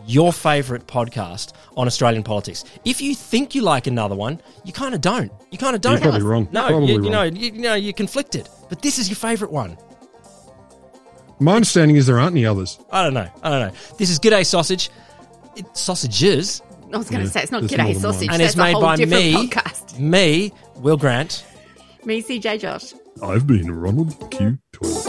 your 0.07 0.31
favourite 0.33 0.87
podcast 0.87 1.51
on 1.75 1.85
Australian 1.87 2.23
politics. 2.23 2.63
If 2.85 3.01
you 3.01 3.13
think 3.13 3.55
you 3.55 3.61
like 3.61 3.87
another 3.87 4.15
one, 4.15 4.41
you 4.63 4.71
kind 4.73 4.95
of 4.95 5.01
don't. 5.01 5.31
You 5.51 5.57
kind 5.57 5.75
of 5.75 5.81
don't. 5.81 5.93
You're 5.93 6.01
probably 6.11 6.21
wrong. 6.21 6.47
No, 6.51 6.67
Probably 6.67 6.87
you, 6.87 6.93
you 6.95 7.01
wrong. 7.03 7.11
know, 7.11 7.23
you, 7.23 7.51
you 7.51 7.61
know, 7.61 7.75
you're 7.75 7.91
conflicted. 7.93 8.47
But 8.69 8.81
this 8.81 8.99
is 8.99 9.09
your 9.09 9.15
favourite 9.17 9.51
one. 9.51 9.77
My 11.39 11.55
understanding 11.55 11.95
is 11.95 12.05
there 12.07 12.19
aren't 12.19 12.33
any 12.35 12.45
others. 12.45 12.79
I 12.91 13.03
don't 13.03 13.13
know. 13.13 13.27
I 13.43 13.49
don't 13.49 13.67
know. 13.69 13.73
This 13.97 14.09
is 14.09 14.19
G'day 14.19 14.41
eh, 14.41 14.43
Sausage. 14.43 14.89
It, 15.55 15.65
sausages, 15.75 16.61
I 16.93 16.97
was 16.97 17.09
going 17.09 17.21
to 17.21 17.25
Yeah, 17.27 17.31
say 17.31 17.43
it's 17.43 17.51
not 17.51 17.61
there's 17.61 17.71
G'day 17.71 17.79
eh, 17.79 17.83
more 17.83 17.93
than 17.93 18.03
one. 18.03 18.13
Sausage. 18.13 18.29
and 18.31 18.41
That's 18.41 18.49
it's 18.53 18.57
made 18.57 18.71
a 18.71 18.73
whole 18.73 18.81
by 18.81 18.95
different 18.97 19.23
me, 19.23 19.47
podcast. 19.47 19.99
me, 19.99 20.51
Will 20.75 20.97
Grant. 20.97 21.45
Me, 22.05 22.21
CJ 22.21 22.59
Josh. 22.59 22.93
I've 23.23 23.45
been 23.47 23.71
Ronald 23.71 24.15
Q. 24.31 24.57
Toilet. 24.73 25.05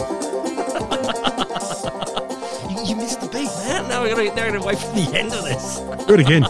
You, 2.69 2.85
you 2.85 2.95
missed 2.95 3.19
the 3.21 3.27
beat, 3.31 3.47
man. 3.67 3.87
Now 3.89 4.01
we're 4.03 4.15
gonna, 4.15 4.35
they're 4.35 4.49
going 4.49 4.61
to 4.61 4.65
wait 4.67 4.77
for 4.79 4.93
the 4.95 5.17
end 5.17 5.33
of 5.33 5.43
this. 5.43 5.79
Do 6.07 6.13
it 6.13 6.19
again. 6.21 6.43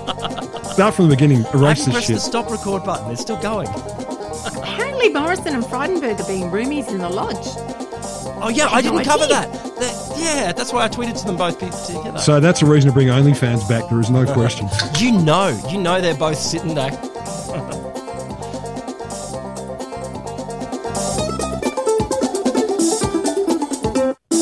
Start 0.74 0.94
from 0.96 1.10
the 1.10 1.16
beginning. 1.16 1.46
I 1.48 1.52
Erase 1.54 1.86
haven't 1.86 1.94
this 1.94 2.06
pressed 2.08 2.08
the 2.10 2.20
stop 2.20 2.50
record 2.52 2.84
button. 2.84 3.12
It's 3.12 3.22
still 3.22 3.40
going. 3.42 3.68
Apparently, 4.58 5.10
Morrison 5.10 5.54
and 5.56 5.64
Frydenberg 5.64 6.20
are 6.20 6.28
being 6.28 6.50
roomies 6.50 6.90
in 6.90 7.00
the 7.00 7.10
lodge. 7.10 7.48
Oh 8.44 8.50
yeah, 8.50 8.66
I 8.68 8.74
I 8.78 8.82
had 8.82 8.86
no 8.86 8.92
didn't 8.98 9.06
cover 9.06 9.28
that. 9.28 9.52
That- 9.52 10.14
Yeah, 10.18 10.52
that's 10.52 10.72
why 10.74 10.86
I 10.86 10.90
tweeted 10.90 11.20
to 11.22 11.26
them 11.26 11.38
both 11.38 11.60
pe- 11.60 11.70
together. 11.96 12.20
So 12.20 12.40
that's 12.40 12.62
a 12.62 12.66
reason 12.66 12.90
to 12.90 12.94
bring 12.94 13.08
OnlyFans 13.08 13.68
back. 13.70 13.90
There 13.90 14.00
is 14.00 14.10
no 14.10 14.26
question. 14.34 14.68
you 14.98 15.12
know, 15.12 15.48
you 15.70 15.80
know 15.80 16.00
they're 16.02 16.14
both 16.16 16.38
sitting 16.38 16.76
back 16.76 16.94